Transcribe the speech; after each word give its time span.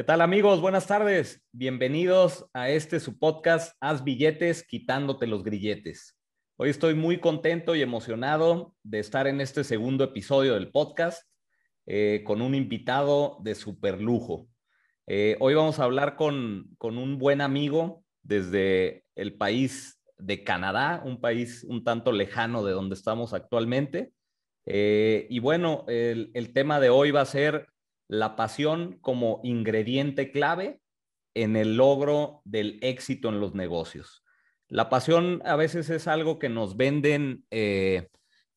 ¿Qué 0.00 0.04
tal 0.04 0.22
amigos? 0.22 0.62
Buenas 0.62 0.86
tardes. 0.86 1.42
Bienvenidos 1.52 2.46
a 2.54 2.70
este 2.70 3.00
su 3.00 3.18
podcast 3.18 3.76
Haz 3.82 4.02
billetes 4.02 4.66
quitándote 4.66 5.26
los 5.26 5.44
grilletes. 5.44 6.16
Hoy 6.56 6.70
estoy 6.70 6.94
muy 6.94 7.20
contento 7.20 7.74
y 7.74 7.82
emocionado 7.82 8.74
de 8.82 8.98
estar 8.98 9.26
en 9.26 9.42
este 9.42 9.62
segundo 9.62 10.04
episodio 10.04 10.54
del 10.54 10.70
podcast 10.70 11.24
eh, 11.84 12.22
con 12.24 12.40
un 12.40 12.54
invitado 12.54 13.40
de 13.42 13.54
super 13.54 14.00
lujo. 14.00 14.48
Eh, 15.06 15.36
hoy 15.38 15.52
vamos 15.52 15.78
a 15.78 15.84
hablar 15.84 16.16
con, 16.16 16.70
con 16.78 16.96
un 16.96 17.18
buen 17.18 17.42
amigo 17.42 18.02
desde 18.22 19.04
el 19.16 19.34
país 19.34 20.00
de 20.16 20.42
Canadá, 20.44 21.02
un 21.04 21.20
país 21.20 21.62
un 21.68 21.84
tanto 21.84 22.10
lejano 22.10 22.64
de 22.64 22.72
donde 22.72 22.94
estamos 22.94 23.34
actualmente. 23.34 24.14
Eh, 24.64 25.26
y 25.28 25.40
bueno, 25.40 25.84
el, 25.88 26.30
el 26.32 26.54
tema 26.54 26.80
de 26.80 26.88
hoy 26.88 27.10
va 27.10 27.20
a 27.20 27.26
ser 27.26 27.66
la 28.10 28.34
pasión 28.34 28.98
como 29.00 29.40
ingrediente 29.44 30.32
clave 30.32 30.80
en 31.34 31.54
el 31.54 31.76
logro 31.76 32.42
del 32.44 32.80
éxito 32.82 33.28
en 33.28 33.38
los 33.38 33.54
negocios. 33.54 34.24
La 34.66 34.88
pasión 34.88 35.40
a 35.44 35.54
veces 35.54 35.90
es 35.90 36.08
algo 36.08 36.40
que 36.40 36.48
nos 36.48 36.76
venden 36.76 37.44
eh, 37.52 38.08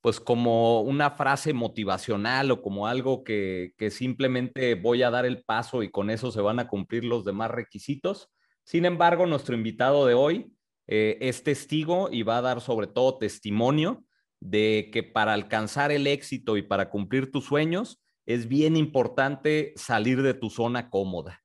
pues 0.02 0.20
como 0.20 0.82
una 0.82 1.12
frase 1.12 1.54
motivacional 1.54 2.50
o 2.50 2.64
como 2.64 2.88
algo 2.88 3.24
que, 3.24 3.74
simplemente 3.92 4.74
voy 4.74 5.04
a 5.04 5.12
dar 5.12 5.28
el 5.28 5.44
paso 5.44 5.84
y 5.84 5.92
con 5.92 6.10
eso 6.10 6.32
se 6.32 6.42
van 6.42 6.58
a 6.58 6.68
cumplir 6.68 7.06
los 7.06 7.24
demás 7.24 7.52
requisitos. 7.52 8.32
Sin 8.64 8.86
embargo, 8.86 9.28
nuestro 9.28 9.54
invitado 9.54 10.08
de 10.08 10.16
hoy 10.16 10.52
eh, 10.88 11.20
es 11.22 11.44
testigo 11.44 12.10
y 12.12 12.24
va 12.24 12.40
a 12.40 12.42
dar 12.42 12.60
sobre 12.60 12.88
todo 12.88 13.20
testimonio 13.20 14.04
de 14.40 14.90
que 14.92 15.04
para 15.04 15.34
alcanzar 15.34 15.92
el 15.92 16.08
éxito 16.08 16.58
y 16.58 16.64
para 16.64 16.90
cumplir 16.90 17.32
tus 17.32 17.46
sueños, 17.46 18.03
es 18.26 18.48
bien 18.48 18.78
importante 18.78 19.74
salir 19.76 20.22
de 20.22 20.34
tu 20.34 20.50
zona 20.50 20.90
cómoda. 20.90 21.44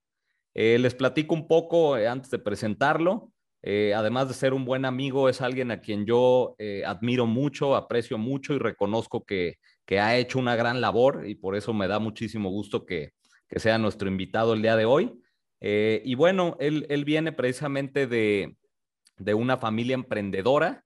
Eh, 0.54 0.78
les 0.78 0.94
platico 0.94 1.34
un 1.34 1.46
poco 1.46 1.96
eh, 1.96 2.08
antes 2.08 2.30
de 2.30 2.38
presentarlo. 2.38 3.32
Eh, 3.62 3.92
además 3.94 4.28
de 4.28 4.34
ser 4.34 4.54
un 4.54 4.64
buen 4.64 4.84
amigo, 4.84 5.28
es 5.28 5.40
alguien 5.40 5.70
a 5.70 5.80
quien 5.80 6.06
yo 6.06 6.54
admiro 6.86 7.26
mucho, 7.26 7.74
aprecio 7.74 8.16
mucho 8.16 8.54
y 8.54 8.58
reconozco 8.58 9.24
que, 9.24 9.58
ha 9.98 10.16
hecho 10.16 10.38
una 10.38 10.54
gran 10.54 10.80
labor 10.80 11.24
y 11.26 11.34
por 11.34 11.56
eso 11.56 11.72
me 11.72 11.88
da 11.88 11.98
muchísimo 11.98 12.50
gusto 12.50 12.86
que, 12.86 13.12
sea 13.56 13.78
nuestro 13.78 14.08
invitado 14.08 14.52
el 14.52 14.62
día 14.62 14.76
de 14.76 14.84
hoy. 14.84 15.12
y 15.60 16.14
bueno, 16.14 16.56
él, 16.60 17.04
viene 17.04 17.32
precisamente 17.32 18.06
de, 18.06 18.56
de, 19.16 19.34
una 19.34 19.56
familia 19.56 19.94
emprendedora, 19.94 20.84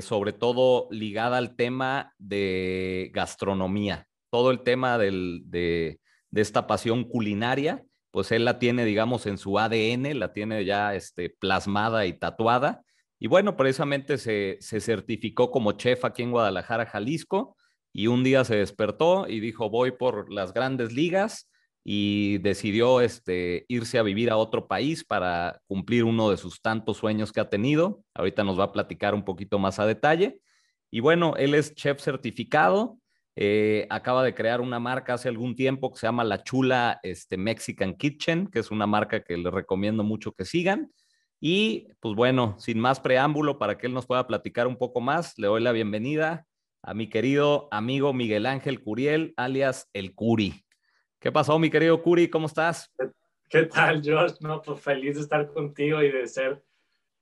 sobre 0.00 0.32
todo 0.32 0.88
ligada 0.90 1.38
al 1.38 1.54
tema 1.54 2.14
de 2.18 3.10
gastronomía 3.14 4.08
todo 4.32 4.50
el 4.50 4.62
tema 4.62 4.96
de, 4.96 6.00
esta 6.34 6.66
pasión 6.66 7.04
culinaria, 7.04 7.84
pues 8.10 8.32
él 8.32 8.46
la 8.46 8.58
tiene, 8.58 8.86
digamos, 8.86 9.26
en 9.26 9.36
su 9.36 9.58
ADN, 9.58 10.18
la 10.18 10.32
tiene 10.32 10.64
ya 10.64 10.94
este, 10.94 11.28
plasmada 11.28 12.06
y 12.06 12.14
tatuada. 12.14 12.82
Y 13.18 13.26
bueno, 13.26 13.58
precisamente 13.58 14.16
se, 14.16 14.58
certificó 14.80 15.50
como 15.50 15.72
chef 15.72 16.06
aquí 16.06 16.22
en 16.22 16.30
Guadalajara, 16.30 16.86
Jalisco, 16.86 17.56
y 17.92 18.06
un 18.06 18.24
día 18.24 18.42
se 18.44 18.56
despertó 18.56 19.28
y 19.28 19.38
dijo, 19.38 19.68
voy 19.68 19.92
por 19.92 20.32
las 20.32 20.54
grandes 20.54 20.94
ligas 20.94 21.50
y 21.84 22.38
decidió 22.38 23.02
este, 23.02 23.66
irse 23.68 23.98
a 23.98 24.02
vivir 24.02 24.30
a 24.30 24.38
otro 24.38 24.66
país 24.66 25.04
para 25.04 25.60
cumplir 25.66 26.04
uno 26.04 26.30
de 26.30 26.38
sus 26.38 26.62
tantos 26.62 26.96
sueños 26.96 27.32
que 27.32 27.40
ha 27.40 27.50
tenido. 27.50 28.02
Ahorita 28.14 28.44
nos 28.44 28.58
va 28.58 28.64
a 28.64 28.72
platicar 28.72 29.14
un 29.14 29.26
poquito 29.26 29.58
más 29.58 29.78
a 29.78 29.84
detalle. 29.84 30.40
Y 30.90 31.00
bueno, 31.00 31.34
él 31.36 31.54
es 31.54 31.74
chef 31.74 32.00
certificado, 32.00 32.98
eh, 33.34 33.86
acaba 33.88 34.22
de 34.22 34.34
crear 34.34 34.60
una 34.60 34.78
marca 34.78 35.14
hace 35.14 35.28
algún 35.28 35.56
tiempo 35.56 35.90
que 35.90 35.98
se 35.98 36.06
llama 36.06 36.24
La 36.24 36.42
Chula 36.42 37.00
este, 37.02 37.36
Mexican 37.36 37.94
Kitchen, 37.94 38.48
que 38.48 38.58
es 38.58 38.70
una 38.70 38.86
marca 38.86 39.22
que 39.22 39.36
les 39.36 39.52
recomiendo 39.52 40.04
mucho 40.04 40.32
que 40.32 40.44
sigan. 40.44 40.92
Y 41.40 41.88
pues 42.00 42.14
bueno, 42.14 42.56
sin 42.58 42.78
más 42.78 43.00
preámbulo, 43.00 43.58
para 43.58 43.78
que 43.78 43.86
él 43.86 43.94
nos 43.94 44.06
pueda 44.06 44.26
platicar 44.26 44.66
un 44.66 44.76
poco 44.76 45.00
más, 45.00 45.38
le 45.38 45.48
doy 45.48 45.62
la 45.62 45.72
bienvenida 45.72 46.46
a 46.82 46.94
mi 46.94 47.08
querido 47.08 47.68
amigo 47.70 48.12
Miguel 48.12 48.46
Ángel 48.46 48.82
Curiel, 48.82 49.32
alias 49.36 49.88
El 49.92 50.14
Curi. 50.14 50.64
¿Qué 51.18 51.32
pasó, 51.32 51.58
mi 51.58 51.70
querido 51.70 52.02
Curi? 52.02 52.28
¿Cómo 52.28 52.46
estás? 52.46 52.92
¿Qué 53.48 53.64
tal, 53.64 54.02
Josh? 54.04 54.34
No, 54.40 54.60
pues 54.60 54.80
feliz 54.80 55.16
de 55.16 55.22
estar 55.22 55.52
contigo 55.52 56.02
y 56.02 56.10
de 56.10 56.26
ser 56.26 56.62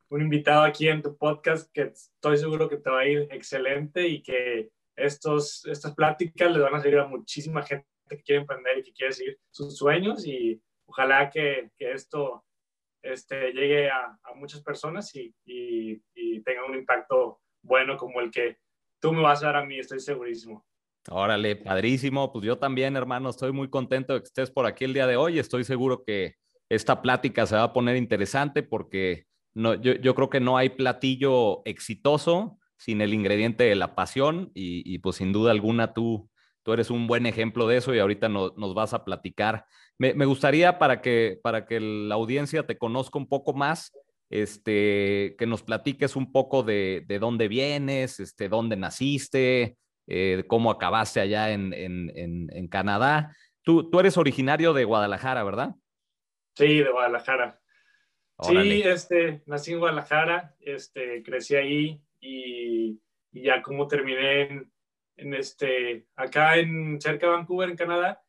un 0.09 0.23
invitado 0.23 0.65
aquí 0.65 0.89
en 0.89 1.03
tu 1.03 1.17
podcast, 1.17 1.71
que 1.73 1.83
estoy 1.83 2.37
seguro 2.39 2.69
que 2.69 2.79
te 2.79 2.91
va 2.91 3.01
a 3.01 3.07
ir 3.07 3.29
excelente 3.31 4.09
y 4.09 4.23
que 4.23 4.71
estos, 5.01 5.65
estas 5.67 5.95
pláticas 5.95 6.51
les 6.51 6.63
van 6.63 6.75
a 6.75 6.81
servir 6.81 6.99
a 6.99 7.07
muchísima 7.07 7.63
gente 7.63 7.87
que 8.09 8.23
quiere 8.23 8.41
emprender 8.43 8.79
y 8.79 8.83
que 8.83 8.93
quiere 8.93 9.13
seguir 9.13 9.39
sus 9.51 9.77
sueños 9.77 10.27
y 10.27 10.61
ojalá 10.87 11.31
que, 11.31 11.71
que 11.79 11.93
esto 11.93 12.45
este, 13.03 13.53
llegue 13.53 13.91
a, 13.91 14.19
muchas 14.35 14.63
personas 14.63 15.15
y, 15.15 15.35
y, 15.45 16.03
y, 16.15 16.43
tenga 16.43 16.65
un 16.65 16.75
impacto 16.75 17.41
bueno 17.63 17.97
como 17.97 18.21
el 18.21 18.31
que 18.31 18.59
tú 19.01 19.13
me 19.13 19.23
vas 19.23 19.43
a 19.43 19.47
dar 19.47 19.57
a 19.57 19.65
mí, 19.65 19.79
estoy 19.79 20.01
segurísimo. 20.01 20.65
Órale, 21.09 21.57
padrísimo. 21.57 22.33
Pues 22.33 22.45
yo 22.45 22.59
también, 22.59 22.97
hermano, 22.97 23.31
estoy 23.31 23.53
muy 23.53 23.69
contento 23.69 24.15
de 24.15 24.21
que 24.21 24.27
estés 24.27 24.51
por 24.51 24.67
aquí 24.67 24.85
el 24.85 24.95
día 24.95 25.07
de 25.07 25.17
hoy. 25.17 25.39
Estoy 25.39 25.65
seguro 25.65 26.05
que 26.05 26.37
esta 26.69 27.03
plática 27.03 27.47
se 27.47 27.57
va 27.57 27.65
a 27.65 27.73
poner 27.73 27.97
interesante 27.97 28.63
porque 28.63 29.25
no, 29.55 29.75
yo, 29.75 29.95
yo 29.95 30.15
creo 30.15 30.31
que 30.31 30.41
no 30.41 30.57
hay 30.57 30.69
platillo 30.71 31.63
exitoso 31.65 32.60
sin 32.81 33.03
el 33.03 33.13
ingrediente 33.13 33.65
de 33.65 33.75
la 33.75 33.95
pasión 33.95 34.51
y, 34.55 34.99
pues 35.01 35.17
sin 35.17 35.33
duda 35.33 35.51
alguna 35.51 35.93
tú, 35.93 36.31
tú 36.63 36.73
eres 36.73 36.91
un 36.91 37.07
buen 37.07 37.27
ejemplo 37.27 37.67
de 37.67 37.77
eso 37.77 37.95
y 37.95 37.99
ahorita 37.99 38.31
nos 38.31 38.75
vas 38.75 38.95
a 38.95 39.05
platicar. 39.05 39.67
Me, 39.99 40.25
gustaría 40.25 40.79
para 40.79 41.03
que, 41.03 41.39
para 41.43 41.67
que 41.67 41.79
la 41.79 42.15
audiencia 42.15 42.67
te 42.67 42.79
conozca 42.79 43.19
un 43.19 43.29
poco 43.29 43.53
más, 43.53 43.93
este, 44.31 45.37
que 45.39 45.45
nos 45.47 45.63
platiques 45.63 46.17
un 46.17 46.33
poco 46.33 46.63
de, 46.63 47.05
dónde 47.21 47.49
vienes, 47.49 48.19
este, 48.19 48.49
dónde 48.49 48.77
naciste, 48.77 49.77
eh, 50.07 50.45
cómo 50.47 50.71
acabaste 50.71 51.21
allá 51.21 51.51
en, 51.51 51.75
en, 51.75 52.69
Canadá. 52.69 53.37
Tú, 53.63 53.91
tú 53.91 54.01
eres 54.01 54.17
originario 54.17 54.73
de 54.73 54.85
Guadalajara, 54.85 55.45
¿verdad? 55.45 55.75
Sí, 56.57 56.79
de 56.79 56.91
Guadalajara. 56.91 57.61
Sí, 58.41 58.83
este, 58.87 59.43
nací 59.45 59.73
en 59.73 59.81
Guadalajara, 59.81 60.55
este, 60.61 61.23
crecí 61.23 61.57
ahí, 61.57 62.01
y, 62.21 63.01
ya 63.33 63.63
como 63.63 63.89
terminé 63.89 64.69
en, 65.17 65.35
este, 65.35 66.07
acá 66.17 66.57
en 66.57 67.01
cerca 67.01 67.27
de 67.27 67.33
Vancouver, 67.33 67.71
en 67.71 67.77
Canadá, 67.77 68.23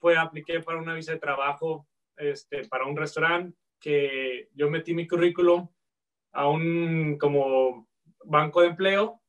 fue 0.00 0.16
apliqué 0.16 0.60
para 0.60 0.78
una 0.78 0.94
visa 0.94 1.12
de 1.12 1.18
trabajo 1.18 1.86
este, 2.16 2.66
para 2.68 2.86
un 2.86 2.96
restaurante 2.96 3.56
que 3.80 4.48
yo 4.54 4.70
metí 4.70 4.94
mi 4.94 5.06
currículum 5.06 5.68
a 6.32 6.48
un 6.48 7.18
como 7.18 7.88
banco 8.24 8.60
de 8.62 8.68
empleo 8.68 9.20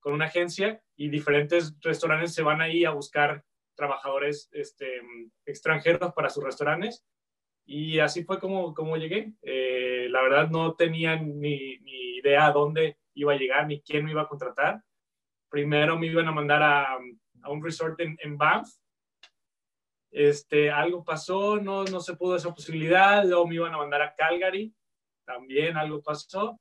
con 0.00 0.12
una 0.12 0.26
agencia 0.26 0.82
y 0.96 1.08
diferentes 1.08 1.76
restaurantes 1.80 2.34
se 2.34 2.42
van 2.42 2.60
ahí 2.60 2.84
a 2.84 2.90
buscar 2.90 3.44
trabajadores 3.74 4.48
este, 4.52 5.00
extranjeros 5.46 6.12
para 6.12 6.30
sus 6.30 6.44
restaurantes. 6.44 7.04
Y 7.64 8.00
así 8.00 8.24
fue 8.24 8.40
como, 8.40 8.74
como 8.74 8.96
llegué. 8.96 9.32
Eh, 9.42 10.08
la 10.10 10.22
verdad 10.22 10.50
no 10.50 10.74
tenía 10.74 11.16
ni, 11.16 11.78
idea 12.18 12.50
dónde 12.50 12.97
iba 13.18 13.32
a 13.32 13.36
llegar 13.36 13.66
ni 13.66 13.82
quién 13.82 14.04
me 14.04 14.12
iba 14.12 14.22
a 14.22 14.28
contratar. 14.28 14.80
Primero 15.50 15.98
me 15.98 16.06
iban 16.06 16.28
a 16.28 16.32
mandar 16.32 16.62
a, 16.62 16.98
a 17.42 17.50
un 17.50 17.62
resort 17.62 17.98
en, 18.00 18.16
en, 18.22 18.38
Banff. 18.38 18.68
Este, 20.10 20.70
algo 20.70 21.04
pasó, 21.04 21.58
no, 21.58 21.84
no 21.84 22.00
se 22.00 22.14
pudo 22.14 22.36
esa 22.36 22.54
posibilidad. 22.54 23.24
Luego 23.24 23.46
me 23.46 23.56
iban 23.56 23.74
a 23.74 23.78
mandar 23.78 24.02
a 24.02 24.14
Calgary. 24.14 24.72
También 25.24 25.76
algo 25.76 26.00
pasó. 26.00 26.60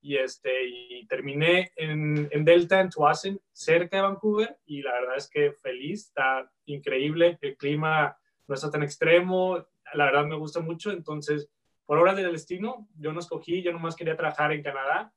Y, 0.00 0.16
este, 0.16 0.66
y 0.66 1.06
terminé 1.08 1.72
en, 1.76 2.28
en 2.30 2.44
Delta, 2.44 2.80
en 2.80 2.88
Tuasen, 2.88 3.40
cerca 3.52 3.96
de 3.96 4.02
Vancouver. 4.04 4.58
Y 4.64 4.80
la 4.80 4.92
verdad 4.92 5.16
es 5.16 5.28
que 5.28 5.52
feliz, 5.52 6.06
está 6.06 6.50
increíble. 6.64 7.38
El 7.42 7.56
clima 7.56 8.16
no 8.46 8.54
está 8.54 8.70
tan 8.70 8.82
extremo. 8.82 9.66
La 9.92 10.06
verdad 10.06 10.24
me 10.24 10.36
gusta 10.36 10.60
mucho. 10.60 10.90
Entonces, 10.90 11.50
por 11.84 11.98
hora 11.98 12.14
del 12.14 12.32
destino, 12.32 12.88
yo 12.96 13.12
no 13.12 13.20
escogí, 13.20 13.62
yo 13.62 13.72
nomás 13.72 13.94
quería 13.94 14.16
trabajar 14.16 14.52
en 14.52 14.62
Canadá 14.62 15.12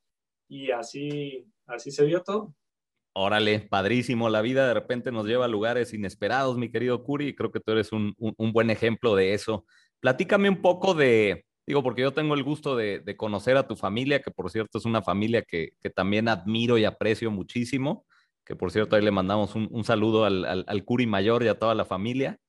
y 0.52 0.70
así, 0.72 1.48
así 1.66 1.92
se 1.92 2.06
dio 2.06 2.22
todo. 2.24 2.54
Órale, 3.14 3.62
padrísimo. 3.62 4.28
La 4.30 4.42
vida 4.42 4.68
de 4.68 4.74
repente 4.74 5.10
nos 5.10 5.26
lleva 5.26 5.46
a 5.46 5.48
lugares 5.48 5.94
inesperados, 5.94 6.58
mi 6.58 6.70
querido 6.70 7.04
Curi, 7.04 7.34
creo 7.34 7.52
que 7.54 7.62
tú 7.62 7.72
eres 7.72 7.94
un, 7.94 8.14
buen 8.18 8.70
ejemplo 8.70 9.16
de 9.16 9.34
eso. 9.34 9.66
Platícame 10.02 10.50
un 10.50 10.62
poco 10.62 10.94
de, 10.94 11.46
digo, 11.66 11.84
porque 11.84 12.02
yo 12.02 12.12
tengo 12.12 12.34
el 12.34 12.44
gusto 12.44 12.76
de, 12.76 13.16
conocer 13.16 13.56
a 13.56 13.66
tu 13.66 13.78
familia, 13.78 14.22
que 14.22 14.30
por 14.30 14.52
cierto 14.52 14.78
es 14.78 14.84
una 14.84 15.02
familia 15.02 15.42
que, 15.42 15.72
también 15.96 16.28
admiro 16.28 16.78
y 16.78 16.84
aprecio 16.84 17.32
muchísimo, 17.32 18.06
que 18.44 18.58
por 18.58 18.72
cierto 18.72 18.98
ahí 18.98 19.04
le 19.04 19.12
mandamos 19.12 19.56
un, 19.56 19.84
saludo 19.86 20.26
al, 20.26 20.66
al, 20.68 20.84
Curi 20.84 21.08
mayor 21.08 21.44
y 21.44 21.48
a 21.48 21.58
toda 21.58 21.76
la 21.76 21.86
familia. 21.86 22.40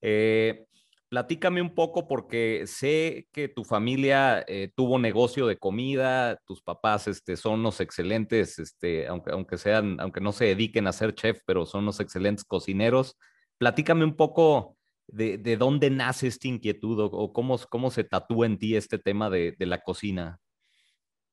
Eh, 0.00 0.66
Platícame 1.12 1.60
un 1.60 1.74
poco 1.74 2.08
porque 2.08 2.62
sé 2.66 3.28
que 3.34 3.46
tu 3.46 3.64
familia 3.64 4.42
eh, 4.48 4.72
tuvo 4.74 4.98
negocio 4.98 5.46
de 5.46 5.58
comida, 5.58 6.40
tus 6.46 6.62
papás 6.62 7.06
este, 7.06 7.36
son 7.36 7.60
unos 7.60 7.82
excelentes, 7.82 8.58
este, 8.58 9.06
aunque, 9.06 9.30
aunque, 9.30 9.58
sean, 9.58 10.00
aunque 10.00 10.22
no 10.22 10.32
se 10.32 10.46
dediquen 10.46 10.86
a 10.86 10.92
ser 10.92 11.14
chef, 11.14 11.42
pero 11.44 11.66
son 11.66 11.82
unos 11.82 12.00
excelentes 12.00 12.46
cocineros. 12.46 13.18
Platícame 13.58 14.06
un 14.06 14.16
poco 14.16 14.78
de, 15.06 15.36
de, 15.36 15.58
dónde 15.58 15.90
nace 15.90 16.28
esta 16.28 16.48
inquietud 16.48 16.98
o, 16.98 17.32
cómo, 17.34 17.58
cómo 17.68 17.90
se 17.90 18.04
tatúa 18.04 18.46
en 18.46 18.58
ti 18.58 18.74
este 18.74 18.98
tema 18.98 19.28
de, 19.28 19.54
de 19.58 19.66
la 19.66 19.82
cocina. 19.82 20.40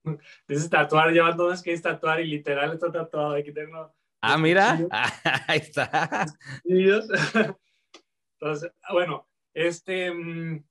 Dices 0.46 0.70
tatuar, 0.70 1.14
llevan 1.14 1.38
dos 1.38 1.64
que 1.64 1.72
es 1.72 1.82
tatuar 1.82 2.20
y 2.20 2.26
literal 2.26 2.74
está 2.74 2.92
tatuado. 2.92 3.36
Aquí 3.36 3.54
tengo. 3.54 3.96
Ah, 4.20 4.38
mira, 4.38 4.78
ahí 5.48 5.60
está. 5.60 6.26
Entonces, 8.42 8.72
bueno, 8.92 9.29
este. 9.68 10.12
Mm, 10.12 10.64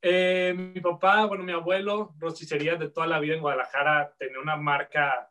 eh, 0.00 0.54
mi 0.56 0.80
papá, 0.80 1.26
bueno, 1.26 1.42
mi 1.42 1.52
abuelo, 1.52 2.14
rosticerías 2.18 2.78
de 2.78 2.90
toda 2.90 3.06
la 3.06 3.18
vida 3.18 3.34
en 3.34 3.40
Guadalajara, 3.40 4.14
tenía 4.16 4.38
una 4.38 4.56
marca 4.56 5.28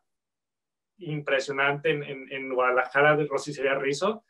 impresionante 0.98 1.90
en, 1.90 2.02
en, 2.02 2.32
en 2.32 2.54
Guadalajara 2.54 3.16
de 3.16 3.26
rosticería 3.26 3.74
Rizo. 3.76 4.24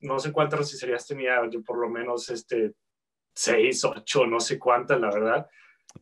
No 0.00 0.18
sé 0.18 0.32
cuántas 0.32 0.60
rosticerías 0.60 1.06
tenía, 1.06 1.40
yo 1.50 1.62
por 1.62 1.78
lo 1.78 1.88
menos 1.88 2.30
este, 2.30 2.74
seis, 3.34 3.84
ocho, 3.84 4.26
no 4.26 4.40
sé 4.40 4.58
cuántas, 4.58 5.00
la 5.00 5.10
verdad. 5.10 5.50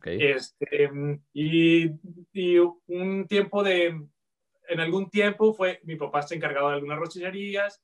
Este, 0.03 0.89
y, 1.33 1.89
y, 2.31 2.57
un 2.59 3.27
tiempo 3.27 3.63
de, 3.63 3.87
en 4.67 4.79
algún 4.79 5.09
tiempo 5.09 5.53
fue, 5.53 5.79
mi 5.83 5.95
papá 5.95 6.19
está 6.19 6.35
encargado 6.35 6.69
de 6.69 6.75
algunas 6.75 6.99
rosticerías 6.99 7.83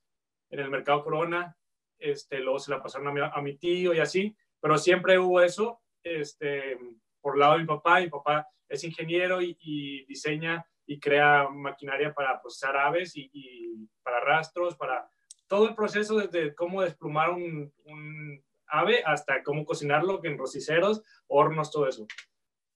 en 0.50 0.59
el 0.59 0.69
mercado 0.69 1.03
Corona, 1.03 1.57
este, 2.03 2.39
luego 2.39 2.59
se 2.59 2.71
la 2.71 2.83
pasaron 2.83 3.17
a 3.17 3.41
mi, 3.41 3.57
tío 3.57 3.94
y 3.94 4.00
así, 4.00 4.35
pero 4.59 4.77
siempre 4.77 5.17
hubo 5.17 5.41
eso, 5.41 5.81
este, 6.03 6.77
por 7.21 7.38
lado 7.38 7.53
de 7.53 7.59
mi 7.59 7.65
papá, 7.65 8.01
mi 8.01 8.09
papá 8.09 8.47
es 8.67 8.83
ingeniero 8.83 9.41
y, 9.41 10.05
diseña 10.05 10.65
y 10.85 11.00
crea 11.00 11.47
maquinaria 11.50 12.13
para 12.13 12.41
procesar 12.41 12.75
aves 12.75 13.13
y, 13.15 13.88
para 14.03 14.19
rastros, 14.19 14.75
para 14.75 15.09
todo 15.47 15.69
el 15.69 15.75
proceso 15.75 16.17
desde 16.17 16.53
cómo 16.53 16.81
desplumar 16.81 17.29
un, 17.29 17.73
un 17.85 18.44
ave 18.67 19.01
hasta 19.06 19.41
cómo 19.44 19.63
cocinarlo, 19.63 20.19
en 20.23 20.38
rociceros, 20.38 21.03
hornos, 21.27 21.71
todo 21.71 21.88
eso. 21.88 22.06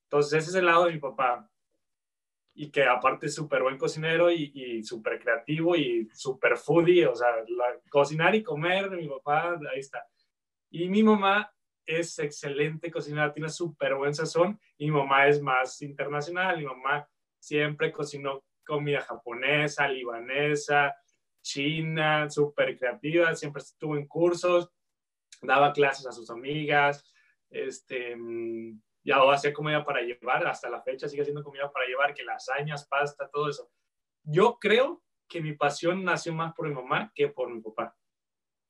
Entonces, 0.04 0.34
ese 0.40 0.52
es 0.52 0.56
el 0.56 0.68
lado 0.68 0.86
de 0.86 0.94
mi 0.94 1.00
papá. 1.00 1.50
Y 2.60 2.72
que 2.72 2.84
aparte 2.84 3.28
es 3.28 3.36
súper 3.36 3.62
buen 3.62 3.78
cocinero 3.78 4.32
y, 4.32 4.52
y 4.54 4.84
súper 4.84 5.20
creativo 5.20 5.76
y 5.76 6.10
súper 6.14 6.58
foodie, 6.58 7.06
o 7.06 7.16
sea, 7.16 7.28
cocinar 7.90 8.34
y 8.34 8.44
comer 8.44 8.90
mi 8.92 9.08
papá, 9.08 9.60
ahí 9.72 9.80
está. 9.80 10.04
Y 10.72 10.90
mi 10.90 11.04
mamá 11.04 11.54
es 11.86 12.18
excelente 12.20 12.90
cocinera, 12.90 13.32
tiene 13.32 13.50
súper 13.50 13.96
buen 13.96 14.14
sazón 14.14 14.60
y 14.78 14.86
mi 14.86 14.98
mamá 14.98 15.28
es 15.28 15.42
más 15.42 15.82
internacional, 15.82 16.58
mi 16.58 16.66
mamá 16.66 17.08
siempre 17.40 17.92
cocinó 17.92 18.44
comida 18.66 19.02
japonesa, 19.02 19.88
libanesa, 19.88 20.96
china, 21.42 22.30
súper 22.30 22.78
creativa, 22.78 23.36
siempre 23.36 23.62
estuvo 23.62 23.96
en 23.96 24.08
cursos 24.08 24.72
daba 25.42 25.74
clases 25.74 26.06
a 26.08 26.12
sus 26.12 26.30
amigas, 26.30 27.04
este, 27.50 28.16
ya 29.08 29.22
hacía 29.32 29.54
comida 29.54 29.86
para 29.86 30.02
llevar, 30.02 30.46
hasta 30.46 30.70
la 30.70 30.82
fecha 30.82 31.08
sigue 31.08 31.22
haciendo 31.22 31.42
comida 31.42 31.72
para 31.72 31.88
llevar, 31.88 32.14
que 32.14 32.26
lasañas, 32.26 32.86
pasta, 32.88 33.30
todo 33.32 33.50
eso. 33.50 33.72
Yo 34.24 34.58
creo 34.60 35.02
que 35.30 35.40
mi 35.40 35.54
pasión 35.54 36.04
nació 36.04 36.34
más 36.34 36.54
por 36.54 36.68
mi 36.68 36.76
mamá 36.76 37.10
que 37.16 37.30
por 37.30 37.50
mi 37.50 37.62
papá. 37.62 37.96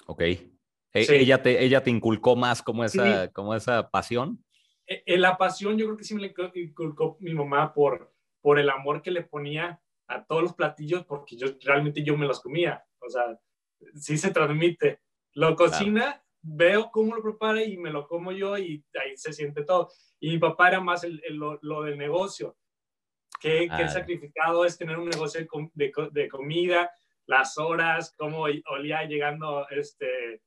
Ok. 0.05 0.21
E, 0.21 0.45
ella, 0.93 1.41
te, 1.41 1.63
ella 1.63 1.81
te 1.81 1.89
inculcó 1.89 2.35
más 2.35 2.61
como 2.61 2.83
esa, 2.83 3.31
como 3.33 3.55
esa 3.55 3.89
pasión. 3.89 4.45
En 4.85 5.01
e, 5.07 5.17
la 5.17 5.37
pasión 5.37 5.75
yo 5.75 5.87
creo 5.87 5.97
que 5.97 6.03
sí 6.03 6.13
me 6.13 6.31
inculcó 6.53 7.17
mi 7.19 7.33
mamá 7.33 7.73
por, 7.73 8.13
por 8.39 8.59
el 8.59 8.69
amor 8.69 9.01
que 9.01 9.09
le 9.09 9.23
ponía 9.23 9.81
a 10.07 10.23
todos 10.23 10.43
los 10.43 10.53
platillos 10.53 11.03
porque 11.05 11.35
yo 11.35 11.47
realmente 11.63 12.03
yo 12.03 12.15
me 12.15 12.27
los 12.27 12.41
comía. 12.41 12.85
O 12.99 13.09
sea, 13.09 13.39
sí 13.95 14.19
se 14.19 14.29
transmite. 14.29 15.01
Lo 15.33 15.55
cocina 15.55 16.23
veo 16.43 16.91
cómo 16.91 17.15
lo 17.15 17.23
prepara 17.23 17.63
y 17.63 17.75
me 17.77 17.89
lo 17.89 18.07
como 18.07 18.31
yo 18.31 18.55
y 18.57 18.85
ahí 19.03 19.17
se 19.17 19.33
siente 19.33 19.63
todo. 19.63 19.89
Y 20.19 20.31
mi 20.31 20.37
papá 20.39 20.69
era 20.69 20.81
más 20.81 21.03
el, 21.03 21.21
lo, 21.35 21.83
del 21.83 21.97
negocio. 21.97 22.57
Qué, 23.39 23.67
ah. 23.69 23.87
sacrificado 23.87 24.65
es 24.65 24.77
tener 24.77 24.97
un 24.97 25.09
negocio 25.09 25.45
de, 25.73 25.91
de, 26.11 26.27
comida, 26.27 26.89
las 27.25 27.57
horas, 27.57 28.15
cómo 28.17 28.45
olía 28.69 29.03
llegando, 29.03 29.67
este, 29.69 30.41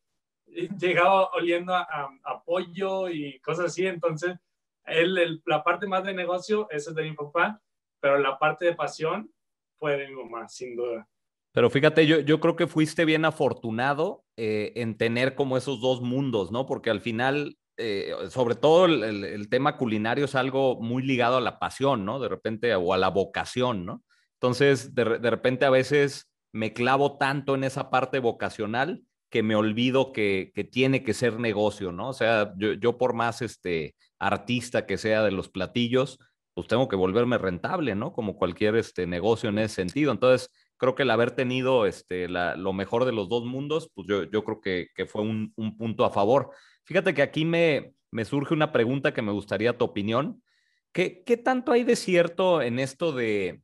llegaba 0.47 1.31
oliendo 1.31 1.75
a, 1.75 1.87
a, 2.25 2.43
pollo 2.45 3.09
y 3.09 3.39
cosas 3.41 3.67
así. 3.67 3.87
Entonces, 3.87 4.37
él, 4.85 5.41
la 5.47 5.63
parte 5.63 5.87
más 5.87 6.05
de 6.05 6.15
negocio, 6.15 6.69
eso 6.71 6.91
es 6.91 6.97
de 6.97 7.05
mi 7.05 7.13
papá, 7.13 7.63
pero 8.01 8.19
la 8.19 8.39
parte 8.39 8.65
de 8.65 8.75
pasión 8.75 9.33
fue 9.79 9.97
de 9.97 10.09
mi 10.09 10.15
mamá, 10.15 10.49
sin 10.49 10.77
duda. 10.77 11.09
Pero 11.53 11.69
fíjate, 11.69 12.07
yo, 12.07 12.21
yo 12.21 12.39
creo 12.39 12.55
que 12.55 12.67
fuiste 12.67 13.05
bien 13.05 13.25
afortunado 13.25 14.25
eh, 14.37 14.73
en 14.77 14.97
tener 14.97 15.35
como 15.35 15.57
esos 15.57 15.81
dos 15.81 16.01
mundos, 16.01 16.53
¿no? 16.53 16.67
Porque 16.67 16.91
al 16.91 17.01
final, 17.01 17.59
eh, 17.81 18.15
sobre 18.31 18.55
todo 18.55 18.85
el, 18.87 19.49
tema 19.49 19.77
culinario 19.77 20.27
es 20.27 20.35
algo 20.35 20.81
muy 20.81 21.03
ligado 21.03 21.39
a 21.39 21.41
la 21.41 21.59
pasión, 21.59 22.05
¿no? 22.05 22.21
De 22.21 22.29
repente, 22.29 22.75
o 22.75 22.93
a 22.93 22.99
la 22.99 23.09
vocación, 23.09 23.87
¿no? 23.87 24.03
Entonces, 24.35 24.95
de, 24.95 25.05
repente 25.05 25.65
a 25.65 25.71
veces 25.71 26.31
me 26.53 26.73
clavo 26.73 27.19
tanto 27.19 27.55
en 27.55 27.65
esa 27.65 27.91
parte 27.91 28.19
vocacional 28.19 29.03
que 29.31 29.43
me 29.43 29.57
olvido 29.57 30.13
que, 30.13 30.53
que 30.55 30.65
tiene 30.65 31.03
que 31.03 31.15
ser 31.15 31.39
negocio, 31.39 31.93
¿no? 31.93 32.09
O 32.09 32.13
sea, 32.13 32.53
yo, 32.57 32.75
yo 32.75 32.99
por 32.99 33.15
más 33.15 33.43
este, 33.43 33.95
artista 34.19 34.87
que 34.87 34.99
sea 34.99 35.23
de 35.23 35.31
los 35.31 35.49
platillos, 35.49 36.19
pues 36.55 36.69
tengo 36.69 36.89
que 36.89 36.97
volverme 36.97 37.39
rentable, 37.39 37.95
¿no? 37.95 38.13
Como 38.13 38.37
cualquier 38.37 38.77
este, 38.77 39.07
negocio 39.07 39.49
en 39.49 39.59
ese 39.59 39.77
sentido. 39.77 40.13
Entonces, 40.13 40.51
creo 40.77 40.95
que 40.95 41.03
el 41.05 41.11
haber 41.11 41.31
tenido 41.33 41.87
este, 41.87 42.29
lo 42.29 42.73
mejor 42.73 43.05
de 43.05 43.13
los 43.13 43.29
dos 43.29 43.45
mundos, 43.45 43.91
pues 43.95 44.07
yo, 44.09 44.25
yo 44.25 44.45
creo 44.45 44.61
que, 44.61 44.89
que 44.95 45.07
fue 45.07 45.23
un, 45.23 45.53
punto 45.79 46.05
a 46.05 46.11
favor. 46.11 46.51
Fíjate 46.91 47.15
que 47.15 47.23
aquí 47.23 47.45
me, 47.45 47.95
me 48.11 48.25
surge 48.25 48.53
una 48.53 48.73
pregunta 48.73 49.15
que 49.15 49.23
me 49.23 49.31
gustaría 49.31 49.79
tu 49.79 49.85
opinión. 49.85 50.43
¿Qué, 50.91 51.23
qué 51.25 51.37
tanto 51.37 51.71
hay 51.71 51.85
de 51.85 51.95
cierto 51.95 52.63
en 52.63 52.81
esto 52.81 53.13
de, 53.13 53.63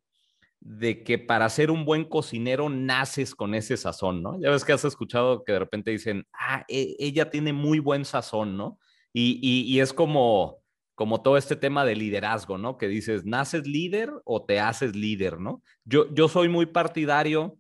de 0.61 1.03
que 1.03 1.19
para 1.19 1.49
ser 1.49 1.73
un 1.73 1.85
buen 1.85 2.05
cocinero 2.05 2.69
naces 2.69 3.35
con 3.35 3.57
ese 3.57 3.77
sazón, 3.77 4.23
¿no? 4.23 4.41
Ya 4.41 4.51
ves 4.51 4.65
que 4.65 4.75
has 4.75 4.85
escuchado 4.85 5.43
que 5.43 5.55
de 5.55 5.59
repente 5.59 5.91
dicen, 5.91 6.25
ah, 6.35 6.65
e, 6.69 6.95
ella 7.01 7.29
tiene 7.29 7.53
muy 7.53 7.81
buen 7.81 8.05
sazón, 8.05 8.57
¿no? 8.57 8.79
Y, 9.13 9.41
y, 9.43 9.63
y 9.75 9.81
es 9.81 9.93
como, 9.93 10.63
como 10.95 11.21
todo 11.21 11.37
este 11.37 11.57
tema 11.57 11.85
de 11.85 11.97
liderazgo, 11.97 12.59
¿no? 12.59 12.79
Que 12.79 12.87
dices, 12.87 13.25
¿naces 13.25 13.67
líder 13.67 14.13
o 14.25 14.45
te 14.45 14.61
haces 14.61 14.95
líder, 14.95 15.41
¿no? 15.41 15.65
Yo, 15.85 16.15
yo 16.15 16.29
soy 16.29 16.49
muy 16.49 16.67
partidario 16.67 17.59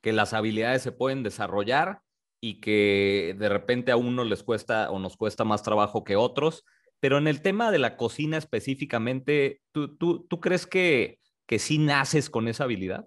que 0.00 0.14
las 0.14 0.32
habilidades 0.32 0.80
se 0.80 0.92
pueden 0.92 1.22
desarrollar 1.22 2.00
y 2.40 2.60
que 2.60 3.34
de 3.38 3.48
repente 3.48 3.92
a 3.92 3.96
uno 3.96 4.24
les 4.24 4.42
cuesta 4.42 4.90
o 4.90 4.98
nos 4.98 5.16
cuesta 5.16 5.44
más 5.44 5.62
trabajo 5.62 6.04
que 6.04 6.16
otros, 6.16 6.64
pero 7.00 7.18
en 7.18 7.28
el 7.28 7.42
tema 7.42 7.70
de 7.70 7.78
la 7.78 7.96
cocina 7.96 8.36
específicamente, 8.36 9.60
¿tú, 9.72 9.96
tú, 9.96 10.26
tú 10.26 10.40
crees 10.40 10.66
que, 10.66 11.18
que 11.46 11.58
sí 11.58 11.78
naces 11.78 12.30
con 12.30 12.48
esa 12.48 12.64
habilidad? 12.64 13.06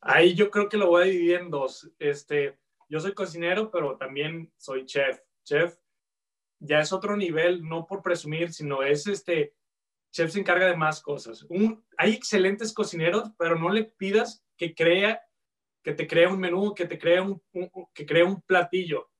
Ahí 0.00 0.34
yo 0.34 0.50
creo 0.50 0.68
que 0.68 0.76
lo 0.76 0.88
voy 0.88 1.02
a 1.02 1.06
dividir 1.06 1.36
en 1.36 1.50
dos. 1.50 1.90
Este, 1.98 2.58
yo 2.88 3.00
soy 3.00 3.14
cocinero, 3.14 3.70
pero 3.70 3.96
también 3.96 4.52
soy 4.56 4.84
chef. 4.84 5.20
Chef 5.44 5.76
ya 6.58 6.80
es 6.80 6.92
otro 6.92 7.16
nivel, 7.16 7.62
no 7.62 7.86
por 7.86 8.02
presumir, 8.02 8.52
sino 8.52 8.82
es 8.82 9.06
este, 9.06 9.54
chef 10.12 10.30
se 10.32 10.40
encarga 10.40 10.66
de 10.66 10.76
más 10.76 11.00
cosas. 11.00 11.46
Hay 11.96 12.12
excelentes 12.12 12.72
cocineros, 12.72 13.30
pero 13.38 13.58
no 13.58 13.70
le 13.70 13.84
pidas 13.84 14.44
que 14.56 14.74
crea, 14.74 15.20
que 15.82 15.92
te 15.92 16.06
crea 16.06 16.28
un 16.28 16.38
menú, 16.38 16.74
que 16.74 16.86
te 16.86 16.98
crea 16.98 17.22
un, 17.22 17.42
que 17.92 18.06
crea 18.06 18.24
un 18.24 18.40
platillo, 18.42 19.10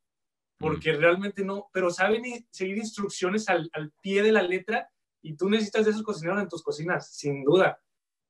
porque 0.59 0.93
realmente 0.93 1.45
no, 1.45 1.69
pero 1.73 1.91
saben 1.91 2.23
seguir 2.51 2.79
instrucciones 2.79 3.49
al, 3.49 3.69
al 3.73 3.93
pie 4.01 4.23
de 4.23 4.33
la 4.33 4.43
letra 4.43 4.89
y 5.21 5.37
tú 5.37 5.49
necesitas 5.49 5.85
de 5.85 5.91
esos 5.91 6.03
cocineros 6.03 6.41
en 6.41 6.49
tus 6.49 6.63
cocinas, 6.63 7.15
sin 7.15 7.43
duda, 7.45 7.81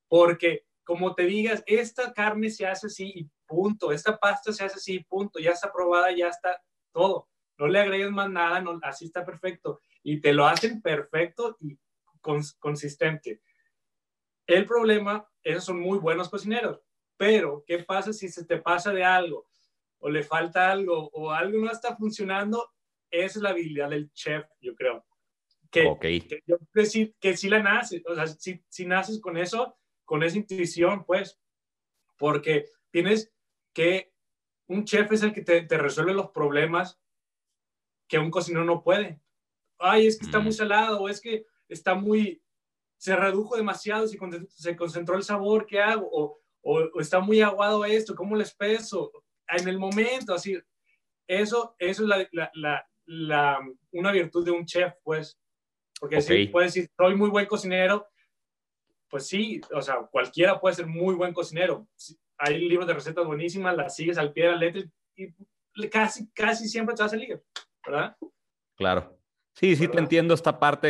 porque 0.07 0.65
como 0.83 1.15
te 1.15 1.23
digas, 1.23 1.63
esta 1.65 2.13
carne 2.13 2.49
se 2.49 2.67
hace 2.67 2.87
así 2.87 3.11
y 3.15 3.29
punto, 3.47 3.91
esta 3.91 4.17
pasta 4.17 4.51
se 4.51 4.65
hace 4.65 4.75
así 4.75 4.95
y 4.95 5.03
punto, 5.03 5.39
ya 5.39 5.51
está 5.51 5.71
probada, 5.71 6.11
ya 6.11 6.27
está 6.27 6.61
todo. 6.91 7.29
No 7.57 7.67
le 7.67 7.79
agregues 7.79 8.11
más 8.11 8.29
nada, 8.29 8.59
no, 8.59 8.79
así 8.83 9.05
está 9.05 9.25
perfecto. 9.25 9.79
Y 10.01 10.19
te 10.19 10.33
lo 10.33 10.45
hacen 10.45 10.81
perfecto 10.81 11.57
y 11.61 11.77
consistente. 12.59 13.41
El 14.45 14.65
problema, 14.65 15.27
esos 15.41 15.63
son 15.65 15.79
muy 15.79 15.99
buenos 15.99 16.29
cocineros, 16.29 16.81
pero 17.17 17.63
¿qué 17.65 17.79
pasa 17.79 18.13
si 18.13 18.29
se 18.29 18.45
te 18.45 18.57
pasa 18.57 18.91
de 18.91 19.03
algo 19.03 19.47
o 19.99 20.09
le 20.09 20.23
falta 20.23 20.71
algo 20.71 21.09
o 21.13 21.31
algo 21.31 21.59
no 21.59 21.71
está 21.71 21.95
funcionando? 21.95 22.71
Es 23.09 23.35
la 23.35 23.49
habilidad 23.49 23.89
del 23.89 24.11
chef, 24.11 24.45
yo 24.59 24.75
creo. 24.75 25.05
Que, 25.69 25.97
que 25.99 26.43
yo 26.45 26.57
que 26.73 27.35
sí, 27.35 27.49
la 27.49 27.61
naces, 27.61 28.03
o 28.05 28.13
sea, 28.13 28.27
si, 28.27 28.63
si 28.69 28.85
naces 28.85 29.19
con 29.19 29.37
eso, 29.37 29.75
con 30.05 30.21
esa 30.21 30.37
intuición, 30.37 31.03
pues, 31.03 31.39
porque 32.17 32.65
tienes 32.91 33.33
que, 33.73 34.13
un 34.67 34.85
chef 34.85 35.11
es 35.11 35.23
el 35.23 35.33
que 35.33 35.41
te, 35.41 35.63
te 35.63 35.77
resuelve 35.77 36.13
los 36.13 36.29
problemas 36.29 36.99
que 38.07 38.19
un 38.19 38.29
cocinero 38.29 38.65
no 38.65 38.83
puede. 38.83 39.19
Ay, 39.79 40.05
es 40.05 40.19
que 40.19 40.25
está 40.25 40.39
muy 40.39 40.51
mm. 40.51 40.53
salado, 40.53 41.01
o 41.01 41.09
es 41.09 41.19
que 41.19 41.45
está 41.67 41.95
muy, 41.95 42.43
se 42.97 43.15
redujo 43.15 43.57
demasiado, 43.57 44.07
se, 44.07 44.19
se 44.49 44.75
concentró 44.75 45.15
el 45.15 45.23
sabor, 45.23 45.65
¿qué 45.65 45.81
hago? 45.81 46.07
O, 46.11 46.42
o, 46.63 46.99
está 46.99 47.19
muy 47.19 47.41
aguado 47.41 47.85
esto, 47.85 48.15
¿cómo 48.15 48.35
les 48.35 48.53
peso? 48.53 49.11
En 49.47 49.67
el 49.67 49.77
momento, 49.77 50.33
así. 50.33 50.57
eso, 51.27 51.75
eso 51.77 52.03
es 52.03 52.09
la, 52.09 52.51
la, 52.53 52.87
la, 53.05 53.59
una 53.91 54.11
virtud 54.11 54.45
de 54.45 54.51
un 54.51 54.65
chef, 54.65 54.93
pues. 55.03 55.37
Porque 55.99 56.21
si 56.21 56.47
puedes 56.47 56.73
decir, 56.73 56.89
soy 56.97 57.15
muy 57.15 57.29
buen 57.29 57.45
cocinero, 57.45 58.07
pues 59.09 59.27
sí, 59.27 59.61
o 59.73 59.81
sea, 59.81 59.97
cualquiera 60.11 60.59
puede 60.59 60.75
ser 60.75 60.87
muy 60.87 61.15
buen 61.15 61.33
cocinero. 61.33 61.87
Hay 62.37 62.59
libros 62.59 62.87
de 62.87 62.95
recetas 62.95 63.25
buenísimas, 63.25 63.75
las 63.77 63.95
sigues 63.95 64.17
al 64.17 64.33
pie 64.33 64.45
de 64.45 64.51
la 64.51 64.57
letra 64.57 64.81
y 65.15 65.89
casi, 65.89 66.29
casi 66.31 66.67
siempre 66.67 66.95
te 66.95 67.03
va 67.03 67.05
a 67.05 67.09
salir, 67.09 67.41
¿verdad? 67.85 68.17
Claro. 68.75 69.17
Sí, 69.55 69.75
sí, 69.75 69.87
te 69.87 69.99
entiendo 69.99 70.33
esta 70.33 70.59
parte 70.59 70.87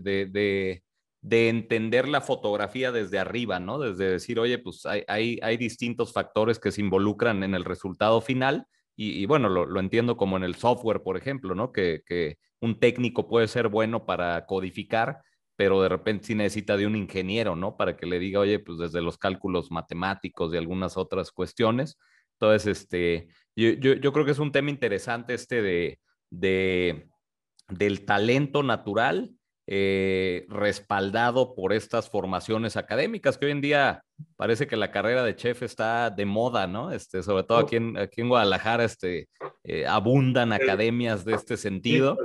de, 0.00 0.26
de, 0.26 0.84
de, 1.26 1.48
entender 1.48 2.08
la 2.08 2.20
fotografía 2.20 2.92
desde 2.92 3.18
arriba, 3.18 3.60
¿no? 3.60 3.78
Desde 3.78 4.10
decir, 4.10 4.38
oye, 4.38 4.58
pues 4.58 4.86
hay, 4.86 5.02
hay, 5.08 5.38
hay 5.42 5.56
distintos 5.56 6.12
factores 6.12 6.58
que 6.58 6.72
se 6.72 6.80
involucran 6.80 7.42
en 7.42 7.54
el 7.54 7.64
resultado 7.64 8.20
final. 8.20 8.66
Y, 8.98 9.26
bueno, 9.26 9.50
lo, 9.50 9.66
lo, 9.66 9.80
entiendo 9.80 10.16
como 10.16 10.38
en 10.38 10.44
el 10.44 10.54
software, 10.54 11.02
por 11.02 11.18
ejemplo, 11.18 11.54
¿no? 11.54 11.70
Que, 11.70 12.02
que, 12.06 12.38
un 12.60 12.80
técnico 12.80 13.28
puede 13.28 13.48
ser 13.48 13.68
bueno 13.68 14.06
para 14.06 14.46
codificar, 14.46 15.20
pero 15.56 15.82
de 15.82 15.90
repente 15.90 16.28
sí 16.28 16.34
necesita 16.34 16.78
de 16.78 16.86
un 16.86 16.96
ingeniero, 16.96 17.54
¿no? 17.54 17.76
Para 17.76 17.96
que 17.96 18.06
le 18.06 18.18
diga, 18.18 18.40
oye, 18.40 18.58
pues 18.58 18.78
desde 18.78 19.02
los 19.02 19.18
cálculos 19.18 19.70
matemáticos 19.70 20.54
y 20.54 20.56
algunas 20.56 20.96
otras 20.96 21.30
cuestiones. 21.32 21.98
Entonces, 22.40 22.78
este, 22.78 23.28
yo, 23.54 23.70
yo, 23.70 23.94
yo 23.94 24.12
creo 24.12 24.24
que 24.24 24.32
es 24.32 24.38
un 24.38 24.52
tema 24.52 24.70
interesante 24.70 25.34
este 25.34 25.60
de, 25.60 26.00
de 26.30 27.08
del 27.68 28.04
talento 28.04 28.62
natural 28.62 29.35
eh, 29.66 30.46
respaldado 30.48 31.54
por 31.54 31.72
estas 31.72 32.08
formaciones 32.08 32.76
académicas, 32.76 33.38
que 33.38 33.46
hoy 33.46 33.52
en 33.52 33.60
día 33.60 34.02
parece 34.36 34.66
que 34.66 34.76
la 34.76 34.90
carrera 34.90 35.24
de 35.24 35.36
chef 35.36 35.62
está 35.62 36.10
de 36.10 36.24
moda, 36.24 36.66
¿no? 36.66 36.92
Este, 36.92 37.22
sobre 37.22 37.44
todo 37.44 37.58
aquí 37.58 37.76
en, 37.76 37.96
aquí 37.96 38.20
en 38.20 38.28
Guadalajara 38.28 38.84
este, 38.84 39.28
eh, 39.64 39.86
abundan 39.86 40.52
academias 40.52 41.24
de 41.24 41.34
este 41.34 41.56
sentido. 41.56 42.16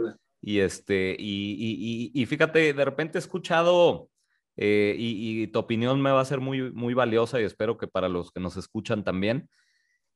Y, 0.44 0.60
este, 0.60 1.16
y, 1.20 2.12
y, 2.14 2.20
y 2.20 2.26
fíjate, 2.26 2.74
de 2.74 2.86
repente 2.86 3.18
he 3.18 3.22
escuchado, 3.22 4.10
eh, 4.58 4.96
y, 4.98 5.48
tu 5.48 5.60
opinión 5.60 6.02
me 6.02 6.12
va 6.12 6.22
a 6.22 6.26
ser 6.26 6.40
muy, 6.40 6.72
muy 6.72 6.94
valiosa 6.94 7.40
y 7.40 7.44
espero 7.44 7.78
que 7.78 7.88
para 7.88 8.10
los 8.10 8.32
que 8.32 8.40
nos 8.40 8.58
escuchan 8.58 9.04
también. 9.04 9.50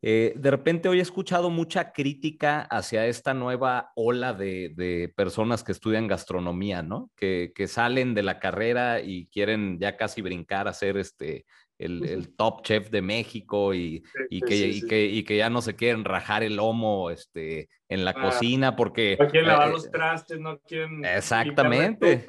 Eh, 0.07 0.33
de 0.35 0.51
repente 0.51 0.87
hoy 0.87 0.99
he 0.99 1.01
escuchado 1.01 1.49
mucha 1.49 1.91
crítica 1.91 2.61
hacia 2.61 3.07
esta 3.07 3.33
nueva 3.33 3.91
ola 3.95 4.33
de, 4.33 5.11
personas 5.15 5.63
que 5.63 5.71
estudian 5.71 6.05
gastronomía, 6.05 6.83
¿no? 6.83 7.09
Que, 7.15 7.51
salen 7.67 8.13
de 8.13 8.21
la 8.21 8.37
carrera 8.37 9.01
y 9.01 9.25
quieren 9.29 9.79
ya 9.79 9.97
casi 9.97 10.21
brincar 10.21 10.67
a 10.67 10.73
ser 10.73 10.97
este, 10.97 11.47
el, 11.79 12.35
top 12.35 12.61
chef 12.61 12.91
de 12.91 13.01
México 13.01 13.73
y, 13.73 14.03
que, 14.47 15.23
que, 15.25 15.37
ya 15.37 15.49
no 15.49 15.63
se 15.63 15.75
quieren 15.75 16.05
rajar 16.05 16.43
el 16.43 16.57
lomo 16.57 17.09
este, 17.09 17.69
en 17.89 18.05
la 18.05 18.11
ah, 18.11 18.21
cocina 18.21 18.75
porque... 18.75 19.17
No 19.19 19.27
quieren 19.27 19.47
lavar 19.47 19.69
eh, 19.69 19.71
los 19.71 19.89
trastes, 19.89 20.39
no 20.39 20.59
quieren... 20.59 21.03
Exactamente. 21.03 22.23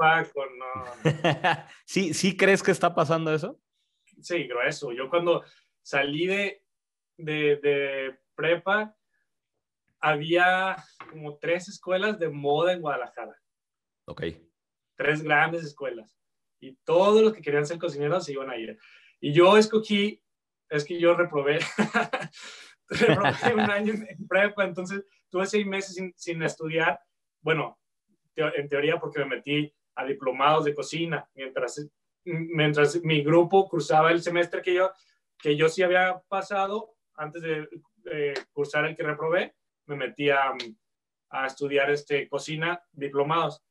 ¿Sí, 1.84 2.14
¿Sí 2.14 2.38
crees 2.38 2.62
que 2.62 2.70
está 2.70 2.94
pasando 2.94 3.34
eso? 3.34 3.60
Sí, 4.22 4.44
grueso. 4.44 4.92
Yo 4.92 5.10
cuando 5.10 5.44
salí 5.82 6.26
de, 6.26 6.62
de, 7.16 8.18
prepa, 8.34 8.94
había 10.00 10.76
como 11.10 11.38
tres 11.38 11.68
escuelas 11.68 12.18
de 12.18 12.28
moda 12.28 12.72
en 12.72 12.80
Guadalajara. 12.80 13.36
Ok. 14.06 14.22
Tres 14.96 15.22
grandes 15.22 15.64
escuelas. 15.64 16.16
Y 16.60 16.76
todos 16.84 17.22
los 17.22 17.32
que 17.32 17.42
querían 17.42 17.66
ser 17.66 17.78
cocineros 17.78 18.24
se 18.24 18.32
iban 18.32 18.50
a 18.50 18.56
ir. 18.56 18.78
Y 19.20 19.32
yo 19.32 19.56
escogí, 19.56 20.22
es 20.68 20.84
que 20.84 21.00
yo 21.00 21.14
reprobé, 21.14 21.58
reprobé 22.88 23.54
un 23.54 23.70
año 23.70 23.94
en 23.94 24.26
prepa, 24.26 24.64
entonces 24.64 25.04
tuve 25.30 25.46
seis 25.46 25.66
meses 25.66 25.96
sin, 26.16 26.42
estudiar. 26.42 27.00
Bueno, 27.40 27.78
en 28.36 28.68
teoría 28.68 28.98
porque 28.98 29.20
me 29.20 29.36
metí 29.36 29.74
a 29.94 30.04
diplomados 30.04 30.64
de 30.64 30.74
cocina, 30.74 31.28
mientras, 31.34 31.88
mientras 32.24 33.02
mi 33.02 33.22
grupo 33.22 33.68
cruzaba 33.68 34.12
el 34.12 34.22
semestre 34.22 34.62
que 34.62 34.74
yo, 34.74 34.90
que 35.38 35.56
yo 35.56 35.68
sí 35.68 35.82
había 35.82 36.22
pasado, 36.28 36.95
antes 37.16 37.42
de 37.42 37.68
cursar 38.52 38.84
el 38.86 38.96
que 38.96 39.02
reprobé, 39.02 39.54
me 39.86 39.96
metí 39.96 40.30
a, 40.30 40.52
estudiar 41.46 41.90
este, 41.90 42.28
cocina 42.28 42.80
diplomados. 42.92 43.62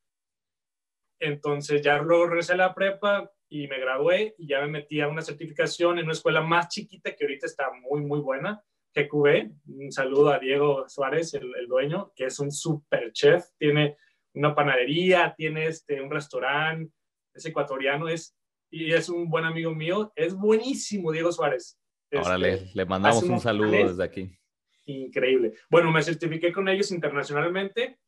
Entonces 1.20 1.82
ya 1.82 1.98
luego 1.98 2.28
regresé 2.28 2.54
a 2.54 2.58
la 2.58 2.76
prepa 2.76 3.32
y 3.50 3.68
me 3.68 3.80
gradué 3.80 4.36
y 4.38 4.48
ya 4.48 4.62
me 4.62 4.68
metí 4.68 5.02
a 5.02 5.08
una 5.08 5.22
certificación 5.22 5.98
en 5.98 6.06
una 6.06 6.14
escuela 6.14 6.42
más 6.42 6.68
chiquita 6.68 7.16
que 7.16 7.24
ahorita 7.24 7.46
está 7.46 7.72
muy, 7.72 8.02
muy 8.02 8.20
buena, 8.20 8.62
GQB. 8.94 9.52
Un 9.68 9.92
saludo 9.92 10.32
a 10.32 10.40
Diego 10.40 10.88
Suárez, 10.90 11.34
el, 11.34 11.68
dueño, 11.68 12.12
que 12.16 12.26
es 12.26 12.40
un 12.40 12.52
super 12.52 13.12
chef. 13.14 13.46
Tiene 13.58 13.98
una 14.34 14.54
panadería, 14.54 15.34
tiene 15.36 15.68
este, 15.68 16.02
un 16.02 16.12
restaurante, 16.12 16.94
es 17.34 17.46
ecuatoriano, 17.46 18.10
es, 18.10 18.36
y 18.70 18.92
es 18.92 19.10
un 19.10 19.30
buen 19.30 19.46
amigo 19.46 19.74
mío. 19.74 20.12
Es 20.16 20.36
buenísimo, 20.36 21.12
Diego 21.12 21.32
Suárez. 21.32 21.80
Ahora 22.18 22.48
este, 22.48 22.72
le, 22.74 22.86
mandamos 22.86 23.24
un 23.24 23.40
saludo 23.40 23.72
desde 23.72 24.04
aquí. 24.04 24.38
Increíble. 24.86 25.54
Bueno, 25.70 25.92
me 25.92 26.04
certifiqué 26.04 26.52
con 26.52 26.68
ellos 26.68 26.92
internacionalmente. 26.92 28.00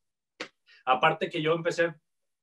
Aparte 0.84 1.28
que 1.28 1.42
yo 1.42 1.54
empecé 1.54 1.94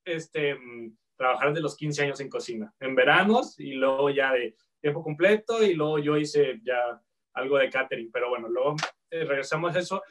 este, 0.03 0.55
mm, 0.55 0.97
trabajar 1.15 1.53
de 1.53 1.61
los 1.61 1.75
15 1.75 2.03
años 2.03 2.19
en 2.19 2.29
cocina, 2.29 2.73
en 2.79 2.95
veranos 2.95 3.59
y 3.59 3.73
luego 3.73 4.09
ya 4.09 4.33
de 4.33 4.55
tiempo 4.81 5.01
completo 5.01 5.63
y 5.63 5.73
luego 5.73 5.99
yo 5.99 6.17
hice 6.17 6.59
ya 6.63 7.01
algo 7.33 7.57
de 7.57 7.69
catering, 7.69 8.11
pero 8.11 8.29
bueno, 8.29 8.47
luego 8.49 8.75
eh, 9.09 9.23
regresamos 9.23 9.75
a 9.75 9.79
eso. 9.79 10.03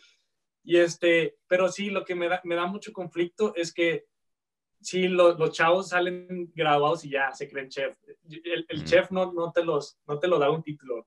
Y 0.63 0.79
este, 0.79 1.37
pero 1.47 1.69
sí, 1.69 1.91
lo 1.91 2.05
que 2.05 2.15
me 2.15 2.29
da, 2.29 2.41
me 2.45 2.55
da 2.55 2.67
mucho 2.67 2.93
conflicto 2.93 3.55
es 3.55 3.73
que 3.73 4.07
sí, 4.81 5.09
los 5.09 5.53
chavos 5.53 5.89
salen 5.89 6.53
graduados 6.55 7.05
y 7.05 7.11
ya 7.11 7.33
se 7.33 7.49
creen 7.49 7.69
chef. 7.69 7.97
El, 8.45 8.85
chef 8.85 9.11
no, 9.11 9.33
no, 9.33 9.51
te 9.53 9.65
los, 9.65 9.99
no 10.07 10.19
te 10.19 10.29
lo 10.29 10.39
da 10.39 10.51
un 10.51 10.63
título. 10.63 11.07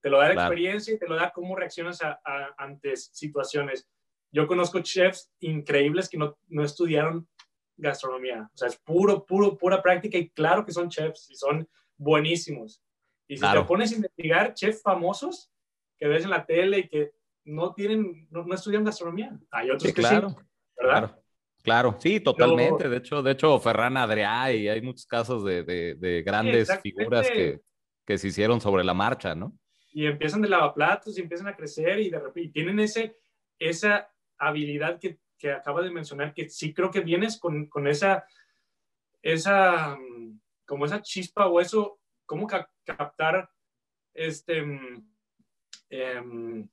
Te 0.00 0.10
lo 0.10 0.18
da 0.18 0.28
la 0.28 0.34
experiencia 0.34 0.94
y 0.94 0.98
te 0.98 1.08
lo 1.08 1.16
da 1.16 1.30
cómo 1.30 1.56
reaccionas 1.56 2.00
a, 2.02 2.20
ante 2.56 2.96
situaciones. 2.96 3.88
Yo 4.30 4.46
conozco 4.46 4.80
chefs 4.80 5.32
increíbles 5.40 6.08
que 6.08 6.18
no, 6.18 6.38
no 6.48 6.62
estudiaron 6.62 7.28
gastronomía. 7.76 8.48
O 8.54 8.56
sea, 8.56 8.68
es 8.68 8.76
puro, 8.76 9.24
puro, 9.24 9.56
pura 9.56 9.82
práctica 9.82 10.18
y 10.18 10.30
claro 10.30 10.64
que 10.64 10.72
son 10.72 10.88
chefs 10.88 11.30
y 11.30 11.34
son 11.34 11.68
buenísimos. 11.96 12.82
Y 13.26 13.36
si 13.36 13.46
te 13.50 13.62
pones 13.64 13.92
a 13.92 13.96
investigar 13.96 14.54
chefs 14.54 14.82
famosos 14.82 15.50
que 15.98 16.06
ves 16.06 16.24
en 16.24 16.30
la 16.30 16.46
tele 16.46 16.78
y 16.78 16.88
que 16.88 17.12
no 17.44 17.74
tienen, 17.74 18.28
no, 18.30 18.46
estudian 18.54 18.84
gastronomía. 18.84 19.38
Hay 19.50 19.70
otros 19.70 19.92
que 19.92 20.00
claro, 20.00 20.30
sí, 20.30 20.36
¿verdad? 20.76 20.98
Claro. 20.98 21.22
Claro, 21.62 21.96
sí, 21.98 22.20
totalmente. 22.20 22.88
de 22.88 22.96
hecho, 22.96 23.22
de 23.22 23.32
hecho, 23.32 23.58
Ferran 23.58 23.96
Adrià 23.96 24.54
y 24.54 24.68
hay 24.68 24.80
muchos 24.80 25.06
casos 25.06 25.44
de, 25.44 25.64
de, 25.64 25.96
de 25.96 26.22
grandes 26.22 26.70
figuras 26.80 27.28
que, 27.28 27.60
que, 28.06 28.16
se 28.16 28.28
hicieron 28.28 28.60
sobre 28.60 28.84
la 28.84 28.94
marcha, 28.94 29.34
¿no? 29.34 29.52
Y 29.98 30.06
empiezan 30.06 30.40
de 30.40 30.48
lavaplatos 30.48 31.18
y 31.18 31.22
empiezan 31.22 31.48
a 31.48 31.56
crecer 31.56 31.98
y 31.98 32.08
de 32.08 32.20
repente 32.20 32.52
tienen 32.52 32.78
ese, 32.78 33.18
esa 33.58 34.08
habilidad 34.36 35.00
que, 35.00 35.18
que 35.36 35.50
acaba 35.50 35.82
de 35.82 35.90
mencionar, 35.90 36.32
que 36.32 36.48
sí 36.48 36.72
creo 36.72 36.92
que 36.92 37.00
vienes 37.00 37.36
con, 37.36 37.66
con 37.66 37.88
esa, 37.88 38.24
esa, 39.22 39.98
como 40.64 40.84
esa 40.84 41.02
chispa 41.02 41.48
o 41.48 41.60
eso, 41.60 41.98
cómo 42.26 42.46
captar, 42.46 43.50
este, 44.14 44.58
em, 45.90 46.68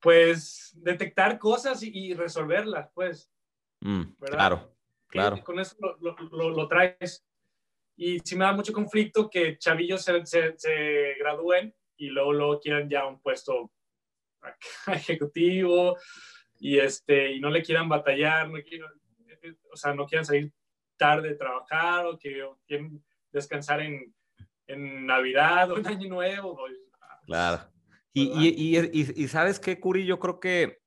pues 0.00 0.72
detectar 0.74 1.38
cosas 1.38 1.80
y, 1.84 2.12
resolverlas, 2.14 2.90
pues. 2.92 3.30
Mm, 3.82 4.14
claro, 4.18 4.74
claro. 5.06 5.44
con 5.44 5.60
eso 5.60 5.76
lo, 6.00 6.16
lo, 6.16 6.50
lo, 6.50 6.66
traes 6.66 7.24
y 8.02 8.18
sí 8.24 8.34
me 8.34 8.44
da 8.44 8.52
mucho 8.52 8.72
conflicto 8.72 9.30
que 9.30 9.56
chavillos 9.58 10.02
se, 10.02 10.26
se, 10.26 11.14
gradúen 11.20 11.72
y 11.96 12.08
luego, 12.08 12.32
luego 12.32 12.60
quieran 12.60 12.90
ya 12.90 13.06
un 13.06 13.20
puesto 13.22 13.70
ejecutivo 14.88 15.96
y, 16.58 16.78
este, 16.78 17.32
y 17.32 17.40
no 17.40 17.48
le 17.48 17.62
quieran 17.62 17.88
batallar, 17.88 18.48
no 18.48 18.58
o 19.72 19.76
sea, 19.76 19.94
no 19.94 20.06
quieran 20.06 20.24
salir 20.24 20.52
tarde 20.96 21.30
de 21.30 21.34
trabajar 21.36 22.06
o 22.06 22.18
que 22.18 22.44
quieren 22.66 23.04
descansar 23.30 23.80
en, 23.80 24.12
en, 24.66 25.06
Navidad 25.06 25.70
o 25.70 25.78
en 25.78 25.86
Año 25.86 26.08
Nuevo. 26.08 26.58
Claro. 27.26 27.68
Y, 28.12 28.24
y, 28.34 28.78
y, 28.78 29.22
y, 29.22 29.28
sabes 29.28 29.60
qué, 29.60 29.78
Curi, 29.78 30.04
yo 30.04 30.18
creo 30.18 30.40
que 30.40 30.82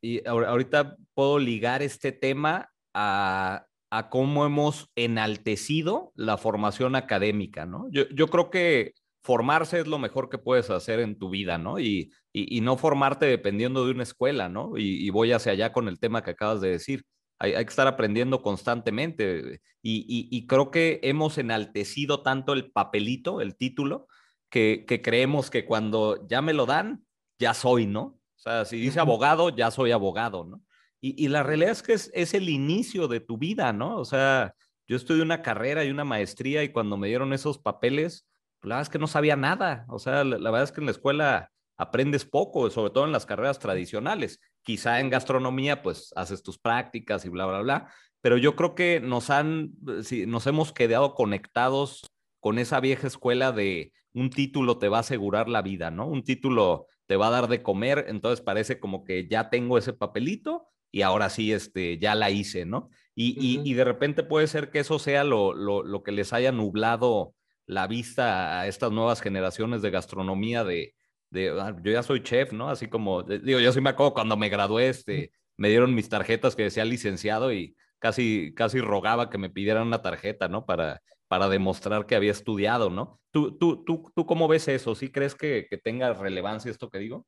y 0.00 0.26
ahorita 0.26 0.96
puedo 1.14 1.38
ligar 1.38 1.82
este 1.82 2.10
tema 2.10 2.72
a, 2.94 3.66
a 3.90 4.08
cómo 4.08 4.46
hemos 4.46 4.90
enaltecido 4.94 6.12
la 6.14 6.36
formación 6.36 6.94
académica, 6.94 7.66
¿no? 7.66 7.88
Yo, 7.90 8.08
yo, 8.10 8.28
creo 8.28 8.50
que 8.50 8.94
formarse 9.22 9.80
es 9.80 9.86
lo 9.86 9.98
mejor 9.98 10.28
que 10.28 10.38
puedes 10.38 10.70
hacer 10.70 11.00
en 11.00 11.18
tu 11.18 11.28
vida, 11.28 11.58
¿no? 11.58 11.78
Y, 11.80 12.12
y, 12.32 12.60
no 12.60 12.76
formarte 12.76 13.26
dependiendo 13.26 13.84
de 13.84 13.90
una 13.92 14.04
escuela, 14.04 14.48
¿no? 14.48 14.76
Y, 14.76 15.10
voy 15.10 15.32
hacia 15.32 15.52
allá 15.52 15.72
con 15.72 15.88
el 15.88 15.98
tema 15.98 16.22
que 16.22 16.30
acabas 16.30 16.60
de 16.60 16.70
decir. 16.70 17.04
Hay, 17.38 17.54
hay 17.54 17.64
que 17.64 17.70
estar 17.70 17.88
aprendiendo 17.88 18.42
constantemente 18.42 19.60
y, 19.82 20.46
creo 20.46 20.70
que 20.70 21.00
hemos 21.02 21.38
enaltecido 21.38 22.22
tanto 22.22 22.52
el 22.52 22.70
papelito, 22.70 23.40
el 23.40 23.56
título, 23.56 24.06
que, 24.50 24.84
que 24.86 25.00
creemos 25.00 25.50
que 25.50 25.64
cuando 25.64 26.26
ya 26.28 26.42
me 26.42 26.52
lo 26.52 26.66
dan, 26.66 27.04
ya 27.38 27.54
soy, 27.54 27.86
¿no? 27.86 28.02
O 28.02 28.42
sea, 28.42 28.64
si 28.64 28.78
dice 28.78 29.00
abogado, 29.00 29.50
ya 29.50 29.70
soy 29.70 29.90
abogado, 29.92 30.44
¿no? 30.44 30.62
Y, 31.02 31.28
la 31.28 31.42
realidad 31.42 31.72
es 31.72 31.82
que 31.82 31.94
es, 31.94 32.34
el 32.34 32.48
inicio 32.50 33.08
de 33.08 33.20
tu 33.20 33.38
vida, 33.38 33.72
¿no? 33.72 33.96
O 33.96 34.04
sea, 34.04 34.54
yo 34.86 34.96
estudié 34.96 35.22
una 35.22 35.40
carrera 35.40 35.84
y 35.84 35.90
una 35.90 36.04
maestría 36.04 36.62
y 36.62 36.72
cuando 36.72 36.98
me 36.98 37.08
dieron 37.08 37.32
esos 37.32 37.58
papeles, 37.58 38.26
pues, 38.60 38.68
la 38.68 38.76
verdad 38.76 38.88
es 38.88 38.92
que 38.92 38.98
no 38.98 39.06
sabía 39.06 39.36
nada. 39.36 39.86
O 39.88 39.98
sea, 39.98 40.24
la, 40.24 40.36
verdad 40.36 40.64
es 40.64 40.72
que 40.72 40.80
en 40.80 40.86
la 40.86 40.92
escuela 40.92 41.50
aprendes 41.78 42.26
poco, 42.26 42.68
sobre 42.68 42.90
todo 42.90 43.06
en 43.06 43.12
las 43.12 43.24
carreras 43.24 43.58
tradicionales. 43.58 44.40
Quizá 44.62 45.00
en 45.00 45.08
gastronomía, 45.08 45.82
pues 45.82 46.12
haces 46.16 46.42
tus 46.42 46.58
prácticas 46.58 47.24
y 47.24 47.30
bla, 47.30 47.46
bla, 47.46 47.60
bla. 47.62 47.92
Pero 48.20 48.36
yo 48.36 48.54
creo 48.54 48.74
que 48.74 49.00
nos 49.00 49.30
han, 49.30 49.72
sí, 50.02 50.26
nos 50.26 50.46
hemos 50.46 50.72
quedado 50.72 51.14
conectados 51.14 52.06
con 52.40 52.58
esa 52.58 52.80
vieja 52.80 53.06
escuela 53.06 53.52
de 53.52 53.92
un 54.12 54.28
título 54.28 54.78
te 54.78 54.88
va 54.88 54.98
a 54.98 55.00
asegurar 55.00 55.48
la 55.48 55.62
vida, 55.62 55.90
¿no? 55.90 56.06
Un 56.06 56.24
título 56.24 56.86
te 57.06 57.16
va 57.16 57.28
a 57.28 57.30
dar 57.30 57.48
de 57.48 57.62
comer, 57.62 58.06
entonces 58.08 58.40
parece 58.44 58.80
como 58.80 59.04
que 59.04 59.28
ya 59.28 59.50
tengo 59.50 59.78
ese 59.78 59.92
papelito 59.92 60.68
y 60.90 61.02
ahora 61.02 61.30
sí, 61.30 61.52
este, 61.52 61.98
ya 61.98 62.14
la 62.14 62.30
hice, 62.30 62.66
¿no? 62.66 62.90
Y, 63.14 63.60
y, 63.62 63.74
de 63.74 63.84
repente 63.84 64.22
puede 64.22 64.46
ser 64.46 64.70
que 64.70 64.78
eso 64.78 64.98
sea 64.98 65.24
lo, 65.24 65.52
lo, 65.52 65.82
lo, 65.82 66.02
que 66.02 66.10
les 66.10 66.32
haya 66.32 66.52
nublado 66.52 67.34
la 67.66 67.86
vista 67.86 68.60
a 68.60 68.66
estas 68.66 68.92
nuevas 68.92 69.20
generaciones 69.20 69.82
de 69.82 69.90
gastronomía 69.90 70.64
de, 70.64 70.94
de 71.30 71.50
ah, 71.50 71.76
yo 71.82 71.92
ya 71.92 72.02
soy 72.02 72.22
chef, 72.22 72.52
¿no? 72.52 72.70
Así 72.70 72.88
como, 72.88 73.22
digo, 73.22 73.60
yo 73.60 73.72
sí 73.72 73.80
me 73.80 73.90
acuerdo 73.90 74.14
cuando 74.14 74.36
me 74.38 74.48
gradué, 74.48 74.88
este, 74.88 75.32
me 75.58 75.68
dieron 75.68 75.94
mis 75.94 76.08
tarjetas 76.08 76.56
que 76.56 76.62
decía 76.64 76.84
licenciado 76.86 77.52
y 77.52 77.76
casi, 77.98 78.54
casi 78.54 78.80
rogaba 78.80 79.28
que 79.28 79.38
me 79.38 79.50
pidieran 79.50 79.86
una 79.86 80.02
tarjeta, 80.02 80.48
¿no? 80.48 80.64
Para, 80.64 81.02
para 81.28 81.48
demostrar 81.48 82.06
que 82.06 82.16
había 82.16 82.32
estudiado, 82.32 82.90
¿no? 82.90 83.20
¿Tú, 83.30 83.56
tú, 83.58 83.84
tú, 83.84 84.10
tú 84.14 84.26
cómo 84.26 84.48
ves 84.48 84.66
eso? 84.68 84.94
¿Sí 84.94 85.12
crees 85.12 85.34
que, 85.34 85.66
que 85.68 85.78
tenga 85.78 86.14
relevancia 86.14 86.70
esto 86.70 86.88
que 86.88 86.98
digo? 86.98 87.26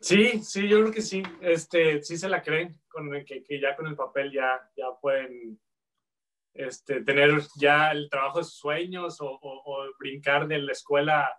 Sí, 0.00 0.40
sí, 0.44 0.68
yo 0.68 0.80
creo 0.80 0.92
que 0.92 1.02
sí. 1.02 1.22
Este, 1.40 2.02
sí 2.02 2.16
se 2.16 2.28
la 2.28 2.42
creen, 2.42 2.80
con 2.88 3.10
que, 3.24 3.42
que, 3.42 3.60
ya 3.60 3.74
con 3.74 3.86
el 3.86 3.96
papel 3.96 4.32
ya, 4.32 4.70
ya 4.76 4.86
pueden 5.00 5.60
este, 6.54 7.02
tener 7.02 7.30
ya 7.56 7.90
el 7.90 8.08
trabajo 8.08 8.38
de 8.38 8.44
sus 8.44 8.58
sueños 8.58 9.20
o, 9.20 9.38
o, 9.42 9.86
brincar 9.98 10.46
de 10.46 10.58
la 10.58 10.72
escuela 10.72 11.32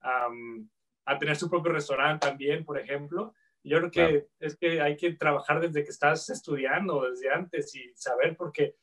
a 0.00 1.18
tener 1.18 1.34
su 1.34 1.50
propio 1.50 1.72
restaurante 1.72 2.28
también, 2.28 2.64
por 2.64 2.78
ejemplo. 2.78 3.34
Yo 3.64 3.78
creo 3.78 3.90
que 3.90 4.26
es 4.38 4.56
que 4.56 4.80
hay 4.80 4.96
que 4.96 5.14
trabajar 5.14 5.60
desde 5.60 5.82
que 5.82 5.90
estás 5.90 6.28
estudiando, 6.30 7.10
desde 7.10 7.32
antes 7.32 7.74
y 7.74 7.92
saber 7.96 8.36
porque 8.36 8.76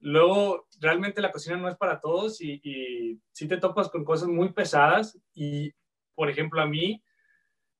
luego 0.00 0.66
realmente 0.78 1.22
la 1.22 1.32
cocina 1.32 1.56
no 1.56 1.68
es 1.68 1.76
para 1.76 2.00
todos 2.00 2.42
y, 2.42 2.60
y 2.62 3.18
si 3.32 3.48
te 3.48 3.56
topas 3.56 3.88
con 3.88 4.04
cosas 4.04 4.28
muy 4.28 4.52
pesadas 4.52 5.18
y, 5.32 5.72
por 6.14 6.28
ejemplo, 6.28 6.60
a 6.60 6.66
mí 6.66 7.02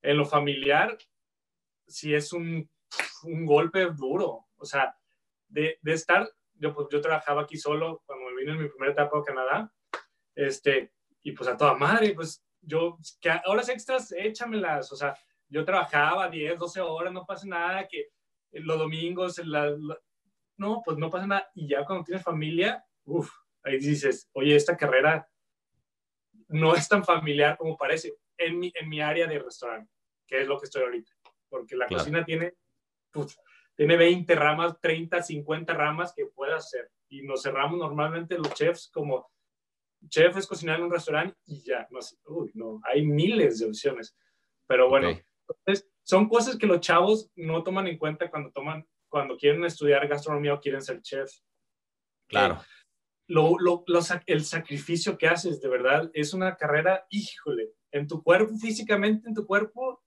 en 0.03 0.17
lo 0.17 0.25
familiar, 0.25 0.99
sí 1.87 2.15
es 2.15 2.33
un, 2.33 2.69
un 3.25 3.47
golpe 3.47 3.87
duro. 3.87 4.47
O 4.57 4.65
sea, 4.65 4.95
de, 5.49 5.79
de 5.81 5.93
estar, 5.93 6.29
yo, 6.55 6.75
pues, 6.75 6.89
yo 6.91 7.01
trabajaba 7.01 7.43
aquí 7.43 7.57
solo 7.57 8.03
cuando 8.07 8.27
me 8.31 8.41
vine 8.41 8.53
en 8.53 8.63
mi 8.63 8.69
primera 8.69 8.93
etapa 8.93 9.19
a 9.19 9.25
Canadá, 9.25 9.73
este, 10.35 10.93
y 11.23 11.33
pues 11.33 11.49
a 11.49 11.57
toda 11.57 11.75
madre, 11.75 12.15
pues 12.15 12.45
yo, 12.61 12.99
que 13.21 13.31
horas 13.47 13.69
extras, 13.69 14.13
échamelas, 14.13 14.91
o 14.93 14.97
sea, 14.97 15.15
yo 15.49 15.65
trabajaba 15.65 16.29
10, 16.29 16.59
12 16.59 16.81
horas, 16.81 17.13
no 17.13 17.27
pasa 17.27 17.47
nada, 17.47 17.87
que 17.87 18.09
los 18.53 18.79
domingos, 18.79 19.41
no, 20.57 20.83
pues 20.85 20.97
no 20.97 21.11
pasa 21.11 21.27
nada, 21.27 21.51
y 21.55 21.69
ya 21.69 21.85
cuando 21.85 22.05
tienes 22.05 22.25
familia, 22.25 22.85
uff, 23.05 23.31
ahí 23.63 23.79
dices, 23.79 24.29
oye, 24.33 24.57
esta 24.57 24.77
carrera 24.77 25.29
no 26.49 26.75
es 26.75 26.89
tan 26.89 27.05
familiar 27.05 27.57
como 27.57 27.77
parece 27.77 28.15
en 28.39 28.59
mi, 28.59 28.73
en 28.75 28.89
mi 28.89 29.01
área 29.01 29.27
de 29.27 29.39
restaurante, 29.39 29.92
que 30.27 30.43
es 30.43 30.49
lo 30.49 30.59
que 30.59 30.65
estoy 30.65 30.83
ahorita. 30.83 31.13
Porque 31.49 31.77
la 31.77 31.87
cocina 31.87 32.25
tiene, 32.25 32.55
tiene 33.77 33.97
20 33.97 34.35
ramas, 34.35 34.81
30, 34.81 35.23
50 35.23 35.75
ramas 35.75 36.13
que 36.15 36.27
puede 36.27 36.55
hacer. 36.55 36.91
Y 37.09 37.23
nos 37.23 37.43
cerramos 37.43 37.79
normalmente 37.79 38.39
los 38.39 38.55
chefs 38.55 38.91
como 38.93 39.31
chef 40.09 40.37
es 40.37 40.47
cocinar 40.47 40.79
en 40.79 40.85
un 40.85 40.93
restaurante 40.93 41.37
y 41.47 41.63
ya, 41.63 41.87
no, 41.91 42.01
uy, 42.27 42.51
no, 42.55 42.81
hay 42.85 43.05
miles 43.05 43.61
de 43.61 43.67
opciones. 43.67 44.17
Pero 44.67 44.89
bueno, 44.89 45.09
entonces, 45.49 45.89
son 46.03 46.29
cosas 46.29 46.57
que 46.57 46.67
los 46.67 46.81
chavos 46.81 47.31
no 47.37 47.63
toman 47.63 47.87
en 47.87 47.99
cuenta 47.99 48.31
cuando 48.31 48.51
toman, 48.51 48.87
cuando 49.09 49.37
quieren 49.37 49.65
estudiar 49.65 50.07
gastronomía 50.09 50.55
o 50.55 50.61
quieren 50.61 50.83
ser 50.83 51.01
chefs. 51.03 51.45
Claro. 52.29 52.63
lo, 53.27 53.59
lo, 53.59 53.85
el 54.27 54.45
sacrificio 54.45 55.19
que 55.19 55.29
haces, 55.29 55.61
de 55.61 55.69
verdad, 55.69 56.11
es 56.15 56.33
una 56.33 56.57
carrera, 56.57 57.07
híjole, 57.11 57.73
en 57.91 58.07
tu 58.07 58.23
cuerpo, 58.23 58.57
físicamente 58.57 59.29
en 59.29 59.35
tu 59.35 59.47
cuerpo, 59.47 60.03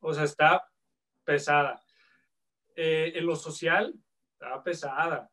o 0.00 0.12
sea, 0.12 0.24
está 0.24 0.68
pesada. 1.24 1.82
Eh, 2.76 3.12
en 3.14 3.26
lo 3.26 3.36
social, 3.36 3.94
está 4.32 4.62
pesada, 4.62 5.30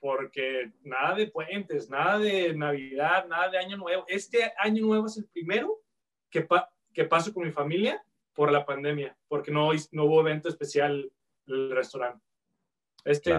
porque 0.00 0.72
nada 0.82 1.14
de 1.14 1.26
puentes, 1.26 1.90
nada 1.90 2.18
de 2.18 2.54
Navidad, 2.54 3.26
nada 3.26 3.50
de 3.50 3.58
Año 3.58 3.76
Nuevo. 3.76 4.04
Este 4.08 4.52
Año 4.58 4.86
Nuevo 4.86 5.06
es 5.06 5.16
el 5.16 5.26
primero 5.26 5.82
que, 6.30 6.46
que 6.92 7.04
paso 7.04 7.32
con 7.32 7.44
mi 7.44 7.52
familia 7.52 8.04
por 8.32 8.50
la 8.50 8.64
pandemia, 8.64 9.16
porque 9.28 9.50
no, 9.50 9.70
no 9.92 10.04
hubo 10.04 10.20
evento 10.20 10.48
especial 10.48 11.10
en 11.46 11.54
el 11.54 11.70
restaurante. 11.70 12.24
Este, 13.04 13.34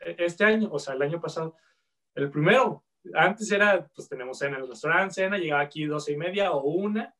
este 0.00 0.44
año, 0.44 0.68
o 0.70 0.78
sea, 0.78 0.94
el 0.94 1.02
año 1.02 1.20
pasado, 1.20 1.56
el 2.14 2.30
primero, 2.30 2.84
antes 3.14 3.50
era, 3.50 3.88
pues 3.94 4.08
tenemos 4.08 4.38
cena 4.38 4.56
en 4.56 4.62
el 4.62 4.68
restaurante, 4.68 5.14
cena, 5.14 5.38
llegaba 5.38 5.62
aquí 5.62 5.84
doce 5.84 6.12
y 6.12 6.16
media 6.16 6.52
o 6.52 6.62
una 6.62 7.14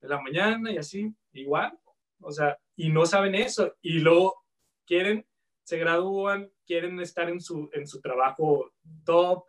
de 0.00 0.08
la 0.08 0.20
mañana 0.20 0.70
y 0.70 0.78
así, 0.78 1.14
igual. 1.32 1.78
O 2.20 2.30
sea, 2.32 2.58
y 2.76 2.90
no 2.90 3.06
saben 3.06 3.34
eso. 3.34 3.74
Y 3.82 3.98
luego 3.98 4.44
quieren, 4.86 5.26
se 5.64 5.78
gradúan, 5.78 6.50
quieren 6.66 7.00
estar 7.00 7.28
en 7.28 7.40
su, 7.40 7.68
en 7.72 7.86
su 7.86 8.00
trabajo 8.00 8.72
top. 9.04 9.44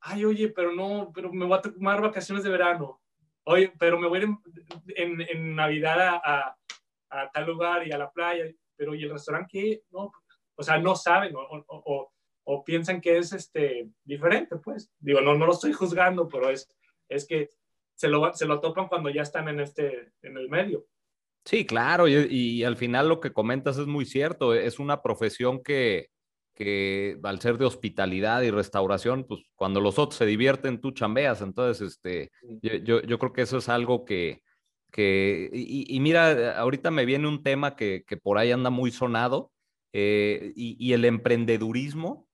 Ay, 0.00 0.24
oye, 0.24 0.48
pero 0.48 0.72
no, 0.72 1.10
pero 1.14 1.32
me 1.32 1.46
voy 1.46 1.58
a 1.58 1.62
tomar 1.62 2.00
vacaciones 2.00 2.44
de 2.44 2.50
verano. 2.50 3.00
Oye, 3.44 3.72
pero 3.78 3.98
me 3.98 4.08
voy 4.08 4.20
a 4.20 4.22
en, 4.96 5.20
en, 5.20 5.54
Navidad 5.54 6.20
a, 6.22 6.56
a, 7.10 7.30
tal 7.30 7.46
lugar 7.46 7.86
y 7.86 7.92
a 7.92 7.98
la 7.98 8.10
playa. 8.10 8.44
Pero, 8.76 8.94
¿y 8.94 9.04
el 9.04 9.10
restaurante 9.10 9.48
qué? 9.50 9.82
No, 9.90 10.10
o 10.56 10.62
sea, 10.62 10.78
no 10.78 10.96
saben 10.96 11.34
o, 11.36 11.64
o 11.68 12.14
o 12.44 12.62
piensan 12.62 13.00
que 13.00 13.18
es 13.18 13.32
este, 13.32 13.88
diferente, 14.04 14.56
pues. 14.56 14.92
Digo, 14.98 15.20
no, 15.20 15.34
no 15.34 15.46
lo 15.46 15.52
estoy 15.52 15.72
juzgando, 15.72 16.28
pero 16.28 16.50
es, 16.50 16.68
es 17.08 17.26
que 17.26 17.50
se 17.94 18.08
lo, 18.08 18.32
se 18.34 18.46
lo 18.46 18.60
topan 18.60 18.88
cuando 18.88 19.10
ya 19.10 19.22
están 19.22 19.48
en, 19.48 19.60
este, 19.60 20.12
en 20.22 20.36
el 20.36 20.48
medio. 20.48 20.86
Sí, 21.44 21.66
claro, 21.66 22.08
y, 22.08 22.14
y, 22.30 22.64
al 22.64 22.76
final 22.76 23.08
lo 23.08 23.20
que 23.20 23.32
comentas 23.32 23.76
es 23.76 23.86
muy 23.86 24.06
cierto, 24.06 24.54
es 24.54 24.78
una 24.78 25.02
profesión 25.02 25.62
que, 25.62 26.08
que 26.54 27.18
al 27.22 27.40
ser 27.40 27.58
de 27.58 27.66
hospitalidad 27.66 28.40
y 28.42 28.50
restauración, 28.50 29.24
pues 29.24 29.42
cuando 29.54 29.80
los 29.80 29.98
otros 29.98 30.16
se 30.16 30.24
divierten, 30.24 30.80
tú 30.80 30.92
chambeas, 30.92 31.42
entonces, 31.42 31.92
este, 31.92 32.30
yo, 32.62 33.02
yo, 33.02 33.18
creo 33.18 33.32
que 33.34 33.42
eso 33.42 33.58
es 33.58 33.68
algo 33.68 34.06
que, 34.06 34.42
que 34.90 35.50
y, 35.52 35.94
y, 35.94 36.00
mira, 36.00 36.58
ahorita 36.58 36.90
me 36.90 37.04
viene 37.04 37.28
un 37.28 37.42
tema 37.42 37.76
que, 37.76 38.04
que 38.06 38.16
por 38.16 38.38
ahí 38.38 38.50
anda 38.50 38.70
muy 38.70 38.90
sonado, 38.90 39.52
eh, 39.92 40.52
y, 40.56 40.76
y, 40.78 40.94
el 40.94 41.04
emprendedurismo 41.04 42.26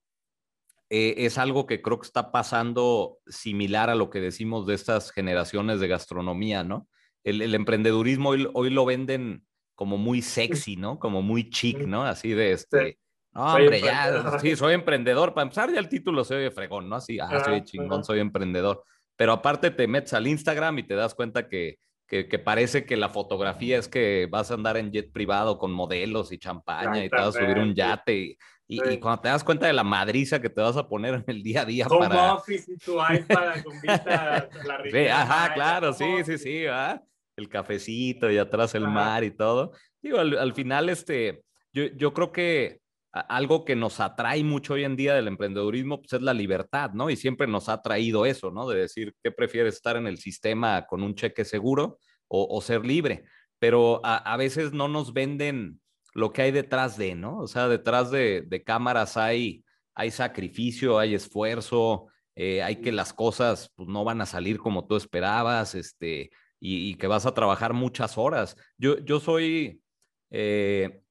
eh, 0.93 1.15
es 1.25 1.39
algo 1.39 1.67
que 1.67 1.81
creo 1.81 2.01
que 2.01 2.07
está 2.07 2.33
pasando 2.33 3.19
similar 3.27 3.91
a 3.91 3.95
lo 3.95 4.11
que 4.11 4.21
decimos 4.21 4.67
de 4.67 4.75
estas 4.75 5.13
generaciones 5.13 5.79
de 5.79 5.87
gastronomía, 5.87 6.65
¿no? 6.65 6.89
El, 7.23 7.55
emprendedurismo 7.55 8.31
hoy, 8.31 8.71
lo 8.71 8.85
venden 8.85 9.45
como 9.77 9.99
muy 9.99 10.21
sexy, 10.21 10.75
¿no? 10.75 10.99
Como 10.99 11.23
muy 11.23 11.49
chic, 11.49 11.79
¿no? 11.87 12.03
Así 12.03 12.31
de 12.31 12.53
este... 12.53 12.99
No, 13.33 13.55
hombre, 13.55 13.81
ya, 13.81 14.39
sí, 14.41 14.57
soy 14.57 14.75
emprendedor. 14.75 15.33
Para 15.33 15.45
empezar, 15.45 15.73
ya 15.73 15.79
el 15.79 15.89
título 15.89 16.25
se 16.25 16.35
oye 16.35 16.51
fregón, 16.51 16.89
¿no? 16.89 16.97
Así, 16.97 17.21
ah, 17.21 17.45
soy 17.45 17.63
chingón, 17.63 18.03
soy 18.03 18.19
emprendedor. 18.19 18.83
Pero 19.15 19.33
aparte 19.33 19.71
te 19.71 19.87
metes 19.87 20.13
al 20.15 20.27
Instagram 20.27 20.81
y 20.81 20.83
te 20.83 20.95
das 20.95 21.15
cuenta 21.15 21.47
que, 21.47 21.79
que, 22.11 22.39
parece 22.41 22.85
que 22.85 22.97
la 22.97 23.09
fotografía 23.09 23.79
es 23.79 23.87
que 23.87 24.27
vas 24.29 24.51
a 24.51 24.55
andar 24.55 24.77
en 24.77 24.91
jet 24.91 25.13
privado 25.13 25.59
con 25.59 25.71
modelos 25.71 26.33
y 26.33 26.39
champaña 26.39 27.05
y 27.05 27.09
te 27.09 27.17
vas 27.17 27.37
a 27.37 27.41
subir 27.41 27.57
un 27.59 27.73
yate. 27.73 28.37
Y, 28.67 28.99
cuando 28.99 29.23
te 29.23 29.29
das 29.29 29.45
cuenta 29.45 29.69
de 29.69 29.73
la 29.73 29.85
madriza 29.85 30.41
que 30.41 30.51
te 30.51 30.61
vas 30.61 30.77
a 30.77 30.89
poner 30.89 31.15
en 31.15 31.25
el 31.29 31.43
día 31.43 31.63
a 31.63 31.65
día 31.65 31.87
Home 31.87 32.09
para... 32.09 32.35
office 32.35 32.73
y 32.73 32.77
tu 32.79 32.95
iPad 32.95 33.63
con 33.63 33.81
vista 33.81 34.49
la 34.67 34.83
sí, 34.91 35.07
Ajá, 35.07 35.55
claro, 35.55 35.93
sí, 35.93 36.25
sí, 36.25 36.37
sí, 36.37 36.65
¿va? 36.65 37.01
El 37.37 37.49
cafecito 37.49 38.29
y 38.29 38.39
atrás 38.39 38.75
el 38.75 38.89
mar 38.89 39.23
y 39.23 39.31
todo. 39.31 39.73
Digo, 40.03 40.19
al, 40.19 40.53
final, 40.53 40.89
este, 40.89 41.45
yo, 41.73 41.85
yo 41.97 42.13
creo 42.13 42.33
que 42.33 42.80
algo 43.13 43.65
que 43.65 43.77
nos 43.77 43.99
atrae 44.01 44.45
mucho 44.45 44.75
hoy 44.75 44.85
en 44.85 44.97
día 44.97 45.15
del 45.15 45.29
emprendedurismo 45.29 46.01
pues 46.01 46.13
es 46.13 46.23
la 46.23 46.35
libertad, 46.35 46.91
¿no? 46.93 47.11
Y 47.11 47.17
siempre 47.17 47.47
nos 47.47 47.69
ha 47.69 47.83
traído 47.83 48.25
eso, 48.27 48.51
¿no? 48.51 48.69
De 48.69 48.79
decir, 48.79 49.15
¿qué 49.23 49.33
prefieres 49.33 49.75
estar 49.75 49.97
en 49.97 50.07
el 50.07 50.19
sistema 50.19 50.87
con 50.87 51.03
un 51.03 51.15
cheque 51.15 51.45
seguro 51.45 51.99
o, 52.29 52.61
ser 52.61 52.87
libre? 52.87 53.25
Pero 53.59 54.01
a, 54.05 54.17
a, 54.17 54.37
veces 54.37 54.73
no 54.73 54.87
nos 54.87 55.13
venden 55.13 55.81
lo 56.15 56.33
que 56.33 56.43
hay 56.43 56.51
detrás 56.53 56.97
de, 56.97 57.15
¿no? 57.15 57.39
O 57.39 57.49
sea, 57.49 57.69
detrás 57.69 58.11
de, 58.11 58.63
cámaras 58.65 59.17
hay, 59.17 59.65
hay 59.95 60.11
sacrificio, 60.11 60.99
hay 60.99 61.15
esfuerzo, 61.15 62.09
eh, 62.37 62.63
hay 62.63 62.77
que 62.77 62.93
las 62.93 63.13
cosas 63.13 63.73
pues, 63.77 63.89
no 63.89 64.05
van 64.05 64.21
a 64.21 64.27
salir 64.27 64.59
como 64.59 64.87
tú 64.87 64.97
esperabas, 64.97 65.75
este, 65.75 66.31
y, 66.59 66.95
que 66.95 67.07
vas 67.07 67.27
a 67.27 67.35
trabajar 67.35 67.73
muchas 67.73 68.19
horas. 68.19 68.57
Yo, 68.77 68.99
yo 68.99 69.21
soy 69.21 69.83
eh, 70.31 71.03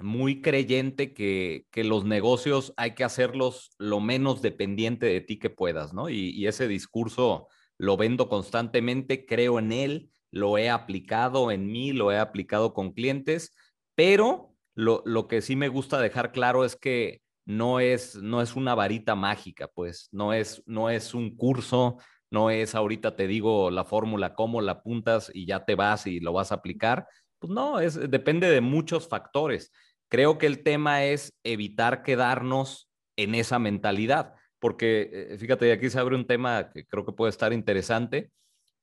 muy 0.00 0.40
creyente 0.40 1.12
que, 1.12 1.66
que, 1.70 1.84
los 1.84 2.04
negocios 2.04 2.72
hay 2.76 2.94
que 2.94 3.04
hacerlos 3.04 3.70
lo 3.78 4.00
menos 4.00 4.42
dependiente 4.42 5.06
de 5.06 5.20
ti 5.20 5.38
que 5.38 5.50
puedas, 5.50 5.92
¿no? 5.92 6.08
Y, 6.08 6.30
y 6.30 6.46
ese 6.46 6.68
discurso 6.68 7.48
lo 7.78 7.96
vendo 7.96 8.28
constantemente, 8.28 9.26
creo 9.26 9.58
en 9.58 9.72
él, 9.72 10.10
lo 10.30 10.58
he 10.58 10.70
aplicado 10.70 11.50
en 11.50 11.66
mí, 11.70 11.92
lo 11.92 12.12
he 12.12 12.18
aplicado 12.18 12.74
con 12.74 12.92
clientes, 12.92 13.54
pero 13.94 14.54
lo, 14.74 15.02
lo 15.04 15.26
que 15.26 15.42
sí 15.42 15.56
me 15.56 15.68
gusta 15.68 16.00
dejar 16.00 16.32
claro 16.32 16.64
es 16.64 16.76
que 16.76 17.22
no 17.48 17.80
es, 17.80 18.16
no 18.16 18.42
es 18.42 18.56
una 18.56 18.74
varita 18.74 19.14
mágica, 19.14 19.68
pues 19.68 20.08
no 20.12 20.32
es, 20.32 20.62
no 20.66 20.90
es 20.90 21.14
un 21.14 21.34
curso, 21.34 21.96
no 22.30 22.50
es 22.50 22.74
ahorita 22.74 23.16
te 23.16 23.26
digo 23.26 23.70
la 23.70 23.84
fórmula, 23.84 24.34
cómo 24.34 24.60
la 24.60 24.72
apuntas 24.72 25.30
y 25.32 25.46
ya 25.46 25.64
te 25.64 25.74
vas 25.74 26.06
y 26.06 26.20
lo 26.20 26.32
vas 26.32 26.52
a 26.52 26.56
aplicar. 26.56 27.08
Pues 27.38 27.50
no, 27.50 27.80
es, 27.80 28.10
depende 28.10 28.50
de 28.50 28.60
muchos 28.60 29.08
factores. 29.08 29.72
Creo 30.08 30.38
que 30.38 30.46
el 30.46 30.62
tema 30.62 31.04
es 31.04 31.32
evitar 31.44 32.02
quedarnos 32.02 32.88
en 33.16 33.34
esa 33.34 33.58
mentalidad, 33.58 34.34
porque 34.58 35.10
eh, 35.12 35.38
fíjate, 35.38 35.72
aquí 35.72 35.90
se 35.90 35.98
abre 35.98 36.16
un 36.16 36.26
tema 36.26 36.70
que 36.72 36.86
creo 36.86 37.04
que 37.04 37.12
puede 37.12 37.30
estar 37.30 37.52
interesante. 37.52 38.30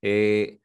Eh, 0.02 0.60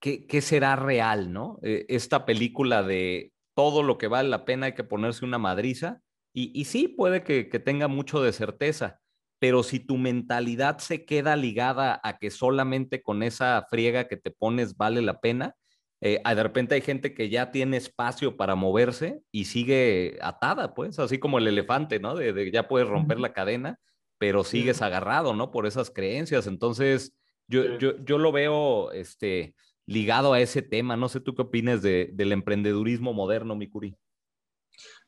¿qué, 0.00 0.26
¿qué, 0.26 0.40
será 0.40 0.76
real, 0.76 1.32
no? 1.32 1.58
Eh, 1.62 1.86
esta 1.88 2.24
película 2.26 2.82
de 2.82 3.32
todo 3.54 3.82
lo 3.82 3.98
que 3.98 4.08
vale 4.08 4.28
la 4.28 4.44
pena 4.44 4.66
hay 4.66 4.74
que 4.74 4.84
ponerse 4.84 5.24
una 5.24 5.38
madriza 5.38 6.00
y, 6.32 6.66
sí, 6.66 6.86
puede 6.86 7.24
que, 7.24 7.44
tenga 7.58 7.88
mucho 7.88 8.22
de 8.22 8.32
certeza, 8.32 9.00
pero 9.40 9.64
si 9.64 9.80
tu 9.80 9.96
mentalidad 9.96 10.78
se 10.78 11.04
queda 11.04 11.34
ligada 11.34 12.00
a 12.04 12.18
que 12.18 12.30
solamente 12.30 13.02
con 13.02 13.24
esa 13.24 13.66
friega 13.68 14.06
que 14.06 14.16
te 14.16 14.30
pones 14.30 14.76
vale 14.76 15.02
la 15.02 15.20
pena, 15.20 15.56
eh, 16.00 16.20
de 16.24 16.42
repente 16.42 16.74
hay 16.74 16.80
gente 16.80 17.12
que 17.12 17.28
ya 17.28 17.50
tiene 17.50 17.76
espacio 17.76 18.36
para 18.36 18.54
moverse 18.54 19.20
y 19.32 19.46
sigue 19.46 20.18
atada, 20.20 20.74
pues, 20.74 20.98
así 20.98 21.18
como 21.18 21.38
el 21.38 21.48
elefante, 21.48 21.98
¿no? 21.98 22.14
De, 22.14 22.50
ya 22.50 22.68
puedes 22.68 22.88
romper 22.88 23.18
la 23.18 23.32
cadena, 23.32 23.78
pero 24.18 24.44
sigues 24.44 24.82
agarrado, 24.82 25.34
¿no? 25.34 25.50
Por 25.50 25.66
esas 25.66 25.90
creencias. 25.90 26.46
Entonces, 26.46 27.16
yo, 27.48 27.78
yo, 27.78 27.96
yo 28.04 28.18
lo 28.18 28.30
veo 28.30 28.92
este, 28.92 29.54
ligado 29.86 30.32
a 30.34 30.40
ese 30.40 30.62
tema. 30.62 30.96
No 30.96 31.08
sé 31.08 31.20
tú 31.20 31.34
qué 31.34 31.42
opinas 31.42 31.82
de, 31.82 32.10
del 32.12 32.32
emprendedurismo 32.32 33.12
moderno, 33.12 33.56
Mikuri. 33.56 33.96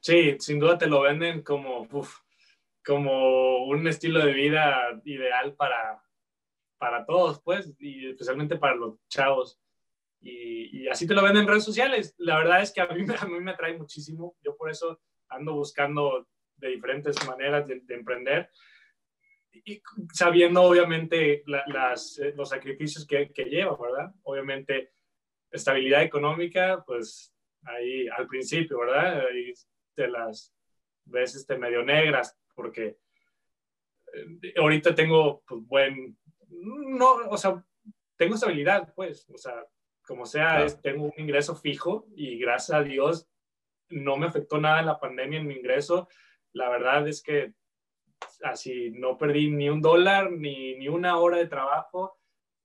Sí, 0.00 0.36
sin 0.40 0.58
duda 0.58 0.78
te 0.78 0.86
lo 0.86 1.02
venden 1.02 1.42
como, 1.42 1.86
como 2.84 3.66
un 3.66 3.86
estilo 3.86 4.24
de 4.24 4.32
vida 4.32 5.00
ideal 5.04 5.54
para, 5.54 6.02
para 6.78 7.04
todos, 7.04 7.40
pues, 7.42 7.72
y 7.78 8.08
especialmente 8.08 8.56
para 8.56 8.74
los 8.74 8.96
chavos. 9.08 9.60
Y, 10.20 10.88
así 10.88 11.06
te 11.06 11.14
lo 11.14 11.22
venden 11.22 11.42
en 11.42 11.48
redes 11.48 11.64
sociales. 11.64 12.14
La 12.18 12.36
verdad 12.36 12.62
es 12.62 12.72
que 12.72 12.80
a 12.80 12.86
mí, 12.88 13.04
a 13.20 13.26
mí 13.26 13.40
me 13.40 13.52
atrae 13.52 13.76
muchísimo. 13.76 14.36
Yo 14.42 14.56
por 14.56 14.70
eso 14.70 15.00
ando 15.28 15.54
buscando 15.54 16.28
de 16.56 16.68
diferentes 16.68 17.16
maneras 17.26 17.66
de, 17.66 17.82
emprender 17.88 18.50
y 19.52 19.82
sabiendo 20.12 20.62
obviamente 20.62 21.42
las, 21.46 22.18
eh, 22.18 22.32
los 22.36 22.50
sacrificios 22.50 23.06
que, 23.06 23.32
que 23.32 23.44
lleva, 23.44 23.76
¿verdad? 23.80 24.14
Obviamente 24.22 24.92
estabilidad 25.50 26.02
económica, 26.02 26.82
pues 26.86 27.34
ahí 27.64 28.08
al 28.08 28.26
principio, 28.26 28.78
¿verdad? 28.78 29.26
Ahí 29.26 29.52
de 29.96 30.08
las 30.08 30.54
veces 31.04 31.46
de 31.46 31.58
medio 31.58 31.82
negras, 31.82 32.38
porque 32.54 32.98
eh, 34.12 34.54
ahorita 34.56 34.94
tengo 34.94 35.42
pues, 35.46 35.60
buen, 35.66 36.16
no, 36.48 37.14
o 37.28 37.36
sea, 37.36 37.64
tengo 38.16 38.34
estabilidad, 38.34 38.92
pues, 38.94 39.28
o 39.30 39.38
sea, 39.38 39.66
como 40.10 40.26
sea, 40.26 40.66
tengo 40.82 41.04
un 41.04 41.12
ingreso 41.18 41.54
fijo 41.54 42.04
y 42.16 42.36
gracias 42.36 42.76
a 42.76 42.82
Dios 42.82 43.28
no 43.90 44.16
me 44.16 44.26
afectó 44.26 44.60
nada 44.60 44.82
la 44.82 44.98
pandemia 44.98 45.38
en 45.38 45.46
mi 45.46 45.54
ingreso. 45.54 46.08
La 46.52 46.68
verdad 46.68 47.06
es 47.06 47.22
que 47.22 47.54
así 48.42 48.90
no 48.90 49.16
perdí 49.16 49.52
ni 49.52 49.68
un 49.68 49.80
dólar 49.80 50.32
ni, 50.32 50.74
ni 50.74 50.88
una 50.88 51.16
hora 51.16 51.36
de 51.36 51.46
trabajo 51.46 52.18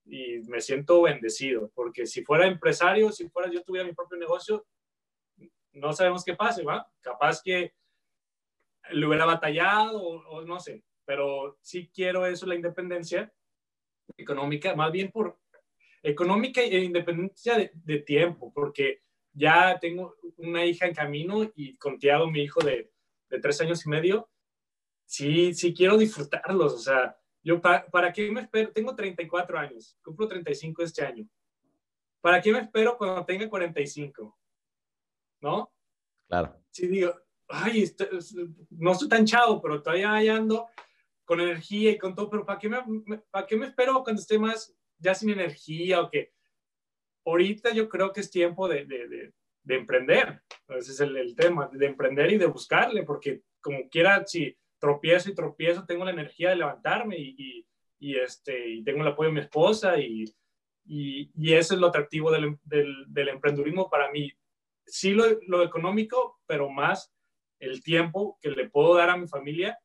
y 0.06 0.40
me 0.48 0.60
siento 0.60 1.04
bendecido, 1.04 1.70
porque 1.76 2.08
si 2.08 2.26
fuera 2.26 2.48
empresario, 2.48 3.12
si 3.12 3.30
fuera 3.30 3.48
yo 3.52 3.62
tuviera 3.62 3.88
mi 3.88 3.94
propio 3.94 4.18
negocio, 4.18 4.66
no 5.74 5.94
sabemos 5.94 6.26
qué 6.26 6.34
pase, 6.34 6.64
¿va? 6.64 6.92
Capaz 7.00 7.44
que 7.44 7.76
le 8.90 9.06
hubiera 9.06 9.26
batallado 9.26 10.02
o, 10.02 10.42
no 10.42 10.60
sé, 10.60 10.84
pero 11.06 11.60
sí 11.62 11.92
quiero 11.94 12.26
eso, 12.26 12.48
la 12.48 12.56
independencia 12.56 13.32
económica, 14.18 14.76
más 14.76 14.92
bien 14.92 15.12
por 15.12 15.38
económica 16.10 16.62
e 16.62 16.84
independencia 16.84 17.72
de, 17.74 18.00
tiempo, 18.00 18.52
porque 18.54 19.02
ya 19.34 19.78
tengo 19.80 20.16
una 20.38 20.66
hija 20.66 20.86
en 20.86 20.94
camino 20.94 21.52
y 21.56 21.76
con 21.78 21.98
Tiago, 21.98 22.30
mi 22.30 22.42
hijo 22.42 22.62
de, 22.62 22.92
de 23.30 23.40
tres 23.40 23.60
años 23.62 23.86
y 23.86 23.90
medio, 23.90 24.30
sí, 25.06 25.54
sí 25.54 25.74
quiero 25.74 25.98
disfrutarlos, 25.98 26.74
o 26.74 26.80
sea, 26.80 27.18
yo, 27.44 27.62
para, 27.62 27.86
¿para 27.88 28.12
qué 28.12 28.32
me 28.32 28.42
espero? 28.42 28.72
Tengo 28.72 28.96
34 28.96 29.60
años, 29.60 29.98
cumplo 30.04 30.28
35 30.28 30.82
este 30.82 31.06
año. 31.06 31.28
¿Para 32.20 32.42
qué 32.42 32.52
me 32.52 32.60
espero 32.60 32.98
cuando 32.98 33.24
tenga 33.24 33.48
45? 33.48 34.36
¿no? 35.46 35.72
Claro. 36.28 36.60
Sí, 36.72 36.88
digo, 36.88 37.14
ay, 37.48 37.84
este, 37.84 38.10
no 38.72 38.92
estoy 38.92 39.08
tan 39.08 39.26
chavo, 39.26 39.62
pero 39.62 39.82
todavía 39.82 40.36
ando 40.36 40.68
con 41.24 41.40
energía 41.40 41.92
y 41.92 41.98
con 41.98 42.16
todo, 42.16 42.30
pero 42.30 42.46
¿para 42.46 42.60
qué 42.60 42.70
me, 42.70 42.80
¿para 43.32 43.46
qué 43.46 43.56
me 43.56 43.68
espero 43.68 44.04
cuando 44.04 44.22
esté 44.22 44.38
más 44.38 44.76
ya 44.98 45.16
sin 45.16 45.30
energía 45.30 46.02
o 46.02 46.10
qué? 46.10 46.32
Ahorita 47.26 47.74
yo 47.74 47.90
creo 47.90 48.12
que 48.12 48.22
es 48.22 48.30
tiempo 48.30 48.68
de, 48.68 48.86
de, 48.86 49.34
de, 49.64 49.76
emprender. 49.76 50.42
Ese 50.68 50.92
es 50.92 51.00
el, 51.00 51.36
tema, 51.36 51.70
de 51.74 51.86
emprender 51.86 52.32
y 52.32 52.38
de 52.38 52.46
buscarle, 52.46 53.04
porque 53.04 53.42
como 53.62 53.90
quiera, 53.90 54.26
si 54.26 54.56
tropiezo 54.80 55.30
y 55.32 55.36
tropiezo, 55.36 55.86
tengo 55.86 56.06
la 56.06 56.12
energía 56.12 56.50
de 56.50 56.58
levantarme 56.58 57.18
y, 57.18 57.66
este, 58.00 58.70
y 58.70 58.84
tengo 58.84 59.02
el 59.02 59.08
apoyo 59.08 59.30
de 59.30 59.36
mi 59.36 59.42
esposa 59.42 60.00
y, 60.00 60.26
y, 60.86 61.54
eso 61.54 61.74
es 61.74 61.80
lo 61.80 61.88
atractivo 61.88 62.32
del, 62.32 62.58
del, 62.64 63.06
del 63.08 63.30
emprendurismo 63.30 63.90
para 63.90 64.12
mí 64.12 64.32
sí 64.86 65.12
lo, 65.12 65.64
económico, 65.64 66.40
pero 66.46 66.70
más 66.70 67.14
el 67.60 67.84
tiempo 67.84 68.38
que 68.42 68.52
le 68.52 68.70
puedo 68.70 68.96
dar 68.96 69.10
a 69.10 69.18
mi 69.18 69.28
familia, 69.28 69.80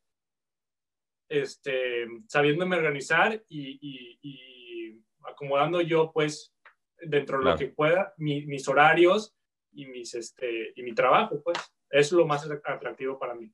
este, 1.28 2.06
sabiéndome 2.26 2.76
organizar 2.76 3.42
y, 3.48 4.18
acomodando 5.24 5.80
yo, 5.80 6.12
pues, 6.12 6.52
dentro 7.00 7.38
de 7.38 7.44
lo 7.44 7.56
que 7.56 7.68
pueda, 7.68 8.12
mis 8.16 8.68
horarios 8.68 9.34
y, 9.72 9.86
mis, 9.86 10.14
este, 10.14 10.72
y 10.74 10.82
mi 10.82 10.94
trabajo, 10.94 11.42
pues. 11.42 11.58
Es 11.90 12.12
lo 12.12 12.24
más 12.24 12.48
atractivo 12.48 13.18
para 13.18 13.34
mí. 13.34 13.52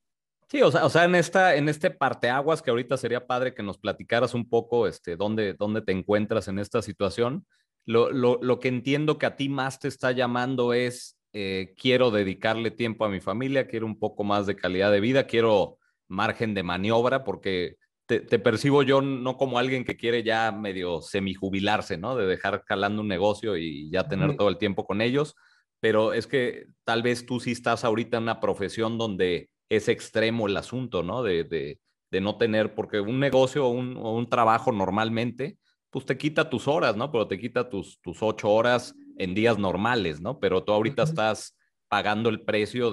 Sí, 0.49 0.63
o 0.63 0.71
sea, 0.71 0.85
o 0.85 0.91
sea, 0.91 1.05
en 1.05 1.15
esta, 1.15 1.57
en 1.57 1.69
este 1.69 1.91
parteaguas 1.91 2.63
que 2.63 2.71
ahorita 2.71 2.97
sería 2.97 3.27
padre 3.27 3.55
que 3.55 3.63
nos 3.63 3.79
platicaras 3.79 4.35
un 4.35 4.49
poco, 4.49 4.87
este, 4.87 5.17
dónde, 5.17 5.55
dónde 5.55 5.81
te 5.81 5.93
encuentras 5.93 6.47
en 6.49 6.59
esta 6.59 6.83
situación. 6.83 7.47
Lo, 7.85 8.11
lo, 8.11 8.39
lo, 8.43 8.61
que 8.61 8.69
entiendo 8.69 9.19
que 9.19 9.27
a 9.27 9.37
ti 9.37 9.49
más 9.49 9.81
te 9.81 9.89
está 9.89 10.13
llamando 10.13 10.73
es 10.73 11.17
eh, 11.33 11.75
quiero 11.77 12.11
dedicarle 12.11 12.71
tiempo 12.71 13.05
a 13.05 13.09
mi 13.09 13.21
familia, 13.21 13.67
quiero 13.67 13.87
un 13.87 13.99
poco 13.99 14.25
más 14.25 14.47
de 14.47 14.57
calidad 14.57 14.93
de 14.93 15.01
vida, 15.01 15.27
quiero 15.27 15.79
margen 16.09 16.55
de 16.55 16.63
maniobra, 16.63 17.25
porque 17.25 17.77
te, 18.07 18.39
percibo 18.39 18.83
yo 18.83 19.03
no 19.03 19.37
como 19.37 19.59
alguien 19.59 19.85
que 19.85 19.97
quiere 19.97 20.23
ya 20.23 20.53
medio 20.53 21.03
semijubilarse, 21.03 21.99
¿no? 21.99 22.17
De 22.17 22.27
dejar 22.27 22.65
calando 22.65 23.03
un 23.03 23.09
negocio 23.09 23.57
y 23.57 23.91
ya 23.91 24.09
tener 24.09 24.37
todo 24.37 24.49
el 24.49 24.59
tiempo 24.59 24.87
con 24.87 25.01
ellos, 25.01 25.35
pero 25.81 26.13
es 26.13 26.27
que 26.27 26.67
tal 26.85 27.03
vez 27.03 27.27
tú 27.27 27.41
sí 27.41 27.53
estás 27.53 27.85
ahorita 27.85 28.19
en 28.19 28.25
una 28.25 28.41
profesión 28.41 28.97
donde 28.97 29.51
es 29.69 29.89
extremo 29.89 30.47
el 30.47 30.57
asunto, 30.57 31.03
¿no? 31.03 31.23
De, 31.23 31.45
de, 31.45 31.81
de 32.11 32.21
no 32.21 32.39
tener, 32.39 32.75
porque 32.75 33.01
un 33.01 33.19
negocio 33.19 33.67
o 33.67 33.71
un, 33.71 33.97
o 33.97 34.15
un 34.15 34.29
trabajo 34.29 34.71
normalmente, 34.71 35.59
pues 35.91 36.07
te 36.07 36.17
quita 36.17 36.49
tus 36.49 36.69
horas, 36.69 36.97
¿no? 36.97 37.11
Pero 37.11 37.27
te 37.27 37.39
quita 37.39 37.69
tus, 37.69 38.01
tus 38.01 38.23
ocho 38.23 38.51
horas 38.51 38.95
en 39.19 39.35
días 39.35 39.59
normales, 39.59 40.21
¿no? 40.21 40.39
Pero 40.39 40.63
tú 40.63 40.73
ahorita 40.73 41.03
estás 41.03 41.57
pagando 41.89 42.29
el 42.29 42.43
precio 42.43 42.91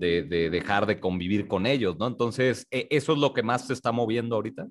de, 0.00 0.22
de, 0.22 0.50
dejar 0.50 0.86
de 0.86 0.98
convivir 0.98 1.46
con 1.46 1.66
ellos, 1.66 1.98
¿no? 1.98 2.06
Entonces, 2.06 2.66
¿e, 2.70 2.88
¿eso 2.90 3.12
es 3.12 3.18
lo 3.18 3.34
que 3.34 3.42
más 3.42 3.66
te 3.66 3.74
está 3.74 3.92
moviendo 3.92 4.34
ahorita? 4.34 4.66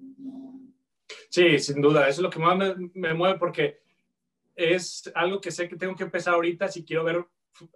Sí, 1.29 1.59
sin 1.59 1.81
duda, 1.81 2.09
eso 2.09 2.21
es 2.21 2.23
lo 2.23 2.29
que 2.29 2.39
más 2.39 2.75
me, 2.93 3.13
mueve 3.13 3.37
porque 3.37 3.81
es 4.55 5.09
algo 5.13 5.39
que 5.39 5.51
sé 5.51 5.69
que 5.69 5.77
tengo 5.77 5.95
que 5.95 6.03
empezar 6.03 6.33
ahorita 6.33 6.67
si 6.67 6.83
quiero 6.83 7.03
ver 7.03 7.25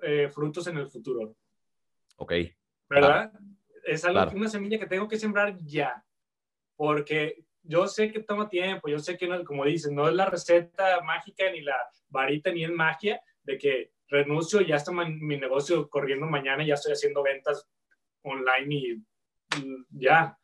eh, 0.02 0.30
frutos 0.30 0.66
en 0.68 0.78
el 0.78 0.90
futuro. 0.90 1.36
Ok. 2.18 2.34
¿Verdad? 2.90 3.32
Es 3.86 4.04
algo, 4.04 4.36
una 4.36 4.50
semilla 4.50 4.80
que 4.80 4.88
tengo 4.88 5.08
que 5.08 5.20
sembrar 5.20 5.56
ya, 5.64 6.04
porque 6.76 7.46
yo 7.62 7.88
sé 7.88 8.12
que 8.12 8.20
toma 8.20 8.50
tiempo, 8.50 8.90
yo 8.90 8.98
sé 8.98 9.16
que, 9.16 9.28
no, 9.28 9.44
como 9.44 9.66
dicen, 9.66 9.94
no 9.94 10.08
es 10.08 10.16
la 10.16 10.26
receta 10.26 11.02
mágica 11.02 11.52
ni 11.52 11.62
la 11.62 11.78
varita 12.10 12.52
ni 12.52 12.64
es 12.64 12.72
magia 12.72 13.22
de 13.44 13.58
que 13.58 13.93
renuncio 14.08 14.62
y 14.62 14.68
ya 14.68 14.76
está 14.76 14.92
mi 14.92 15.38
negocio 15.38 15.90
corriendo 15.90 16.26
mañana 16.26 16.64
y 16.64 16.68
ya 16.68 16.76
estoy 16.76 16.94
haciendo 16.94 17.24
ventas 17.24 17.68
online 18.24 18.76
y, 18.76 19.04
ya. 19.92 20.38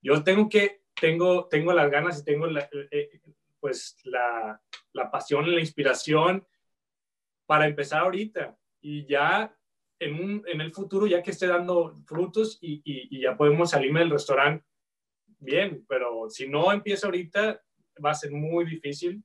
Yo 0.00 0.22
tengo 0.24 0.48
que 0.48 0.82
tengo, 0.98 1.48
tengo 1.48 1.72
las 1.72 1.90
ganas 1.90 2.20
y 2.20 2.24
tengo 2.24 2.46
la, 2.46 2.68
eh, 2.90 3.20
pues 3.60 3.96
la, 4.04 4.60
la 4.92 5.10
pasión, 5.10 5.52
la 5.52 5.60
inspiración 5.60 6.46
para 7.46 7.66
empezar 7.66 8.02
ahorita 8.02 8.56
y 8.80 9.06
ya 9.06 9.54
en, 9.98 10.14
un, 10.14 10.44
en 10.46 10.60
el 10.60 10.72
futuro, 10.72 11.06
ya 11.06 11.22
que 11.22 11.32
esté 11.32 11.46
dando 11.46 11.94
frutos 12.06 12.58
y, 12.60 12.80
y, 12.84 13.20
ya 13.20 13.36
podemos 13.36 13.70
salirme 13.70 14.00
del 14.00 14.10
restaurante 14.10 14.64
bien, 15.40 15.84
pero 15.88 16.28
si 16.30 16.48
no 16.48 16.72
empiezo 16.72 17.06
ahorita, 17.06 17.60
va 18.04 18.10
a 18.10 18.14
ser 18.14 18.30
muy 18.30 18.64
difícil 18.64 19.22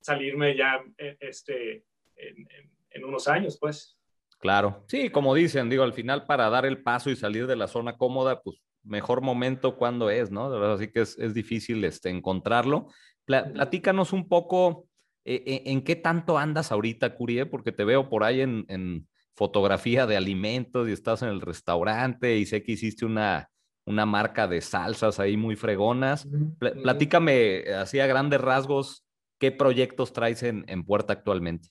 salirme 0.00 0.56
ya 0.56 0.82
eh, 0.96 1.16
este, 1.20 1.84
en, 2.16 2.48
en, 2.50 2.70
unos 3.04 3.28
años, 3.28 3.58
pues. 3.60 3.96
Claro, 4.38 4.84
sí, 4.88 5.10
como 5.10 5.34
dicen, 5.34 5.68
digo, 5.68 5.82
al 5.82 5.92
final 5.92 6.24
para 6.26 6.48
dar 6.48 6.64
el 6.64 6.82
paso 6.82 7.10
y 7.10 7.16
salir 7.16 7.46
de 7.46 7.56
la 7.56 7.68
zona 7.68 7.96
cómoda, 7.96 8.40
pues 8.40 8.56
mejor 8.82 9.20
momento 9.20 9.76
cuando 9.76 10.08
es, 10.10 10.30
¿no? 10.30 10.52
Así 10.72 10.88
que 10.88 11.02
es, 11.02 11.18
es 11.18 11.34
difícil 11.34 11.84
este, 11.84 12.08
encontrarlo. 12.08 12.88
platícanos 13.26 14.12
un 14.12 14.28
poco 14.28 14.86
eh, 15.24 15.42
eh, 15.46 15.62
en 15.66 15.82
qué 15.82 15.96
tanto 15.96 16.38
andas 16.38 16.72
ahorita, 16.72 17.14
Curie, 17.14 17.46
porque 17.46 17.72
te 17.72 17.84
veo 17.84 18.08
por 18.08 18.24
ahí 18.24 18.40
en, 18.40 18.64
en, 18.68 19.06
fotografía 19.36 20.06
de 20.06 20.18
alimentos 20.18 20.86
y 20.86 20.92
estás 20.92 21.22
en 21.22 21.30
el 21.30 21.40
restaurante 21.40 22.36
y 22.36 22.44
sé 22.44 22.62
que 22.62 22.72
hiciste 22.72 23.06
una, 23.06 23.48
una 23.86 24.04
marca 24.04 24.46
de 24.46 24.60
salsas 24.60 25.18
ahí 25.18 25.38
muy 25.38 25.56
fregonas. 25.56 26.28
platícame 26.58 27.64
así 27.74 28.00
a 28.00 28.06
grandes 28.06 28.38
rasgos 28.38 29.06
qué 29.38 29.50
proyectos 29.50 30.12
traes 30.12 30.42
en, 30.42 30.66
en 30.68 30.84
puerta 30.84 31.14
actualmente. 31.14 31.70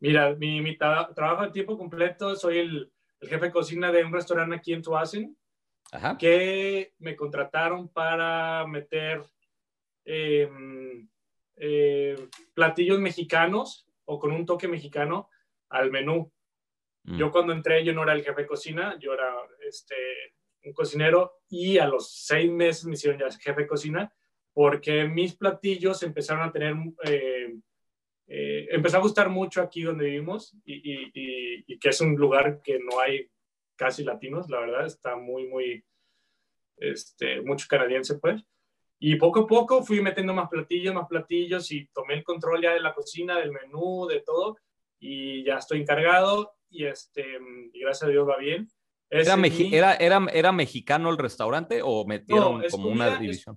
Mira, 0.00 0.34
mi, 0.36 0.60
mi 0.60 0.76
trabajo 0.76 1.42
a 1.42 1.52
tiempo 1.52 1.76
completo, 1.76 2.36
soy 2.36 2.58
el, 2.58 2.92
el, 3.20 3.28
jefe 3.28 3.46
de 3.46 3.52
cocina 3.52 3.90
de 3.90 4.04
un 4.04 4.12
restaurante 4.12 4.56
aquí 4.56 4.72
en 4.72 4.82
Tuasen, 4.82 5.36
que 6.18 6.92
me 6.98 7.16
contrataron 7.16 7.88
para 7.88 8.66
meter 8.66 9.22
em, 10.04 11.08
eh, 11.56 12.28
platillos 12.54 13.00
mexicanos 13.00 13.88
o 14.04 14.18
con 14.18 14.32
un 14.32 14.46
toque 14.46 14.68
mexicano 14.68 15.28
al 15.70 15.90
menú. 15.90 16.32
Mm. 17.04 17.18
Yo 17.18 17.32
cuando 17.32 17.52
entré, 17.52 17.84
yo 17.84 17.92
no 17.92 18.02
era 18.02 18.12
el 18.12 18.22
jefe 18.22 18.42
de 18.42 18.46
cocina, 18.46 18.96
yo 19.00 19.14
era 19.14 19.34
este, 19.66 19.96
un 20.64 20.72
cocinero 20.72 21.40
y 21.48 21.78
a 21.78 21.86
los 21.86 22.12
seis 22.12 22.50
meses 22.50 22.84
me 22.84 22.94
hicieron 22.94 23.18
ya 23.18 23.30
jefe 23.30 23.62
de 23.62 23.66
cocina 23.66 24.12
porque 24.52 25.04
mis 25.04 25.36
platillos 25.36 26.02
empezaron 26.02 26.42
a 26.42 26.52
tener 26.52 26.74
eh, 27.04 27.54
eh, 28.30 28.68
empezó 28.70 28.98
a 28.98 29.00
gustar 29.00 29.30
mucho 29.30 29.62
aquí 29.62 29.82
donde 29.82 30.04
vivimos 30.04 30.54
y, 30.64 31.78
que 31.78 31.88
es 31.88 32.00
un 32.00 32.14
lugar 32.14 32.60
que 32.62 32.78
no 32.78 33.00
hay 33.00 33.26
casi 33.74 34.04
latinos, 34.04 34.50
la 34.50 34.60
verdad, 34.60 34.86
está 34.86 35.16
muy, 35.16 35.46
muy, 35.46 35.82
este, 36.76 37.40
mucho 37.40 37.66
canadiense, 37.68 38.18
pues. 38.18 38.42
Y 38.98 39.16
poco 39.16 39.40
a 39.40 39.46
poco 39.46 39.84
fui 39.84 40.02
metiendo 40.02 40.34
más 40.34 40.48
platillos, 40.48 40.92
más 40.92 41.06
platillos 41.08 41.70
y 41.70 41.86
tomé 41.88 42.14
el 42.14 42.24
control 42.24 42.60
ya 42.60 42.74
de 42.74 42.80
la 42.80 42.92
cocina, 42.92 43.38
del 43.38 43.52
menú, 43.52 44.06
de 44.08 44.20
todo. 44.20 44.56
Y 44.98 45.44
ya 45.44 45.58
estoy 45.58 45.80
encargado 45.80 46.56
y, 46.68 46.84
este, 46.84 47.24
y 47.72 47.80
gracias 47.80 48.08
a 48.08 48.10
Dios 48.10 48.28
va 48.28 48.36
bien. 48.36 48.68
¿Era, 49.10 49.34
era, 49.72 49.94
era, 49.94 50.26
era, 50.32 50.52
mexicano 50.52 51.08
el 51.08 51.16
restaurante 51.16 51.80
o 51.82 52.04
metieron 52.04 52.62
como 52.70 52.90
una 52.90 53.16
división? 53.18 53.56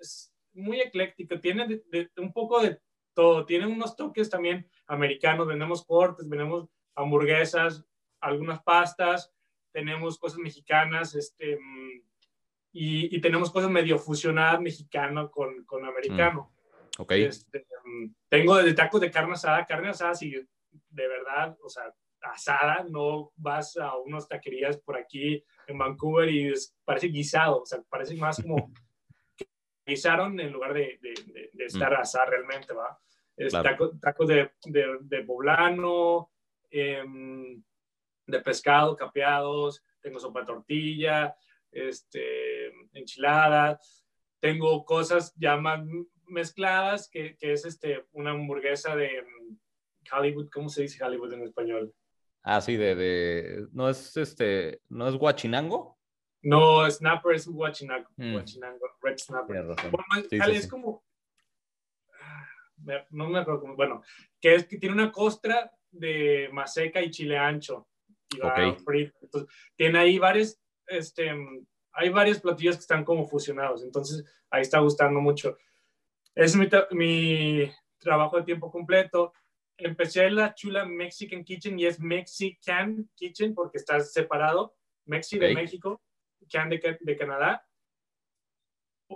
Es, 0.00 0.32
muy 0.54 0.80
ecléctico, 0.80 1.38
tiene 1.38 1.82
un 2.16 2.32
poco 2.32 2.60
de 2.60 2.80
todo. 3.18 3.44
Tiene 3.44 3.66
unos 3.66 3.96
toques 3.96 4.30
también 4.30 4.64
americanos. 4.86 5.48
Vendemos 5.48 5.84
cortes, 5.84 6.28
vendemos 6.28 6.68
hamburguesas, 6.94 7.84
algunas 8.20 8.62
pastas, 8.62 9.34
tenemos 9.72 10.20
cosas 10.20 10.38
mexicanas, 10.38 11.16
este, 11.16 11.58
y, 12.70 13.16
y 13.16 13.20
tenemos 13.20 13.50
cosas 13.50 13.70
medio 13.70 13.98
fusionadas 13.98 14.60
mexicano 14.60 15.32
con, 15.32 15.64
con 15.64 15.84
americano. 15.84 16.52
Mm. 16.96 17.02
Ok. 17.02 17.10
Este, 17.12 17.66
tengo 18.28 18.56
de 18.56 18.72
tacos 18.72 19.00
de 19.00 19.10
carne 19.10 19.32
asada, 19.32 19.66
carne 19.66 19.88
asada, 19.88 20.14
si 20.14 20.30
de 20.30 21.08
verdad, 21.08 21.58
o 21.60 21.68
sea, 21.68 21.92
asada, 22.22 22.86
no 22.88 23.32
vas 23.34 23.76
a 23.78 23.96
unas 23.96 24.28
taquerías 24.28 24.76
por 24.78 24.96
aquí 24.96 25.44
en 25.66 25.76
Vancouver 25.76 26.28
y 26.28 26.52
parece 26.84 27.08
guisado, 27.08 27.62
o 27.62 27.66
sea, 27.66 27.80
parece 27.88 28.14
más 28.14 28.40
como 28.40 28.72
guisaron 29.86 30.38
en 30.38 30.52
lugar 30.52 30.72
de, 30.72 31.00
de, 31.02 31.50
de, 31.52 31.64
estar 31.64 31.90
mm. 31.92 32.00
asada 32.00 32.26
realmente, 32.26 32.72
¿va? 32.72 32.96
Tacos 34.00 34.28
de, 34.28 34.50
de, 35.00 35.22
poblano, 35.24 36.30
em, 36.70 37.62
de 38.26 38.40
pescado, 38.40 38.96
capeados, 38.96 39.82
tengo 40.00 40.18
sopa 40.18 40.40
de 40.40 40.46
tortilla, 40.46 41.36
este, 41.70 42.72
enchiladas, 42.92 44.06
tengo 44.40 44.84
cosas 44.84 45.34
ya 45.36 45.56
más 45.56 45.80
mezcladas, 46.26 47.08
que, 47.08 47.36
que, 47.36 47.52
es 47.52 47.64
este, 47.64 48.06
una 48.12 48.30
hamburguesa 48.30 48.96
de 48.96 49.18
em, 49.18 49.58
Hollywood, 50.12 50.48
¿cómo 50.52 50.68
se 50.68 50.82
dice 50.82 51.04
Hollywood 51.04 51.32
en 51.32 51.42
español? 51.42 51.94
Ah, 52.42 52.60
sí, 52.60 52.76
de, 52.76 52.94
de 52.94 53.66
no 53.72 53.88
es 53.88 54.16
este, 54.16 54.80
no 54.88 55.08
es 55.08 55.14
guachinango. 55.14 55.98
No, 56.42 56.88
Snapper 56.88 57.34
es 57.34 57.48
guachinango, 57.48 58.08
mm. 58.16 58.32
guachinango 58.32 58.86
Red 59.02 59.18
Snapper. 59.18 59.64
Bueno, 59.90 60.52
es 60.52 60.68
como 60.68 61.02
no 63.10 63.28
me 63.28 63.38
acuerdo 63.38 63.74
bueno, 63.74 64.02
que 64.40 64.54
es 64.54 64.66
que 64.66 64.78
tiene 64.78 64.94
una 64.94 65.12
costra 65.12 65.72
de 65.90 66.48
maseca 66.52 67.02
y 67.02 67.10
chile 67.10 67.38
ancho. 67.38 67.88
Entonces, 68.30 69.12
tiene 69.74 69.98
ahí 69.98 70.18
varios, 70.18 70.60
este, 70.86 71.30
hay 71.92 72.08
varios 72.10 72.40
platillos 72.40 72.76
que 72.76 72.82
están 72.82 73.04
como 73.04 73.26
fusionados, 73.26 73.82
entonces 73.82 74.24
ahí 74.50 74.62
está 74.62 74.80
gustando 74.80 75.20
mucho. 75.20 75.56
Es 76.34 76.54
mi, 76.54 76.68
mi 76.92 77.70
trabajo 77.98 78.36
de 78.36 78.44
tiempo 78.44 78.70
completo. 78.70 79.32
Empecé 79.76 80.26
en 80.26 80.36
la 80.36 80.54
chula 80.54 80.84
Mexican 80.84 81.44
Kitchen 81.44 81.78
y 81.78 81.86
es 81.86 82.00
Mexican 82.00 83.08
Kitchen 83.14 83.54
porque 83.54 83.78
está 83.78 83.98
separado. 84.00 84.76
Mexi 85.06 85.38
de 85.38 85.54
México, 85.54 86.02
Can 86.50 86.68
de, 86.68 86.98
de 87.00 87.16
Canadá. 87.16 87.66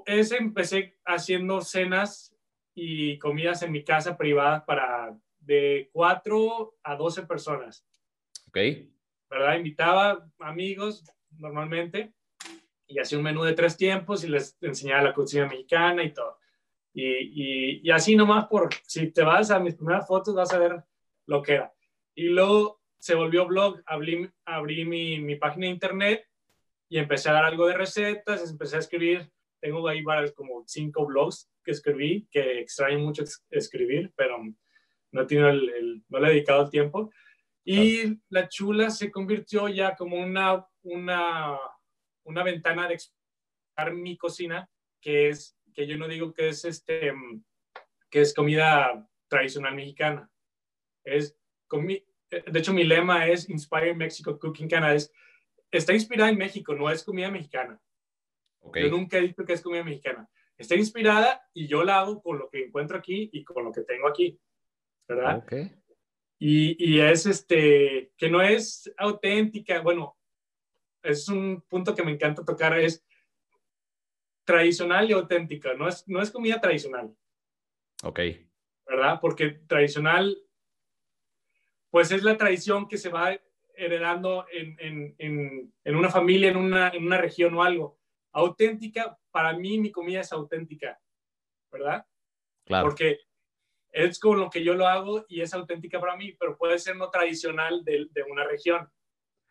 Ese 0.07 0.39
empecé 0.39 0.99
haciendo 1.05 1.61
cenas 1.61 2.35
y 2.75 3.19
comidas 3.19 3.63
en 3.63 3.73
mi 3.73 3.85
casa 3.85 4.17
privada 4.17 4.65
para 4.65 5.17
de 5.41 5.91
4 5.93 6.75
a 6.83 6.97
12 6.97 7.27
personas. 7.27 7.87
Ok. 8.49 8.59
¿Verdad? 9.29 9.57
Invitaba 9.57 10.29
amigos 10.39 11.05
normalmente 11.39 12.13
y 12.87 12.99
hacía 12.99 13.19
un 13.19 13.25
menú 13.25 13.43
de 13.43 13.55
tres 13.55 13.77
tiempos 13.77 14.25
y 14.25 14.29
les 14.29 14.57
enseñaba 14.61 15.03
la 15.03 15.15
cocina 15.15 15.47
mexicana 15.47 16.03
y 16.05 16.13
todo. 16.13 16.39
Y, 16.95 17.81
y, 17.83 17.91
así 17.91 18.15
nomás 18.15 18.47
por, 18.49 18.69
si 18.87 19.11
te 19.11 19.23
vas 19.23 19.51
a 19.51 19.59
mis 19.59 19.75
primeras 19.75 20.07
fotos 20.07 20.35
vas 20.35 20.53
a 20.53 20.59
ver 20.59 20.85
lo 21.27 21.43
que 21.43 21.55
era. 21.55 21.73
Y 22.15 22.25
luego 22.25 22.83
se 22.99 23.15
volvió 23.15 23.47
blog, 23.47 23.83
abrí, 23.87 24.31
abrí 24.45 24.85
mi, 24.85 25.19
mi 25.19 25.37
página 25.37 25.67
de 25.67 25.73
internet 25.73 26.29
y 26.91 26.99
empecé 26.99 27.31
a 27.31 27.33
dar 27.33 27.45
algo 27.47 27.67
de 27.67 27.79
recetas, 27.79 28.51
empecé 28.51 28.77
a 28.77 28.81
escribir 28.81 29.33
tengo 29.63 29.87
ahí 29.87 30.03
varios, 30.03 30.33
como 30.33 30.65
cinco 30.67 31.07
blogs 31.07 31.49
que 31.63 31.73
escribí, 31.73 32.27
que 32.31 32.61
extraño 32.61 32.99
mucho 32.99 33.25
escribir, 33.51 34.13
pero 34.17 34.39
no, 35.13 35.27
tiene 35.27 35.51
el, 35.51 36.05
no 36.09 36.19
le 36.19 36.29
he 36.29 36.31
dedicado 36.33 36.65
el 36.65 36.71
tiempo. 36.71 37.11
Y 37.65 38.19
la 38.29 38.49
chula 38.49 38.91
se 38.91 39.11
convirtió 39.11 39.69
ya 39.69 39.95
como 39.95 40.17
una, 40.17 40.67
una, 40.83 41.59
una 42.25 42.43
ventana 42.43 42.89
de 42.89 42.95
explicar 42.95 43.95
mi 43.95 44.17
cocina, 44.17 44.69
que 45.01 45.29
es, 45.29 45.57
que 45.75 45.87
yo 45.87 45.97
no 45.97 46.09
digo 46.09 46.33
que 46.33 46.49
es, 46.49 46.65
este, 46.65 47.13
que 48.11 48.21
es 48.21 48.35
comida 48.35 49.09
tradicional 49.29 49.75
mexicana. 49.75 50.29
Es 51.05 51.37
de 52.31 52.59
hecho, 52.59 52.73
mi 52.73 52.85
lema 52.85 53.27
es 53.27 53.49
Inspire 53.49 53.95
Mexico 53.95 54.39
Cooking 54.39 54.69
Canada. 54.69 54.97
está 55.71 55.93
inspirada 55.93 56.31
en 56.31 56.39
México, 56.39 56.75
no 56.75 56.91
es 56.91 57.05
comida 57.05 57.31
mexicana. 57.31 57.81
Yo 58.75 58.89
nunca 58.89 59.19
he 59.19 59.23
dicho 59.23 59.45
que 59.45 59.55
es 59.55 59.63
comida 59.63 59.83
mexicana. 59.83 60.29
Está 60.63 60.77
inspirada 60.77 61.45
y 61.53 61.67
yo 61.67 61.83
la 61.83 61.99
hago 61.99 62.23
con 62.23 62.39
lo 62.39 62.49
que 62.49 62.67
encuentro 62.67 62.97
aquí 62.97 63.29
y 63.33 63.43
con 63.43 63.65
lo 63.65 63.73
que 63.73 63.81
tengo 63.81 64.07
aquí, 64.07 64.39
¿verdad? 65.09 65.39
Okay. 65.39 65.73
Y, 66.39 66.77
y 66.79 67.01
es 67.01 67.27
este, 67.27 68.13
que 68.17 68.31
no 68.31 68.41
es 68.41 68.93
auténtica, 68.97 69.81
bueno, 69.81 70.17
es 71.03 71.29
un 71.29 71.63
punto 71.63 71.97
que 71.97 72.05
me 72.05 72.13
encanta 72.13 72.45
tocar, 72.45 72.79
es 72.79 73.05
tradicional 74.45 75.11
y 75.11 75.15
auténtica, 75.15 75.75
no 75.75 75.89
es, 75.89 76.07
no 76.07 76.23
es 76.23 76.31
comida 76.31 76.61
tradicional. 76.61 77.13
Ok. 78.05 78.21
¿Verdad? 78.87 79.19
Porque 79.21 79.51
tradicional, 79.67 80.39
pues 81.91 82.13
es 82.13 82.23
la 82.23 82.37
tradición 82.37 82.87
que 82.87 82.99
se 82.99 83.09
va 83.09 83.37
heredando 83.75 84.47
en, 84.53 84.77
en, 84.79 85.15
en, 85.19 85.75
en 85.83 85.97
una 85.97 86.09
familia, 86.09 86.51
en 86.51 86.57
una, 86.57 86.91
en 86.91 87.05
una 87.05 87.19
región 87.19 87.53
o 87.55 87.65
algo 87.65 87.99
auténtica, 88.33 89.19
para 89.31 89.53
mí 89.57 89.79
mi 89.79 89.91
comida 89.91 90.21
es 90.21 90.33
auténtica, 90.33 90.99
¿verdad? 91.71 92.07
Claro. 92.65 92.89
Porque 92.89 93.19
es 93.93 94.19
con 94.19 94.41
lo 94.41 94.51
que 94.51 94.65
yo 94.65 94.75
lo 94.75 94.87
hago 94.87 95.25
y 95.29 95.43
es 95.43 95.53
auténtica 95.53 96.01
para 96.01 96.17
mí, 96.17 96.33
pero 96.39 96.57
puede 96.57 96.79
ser 96.79 96.97
no 96.97 97.11
tradicional 97.11 97.85
de, 97.85 98.07
de 98.11 98.23
una 98.23 98.45
región. 98.45 98.89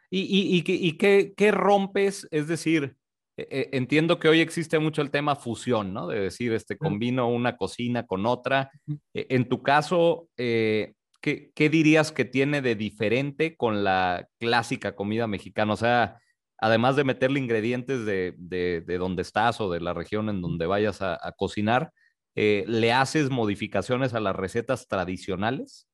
¿Y, 0.10 0.22
y, 0.22 0.58
y, 0.58 0.98
qué, 0.98 1.34
qué, 1.38 1.52
rompes? 1.52 2.28
Es 2.32 2.48
decir, 2.48 2.98
e, 3.38 3.70
entiendo 3.72 4.20
que 4.20 4.28
hoy 4.28 4.42
existe 4.42 4.78
mucho 4.78 5.02
el 5.02 5.12
tema 5.12 5.38
fusión, 5.38 5.94
¿no? 5.94 6.08
De 6.08 6.20
decir, 6.20 6.52
este, 6.52 6.78
combino 6.78 7.30
una 7.30 7.56
cocina 7.56 8.06
con 8.06 8.26
otra. 8.26 8.72
E, 9.14 9.28
en 9.30 9.48
tu 9.48 9.64
caso, 9.64 10.28
eh, 10.36 10.96
¿qué, 11.22 11.52
¿qué, 11.56 11.70
dirías 11.70 12.12
que 12.12 12.26
tiene 12.26 12.62
de 12.62 12.76
diferente 12.76 13.56
con 13.56 13.86
la 13.86 14.28
clásica 14.38 14.96
comida 14.96 15.28
mexicana? 15.28 15.74
O 15.74 15.78
sea, 15.78 16.20
además 16.62 16.96
de 16.96 17.04
meterle 17.04 17.40
ingredientes 17.40 18.06
de, 18.06 18.34
de, 18.38 18.82
de 18.86 18.98
donde 18.98 19.24
estás 19.24 19.60
o 19.60 19.70
de 19.70 19.82
la 19.82 19.94
región 19.94 20.30
en 20.30 20.42
donde 20.42 20.66
vayas 20.66 21.02
a, 21.02 21.20
a 21.22 21.34
cocinar, 21.34 21.92
eh, 22.36 22.64
¿le 22.68 22.94
haces 22.94 23.30
modificaciones 23.30 24.14
a 24.14 24.22
las 24.22 24.36
recetas 24.36 24.88
tradicionales? 24.88 25.90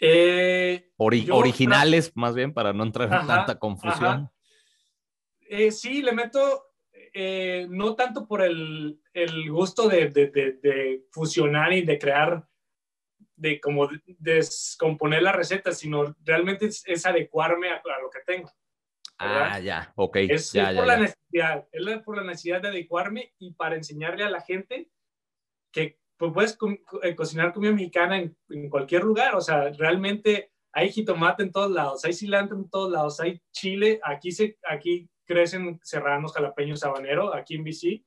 Eh, 0.00 0.90
originales, 0.96 2.12
más 2.14 2.34
bien, 2.34 2.52
para 2.52 2.72
no 2.72 2.84
entrar 2.84 3.12
en 3.12 3.26
tanta 3.26 3.58
confusión. 3.58 4.30
Eh, 5.40 5.72
sí, 5.72 6.02
le 6.02 6.12
meto, 6.12 6.66
eh, 7.12 7.66
no 7.68 7.96
tanto 7.96 8.26
por 8.26 8.42
el, 8.42 9.00
el 9.12 9.50
gusto 9.50 9.88
de, 9.88 10.08
de, 10.08 11.04
fusionar 11.10 11.72
y 11.72 11.82
de 11.82 11.98
crear, 11.98 12.46
de 13.34 13.60
como 13.60 13.88
descomponer 14.06 15.22
la 15.22 15.32
receta, 15.32 15.72
sino 15.72 16.14
realmente 16.24 16.66
es, 16.66 17.06
adecuarme 17.06 17.70
a, 17.70 17.82
lo 18.00 18.10
que 18.10 18.20
tengo. 18.24 18.52
Ah, 19.18 19.58
ya, 19.58 19.92
ok. 19.96 20.16
Es, 20.16 20.52
ya, 20.52 20.72
por 20.74 20.86
la 20.86 20.96
necesidad, 20.96 21.66
es 21.72 22.02
por 22.02 22.16
la 22.16 22.24
necesidad 22.24 22.62
de 22.62 22.68
adecuarme 22.68 23.34
y 23.38 23.52
para 23.52 23.76
enseñarle 23.76 24.24
a 24.24 24.30
la 24.30 24.40
gente 24.40 24.90
que 25.72 25.98
pues 26.16 26.32
puedes 26.32 26.58
eh, 27.02 27.14
cocinar 27.14 27.52
comida 27.52 27.72
mexicana 27.72 28.18
en, 28.18 28.36
en, 28.48 28.68
cualquier 28.68 29.04
lugar, 29.04 29.36
o 29.36 29.40
sea, 29.40 29.70
realmente 29.70 30.50
hay 30.72 30.90
jitomate 30.90 31.44
en 31.44 31.52
todos 31.52 31.70
lados, 31.70 32.04
hay 32.04 32.12
cilantro 32.12 32.56
en 32.56 32.68
todos 32.68 32.90
lados, 32.90 33.20
hay 33.20 33.40
chile, 33.52 34.00
aquí, 34.02 34.32
se, 34.32 34.58
aquí 34.68 35.08
crecen 35.24 35.78
serranos, 35.82 36.32
jalapeños, 36.32 36.82
habanero, 36.82 37.34
aquí 37.34 37.54
en 37.54 37.64
BC. 37.64 38.04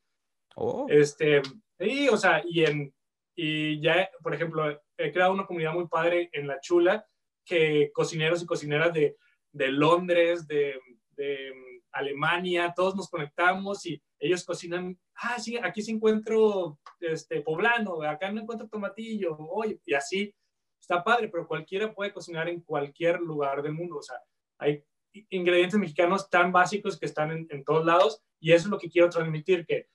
Oh. 0.55 0.87
Este, 0.89 1.41
y, 1.79 2.09
o 2.09 2.17
sea, 2.17 2.43
y, 2.45 2.65
en, 2.65 2.93
y 3.35 3.79
ya, 3.79 4.09
por 4.21 4.33
ejemplo, 4.33 4.81
he 4.97 5.11
creado 5.11 5.33
una 5.33 5.45
comunidad 5.45 5.73
muy 5.73 5.87
padre 5.87 6.29
en 6.33 6.47
La 6.47 6.59
Chula, 6.59 7.05
que 7.45 7.91
cocineros 7.93 8.41
y 8.43 8.45
cocineras 8.45 8.93
de, 8.93 9.17
de 9.51 9.67
Londres, 9.69 10.47
de, 10.47 10.79
de 11.15 11.51
Alemania, 11.91 12.73
todos 12.75 12.95
nos 12.95 13.09
conectamos 13.09 13.85
y 13.85 14.01
ellos 14.19 14.43
cocinan, 14.43 14.97
ah, 15.15 15.39
sí, 15.39 15.57
aquí 15.57 15.81
se 15.81 15.91
encuentro 15.91 16.79
este, 16.99 17.41
poblano, 17.41 18.01
acá 18.03 18.31
no 18.31 18.41
encuentro 18.41 18.67
tomatillo, 18.67 19.37
oye, 19.37 19.79
y 19.85 19.93
así, 19.93 20.33
está 20.79 21.03
padre, 21.03 21.27
pero 21.27 21.47
cualquiera 21.47 21.93
puede 21.93 22.13
cocinar 22.13 22.47
en 22.49 22.61
cualquier 22.61 23.19
lugar 23.19 23.61
del 23.61 23.73
mundo, 23.73 23.97
o 23.97 24.01
sea, 24.01 24.17
hay 24.57 24.83
ingredientes 25.29 25.79
mexicanos 25.79 26.29
tan 26.29 26.51
básicos 26.51 26.97
que 26.97 27.05
están 27.05 27.47
en, 27.49 27.63
todos 27.65 27.85
lados 27.85 28.21
y 28.39 28.53
eso 28.53 28.65
es 28.65 28.71
lo 28.71 28.79
que 28.79 28.89
quiero 28.89 29.09
transmitir, 29.09 29.65
que, 29.65 29.87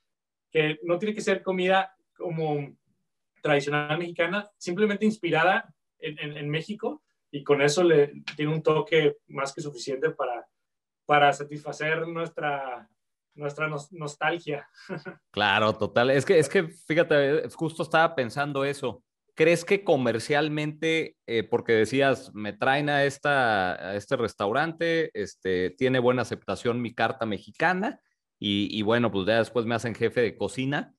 que 0.50 0.78
no 0.82 0.98
tiene 0.98 1.14
que 1.14 1.22
ser 1.22 1.42
comida 1.42 1.96
como 2.14 2.76
tradicional 3.42 3.98
mexicana, 3.98 4.50
simplemente 4.58 5.06
inspirada 5.06 5.74
en, 5.98 6.36
en 6.36 6.50
México 6.50 7.02
y 7.30 7.42
con 7.42 7.62
eso 7.62 7.82
le 7.82 8.22
tiene 8.36 8.52
un 8.52 8.62
toque 8.62 9.16
más 9.28 9.54
que 9.54 9.62
suficiente 9.62 10.10
para, 10.10 10.46
para 11.06 11.32
satisfacer 11.32 12.06
nuestra, 12.08 12.88
nuestra 13.34 13.68
nostalgia. 13.92 14.68
Claro, 15.30 15.74
total. 15.74 16.10
Es 16.10 16.24
que, 16.24 16.38
es 16.38 16.48
que, 16.48 16.68
fíjate, 16.68 17.48
justo 17.50 17.82
estaba 17.82 18.14
pensando 18.14 18.64
eso. 18.64 19.02
¿Crees 19.34 19.66
que 19.66 19.84
comercialmente, 19.84 21.16
eh, 21.26 21.42
porque 21.42 21.74
decías, 21.74 22.34
me 22.34 22.54
traen 22.54 22.88
a, 22.88 23.04
esta, 23.04 23.90
a 23.90 23.94
este 23.94 24.16
restaurante, 24.16 25.10
este, 25.12 25.70
tiene 25.70 25.98
buena 25.98 26.22
aceptación 26.22 26.80
mi 26.80 26.94
carta 26.94 27.26
mexicana 27.26 28.00
y, 28.38 28.68
y 28.70 28.80
bueno, 28.80 29.12
pues 29.12 29.26
ya 29.26 29.38
después 29.38 29.66
me 29.66 29.74
hacen 29.74 29.94
jefe 29.94 30.22
de 30.22 30.38
cocina? 30.38 30.94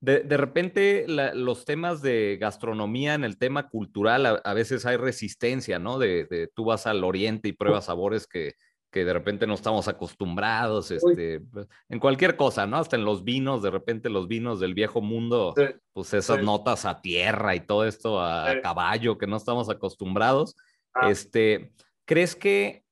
De, 0.00 0.20
de 0.20 0.36
repente 0.38 1.04
los 1.06 1.66
temas 1.66 2.00
de 2.00 2.38
gastronomía 2.40 3.14
en 3.14 3.24
el 3.24 3.38
tema 3.38 3.68
cultural, 3.68 4.24
a, 4.26 4.30
a 4.30 4.54
veces 4.54 4.86
hay 4.86 4.96
resistencia, 4.96 5.78
¿no? 5.78 5.98
De, 5.98 6.24
de, 6.24 6.48
tú 6.54 6.64
vas 6.64 6.86
al 6.86 7.04
oriente 7.04 7.48
y 7.48 7.52
pruebas 7.52 7.84
sabores 7.86 8.26
que, 8.26 8.54
que 8.94 9.04
de 9.04 9.12
repente 9.12 9.44
no 9.48 9.54
estamos 9.54 9.88
acostumbrados, 9.88 10.92
este, 10.92 11.40
pues, 11.40 11.66
en 11.88 11.98
cualquier 11.98 12.36
cosa, 12.36 12.64
¿no? 12.68 12.76
Hasta 12.76 12.94
en 12.94 13.04
los 13.04 13.24
vinos, 13.24 13.60
de 13.60 13.72
repente 13.72 14.08
los 14.08 14.28
vinos 14.28 14.60
del 14.60 14.72
viejo 14.72 15.00
mundo, 15.00 15.52
pues 15.92 16.14
esas 16.14 16.40
notas 16.44 16.84
a 16.84 17.00
tierra 17.00 17.56
y 17.56 17.60
todo 17.66 17.86
esto 17.86 18.22
a, 18.22 18.60
caballo 18.62 19.18
que 19.18 19.26
no 19.26 19.36
estamos 19.36 19.68
acostumbrados. 19.68 20.54
Ah. 20.94 21.10
Este, 21.10 21.72
¿crees 22.04 22.36
que 22.36 22.84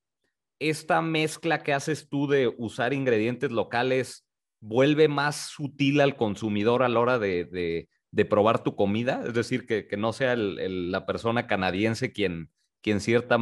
esta 0.59 1.03
mezcla 1.03 1.63
que 1.63 1.73
haces 1.73 2.09
tú 2.09 2.27
de 2.27 2.53
usar 2.59 2.93
ingredientes 2.93 3.53
locales 3.53 4.27
vuelve 4.59 5.07
más 5.07 5.37
sutil 5.37 6.01
al 6.01 6.17
consumidor 6.17 6.83
a 6.83 6.89
la 6.89 6.99
hora 6.99 7.21
de, 7.21 7.89
de, 8.11 8.25
probar 8.25 8.65
tu 8.65 8.75
comida? 8.75 9.23
Es 9.25 9.35
decir, 9.35 9.67
que, 9.67 9.87
que 9.87 9.97
no 9.97 10.13
sea 10.13 10.33
el, 10.33 10.91
la 10.91 11.07
persona 11.07 11.47
canadiense 11.47 12.13
quien, 12.13 12.51
quien, 12.81 12.99
cierta, 12.99 13.39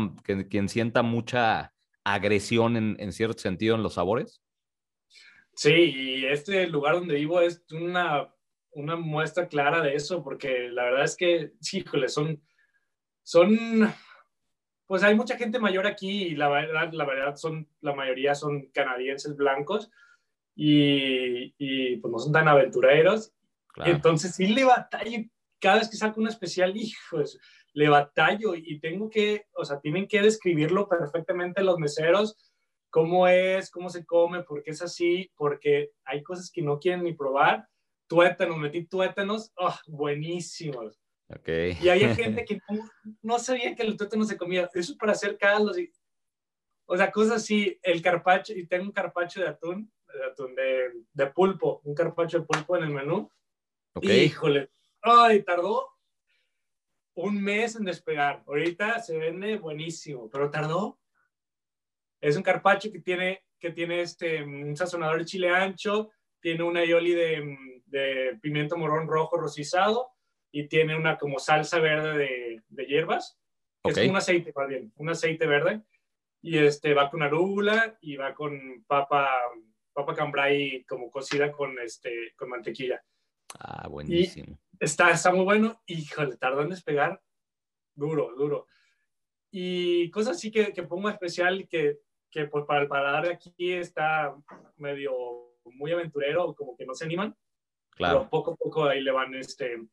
quien 0.50 0.68
sienta 0.68 1.00
mucha 1.02 1.72
agresión 2.14 2.76
en, 2.76 3.12
cierto 3.12 3.38
sentido 3.38 3.74
en 3.74 3.82
los 3.82 3.94
sabores? 3.94 4.42
Sí, 5.54 5.70
y 5.72 6.26
este 6.26 6.66
lugar 6.68 6.94
donde 6.94 7.14
vivo 7.14 7.40
es 7.40 7.64
una, 7.72 8.32
una 8.72 8.96
muestra 8.96 9.48
clara 9.48 9.82
de 9.82 9.94
eso, 9.94 10.22
porque 10.22 10.68
la 10.70 10.84
verdad 10.84 11.04
es 11.04 11.16
que, 11.16 11.52
híjole, 11.72 12.08
son, 12.08 12.42
son, 13.22 13.92
pues 14.86 15.02
hay 15.02 15.14
mucha 15.14 15.36
gente 15.36 15.58
mayor 15.58 15.86
aquí 15.86 16.24
y 16.28 16.34
la 16.34 16.48
verdad, 16.48 16.92
la 16.92 17.04
verdad 17.04 17.36
son, 17.36 17.68
la 17.80 17.94
mayoría 17.94 18.34
son 18.34 18.66
canadienses 18.72 19.36
blancos 19.36 19.90
y, 20.54 21.54
y 21.58 21.96
pues 21.96 22.12
no 22.12 22.18
son 22.18 22.32
tan 22.32 22.48
aventureros. 22.48 23.32
entonces 23.84 24.34
sí 24.34 24.48
le 24.48 24.64
batalla 24.64 25.24
cada 25.60 25.78
vez 25.78 25.88
que 25.88 25.96
saco 25.96 26.20
un 26.20 26.28
especial, 26.28 26.76
hijos, 26.76 27.38
le 27.72 27.88
batallo 27.88 28.54
y 28.54 28.80
tengo 28.80 29.08
que, 29.08 29.46
o 29.54 29.64
sea, 29.64 29.80
tienen 29.80 30.08
que 30.08 30.22
describirlo 30.22 30.88
perfectamente 30.88 31.62
los 31.62 31.78
meseros, 31.78 32.36
cómo 32.90 33.28
es, 33.28 33.70
cómo 33.70 33.88
se 33.88 34.04
come, 34.04 34.42
por 34.42 34.62
qué 34.62 34.72
es 34.72 34.82
así, 34.82 35.30
porque 35.36 35.90
hay 36.04 36.22
cosas 36.22 36.50
que 36.50 36.62
no 36.62 36.78
quieren 36.78 37.04
ni 37.04 37.14
probar. 37.14 37.66
Tuétanos, 38.08 38.58
metí 38.58 38.86
tuétanos, 38.86 39.52
oh, 39.56 39.76
buenísimos. 39.86 41.00
Okay. 41.28 41.78
Y 41.80 41.88
hay 41.88 42.00
gente 42.16 42.44
que 42.44 42.58
no, 43.22 43.38
sabía 43.38 43.74
que 43.76 43.84
el 43.84 43.96
tuétano 43.96 44.24
se 44.24 44.36
comía. 44.36 44.68
Eso 44.74 44.96
para 44.96 45.12
hacer 45.12 45.38
caldos 45.38 45.78
y, 45.78 45.92
o 46.86 46.96
sea, 46.96 47.12
cosas 47.12 47.36
así, 47.36 47.78
el 47.82 48.02
carpacho, 48.02 48.52
y 48.52 48.66
tengo 48.66 48.84
un 48.84 48.92
carpacho 48.92 49.40
de 49.40 49.48
atún, 49.48 49.92
de, 50.12 50.24
atún 50.24 50.54
de, 50.56 50.90
de 51.12 51.26
pulpo, 51.28 51.80
un 51.84 51.94
carpacho 51.94 52.40
de 52.40 52.46
pulpo 52.46 52.76
en 52.76 52.82
el 52.82 52.90
menú. 52.90 53.30
Okay. 53.94 54.24
Híjole, 54.24 54.70
ay, 55.02 55.42
tardó 55.42 55.86
un 57.14 57.42
mes 57.42 57.76
en 57.76 57.84
despegar. 57.84 58.42
Ahorita 58.46 59.00
se 59.00 59.18
vende 59.18 59.56
buenísimo, 59.58 60.28
pero 60.30 60.50
tardó. 60.50 60.98
Es 62.20 62.36
un 62.36 62.42
carpacho 62.42 62.90
que 62.92 63.00
tiene, 63.00 63.44
que 63.58 63.70
tiene 63.70 64.02
este, 64.02 64.42
un 64.42 64.76
sazonador 64.76 65.18
de 65.18 65.24
chile 65.24 65.50
ancho, 65.50 66.10
tiene 66.40 66.62
una 66.62 66.80
aioli 66.80 67.12
de, 67.12 67.56
de 67.86 68.38
pimiento 68.40 68.76
morrón 68.76 69.08
rojo 69.08 69.36
rosizado 69.36 70.10
y 70.50 70.68
tiene 70.68 70.96
una 70.96 71.18
como 71.18 71.38
salsa 71.38 71.78
verde 71.78 72.18
de, 72.18 72.62
de 72.68 72.86
hierbas, 72.86 73.38
que 73.82 73.90
es 73.90 74.08
un 74.08 74.16
aceite, 74.16 74.52
más 74.54 74.68
bien, 74.68 74.92
un 74.96 75.08
aceite 75.08 75.46
verde. 75.46 75.82
Y 76.42 76.58
este 76.58 76.94
va 76.94 77.10
con 77.10 77.22
arúgula 77.22 77.98
y 78.00 78.16
va 78.16 78.34
con 78.34 78.84
papa, 78.86 79.30
papa 79.92 80.14
cambray 80.14 80.84
como 80.84 81.10
cocida 81.10 81.52
con, 81.52 81.78
este, 81.78 82.32
con 82.34 82.48
mantequilla. 82.48 83.02
Ah, 83.58 83.88
buenísimo. 83.88 84.58
Está, 84.80 85.10
está 85.10 85.30
muy 85.30 85.44
bueno. 85.44 85.80
Híjole, 85.86 86.36
tardó 86.38 86.62
en 86.62 86.70
despegar. 86.70 87.22
Duro, 87.94 88.34
duro. 88.34 88.66
Y 89.50 90.10
cosas 90.10 90.38
así 90.38 90.50
que, 90.50 90.72
que 90.72 90.82
pongo 90.84 91.10
especial 91.10 91.68
que, 91.68 91.98
que 92.30 92.46
pues 92.46 92.64
para 92.64 92.82
el 92.82 92.88
paladar 92.88 93.24
de 93.24 93.34
aquí 93.34 93.72
está 93.72 94.34
medio 94.76 95.12
muy 95.64 95.92
aventurero, 95.92 96.54
como 96.54 96.76
que 96.76 96.86
no 96.86 96.94
se 96.94 97.04
animan. 97.04 97.36
Claro. 97.90 98.20
Pero 98.20 98.30
poco 98.30 98.52
a 98.52 98.56
poco 98.56 98.84
ahí 98.86 99.02
le 99.02 99.10
van 99.10 99.34
este, 99.34 99.86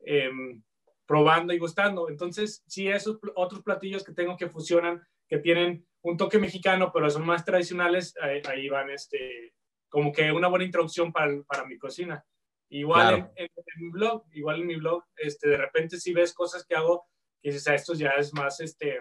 em, 0.00 0.62
probando 1.04 1.52
y 1.52 1.58
gustando. 1.58 2.08
Entonces, 2.08 2.62
sí, 2.68 2.88
esos 2.88 3.18
otros 3.34 3.62
platillos 3.62 4.04
que 4.04 4.12
tengo 4.12 4.36
que 4.36 4.48
fusionan, 4.48 5.02
que 5.26 5.38
tienen 5.38 5.84
un 6.02 6.16
toque 6.16 6.38
mexicano, 6.38 6.92
pero 6.92 7.10
son 7.10 7.26
más 7.26 7.44
tradicionales, 7.44 8.14
ahí, 8.20 8.68
van 8.68 8.90
este, 8.90 9.54
como 9.88 10.12
que 10.12 10.30
una 10.30 10.48
buena 10.48 10.64
introducción 10.64 11.12
para, 11.12 11.42
para 11.44 11.64
mi 11.64 11.78
cocina. 11.78 12.24
Igual 12.72 13.30
en, 13.36 13.48
mi 13.76 13.90
blog, 13.90 14.24
igual 14.32 14.60
en 14.60 14.66
mi 14.66 14.76
blog, 14.76 15.04
este, 15.16 15.48
de 15.50 15.58
repente 15.58 15.98
si 15.98 16.12
ves 16.14 16.32
cosas 16.32 16.64
que 16.64 16.74
hago, 16.74 17.06
que 17.42 17.50
dices, 17.50 17.68
ah, 17.68 17.74
esto 17.74 17.92
ya 17.92 18.12
es 18.12 18.32
más 18.32 18.60
este, 18.60 18.98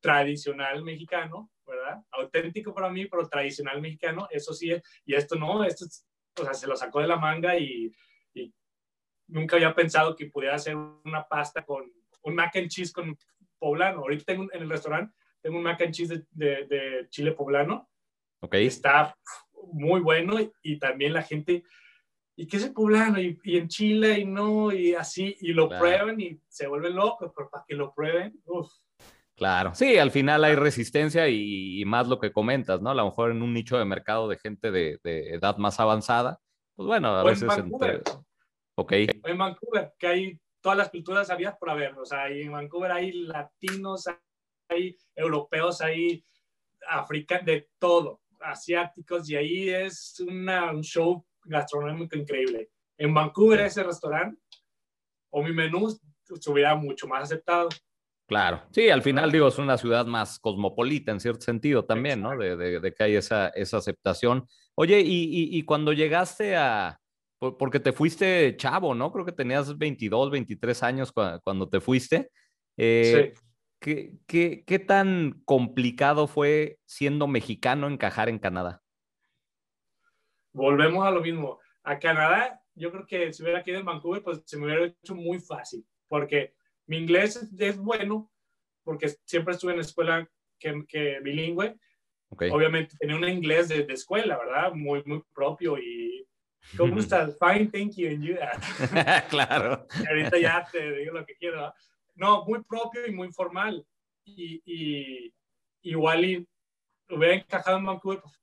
tradicional 0.00 0.84
mexicano, 0.84 1.50
¿verdad? 1.66 2.00
Auténtico 2.12 2.72
para 2.72 2.90
mí, 2.90 3.06
pero 3.06 3.28
tradicional 3.28 3.80
mexicano, 3.80 4.28
eso 4.30 4.54
sí 4.54 4.70
es, 4.70 4.82
y 5.04 5.14
esto 5.14 5.34
no, 5.34 5.64
esto 5.64 5.84
o 6.40 6.44
sea, 6.44 6.54
se 6.54 6.68
lo 6.68 6.76
sacó 6.76 7.00
de 7.00 7.08
la 7.08 7.16
manga 7.16 7.58
y, 7.58 7.92
y, 8.34 8.54
nunca 9.26 9.56
había 9.56 9.74
pensado 9.74 10.14
que 10.14 10.26
pudiera 10.26 10.54
hacer 10.54 10.76
una 10.76 11.26
pasta 11.26 11.64
con 11.64 11.90
un 12.22 12.34
mac 12.34 12.54
and 12.56 12.68
cheese 12.68 12.92
con 12.92 13.18
poblano. 13.58 14.00
Ahorita 14.00 14.24
tengo 14.26 14.44
en 14.52 14.62
el 14.62 14.70
restaurante, 14.70 15.12
tengo 15.40 15.56
un 15.56 15.64
mac 15.64 15.80
and 15.82 15.92
cheese 15.92 16.24
de, 16.30 16.66
de, 16.66 17.08
chile 17.08 17.32
poblano. 17.32 17.90
Ok. 18.40 18.54
Está, 18.54 19.16
muy 19.72 20.00
bueno 20.00 20.36
y, 20.62 20.78
también 20.78 21.12
la 21.12 21.22
gente, 21.22 21.64
¿y 22.36 22.46
qué 22.46 22.56
es 22.56 22.64
el 22.64 22.72
poblano? 22.72 23.20
Y, 23.20 23.38
en 23.44 23.68
Chile 23.68 24.20
y 24.20 24.24
no, 24.24 24.72
y 24.72 24.94
así, 24.94 25.36
y 25.40 25.52
lo 25.52 25.68
prueben 25.68 26.20
y 26.20 26.40
se 26.48 26.66
vuelven 26.66 26.96
locos, 26.96 27.32
pero 27.36 27.50
para 27.50 27.64
que 27.66 27.74
lo 27.74 27.92
prueben, 27.92 28.40
uff. 28.44 28.70
Claro, 29.34 29.74
sí, 29.74 29.98
al 29.98 30.10
final 30.10 30.44
hay 30.44 30.54
resistencia 30.54 31.28
y, 31.28 31.82
más 31.86 32.06
lo 32.06 32.18
que 32.18 32.32
comentas, 32.32 32.80
¿no? 32.80 32.90
A 32.90 32.94
lo 32.94 33.06
mejor 33.06 33.30
en 33.30 33.42
un 33.42 33.52
nicho 33.52 33.78
de 33.78 33.84
mercado 33.84 34.28
de 34.28 34.38
gente 34.38 34.70
de, 34.70 35.00
edad 35.02 35.56
más 35.56 35.80
avanzada, 35.80 36.40
pues 36.74 36.86
bueno, 36.86 37.08
a 37.08 37.24
veces... 37.24 37.42
En 37.42 37.48
Vancouver. 37.48 38.02
Ok. 38.74 38.92
en 38.92 39.38
Vancouver, 39.38 39.92
que 39.98 40.06
hay 40.06 40.40
todas 40.60 40.78
las 40.78 40.90
culturas 40.90 41.28
habías 41.28 41.56
por 41.56 41.70
haber, 41.70 41.98
o 41.98 42.06
sea, 42.06 42.28
en 42.28 42.52
Vancouver 42.52 42.92
hay 42.92 43.12
latinos, 43.12 44.06
hay 44.68 44.96
europeos, 45.14 45.80
hay 45.80 46.24
africanos, 46.88 47.46
de 47.46 47.68
todo, 47.78 48.20
asiáticos, 48.40 49.28
y 49.28 49.36
ahí 49.36 49.68
es 49.68 50.20
una, 50.20 50.70
un 50.70 50.82
show 50.82 51.24
gastronómico 51.44 52.16
increíble. 52.16 52.70
En 52.96 53.14
Vancouver 53.14 53.60
ese 53.60 53.82
restaurante, 53.82 54.40
o 55.30 55.42
mi 55.42 55.52
menú, 55.52 55.88
se 55.90 56.50
hubiera 56.50 56.74
mucho 56.74 57.06
más 57.06 57.24
aceptado. 57.24 57.68
Claro, 58.26 58.62
sí, 58.70 58.88
al 58.88 59.02
final 59.02 59.30
digo, 59.30 59.48
es 59.48 59.58
una 59.58 59.76
ciudad 59.76 60.06
más 60.06 60.38
cosmopolita 60.38 61.12
en 61.12 61.20
cierto 61.20 61.42
sentido 61.42 61.84
también, 61.84 62.22
¿no? 62.22 62.36
De, 62.36 62.56
de, 62.56 62.94
que 62.94 63.04
hay 63.04 63.16
esa, 63.16 63.48
esa 63.48 63.78
aceptación. 63.78 64.46
Oye, 64.74 65.00
y, 65.00 65.56
y, 65.56 65.62
cuando 65.64 65.92
llegaste 65.92 66.56
a, 66.56 66.98
porque 67.38 67.80
te 67.80 67.92
fuiste 67.92 68.56
chavo, 68.56 68.94
¿no? 68.94 69.12
Creo 69.12 69.24
que 69.26 69.32
tenías 69.32 69.76
22, 69.76 70.30
23 70.30 70.82
años 70.82 71.12
cuando, 71.12 71.68
te 71.68 71.80
fuiste. 71.80 72.30
Eh, 72.76 73.32
sí. 73.34 73.40
¿qué, 73.80 74.12
qué, 74.26 74.64
qué 74.64 74.78
tan 74.78 75.42
complicado 75.44 76.26
fue 76.26 76.78
siendo 76.86 77.26
mexicano 77.26 77.88
encajar 77.88 78.28
en 78.28 78.38
Canadá? 78.38 78.81
Volvemos 80.52 81.06
a 81.06 81.10
lo 81.10 81.20
mismo. 81.20 81.58
A 81.82 81.98
Canadá, 81.98 82.60
yo 82.74 82.90
creo 82.90 83.06
que 83.06 83.32
si 83.32 83.42
hubiera 83.42 83.62
quedado 83.62 83.80
en 83.80 83.86
Vancouver, 83.86 84.22
pues 84.22 84.42
se 84.44 84.56
me 84.56 84.66
hubiera 84.66 84.86
hecho 84.86 85.14
muy 85.14 85.38
fácil, 85.40 85.84
porque 86.08 86.54
mi 86.86 86.98
inglés 86.98 87.48
es, 87.58 87.76
bueno 87.76 88.30
porque 88.84 89.08
siempre 89.24 89.54
estuve 89.54 89.72
en 89.72 89.80
escuela 89.80 90.28
que, 90.58 90.84
que 90.88 91.20
bilingüe. 91.20 91.78
Obviamente 92.30 92.96
tenía 92.98 93.16
un 93.16 93.28
inglés 93.28 93.68
de, 93.68 93.86
escuela, 93.90 94.38
¿verdad? 94.38 94.72
Muy, 94.72 95.02
muy 95.04 95.22
propio 95.34 95.78
y... 95.78 96.26
¿Cómo 96.76 96.98
estás? 96.98 97.36
Fine, 97.38 97.66
thank 97.66 97.94
you. 97.96 98.08
And 98.08 98.22
you? 98.22 98.36
claro. 99.28 99.86
ahorita 100.08 100.38
ya 100.38 100.66
te 100.70 100.92
digo 100.92 101.18
lo 101.18 101.26
que 101.26 101.36
quiero. 101.36 101.72
No, 102.14 102.44
muy 102.44 102.62
propio 102.64 103.06
y 103.06 103.12
muy 103.12 103.30
formal. 103.32 103.86
Y, 104.24 104.62
y 104.64 105.34
igual 105.82 106.24
y 106.24 106.48
hubiera 107.10 107.34
encajado 107.34 107.78
en 107.78 107.86
Vancouver, 107.86 108.20
pues, 108.20 108.40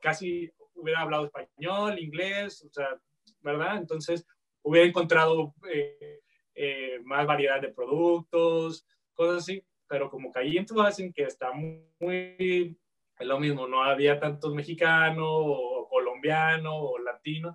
casi 0.00 0.52
hubiera 0.74 1.00
hablado 1.00 1.26
español, 1.26 1.98
inglés, 1.98 2.64
o 2.64 2.72
sea, 2.72 2.98
¿verdad? 3.40 3.78
Entonces 3.78 4.26
hubiera 4.62 4.86
encontrado 4.86 5.54
eh, 5.72 6.20
eh, 6.54 7.00
más 7.04 7.26
variedad 7.26 7.60
de 7.60 7.68
productos, 7.68 8.86
cosas 9.14 9.42
así, 9.42 9.64
pero 9.86 10.10
como 10.10 10.32
caí 10.32 10.56
en 10.56 10.66
hacen 10.80 11.12
que 11.12 11.24
está 11.24 11.52
muy, 11.52 12.78
es 13.18 13.26
lo 13.26 13.38
mismo, 13.38 13.66
no 13.66 13.82
había 13.82 14.18
tantos 14.18 14.54
mexicanos 14.54 15.28
o 15.28 15.88
colombianos 15.88 16.74
o 16.76 16.98
latinos, 16.98 17.54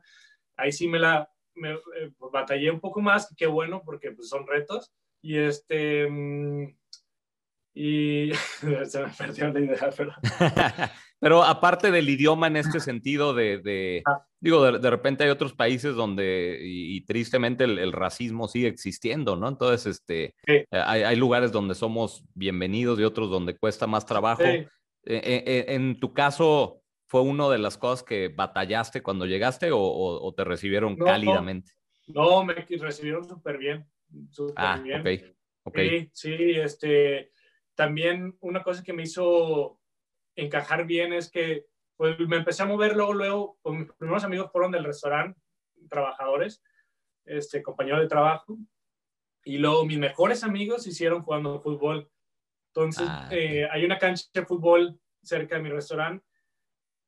ahí 0.56 0.72
sí 0.72 0.88
me 0.88 1.00
la 1.00 1.30
me, 1.56 1.74
eh, 1.74 2.12
pues, 2.18 2.32
batallé 2.32 2.72
un 2.72 2.80
poco 2.80 3.02
más, 3.02 3.34
qué 3.38 3.48
bueno, 3.48 3.82
porque 3.84 4.12
pues, 4.12 4.30
son 4.30 4.48
retos, 4.48 4.92
y 5.22 5.38
este, 5.38 6.10
mm, 6.10 6.76
y 7.74 8.32
se 8.86 9.02
me 9.02 9.10
perdió 9.18 9.54
la 9.54 9.60
idea, 9.60 9.90
pero... 9.96 10.14
Pero 11.20 11.44
aparte 11.44 11.92
del 11.92 12.10
idioma 12.10 12.48
en 12.48 12.56
este 12.56 12.80
sentido 12.80 13.34
de, 13.34 14.02
ah. 14.06 14.26
digo, 14.40 14.72
de, 14.72 14.90
repente 14.90 15.26
hay 15.26 15.30
otros 15.30 15.54
países 15.54 15.94
donde, 15.96 16.60
y, 16.62 17.02
tristemente 17.02 17.66
el, 17.66 17.92
racismo 17.92 18.48
sigue 18.48 18.70
existiendo, 18.70 19.36
¿no? 19.36 19.50
Entonces, 19.50 19.98
este, 19.98 20.36
eh, 20.48 20.66
hay, 20.72 21.16
lugares 21.18 21.52
donde 21.52 21.76
somos 21.76 22.24
bienvenidos 22.34 23.00
y 23.00 23.04
otros 23.04 23.30
donde 23.30 23.58
cuesta 23.58 23.86
más 23.86 24.06
trabajo. 24.06 24.44
Eh, 24.44 24.68
eh, 25.06 25.66
en 25.68 26.00
tu 26.00 26.14
caso, 26.14 26.84
¿fue 27.08 27.22
una 27.22 27.50
de 27.50 27.58
las 27.58 27.78
cosas 27.78 28.04
que 28.04 28.30
batallaste 28.30 29.02
cuando 29.02 29.26
llegaste 29.26 29.72
o, 29.74 30.34
te 30.38 30.46
recibieron 30.46 30.96
cálidamente? 30.96 31.74
No, 32.08 32.46
me 32.46 32.54
recibieron 32.54 33.28
súper 33.28 33.58
bien, 33.58 33.86
súper 34.32 34.56
ah, 34.58 34.82
bien. 34.82 35.36
Okay, 35.64 36.10
Sí, 36.14 36.38
sí, 36.38 36.52
este, 36.56 37.32
también 37.76 38.38
una 38.40 38.64
cosa 38.64 38.84
que 38.84 38.94
me 38.94 39.04
hizo 39.04 39.79
encajar 40.42 40.86
bien 40.86 41.14
es 41.14 41.30
que 41.30 41.66
pues, 41.98 42.18
me 42.20 42.38
empecé 42.38 42.64
a 42.64 42.68
mover 42.68 42.96
luego, 42.96 43.14
luego, 43.14 43.58
pues, 43.62 43.80
mis 43.80 43.92
primeros 43.94 44.24
amigos 44.24 44.52
fueron 44.52 44.72
del 44.72 44.86
restaurante, 44.86 45.40
trabajadores, 45.90 46.64
este, 47.26 47.62
compañeros 47.62 48.02
de 48.02 48.08
trabajo, 48.08 48.58
y 49.44 49.58
luego 49.58 49.86
mis 49.86 50.00
mejores 50.00 50.44
amigos 50.44 50.88
hicieron 50.88 51.24
jugando 51.24 51.62
fútbol. 51.62 52.10
Entonces, 52.74 53.08
ah, 53.10 53.28
eh, 53.32 53.68
hay 53.70 53.84
una 53.84 53.98
cancha 53.98 54.26
de 54.34 54.46
fútbol 54.46 55.00
cerca 55.22 55.56
de 55.56 55.62
mi 55.62 55.70
restaurante 55.70 56.26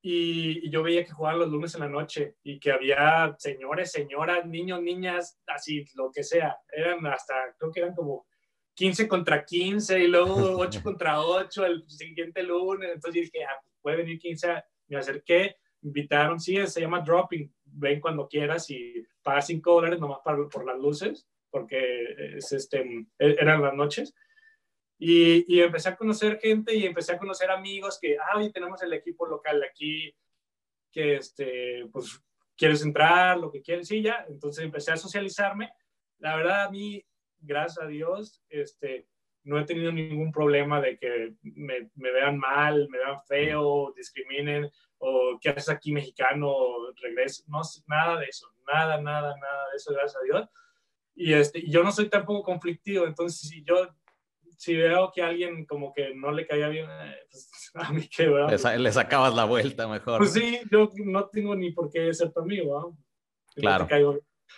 y, 0.02 0.70
yo 0.70 0.82
veía 0.82 1.06
que 1.06 1.12
jugaban 1.12 1.40
los 1.40 1.50
lunes 1.50 1.76
en 1.76 1.82
la 1.82 1.90
noche 1.90 2.36
y 2.44 2.60
que 2.60 2.72
había 2.72 3.36
señores, 3.38 3.92
señoras, 3.92 4.46
niños, 4.46 4.82
niñas, 4.82 5.40
así, 5.48 5.86
lo 5.94 6.12
que 6.12 6.24
sea. 6.24 6.58
Eran 6.72 7.06
hasta, 7.06 7.56
creo 7.58 7.72
que 7.72 7.80
eran 7.82 7.96
como 7.96 8.26
15 8.74 9.08
contra 9.08 9.46
15 9.46 10.00
y 10.00 10.08
luego 10.08 10.36
8 10.60 10.82
contra 10.84 11.22
8 11.22 11.66
el 11.66 11.90
siguiente 11.90 12.44
lunes. 12.44 12.92
Entonces 12.94 13.24
dije, 13.24 13.44
ah, 13.46 13.60
puede 13.82 13.98
venir 13.98 14.20
15. 14.20 14.64
Me 14.88 14.98
acerqué, 14.98 15.58
me 15.82 15.90
invitaron, 15.90 16.40
sí, 16.40 16.56
se 16.68 16.82
llama 16.82 17.02
Dropping. 17.02 17.54
Ven 17.64 18.02
cuando 18.02 18.28
quieras 18.28 18.70
y 18.70 19.06
paga 19.22 19.42
5 19.42 19.72
dólares 19.72 20.00
nomás 20.00 20.20
para, 20.24 20.48
por 20.50 20.66
las 20.66 20.78
luces, 20.78 21.28
porque 21.50 22.36
es, 22.38 22.52
este, 22.52 22.82
e, 23.18 23.36
eran 23.40 23.62
las 23.62 23.74
noches. 23.74 24.14
Y, 24.98 25.46
y, 25.48 25.62
empecé 25.62 25.90
a 25.90 25.96
conocer 25.96 26.40
gente 26.40 26.76
y 26.76 26.86
empecé 26.86 27.14
a 27.14 27.18
conocer 27.18 27.50
amigos 27.50 27.98
que, 28.00 28.18
ah, 28.18 28.38
hoy 28.38 28.52
tenemos 28.52 28.84
el 28.84 28.94
equipo 28.94 29.26
local 29.26 29.64
aquí, 29.64 30.14
que, 30.92 31.16
este, 31.16 31.88
pues, 31.92 32.22
quieres 32.56 32.84
entrar, 32.84 33.40
lo 33.40 33.52
que 33.52 33.62
quieres, 33.62 33.90
y 33.92 34.04
ya. 34.04 34.26
Entonces 34.30 34.64
empecé 34.64 34.92
a 34.92 34.98
socializarme. 34.98 35.72
La 36.20 36.36
verdad, 36.36 36.66
a 36.66 36.70
mí 36.70 37.04
gracias 37.42 37.84
a 37.84 37.88
Dios, 37.88 38.44
este, 38.50 39.08
no 39.44 39.60
he 39.60 39.66
tenido 39.66 39.92
ningún 39.92 40.32
problema 40.32 40.80
de 40.82 40.98
que 40.98 41.34
me, 41.42 41.90
vean 41.96 42.38
mal, 42.38 42.88
me 42.90 43.00
vean 43.00 43.20
feo, 43.28 43.94
discriminen, 43.96 44.70
o 45.00 45.38
qué 45.42 45.50
haces 45.50 45.70
aquí 45.70 45.92
mexicano, 45.92 46.54
regreso, 47.02 47.44
no, 47.48 47.62
nada 47.88 48.20
de 48.20 48.28
eso, 48.28 48.48
nada, 48.72 49.02
nada, 49.02 49.36
nada 49.38 49.70
de 49.72 49.78
eso, 49.78 49.94
gracias 49.94 50.22
a 50.22 50.26
Dios. 50.26 50.50
Y 51.16 51.34
este, 51.34 51.68
yo 51.68 51.84
no 51.84 51.92
soy 51.92 52.10
tampoco 52.10 52.44
conflictivo, 52.44 53.06
entonces 53.06 53.50
si 53.50 53.64
yo, 53.64 53.90
si 54.58 54.76
veo 54.76 55.12
que 55.14 55.24
a 55.24 55.28
alguien 55.28 55.66
como 55.66 55.92
que 55.92 56.14
no 56.14 56.32
le 56.32 56.46
caía 56.46 56.68
bien, 56.68 56.88
eh, 56.90 57.18
pues 57.30 57.72
a 57.74 57.92
mí 57.92 58.08
que, 58.08 58.28
¿verdad? 58.30 58.78
Le, 58.78 58.92
sacabas 58.92 59.34
la 59.34 59.46
vuelta 59.46 59.88
mejor. 59.88 60.20
Pues 60.20 60.34
sí, 60.34 60.60
yo 60.72 60.92
no 61.06 61.28
tengo 61.30 61.56
ni 61.56 61.72
por 61.72 61.92
qué 61.92 62.14
ser 62.14 62.32
tu 62.32 62.42
amigo, 62.42 62.80
¿no? 62.80 62.98
Claro. 63.56 63.88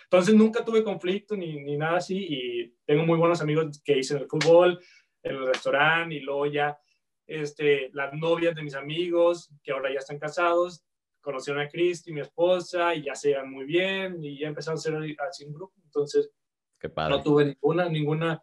Entonces 0.04 0.34
nunca 0.34 0.64
tuve 0.64 0.84
conflicto 0.84 1.36
ni, 1.36 1.60
ni 1.62 1.76
nada 1.76 1.98
así 1.98 2.26
y 2.28 2.74
tengo 2.84 3.04
muy 3.04 3.18
buenos 3.18 3.40
amigos 3.40 3.80
que 3.84 3.98
hice 3.98 4.14
en 4.14 4.22
el 4.22 4.28
fútbol, 4.28 4.80
en 5.22 5.36
el 5.36 5.46
restaurante 5.46 6.16
y 6.16 6.20
luego 6.20 6.46
ya 6.46 6.78
este, 7.26 7.90
las 7.92 8.12
novias 8.12 8.54
de 8.54 8.62
mis 8.62 8.74
amigos 8.74 9.50
que 9.62 9.72
ahora 9.72 9.92
ya 9.92 9.98
están 9.98 10.18
casados, 10.18 10.84
conocieron 11.20 11.62
a 11.62 11.68
Cristi, 11.68 12.12
mi 12.12 12.20
esposa, 12.20 12.94
y 12.94 13.04
ya 13.04 13.14
se 13.14 13.30
llevan 13.30 13.50
muy 13.50 13.64
bien 13.64 14.22
y 14.22 14.38
ya 14.38 14.48
empezaron 14.48 14.78
a 14.78 14.80
ser 14.80 14.94
así 15.28 15.44
un 15.44 15.54
grupo. 15.54 15.74
Entonces 15.84 16.30
Qué 16.78 16.90
padre. 16.90 17.16
no 17.16 17.22
tuve 17.22 17.44
ninguna, 17.46 17.88
ninguna 17.88 18.42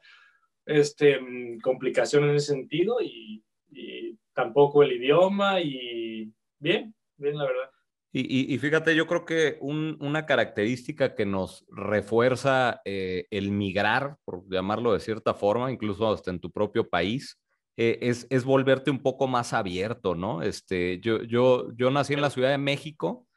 este, 0.66 1.20
complicación 1.62 2.24
en 2.24 2.36
ese 2.36 2.54
sentido 2.54 3.00
y, 3.02 3.44
y 3.70 4.18
tampoco 4.34 4.84
el 4.84 4.94
idioma 4.94 5.62
y 5.62 6.34
bien, 6.60 6.96
bien 7.18 7.38
la 7.38 7.46
verdad. 7.46 7.70
Y, 8.14 8.58
fíjate, 8.58 8.94
yo 8.94 9.08
creo 9.08 9.24
que 9.24 9.58
una 9.62 10.26
característica 10.26 11.16
que 11.16 11.26
nos 11.26 11.66
refuerza 11.70 12.82
eh, 12.84 13.26
el 13.32 13.52
migrar, 13.52 14.18
por 14.26 14.44
llamarlo 14.50 14.92
de 14.92 15.00
cierta 15.00 15.34
forma, 15.34 15.72
incluso 15.72 16.12
hasta 16.12 16.30
en 16.30 16.42
tu 16.42 16.52
propio 16.52 16.90
país, 16.90 17.40
eh, 17.78 18.00
es, 18.02 18.28
es, 18.30 18.44
volverte 18.44 18.92
un 18.92 19.00
poco 19.02 19.28
más 19.28 19.54
abierto, 19.54 20.14
¿no? 20.14 20.42
Este, 20.42 21.00
yo, 21.00 21.24
yo, 21.24 21.72
yo 21.78 21.90
nací 21.90 22.14
en 22.14 22.20
la 22.20 22.30
Ciudad 22.30 22.50
de 22.50 22.58
México, 22.58 23.28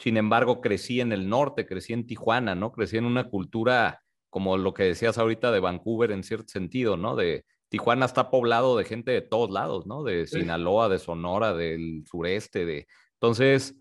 sin 0.00 0.16
embargo, 0.16 0.60
crecí 0.60 1.00
en 1.00 1.12
el 1.12 1.28
norte, 1.28 1.64
crecí 1.64 1.92
en 1.92 2.04
Tijuana, 2.04 2.56
¿no? 2.56 2.72
Crecí 2.72 2.96
en 2.96 3.04
una 3.04 3.30
cultura 3.30 4.02
como 4.30 4.56
lo 4.58 4.74
que 4.74 4.82
decías 4.82 5.16
ahorita 5.16 5.52
de 5.52 5.60
Vancouver 5.60 6.10
en 6.10 6.24
cierto 6.24 6.48
sentido, 6.48 6.96
¿no? 6.96 7.14
De 7.14 7.44
Tijuana 7.68 8.04
está 8.06 8.30
poblado 8.30 8.76
de 8.76 8.84
gente 8.84 9.12
de 9.12 9.22
todos 9.22 9.50
lados, 9.50 9.86
¿no? 9.86 10.02
De 10.02 10.26
Sinaloa, 10.26 10.88
de 10.88 10.98
Sonora, 10.98 11.54
del 11.54 12.02
sureste, 12.10 12.64
de... 12.66 12.88
Entonces, 13.14 13.76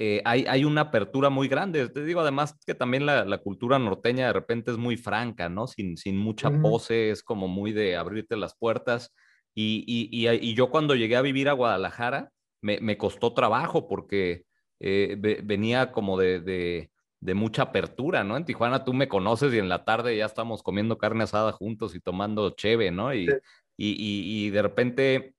eh, 0.00 0.22
hay, 0.24 0.64
una 0.64 0.82
apertura 0.82 1.28
muy 1.28 1.48
grande. 1.48 1.88
Te 1.88 2.04
digo, 2.04 2.20
además 2.20 2.56
que 2.64 2.76
también 2.76 3.04
la, 3.04 3.38
cultura 3.38 3.80
norteña 3.80 4.28
de 4.28 4.32
repente 4.32 4.70
es 4.70 4.76
muy 4.76 4.96
franca, 4.96 5.48
¿no? 5.48 5.66
Sin, 5.66 5.96
sin 5.96 6.16
mucha 6.16 6.50
pose, 6.62 7.10
es 7.10 7.24
como 7.24 7.48
muy 7.48 7.72
de 7.72 7.96
abrirte 7.96 8.36
las 8.36 8.54
puertas. 8.56 9.12
Y, 9.56 9.84
y, 9.88 10.28
y, 10.28 10.54
yo 10.54 10.70
cuando 10.70 10.94
llegué 10.94 11.16
a 11.16 11.22
vivir 11.22 11.48
a 11.48 11.52
Guadalajara, 11.54 12.30
me, 12.62 12.78
me, 12.80 12.96
costó 12.96 13.34
trabajo 13.34 13.88
porque 13.88 14.44
eh, 14.78 15.16
venía 15.42 15.90
como 15.90 16.16
de, 16.16 16.38
de, 16.38 16.92
de, 17.18 17.34
mucha 17.34 17.62
apertura, 17.62 18.22
¿no? 18.22 18.36
En 18.36 18.44
Tijuana 18.44 18.84
tú 18.84 18.92
me 18.94 19.08
conoces 19.08 19.52
y 19.52 19.58
en 19.58 19.68
la 19.68 19.84
tarde 19.84 20.16
ya 20.16 20.26
estamos 20.26 20.62
comiendo 20.62 20.96
carne 20.96 21.24
asada 21.24 21.50
juntos 21.50 21.96
y 21.96 22.00
tomando 22.00 22.50
cheve, 22.50 22.92
¿no? 22.92 23.12
Y, 23.12 23.26
y, 23.76 24.46
y, 24.46 24.50
de 24.50 24.62
repente 24.62 25.34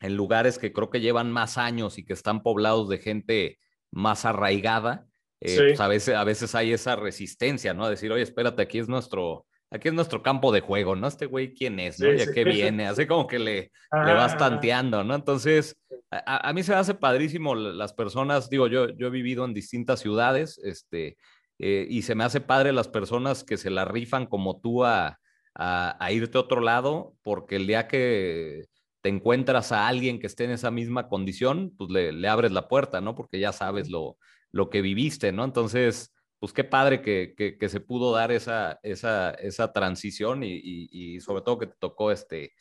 en 0.00 0.16
lugares 0.16 0.58
que 0.58 0.72
creo 0.72 0.88
que 0.88 1.02
llevan 1.02 1.30
más 1.30 1.58
años 1.58 1.98
y 1.98 2.06
que 2.06 2.14
están 2.14 2.42
poblados 2.42 2.88
de 2.88 2.96
gente 2.96 3.58
más 3.90 4.24
arraigada, 4.24 5.06
eh, 5.40 5.56
pues 5.56 5.80
a, 5.80 5.88
veces, 5.88 6.14
a 6.14 6.24
veces 6.24 6.54
hay 6.54 6.72
esa 6.72 6.96
resistencia, 6.96 7.74
¿no? 7.74 7.84
A 7.84 7.90
decir, 7.90 8.10
oye, 8.10 8.22
espérate, 8.22 8.62
aquí 8.62 8.78
es 8.78 8.88
nuestro, 8.88 9.46
aquí 9.70 9.88
es 9.88 9.94
nuestro 9.94 10.22
campo 10.22 10.52
de 10.52 10.60
juego, 10.60 10.96
¿no? 10.96 11.06
Este 11.06 11.26
güey, 11.26 11.54
¿quién 11.54 11.78
es? 11.78 12.00
¿no? 12.00 12.12
¿Y 12.12 12.20
a 12.20 12.32
qué 12.32 12.44
viene? 12.44 12.86
Así 12.86 13.06
como 13.06 13.26
que 13.26 13.38
le, 13.38 13.72
le 13.92 14.14
vas 14.14 14.36
tanteando, 14.36 15.04
¿no? 15.04 15.14
Entonces, 15.14 15.76
a, 16.10 16.52
mí 16.52 16.62
se 16.62 16.72
me 16.72 16.78
hace 16.78 16.94
padrísimo 16.94 17.54
las 17.54 17.92
personas, 17.92 18.48
digo, 18.48 18.66
yo, 18.66 18.88
yo 18.96 19.08
he 19.08 19.10
vivido 19.10 19.44
en 19.44 19.54
distintas 19.54 20.00
ciudades, 20.00 20.58
este, 20.64 21.16
eh, 21.58 21.86
y 21.88 22.02
se 22.02 22.14
me 22.14 22.24
hace 22.24 22.40
padre 22.40 22.72
las 22.72 22.88
personas 22.88 23.44
que 23.44 23.56
se 23.56 23.70
la 23.70 23.84
rifan 23.84 24.26
como 24.26 24.60
tú 24.60 24.84
a, 24.84 25.18
a, 25.54 26.12
irte 26.12 26.38
a 26.38 26.42
otro 26.42 26.60
lado, 26.60 27.14
porque 27.22 27.56
el 27.56 27.66
día 27.66 27.88
que 27.88 28.66
te 29.00 29.08
encuentras 29.08 29.72
a 29.72 29.86
alguien 29.86 30.18
que 30.18 30.26
esté 30.26 30.44
en 30.44 30.50
esa 30.50 30.70
misma 30.70 31.08
condición, 31.08 31.74
pues 31.76 31.90
le, 31.90 32.12
le 32.12 32.28
abres 32.28 32.52
la 32.52 32.68
puerta, 32.68 33.00
¿no? 33.00 33.14
Porque 33.14 33.38
ya 33.38 33.52
sabes 33.52 33.88
lo, 33.90 34.16
lo 34.50 34.70
que 34.70 34.82
viviste, 34.82 35.32
¿no? 35.32 35.44
Entonces, 35.44 36.14
pues 36.38 36.52
qué 36.52 36.64
padre 36.64 37.02
que, 37.02 37.34
que, 37.58 37.68
se 37.68 37.80
pudo 37.80 38.12
dar 38.12 38.30
esa, 38.30 38.78
esa, 38.82 39.30
esa 39.32 39.72
transición 39.72 40.44
y, 40.44 40.60
y, 40.62 41.20
sobre 41.20 41.42
todo 41.42 41.58
que 41.58 41.66
te 41.66 41.76
tocó 41.78 42.12
este 42.12 42.52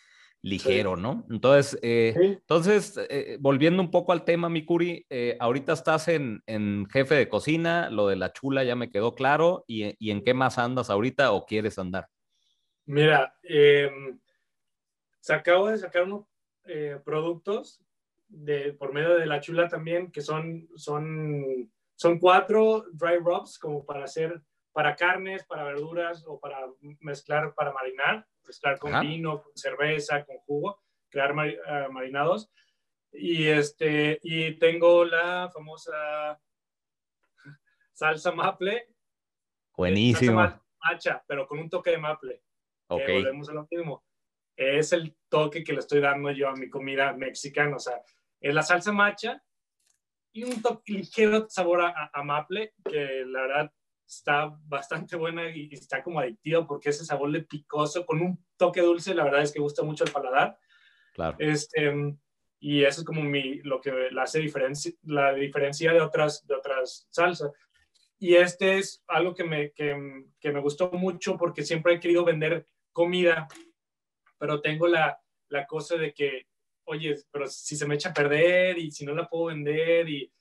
ligero, 0.42 0.96
¿no? 0.96 1.26
Entonces, 1.30 1.80
eh, 1.82 2.14
entonces 2.18 3.00
eh, 3.10 3.38
volviendo 3.40 3.82
un 3.82 3.92
poco 3.92 4.14
al 4.14 4.24
tema, 4.24 4.50
Mikuri, 4.50 5.06
eh, 5.10 5.38
ahorita 5.40 5.74
estás 5.74 6.08
en, 6.08 6.42
en, 6.48 6.88
jefe 6.90 7.16
de 7.16 7.30
cocina, 7.30 7.90
lo 7.90 8.08
de 8.08 8.16
la 8.16 8.34
chula 8.34 8.64
ya 8.64 8.76
me 8.76 8.90
quedó 8.90 9.14
claro, 9.14 9.64
¿y, 9.68 9.96
y 10.00 10.12
en 10.12 10.24
qué 10.24 10.34
más 10.34 10.58
andas 10.58 10.90
ahorita 10.90 11.32
o 11.32 11.46
quieres 11.46 11.78
andar? 11.78 12.08
Mira, 12.86 13.36
em, 13.44 14.18
se 15.28 15.34
acabo 15.34 15.68
de 15.68 15.78
sacar 15.78 16.04
unos 16.04 16.26
productos 17.04 17.82
de, 18.28 18.74
por 18.74 18.94
medio 18.94 19.16
de 19.16 19.26
la 19.26 19.40
chula 19.40 19.68
también, 19.68 20.12
que 20.12 20.22
son, 20.22 20.68
son 20.76 21.70
son 21.98 22.20
cuatro 22.20 22.86
dry 22.94 23.18
rubs 23.18 23.58
como 23.58 23.84
para 23.84 24.04
hacer, 24.04 24.42
para 24.72 24.96
carnes, 24.96 25.44
para 25.46 25.64
verduras 25.64 26.24
o 26.28 26.40
para 26.40 26.60
mezclar, 27.00 27.56
para 27.56 27.74
marinar, 27.74 28.26
mezclar 28.44 28.78
con 28.78 29.02
vino, 29.02 29.42
con 29.42 29.58
cerveza, 29.58 30.24
con 30.24 30.38
jugo, 30.38 30.80
crear 31.10 31.32
eh, 31.32 31.88
marinados. 31.92 32.52
Y, 33.12 33.48
este, 33.48 34.20
y 34.22 34.60
tengo 34.60 35.06
la 35.06 35.50
famosa 35.52 36.40
salsa 37.94 38.32
maple. 38.32 38.88
Buenísimo. 39.76 40.40
Salsa 40.40 40.64
macha, 40.80 41.24
pero 41.28 41.48
con 41.48 41.58
un 41.58 41.70
toque 41.70 41.90
de 41.90 41.98
maple. 41.98 42.44
Ok. 42.90 43.02
volvemos 43.08 43.50
a 43.50 43.54
lo 43.54 43.68
mismo. 43.72 44.04
Es 44.58 44.92
el 44.92 45.16
toque 45.30 45.64
que 45.64 45.72
le 45.72 45.80
estoy 45.80 46.02
dando 46.02 46.32
yo 46.32 46.50
a 46.50 46.56
mi 46.56 46.70
comida 46.70 47.14
mexicana. 47.14 47.78
O 47.78 47.80
sea, 47.80 48.02
es 48.42 48.54
la 48.54 48.64
salsa 48.64 48.92
macha 48.92 49.42
y 50.34 50.44
un 50.44 50.62
toque 50.62 50.94
ligero 50.94 51.48
sabor 51.50 51.82
a, 51.82 52.24
maple, 52.24 52.74
que 52.84 53.24
la 53.26 53.42
verdad 53.42 53.72
está 54.06 54.56
bastante 54.66 55.16
buena 55.16 55.50
y, 55.50 55.70
está 55.72 56.04
como 56.04 56.20
adictiva 56.20 56.66
porque 56.66 56.90
ese 56.90 57.06
sabor 57.06 57.32
de 57.32 57.42
picoso 57.42 58.06
con 58.06 58.22
un 58.22 58.46
toque 58.56 58.82
dulce, 58.82 59.14
la 59.14 59.24
verdad 59.24 59.42
es 59.42 59.52
que 59.52 59.60
gusta 59.60 59.84
mucho 59.84 60.04
el 60.04 60.12
paladar. 60.12 60.58
Claro. 61.14 61.38
Este, 61.40 61.92
y 62.60 62.84
eso 62.84 63.02
es 63.02 63.06
como 63.06 63.22
mi, 63.22 63.62
lo 63.62 63.80
que 63.82 64.10
la 64.12 64.24
hace 64.24 64.40
diferencia, 64.40 64.92
la 65.04 65.34
diferencia 65.34 65.92
de 65.94 66.02
otras, 66.02 66.46
de 66.46 66.56
otras 66.56 67.08
salsas. 67.10 67.52
Y 68.20 68.36
este 68.36 68.78
es 68.78 69.04
algo 69.08 69.36
que 69.36 69.44
me, 69.44 69.72
que, 69.72 70.26
que 70.40 70.52
me 70.52 70.60
gustó 70.60 70.92
mucho 70.92 71.38
porque 71.38 71.64
siempre 71.64 71.94
he 71.94 72.00
querido 72.00 72.26
vender 72.26 72.66
comida, 72.92 73.48
pero 74.38 74.62
tengo 74.62 74.88
la, 74.88 75.20
la 75.50 75.66
cosa 75.66 75.96
de 75.96 76.14
que 76.14 76.48
oye, 76.88 77.16
pero 77.32 77.48
si 77.48 77.76
se 77.76 77.86
me 77.86 77.96
echa 77.96 78.10
a 78.10 78.14
perder 78.14 78.78
y 78.78 78.92
si 78.92 79.06
no 79.06 79.14
la 79.14 79.28
puedo 79.28 79.46
vender 79.46 80.08
y 80.10 80.32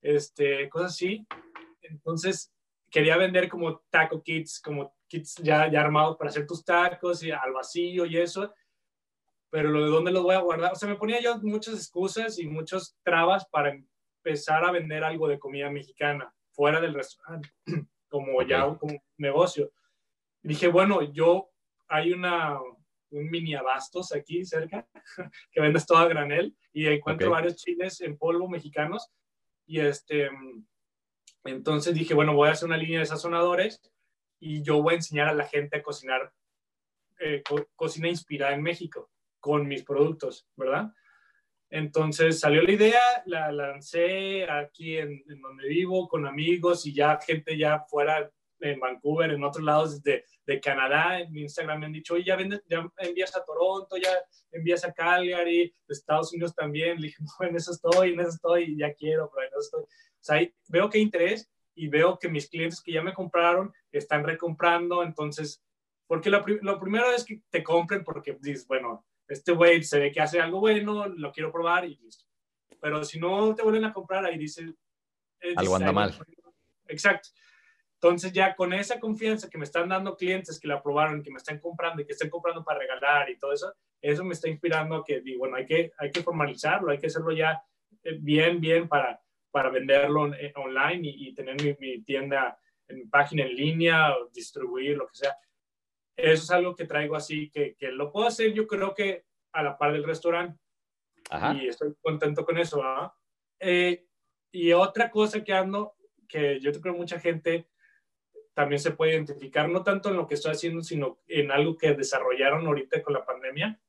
este, 0.00 0.68
cosas 0.68 0.92
así. 0.92 1.26
Entonces, 1.82 2.52
quería 2.90 3.16
vender 3.16 3.48
como 3.48 3.80
taco 3.90 4.22
kits, 4.22 4.60
como 4.60 4.94
kits 5.08 5.36
ya, 5.36 5.70
ya 5.70 5.80
armados 5.80 6.16
para 6.16 6.30
hacer 6.30 6.46
tus 6.46 6.64
tacos 6.64 7.22
y 7.22 7.30
al 7.30 7.52
vacío 7.52 8.06
y 8.06 8.16
eso. 8.16 8.52
Pero 9.50 9.70
lo 9.70 9.84
de 9.84 9.90
dónde 9.90 10.12
los 10.12 10.22
voy 10.22 10.34
a 10.34 10.40
guardar, 10.40 10.72
o 10.72 10.76
sea, 10.76 10.88
me 10.88 10.96
ponía 10.96 11.20
yo 11.20 11.38
muchas 11.38 11.74
excusas 11.74 12.38
y 12.38 12.46
muchas 12.46 12.96
trabas 13.02 13.46
para 13.48 13.70
empezar 13.70 14.64
a 14.64 14.70
vender 14.70 15.02
algo 15.02 15.26
de 15.26 15.38
comida 15.38 15.70
mexicana 15.70 16.32
fuera 16.52 16.80
del 16.80 16.94
restaurante, 16.94 17.50
como 18.08 18.40
ya 18.42 18.66
un 18.66 19.00
negocio. 19.16 19.72
dije, 20.42 20.68
bueno, 20.68 21.02
yo 21.02 21.50
hay 21.88 22.12
una 22.12 22.58
un 23.10 23.30
mini 23.30 23.54
abastos 23.54 24.12
aquí 24.12 24.44
cerca, 24.44 24.86
que 25.50 25.60
vendes 25.60 25.86
todo 25.86 25.98
a 25.98 26.08
granel 26.08 26.56
y 26.72 26.86
encuentro 26.86 27.30
varios 27.30 27.56
chiles 27.56 28.00
en 28.00 28.16
polvo 28.18 28.48
mexicanos. 28.48 29.10
Y 29.66 29.80
este, 29.80 30.30
entonces 31.44 31.94
dije, 31.94 32.14
bueno, 32.14 32.34
voy 32.34 32.48
a 32.48 32.52
hacer 32.52 32.68
una 32.68 32.76
línea 32.76 33.00
de 33.00 33.06
sazonadores 33.06 33.80
y 34.40 34.62
yo 34.62 34.82
voy 34.82 34.94
a 34.94 34.96
enseñar 34.96 35.28
a 35.28 35.34
la 35.34 35.46
gente 35.46 35.78
a 35.78 35.82
cocinar 35.82 36.32
eh, 37.20 37.42
cocina 37.74 38.08
inspirada 38.08 38.54
en 38.54 38.62
México 38.62 39.10
con 39.40 39.66
mis 39.66 39.84
productos, 39.84 40.46
¿verdad? 40.56 40.92
Entonces 41.70 42.40
salió 42.40 42.62
la 42.62 42.72
idea, 42.72 43.00
la 43.26 43.52
lancé 43.52 44.48
aquí 44.48 44.96
en, 44.96 45.22
en, 45.28 45.40
donde 45.40 45.68
vivo 45.68 46.08
con 46.08 46.26
amigos 46.26 46.86
y 46.86 46.94
ya 46.94 47.18
gente 47.20 47.58
ya 47.58 47.80
fuera 47.80 48.30
en 48.60 48.80
Vancouver, 48.80 49.30
en 49.30 49.44
otros 49.44 49.64
lados 49.64 50.02
de, 50.02 50.24
de 50.46 50.60
Canadá, 50.60 51.20
en 51.20 51.32
mi 51.32 51.42
Instagram 51.42 51.80
me 51.80 51.86
han 51.86 51.92
dicho, 51.92 52.14
oye, 52.14 52.24
ya, 52.24 52.38
ya, 52.68 52.90
envías 52.98 53.36
a 53.36 53.44
Toronto, 53.44 53.96
ya 53.96 54.10
envías 54.52 54.84
a 54.84 54.92
Calgary, 54.92 55.72
de 55.86 55.94
Estados 55.94 56.32
Unidos 56.32 56.54
también. 56.54 57.00
Le 57.00 57.08
dije, 57.08 57.22
no, 57.40 57.46
en 57.46 57.56
eso 57.56 57.72
estoy, 57.72 58.12
en 58.12 58.20
eso 58.20 58.30
estoy, 58.30 58.76
ya 58.76 58.92
quiero, 58.94 59.30
pero 59.34 59.46
en 59.46 59.52
eso 59.52 59.60
estoy. 59.60 59.82
O 59.82 59.88
sea, 60.20 60.52
veo 60.68 60.90
que 60.90 60.98
hay 60.98 61.04
interés 61.04 61.50
y 61.74 61.88
veo 61.88 62.18
que 62.18 62.28
mis 62.28 62.48
clientes 62.48 62.80
que 62.80 62.92
ya 62.92 63.02
me 63.02 63.14
compraron 63.14 63.72
están 63.92 64.24
recomprando, 64.24 65.02
entonces, 65.02 65.62
porque 66.06 66.30
lo, 66.30 66.44
lo 66.62 66.80
primero 66.80 67.12
es 67.12 67.24
que 67.24 67.40
te 67.50 67.62
compren 67.62 68.02
porque 68.02 68.36
dices, 68.40 68.66
bueno, 68.66 69.04
este 69.28 69.52
güey 69.52 69.84
se 69.84 70.00
ve 70.00 70.10
que 70.10 70.20
hace 70.20 70.40
algo 70.40 70.60
bueno, 70.60 71.06
lo 71.06 71.30
quiero 71.30 71.52
probar 71.52 71.84
y 71.84 71.96
listo. 71.96 72.24
Pero 72.80 73.04
si 73.04 73.20
no 73.20 73.54
te 73.54 73.62
vuelven 73.62 73.84
a 73.84 73.92
comprar, 73.92 74.24
ahí 74.24 74.38
dice... 74.38 74.72
algo 75.56 75.76
anda 75.76 75.92
mal. 75.92 76.14
Exacto. 76.86 77.28
Entonces 78.00 78.32
ya 78.32 78.54
con 78.54 78.72
esa 78.72 79.00
confianza 79.00 79.50
que 79.50 79.58
me 79.58 79.64
están 79.64 79.88
dando 79.88 80.16
clientes 80.16 80.60
que 80.60 80.68
la 80.68 80.76
aprobaron, 80.76 81.22
que 81.22 81.32
me 81.32 81.38
están 81.38 81.58
comprando 81.58 82.00
y 82.00 82.06
que 82.06 82.12
están 82.12 82.30
comprando 82.30 82.62
para 82.62 82.78
regalar 82.78 83.28
y 83.28 83.38
todo 83.38 83.52
eso, 83.52 83.74
eso 84.00 84.24
me 84.24 84.34
está 84.34 84.48
inspirando 84.48 84.96
a 84.96 85.04
que, 85.04 85.20
digo, 85.20 85.40
bueno, 85.40 85.56
hay 85.56 85.66
que, 85.66 85.92
hay 85.98 86.12
que 86.12 86.22
formalizarlo, 86.22 86.92
hay 86.92 86.98
que 86.98 87.08
hacerlo 87.08 87.32
ya 87.32 87.60
eh, 88.04 88.16
bien, 88.20 88.60
bien 88.60 88.86
para, 88.86 89.20
para 89.50 89.70
venderlo 89.70 90.32
eh, 90.32 90.52
online 90.54 91.00
y, 91.02 91.34
tener 91.34 91.60
mi, 91.60 91.76
mi, 91.80 92.02
tienda, 92.04 92.56
en 92.86 92.98
mi 92.98 93.06
página 93.06 93.42
en 93.42 93.56
línea, 93.56 94.16
o 94.16 94.28
distribuir, 94.28 94.96
lo 94.96 95.08
que 95.08 95.16
sea. 95.16 95.36
Eso 96.16 96.44
es 96.44 96.50
algo 96.52 96.76
que 96.76 96.84
traigo 96.84 97.16
así, 97.16 97.50
que, 97.50 97.74
que 97.74 97.90
lo 97.90 98.12
puedo 98.12 98.28
hacer 98.28 98.52
yo 98.52 98.68
creo 98.68 98.94
que 98.94 99.24
a 99.52 99.62
la 99.64 99.76
par 99.76 99.92
del 99.92 100.04
restaurante. 100.04 100.60
Y 101.56 101.66
estoy 101.66 101.94
contento 102.00 102.44
con 102.44 102.58
eso. 102.58 102.80
Eh, 103.58 104.06
y 104.52 104.72
otra 104.72 105.10
cosa 105.10 105.42
que 105.42 105.52
ando, 105.52 105.94
que 106.28 106.60
yo 106.60 106.72
creo 106.80 106.94
mucha 106.94 107.18
gente 107.18 107.68
también 108.58 108.80
se 108.80 108.90
puede 108.90 109.12
identificar, 109.12 109.68
no 109.68 109.84
tanto 109.84 110.08
en 110.08 110.16
lo 110.16 110.26
que 110.26 110.34
estoy 110.34 110.50
haciendo, 110.50 110.82
sino 110.82 111.20
en 111.28 111.52
algo 111.52 111.78
que 111.78 111.94
desarrollaron 111.94 112.66
ahorita 112.66 113.00
con 113.04 113.14
la 113.14 113.24
pandemia. 113.24 113.80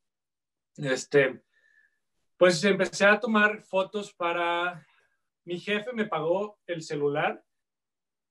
Este, 0.78 1.41
pues 2.38 2.63
empecé 2.63 3.07
a 3.07 3.20
tomar 3.20 3.63
fotos 3.63 4.13
para... 4.13 4.86
Mi 5.43 5.59
jefe 5.59 5.91
me 5.93 6.05
pagó 6.05 6.59
el 6.67 6.84
celular, 6.84 7.43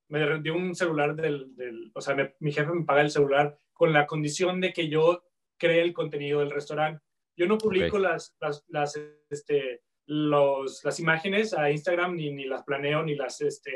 me 0.06 0.38
dio 0.38 0.54
un 0.54 0.76
celular 0.76 1.16
del... 1.16 1.56
del 1.56 1.90
o 1.92 2.00
sea, 2.00 2.14
mi 2.38 2.52
jefe 2.52 2.70
me 2.70 2.84
paga 2.84 3.00
el 3.00 3.10
celular 3.10 3.58
con 3.72 3.92
la 3.92 4.06
condición 4.06 4.60
de 4.60 4.72
que 4.72 4.88
yo 4.88 5.24
cree 5.56 5.82
el 5.82 5.92
contenido 5.92 6.38
del 6.38 6.52
restaurante. 6.52 7.04
Yo 7.36 7.48
no 7.48 7.58
publico 7.58 7.98
las, 7.98 8.36
las, 8.40 8.64
las, 8.68 8.94
este, 9.28 9.82
los, 10.08 10.82
las 10.84 10.98
imágenes 11.00 11.52
a 11.52 11.70
Instagram, 11.70 12.16
ni, 12.16 12.32
ni 12.32 12.46
las 12.46 12.64
planeo, 12.64 13.02
ni 13.02 13.14
las 13.14 13.42
este, 13.42 13.72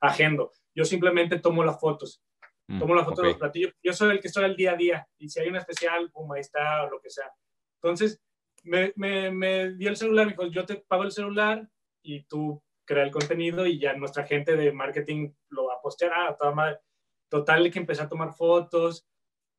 agendo. 0.00 0.50
Yo 0.74 0.86
simplemente 0.86 1.38
tomo 1.38 1.62
las 1.62 1.78
fotos. 1.78 2.22
Mm, 2.66 2.78
tomo 2.78 2.94
las 2.94 3.04
fotos 3.04 3.22
de 3.22 3.28
los 3.28 3.38
platillos. 3.38 3.74
Yo 3.82 3.92
soy 3.92 4.12
el 4.12 4.20
que 4.20 4.28
estoy 4.28 4.44
al 4.44 4.56
día 4.56 4.72
a 4.72 4.76
día. 4.76 5.08
Y 5.18 5.28
si 5.28 5.38
hay 5.38 5.48
una 5.48 5.58
especial, 5.58 6.10
como 6.12 6.32
ahí 6.32 6.40
está, 6.40 6.84
o 6.84 6.90
lo 6.90 7.00
que 7.00 7.10
sea. 7.10 7.30
Entonces, 7.82 8.22
me, 8.64 8.94
me, 8.96 9.30
me 9.30 9.74
dio 9.74 9.90
el 9.90 9.96
celular, 9.96 10.24
me 10.24 10.32
dijo, 10.32 10.46
yo 10.46 10.64
te 10.64 10.76
pago 10.76 11.02
el 11.02 11.12
celular 11.12 11.68
y 12.02 12.24
tú 12.24 12.62
crea 12.86 13.04
el 13.04 13.10
contenido 13.10 13.66
y 13.66 13.78
ya 13.78 13.92
nuestra 13.94 14.24
gente 14.24 14.56
de 14.56 14.72
marketing 14.72 15.30
lo 15.50 15.66
va 15.66 15.74
a 15.74 15.82
postear. 15.82 16.12
Ah, 16.14 16.36
toda 16.38 16.52
madre. 16.52 16.78
Total, 17.28 17.70
que 17.70 17.80
empecé 17.80 18.00
a 18.00 18.08
tomar 18.08 18.32
fotos 18.32 19.06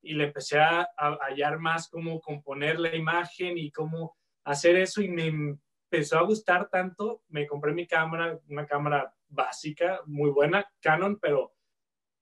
y 0.02 0.14
le 0.16 0.24
empecé 0.24 0.58
a, 0.58 0.90
a 0.98 1.20
hallar 1.28 1.60
más 1.60 1.90
cómo 1.90 2.20
componer 2.22 2.80
la 2.80 2.96
imagen 2.96 3.56
y 3.56 3.72
cómo 3.72 4.18
hacer 4.46 4.78
eso 4.78 5.02
y 5.02 5.10
me 5.10 5.58
empezó 5.90 6.20
a 6.20 6.24
gustar 6.24 6.70
tanto. 6.70 7.24
Me 7.30 7.48
compré 7.48 7.74
mi 7.74 7.88
cámara, 7.88 8.40
una 8.50 8.66
cámara 8.66 9.14
básica, 9.30 10.02
muy 10.06 10.30
buena, 10.30 10.66
Canon, 10.82 11.18
pero, 11.20 11.54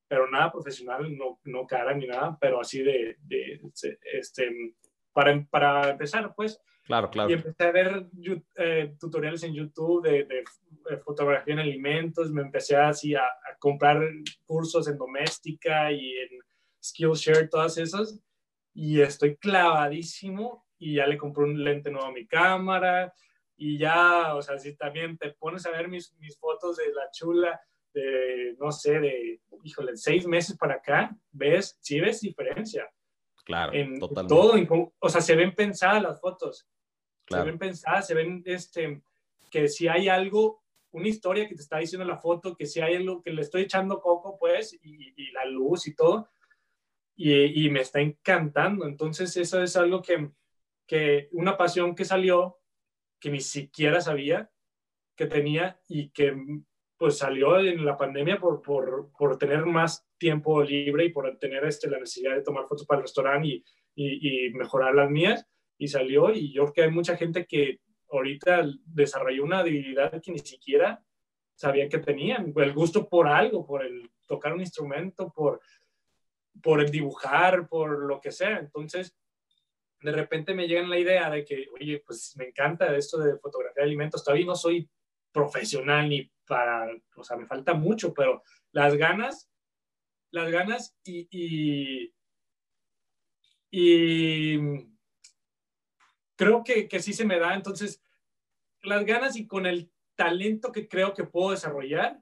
pero 0.07 0.29
nada 0.29 0.51
profesional, 0.51 1.15
no, 1.15 1.39
no 1.43 1.65
cara 1.67 1.93
ni 1.93 2.07
nada, 2.07 2.37
pero 2.39 2.59
así 2.59 2.81
de, 2.81 3.17
de 3.21 3.61
este, 4.13 4.47
para, 5.11 5.45
para 5.49 5.91
empezar, 5.91 6.33
pues. 6.35 6.59
Claro, 6.83 7.09
claro. 7.09 7.29
Y 7.29 7.33
empecé 7.33 7.63
a 7.63 7.71
ver 7.71 8.07
eh, 8.55 8.95
tutoriales 8.99 9.41
en 9.43 9.55
YouTube 9.55 10.03
de, 10.03 10.25
de, 10.25 10.43
fotografía 11.03 11.55
en 11.55 11.59
alimentos, 11.59 12.31
me 12.31 12.43
empecé 12.43 12.75
así 12.75 13.15
a, 13.15 13.23
a, 13.23 13.57
comprar 13.57 13.99
cursos 14.45 14.87
en 14.87 14.97
doméstica 14.97 15.91
y 15.91 16.15
en 16.15 16.29
Skillshare, 16.83 17.47
todas 17.47 17.79
esas, 17.79 18.21
y 18.71 19.01
estoy 19.01 19.35
clavadísimo 19.37 20.67
y 20.77 20.95
ya 20.97 21.07
le 21.07 21.17
compré 21.17 21.45
un 21.45 21.63
lente 21.63 21.89
nuevo 21.89 22.05
a 22.05 22.11
mi 22.11 22.27
cámara 22.27 23.11
y 23.57 23.77
ya, 23.77 24.35
o 24.35 24.41
sea, 24.41 24.57
si 24.57 24.75
también 24.75 25.17
te 25.17 25.31
pones 25.31 25.65
a 25.65 25.71
ver 25.71 25.87
mis, 25.87 26.13
mis 26.17 26.37
fotos 26.37 26.77
de 26.77 26.93
la 26.93 27.09
chula, 27.11 27.59
de, 27.93 28.55
no 28.59 28.71
sé, 28.71 28.99
de, 28.99 29.41
híjole, 29.63 29.95
seis 29.95 30.27
meses 30.27 30.57
para 30.57 30.75
acá, 30.75 31.15
ves, 31.31 31.77
sí 31.81 31.99
ves 31.99 32.21
diferencia. 32.21 32.89
Claro, 33.45 33.73
en 33.73 33.99
totalmente. 33.99 34.35
Todo, 34.67 34.93
o 34.99 35.09
sea, 35.09 35.21
se 35.21 35.35
ven 35.35 35.53
pensadas 35.53 36.03
las 36.03 36.19
fotos. 36.19 36.67
Se 37.27 37.41
ven 37.41 37.57
pensadas, 37.57 38.07
se 38.07 38.13
ven, 38.13 38.43
este, 38.45 39.01
que 39.49 39.67
si 39.67 39.87
hay 39.87 40.09
algo, 40.09 40.63
una 40.91 41.07
historia 41.07 41.47
que 41.47 41.55
te 41.55 41.61
está 41.61 41.77
diciendo 41.77 42.05
la 42.05 42.17
foto, 42.17 42.55
que 42.55 42.65
si 42.65 42.81
hay 42.81 42.95
algo 42.95 43.21
que 43.21 43.31
le 43.31 43.41
estoy 43.41 43.63
echando 43.63 44.01
coco, 44.01 44.37
pues, 44.37 44.73
y, 44.73 45.13
y 45.15 45.31
la 45.31 45.45
luz 45.45 45.87
y 45.87 45.95
todo, 45.95 46.29
y, 47.15 47.65
y, 47.65 47.69
me 47.69 47.81
está 47.81 48.01
encantando. 48.01 48.85
Entonces, 48.85 49.35
eso 49.37 49.63
es 49.63 49.75
algo 49.77 50.01
que, 50.01 50.29
que 50.85 51.29
una 51.31 51.55
pasión 51.55 51.95
que 51.95 52.03
salió 52.03 52.59
que 53.25 53.31
ni 53.31 53.41
siquiera 53.41 54.01
sabía 54.01 54.51
que 55.15 55.25
tenía 55.25 55.79
y 55.87 56.09
que 56.09 56.37
pues 56.95 57.17
salió 57.17 57.57
en 57.57 57.83
la 57.83 57.97
pandemia 57.97 58.39
por, 58.39 58.61
por, 58.61 59.11
por 59.17 59.39
tener 59.39 59.65
más 59.65 60.07
tiempo 60.19 60.61
libre 60.61 61.05
y 61.05 61.09
por 61.09 61.35
tener 61.39 61.65
este, 61.65 61.89
la 61.89 61.97
necesidad 61.97 62.35
de 62.35 62.43
tomar 62.43 62.67
fotos 62.67 62.85
para 62.85 62.99
el 62.99 63.05
restaurante 63.05 63.47
y, 63.47 63.63
y, 63.95 64.51
mejorar 64.51 64.93
las 64.93 65.09
mías 65.09 65.43
y 65.79 65.87
salió 65.87 66.31
y 66.31 66.53
yo 66.53 66.65
creo 66.65 66.73
que 66.73 66.83
hay 66.83 66.91
mucha 66.91 67.17
gente 67.17 67.47
que 67.47 67.79
ahorita 68.11 68.69
desarrolló 68.85 69.43
una 69.43 69.59
habilidad 69.61 70.21
que 70.21 70.31
ni 70.31 70.37
siquiera 70.37 71.03
sabía 71.55 71.89
que 71.89 71.97
tenían, 71.97 72.53
el 72.55 72.73
gusto 72.73 73.09
por 73.09 73.27
algo, 73.27 73.65
por 73.65 73.83
el 73.83 74.11
tocar 74.27 74.53
un 74.53 74.59
instrumento, 74.61 75.33
por, 75.35 75.61
por 76.61 76.79
el 76.79 76.91
dibujar, 76.91 77.67
por 77.67 78.05
lo 78.05 78.21
que 78.21 78.31
sea. 78.31 78.59
Entonces, 78.59 79.15
de 80.05 80.11
repente 80.11 80.53
me 80.53 80.67
llega 80.67 80.87
la 80.87 80.99
idea 80.99 81.29
de 81.29 81.43
que, 81.43 81.67
oye, 81.73 82.03
pues 82.05 82.35
me 82.37 82.49
encanta 82.49 82.95
esto 82.95 83.17
de 83.17 83.37
fotografía 83.39 83.81
de 83.81 83.87
alimentos, 83.87 84.23
todavía 84.23 84.45
no 84.45 84.55
soy 84.55 84.89
profesional 85.31 86.07
ni 86.09 86.31
para, 86.45 86.87
o 87.15 87.23
sea, 87.23 87.37
me 87.37 87.47
falta 87.47 87.73
mucho, 87.73 88.13
pero 88.13 88.43
las 88.71 88.95
ganas, 88.95 89.49
las 90.31 90.51
ganas 90.51 90.95
y, 91.03 91.27
y, 91.31 92.13
y 93.71 94.87
creo 96.35 96.63
que, 96.63 96.87
que 96.87 96.99
sí 96.99 97.13
se 97.13 97.25
me 97.25 97.39
da, 97.39 97.53
entonces, 97.53 98.01
las 98.81 99.03
ganas 99.05 99.35
y 99.35 99.47
con 99.47 99.65
el 99.65 99.91
talento 100.15 100.71
que 100.71 100.87
creo 100.87 101.13
que 101.13 101.23
puedo 101.23 101.51
desarrollar, 101.51 102.21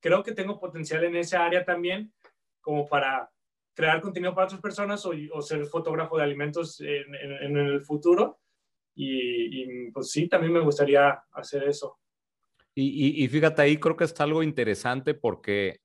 creo 0.00 0.22
que 0.22 0.32
tengo 0.32 0.58
potencial 0.58 1.04
en 1.04 1.16
esa 1.16 1.44
área 1.44 1.64
también, 1.64 2.12
como 2.60 2.88
para 2.88 3.30
crear 3.74 4.00
contenido 4.00 4.34
para 4.34 4.46
otras 4.46 4.60
personas 4.60 5.04
o, 5.06 5.12
o 5.32 5.42
ser 5.42 5.64
fotógrafo 5.66 6.16
de 6.16 6.24
alimentos 6.24 6.80
en, 6.80 7.14
en, 7.14 7.56
el 7.56 7.82
futuro. 7.82 8.40
Y, 8.94 9.62
y, 9.62 9.90
pues 9.90 10.10
sí, 10.10 10.28
también 10.28 10.52
me 10.52 10.60
gustaría 10.60 11.22
hacer 11.32 11.64
eso. 11.64 11.98
Y, 12.74 13.22
y, 13.22 13.28
fíjate, 13.28 13.62
ahí 13.62 13.76
creo 13.78 13.96
que 13.96 14.04
está 14.04 14.24
algo 14.24 14.42
interesante 14.42 15.14
porque 15.14 15.80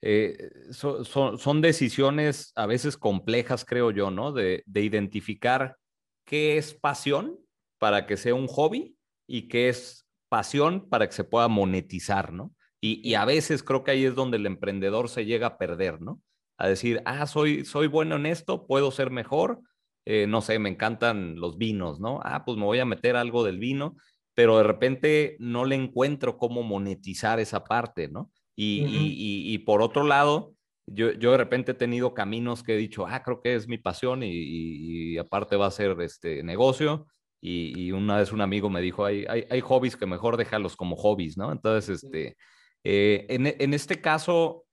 eh, 0.00 0.50
son, 0.70 1.04
son, 1.04 1.38
son, 1.38 1.60
decisiones 1.60 2.52
a 2.54 2.66
veces 2.66 2.96
complejas, 2.96 3.64
creo 3.64 3.90
yo, 3.90 4.10
¿no? 4.10 4.32
De, 4.32 4.62
de, 4.66 4.82
identificar 4.82 5.76
qué 6.24 6.56
es 6.56 6.74
pasión 6.74 7.38
para 7.78 8.06
que 8.06 8.16
sea 8.16 8.34
un 8.34 8.46
hobby 8.46 8.96
y 9.26 9.48
qué 9.48 9.68
es 9.68 10.06
pasión 10.28 10.88
para 10.88 11.06
que 11.08 11.14
se 11.14 11.24
pueda 11.24 11.48
monetizar, 11.48 12.32
¿no? 12.32 12.54
Y, 12.80 13.00
y 13.08 13.14
a 13.14 13.24
veces 13.24 13.62
creo 13.62 13.82
que 13.82 13.92
ahí 13.92 14.04
es 14.04 14.14
donde 14.14 14.36
el 14.36 14.46
emprendedor 14.46 15.08
se 15.08 15.24
llega 15.24 15.46
a 15.48 15.58
perder, 15.58 16.00
¿no? 16.00 16.20
A 16.56 16.68
decir, 16.68 17.02
ah, 17.04 17.26
soy, 17.26 17.64
soy 17.64 17.86
bueno 17.86 18.16
en 18.16 18.26
esto, 18.26 18.66
puedo 18.66 18.90
ser 18.90 19.10
mejor, 19.10 19.60
eh, 20.04 20.26
no 20.26 20.40
sé, 20.40 20.58
me 20.58 20.68
encantan 20.68 21.36
los 21.36 21.58
vinos, 21.58 22.00
¿no? 22.00 22.20
Ah, 22.22 22.44
pues 22.44 22.58
me 22.58 22.64
voy 22.64 22.78
a 22.78 22.84
meter 22.84 23.16
algo 23.16 23.44
del 23.44 23.58
vino, 23.58 23.96
pero 24.34 24.58
de 24.58 24.64
repente 24.64 25.36
no 25.38 25.64
le 25.64 25.76
encuentro 25.76 26.36
cómo 26.36 26.62
monetizar 26.62 27.40
esa 27.40 27.64
parte, 27.64 28.08
¿no? 28.08 28.30
Y, 28.56 28.82
uh 28.82 28.86
-huh. 28.86 28.90
y, 28.90 29.50
y, 29.50 29.54
y 29.54 29.58
por 29.58 29.82
otro 29.82 30.04
lado, 30.04 30.54
yo, 30.86 31.12
yo, 31.12 31.32
de 31.32 31.38
repente 31.38 31.72
he 31.72 31.74
tenido 31.74 32.12
caminos 32.12 32.62
que 32.62 32.74
he 32.74 32.76
dicho, 32.76 33.06
ah, 33.06 33.22
creo 33.22 33.40
que 33.40 33.54
es 33.54 33.66
mi 33.66 33.78
pasión 33.78 34.22
y, 34.22 35.16
aparte 35.18 35.56
va 35.56 35.66
a 35.66 35.70
ser 35.70 35.96
este 36.00 36.42
negocio. 36.42 37.06
Y, 37.40 37.92
una 37.92 38.18
vez 38.18 38.32
un 38.32 38.40
amigo 38.40 38.70
me 38.70 38.80
dijo, 38.80 39.04
hay, 39.04 39.26
hay, 39.28 39.44
hay, 39.50 39.60
hobbies 39.60 39.96
que 39.96 40.06
mejor 40.06 40.36
déjalos 40.38 40.76
como 40.76 40.96
hobbies, 40.96 41.36
¿no? 41.36 41.52
Entonces, 41.52 42.02
este, 42.02 42.36
eh, 42.84 43.26
en, 43.28 43.46
en, 43.46 43.74
este 43.74 44.00
caso, 44.00 44.63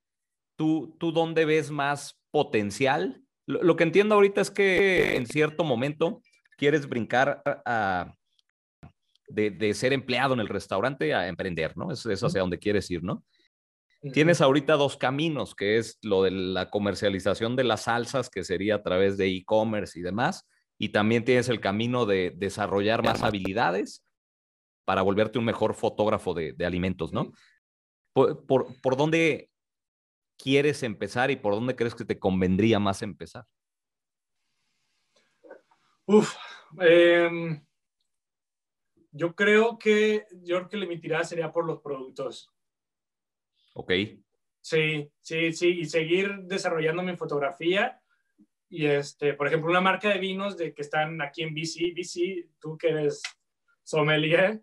¿Tú, 0.61 0.95
¿Tú 0.99 1.11
dónde 1.11 1.45
ves 1.45 1.71
más 1.71 2.21
potencial? 2.29 3.23
Lo, 3.47 3.63
lo, 3.63 3.75
que 3.75 3.81
entiendo 3.81 4.13
ahorita 4.13 4.41
es 4.41 4.51
que 4.51 5.15
en 5.15 5.25
cierto 5.25 5.63
momento 5.63 6.21
quieres 6.55 6.87
brincar 6.87 7.41
a, 7.65 8.13
de, 9.27 9.49
de, 9.49 9.73
ser 9.73 9.91
empleado 9.91 10.35
en 10.35 10.39
el 10.39 10.47
restaurante 10.47 11.15
a 11.15 11.27
emprender, 11.27 11.75
¿no? 11.75 11.91
Es, 11.91 12.05
es 12.05 12.23
hacia 12.23 12.41
donde 12.41 12.59
quieres 12.59 12.91
ir, 12.91 13.01
¿no? 13.01 13.23
Tienes 14.13 14.39
ahorita 14.39 14.75
dos 14.75 14.97
caminos, 14.97 15.55
que 15.55 15.79
es 15.79 15.97
lo 16.03 16.21
de 16.21 16.29
la 16.29 16.69
comercialización 16.69 17.55
de 17.55 17.63
las 17.63 17.85
salsas, 17.85 18.29
que 18.29 18.43
sería 18.43 18.75
a 18.75 18.83
través 18.83 19.17
de 19.17 19.29
e-commerce 19.29 19.97
y 19.97 20.03
demás, 20.03 20.47
y 20.77 20.89
también 20.89 21.25
tienes 21.25 21.49
el 21.49 21.59
camino 21.59 22.05
de 22.05 22.33
desarrollar 22.35 23.03
más 23.03 23.23
habilidades 23.23 24.05
para 24.85 25.01
volverte 25.01 25.39
un 25.39 25.45
mejor 25.45 25.73
fotógrafo 25.73 26.35
de, 26.35 26.53
de 26.53 26.65
alimentos, 26.67 27.13
¿no? 27.13 27.31
¿Por, 28.13 28.45
por, 28.45 28.79
por 28.79 28.95
dónde 28.95 29.50
quieres 30.41 30.83
empezar 30.83 31.31
y 31.31 31.35
por 31.35 31.53
dónde 31.53 31.75
crees 31.75 31.95
que 31.95 32.05
te 32.05 32.19
convendría 32.19 32.79
más 32.79 33.01
empezar? 33.01 33.45
Uf, 36.05 36.35
eh, 36.81 37.29
yo 39.11 39.35
creo 39.35 39.77
que 39.77 40.25
yo 40.43 40.67
creo 40.67 40.69
que 40.69 40.87
mi 40.87 40.99
tirada 40.99 41.23
sería 41.23 41.51
por 41.51 41.65
los 41.65 41.81
productos. 41.81 42.51
Ok. 43.73 43.91
Sí, 44.61 45.11
sí, 45.19 45.53
sí, 45.53 45.79
y 45.79 45.85
seguir 45.85 46.43
desarrollando 46.43 47.03
mi 47.03 47.15
fotografía. 47.15 48.01
Y 48.69 48.85
este, 48.85 49.33
por 49.33 49.47
ejemplo, 49.47 49.69
una 49.69 49.81
marca 49.81 50.09
de 50.09 50.19
vinos 50.19 50.57
de 50.57 50.73
que 50.73 50.81
están 50.81 51.21
aquí 51.21 51.43
en 51.43 51.53
BC, 51.53 51.93
BC, 51.93 52.49
tú 52.59 52.77
que 52.77 52.89
eres 52.89 53.21
sommelier, 53.83 54.61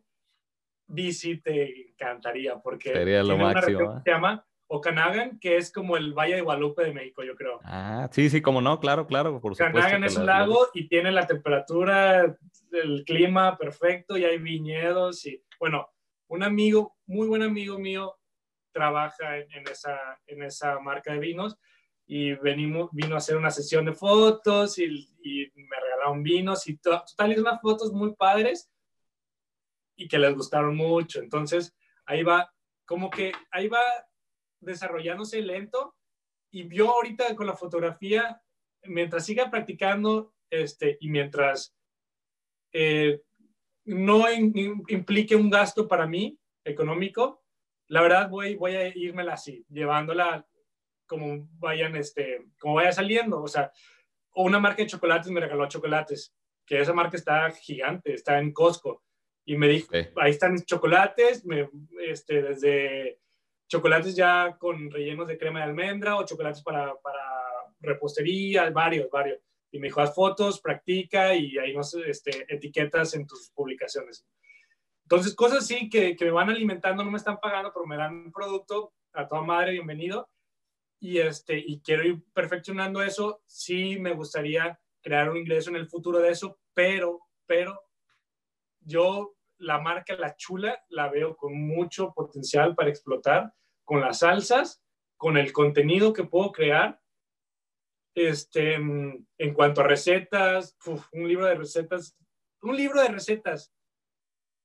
BC 0.87 1.43
te 1.43 1.91
encantaría 1.91 2.59
porque 2.59 2.93
sería 2.93 3.23
lo 3.23 3.37
máximo. 3.37 3.99
¿eh? 3.99 4.01
se 4.05 4.11
llama 4.11 4.48
Okanagan, 4.69 5.39
que 5.39 5.57
es 5.57 5.73
como 5.73 5.97
el 5.97 6.13
Valle 6.13 6.37
de 6.37 6.43
Guadalupe 6.43 6.85
de 6.85 6.93
México, 6.93 7.25
yo 7.25 7.35
creo. 7.35 7.59
Ah, 7.65 8.09
sí, 8.13 8.29
sí, 8.29 8.43
como 8.43 8.61
no, 8.61 8.79
claro, 8.79 9.07
claro, 9.07 9.41
por 9.41 9.55
supuesto. 9.55 9.79
Okanagan 9.79 10.05
es 10.05 10.17
un 10.17 10.27
lago 10.27 10.69
y 10.75 10.89
tiene 10.89 11.11
la 11.11 11.27
temperatura, 11.27 12.37
el 12.73 13.05
clima 13.05 13.57
perfecto 13.57 14.19
y 14.19 14.25
hay 14.25 14.39
viñedos 14.39 15.25
y, 15.27 15.43
bueno, 15.59 15.89
un 16.29 16.43
amigo, 16.43 16.97
muy 17.07 17.27
buen 17.27 17.43
amigo 17.43 17.79
mío, 17.79 18.15
trabaja 18.71 19.39
en, 19.39 19.51
en 19.53 19.69
esa, 19.69 19.99
en 20.27 20.43
esa 20.43 20.79
marca 20.81 21.13
de 21.15 21.19
vinos 21.19 21.57
y 22.07 22.35
venimos, 22.35 22.91
vino 22.93 23.15
a 23.15 23.19
hacer 23.19 23.37
una 23.37 23.51
sesión 23.51 23.87
de 23.87 23.95
fotos 23.95 24.79
y, 24.79 24.85
y 25.23 25.51
me 25.55 25.81
regalaron 25.81 26.23
vinos 26.23 26.69
y 26.69 26.77
total, 26.77 27.39
unas 27.39 27.61
fotos 27.63 27.93
muy 27.93 28.15
padres 28.15 28.71
y 29.97 30.07
que 30.09 30.19
les 30.19 30.35
gustaron 30.35 30.77
mucho. 30.77 31.21
Entonces, 31.21 31.75
ahí 32.07 32.23
va, 32.23 32.53
como 32.87 33.11
que 33.11 33.33
ahí 33.51 33.69
va 33.69 33.81
desarrollándose 34.61 35.41
lento 35.43 35.95
y 36.51 36.69
yo 36.75 36.91
ahorita 36.91 37.35
con 37.37 37.47
la 37.47 37.55
fotografía, 37.55 38.41
mientras 38.85 39.27
siga 39.27 39.51
practicando 39.51 40.35
este, 40.51 40.97
y 41.01 41.11
mientras 41.11 41.75
eh, 42.73 43.21
no 43.85 44.31
in, 44.33 44.83
implique 44.89 45.37
un 45.37 45.51
gasto 45.51 45.87
para 45.87 46.07
mí 46.07 46.39
económico, 46.65 47.43
la 47.89 48.03
verdad 48.03 48.29
voy, 48.29 48.55
voy 48.57 48.75
a 48.75 48.89
irmela 48.89 49.35
así, 49.35 49.65
llevándola 49.69 50.47
como 51.07 51.49
vayan, 51.59 51.97
este, 51.97 52.47
como 52.59 52.75
vaya 52.75 52.93
saliendo. 52.93 53.43
O 53.43 53.49
sea, 53.49 53.73
una 54.35 54.59
marca 54.59 54.83
de 54.83 54.89
chocolates 54.89 55.31
me 55.31 55.41
regaló 55.41 55.67
chocolates, 55.67 56.35
que 56.67 56.81
esa 56.81 56.93
marca 56.93 57.17
está 57.17 57.51
gigante, 57.51 58.13
está 58.13 58.39
en 58.39 58.53
Costco. 58.53 59.03
Y 59.47 59.57
me 59.57 59.69
dijo, 59.69 59.89
okay. 59.89 60.09
ahí 60.17 60.33
están 60.33 60.53
mis 60.53 60.67
chocolates, 60.67 61.45
me, 61.47 61.71
este, 62.07 62.43
desde 62.43 63.19
chocolates 63.69 64.17
ya 64.17 64.57
con 64.59 64.91
rellenos 64.91 65.29
de 65.29 65.39
crema 65.39 65.61
de 65.61 65.67
almendra 65.67 66.17
o 66.17 66.25
chocolates 66.25 66.63
para, 66.63 66.95
para 66.97 67.21
repostería, 67.81 68.71
varios, 68.71 69.09
varios. 69.11 69.39
Y 69.71 69.79
me 69.79 69.89
dijo, 69.89 70.01
haz 70.01 70.15
fotos, 70.15 70.61
practica 70.61 71.35
y 71.35 71.59
ahí 71.59 71.75
nos 71.75 71.95
este, 71.95 72.47
etiquetas 72.53 73.15
en 73.15 73.27
tus 73.27 73.51
publicaciones. 73.51 74.27
Entonces, 75.03 75.35
cosas 75.35 75.59
así 75.59 75.89
que, 75.89 76.17
que 76.17 76.25
me 76.25 76.31
van 76.31 76.51
alimentando, 76.51 77.05
no 77.05 77.11
me 77.11 77.19
están 77.19 77.39
pagando, 77.39 77.73
pero 77.73 77.87
me 77.87 77.97
dan 77.97 78.15
un 78.15 78.33
producto, 78.33 78.95
a 79.13 79.27
toda 79.27 79.43
madre, 79.43 79.73
bienvenido. 79.73 80.29
Y, 81.01 81.19
este, 81.19 81.59
y 81.59 81.81
quiero 81.81 82.05
ir 82.05 82.25
perfeccionando 82.33 83.03
eso. 83.03 83.43
Sí 83.47 83.99
me 83.99 84.15
gustaría 84.15 84.81
crear 85.03 85.31
un 85.31 85.37
ingreso 85.37 85.71
en 85.71 85.77
el 85.77 85.89
futuro 85.89 86.19
de 86.19 86.31
eso, 86.31 86.59
pero, 86.75 87.21
pero 87.47 87.81
yo 88.81 89.38
la 89.59 89.79
marca 89.79 90.15
La 90.17 90.37
Chula 90.37 90.83
la 90.89 91.09
veo 91.09 91.37
con 91.37 91.61
mucho 91.61 92.13
potencial 92.15 92.75
para 92.75 92.91
explotar 92.91 93.53
con 93.85 94.01
las 94.01 94.21
salsas, 94.21 94.83
con 95.17 95.37
el 95.37 95.53
contenido 95.53 96.13
que 96.13 96.25
puedo 96.25 96.53
crear. 96.53 97.01
Este, 98.15 98.75
en 98.75 99.55
cuanto 99.55 99.81
a 99.81 99.85
recetas, 99.85 100.77
un 101.13 101.29
libro 101.29 101.47
de 101.47 101.55
recetas, 101.55 102.17
un 102.63 102.77
libro 102.77 103.01
de 103.01 103.09
recetas 103.09 103.73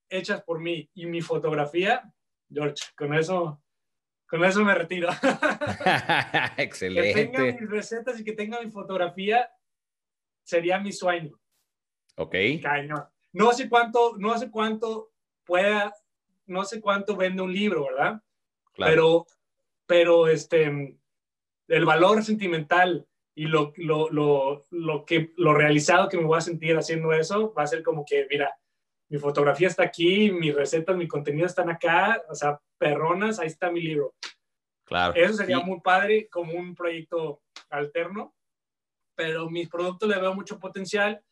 hechas 0.09 0.43
por 0.43 0.59
mí 0.59 0.89
y 0.93 1.05
mi 1.05 1.21
fotografía, 1.21 2.11
George, 2.49 2.83
con 2.97 3.13
eso, 3.13 3.63
con 4.27 4.43
eso 4.43 4.63
me 4.63 4.75
retiro. 4.75 5.09
Excelente. 6.57 7.13
Que 7.13 7.27
tenga 7.27 7.59
mis 7.59 7.69
recetas 7.69 8.19
y 8.19 8.23
que 8.23 8.33
tenga 8.33 8.61
mi 8.61 8.71
fotografía 8.71 9.49
sería 10.43 10.79
mi 10.79 10.91
sueño. 10.91 11.39
Ok. 12.17 12.35
No 13.33 13.51
sé 13.51 13.67
cuánto, 13.67 14.15
no 14.17 14.37
sé 14.37 14.49
cuánto 14.49 15.11
pueda, 15.43 15.93
no 16.45 16.63
sé 16.63 16.79
cuánto 16.79 17.15
vende 17.15 17.41
un 17.41 17.51
libro, 17.51 17.85
¿verdad? 17.85 18.21
Claro. 18.73 18.91
Pero, 18.91 19.25
pero 19.85 20.27
este, 20.27 20.97
el 21.67 21.85
valor 21.85 22.23
sentimental 22.23 23.07
y 23.35 23.45
lo, 23.45 23.73
lo, 23.77 24.09
lo, 24.09 24.65
lo, 24.69 25.05
que, 25.05 25.33
lo 25.37 25.53
realizado 25.53 26.07
que 26.07 26.17
me 26.17 26.25
voy 26.25 26.37
a 26.37 26.41
sentir 26.41 26.77
haciendo 26.77 27.11
eso 27.13 27.53
va 27.53 27.63
a 27.63 27.67
ser 27.67 27.81
como 27.81 28.05
que, 28.05 28.27
mira, 28.29 28.55
mi 29.09 29.17
fotografía 29.17 29.67
está 29.67 29.83
aquí, 29.83 30.31
mis 30.31 30.55
recetas, 30.55 30.95
mi 30.95 31.07
contenido 31.07 31.47
están 31.47 31.69
acá, 31.69 32.23
o 32.29 32.35
sea, 32.35 32.59
perronas, 32.77 33.39
ahí 33.39 33.47
está 33.47 33.71
mi 33.71 33.81
libro. 33.81 34.13
Claro. 34.85 35.13
Eso 35.15 35.33
sería 35.33 35.59
muy 35.59 35.81
padre 35.81 36.27
como 36.29 36.53
un 36.53 36.75
proyecto 36.75 37.41
alterno, 37.69 38.35
pero 39.15 39.49
mis 39.49 39.69
productos 39.69 40.09
le 40.09 40.19
veo 40.19 40.33
mucho 40.33 40.59
potencial 40.59 41.23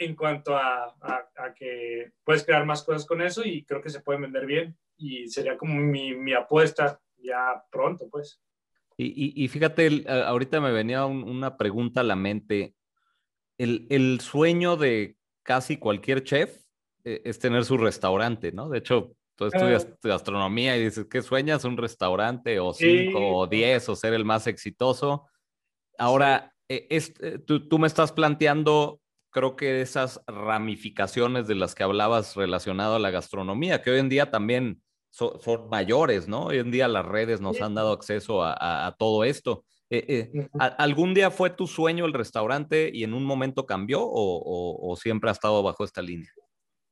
en 0.00 0.16
cuanto 0.16 0.56
a, 0.56 0.96
a, 1.00 1.54
que 1.54 2.12
puedes 2.24 2.44
crear 2.44 2.64
más 2.64 2.82
cosas 2.82 3.06
con 3.06 3.20
eso 3.20 3.44
y 3.44 3.64
creo 3.64 3.82
que 3.82 3.90
se 3.90 4.00
pueden 4.00 4.22
vender 4.22 4.46
bien 4.46 4.76
y 4.96 5.28
sería 5.28 5.58
como 5.58 5.74
mi, 5.74 6.14
mi 6.14 6.32
apuesta 6.32 7.00
ya 7.18 7.62
pronto, 7.70 8.08
pues. 8.10 8.40
Y, 8.96 9.44
y, 9.44 9.48
fíjate, 9.48 10.04
ahorita 10.08 10.60
me 10.60 10.72
venía 10.72 11.06
una 11.06 11.56
pregunta 11.56 12.00
a 12.00 12.04
la 12.04 12.16
mente. 12.16 12.74
El, 13.56 13.86
el 13.88 14.20
sueño 14.20 14.76
de 14.76 15.16
casi 15.42 15.78
cualquier 15.78 16.22
chef 16.22 16.64
eh, 17.04 17.22
es 17.24 17.38
tener 17.38 17.64
su 17.64 17.78
restaurante, 17.78 18.52
¿no? 18.52 18.68
De 18.68 18.78
hecho, 18.78 19.16
tú 19.36 19.46
estudias 19.46 19.88
gastronomía 20.02 20.76
y 20.76 20.84
dices, 20.84 21.06
¿qué 21.10 21.22
sueñas? 21.22 21.64
¿Un 21.64 21.78
restaurante 21.78 22.60
o 22.60 22.74
cinco 22.74 23.38
o 23.38 23.46
diez 23.46 23.88
o 23.88 23.96
ser 23.96 24.12
el 24.12 24.26
más 24.26 24.46
exitoso? 24.46 25.26
Ahora, 25.96 26.54
eh, 26.68 26.86
eh, 26.90 27.38
tú, 27.38 27.78
me 27.78 27.86
estás 27.86 28.12
planteando, 28.12 28.99
creo 29.30 29.56
que 29.56 29.80
esas 29.80 30.20
ramificaciones 30.26 31.46
de 31.46 31.54
las 31.54 31.74
que 31.74 31.82
hablabas 31.82 32.36
relacionado 32.36 32.96
a 32.96 32.98
la 32.98 33.10
gastronomía, 33.10 33.82
que 33.82 33.90
hoy 33.90 34.00
en 34.00 34.08
día 34.08 34.30
también 34.30 34.82
son 35.10 35.68
mayores, 35.68 36.28
¿no? 36.28 36.46
Hoy 36.46 36.58
en 36.58 36.70
día 36.70 36.86
las 36.86 37.04
redes 37.04 37.40
nos 37.40 37.60
han 37.60 37.74
dado 37.74 37.92
acceso 37.92 38.42
a, 38.44 38.94
todo 38.98 39.24
esto. 39.24 39.64
¿Algún 40.58 41.14
día 41.14 41.30
fue 41.30 41.50
tu 41.50 41.66
sueño 41.66 42.06
el 42.06 42.12
restaurante 42.12 42.90
y 42.92 43.02
en 43.02 43.14
un 43.14 43.24
momento 43.24 43.66
cambió 43.66 44.00
o 44.02 44.96
siempre 45.00 45.30
ha 45.30 45.32
estado 45.32 45.62
bajo 45.62 45.84
esta 45.84 46.00
línea? 46.02 46.30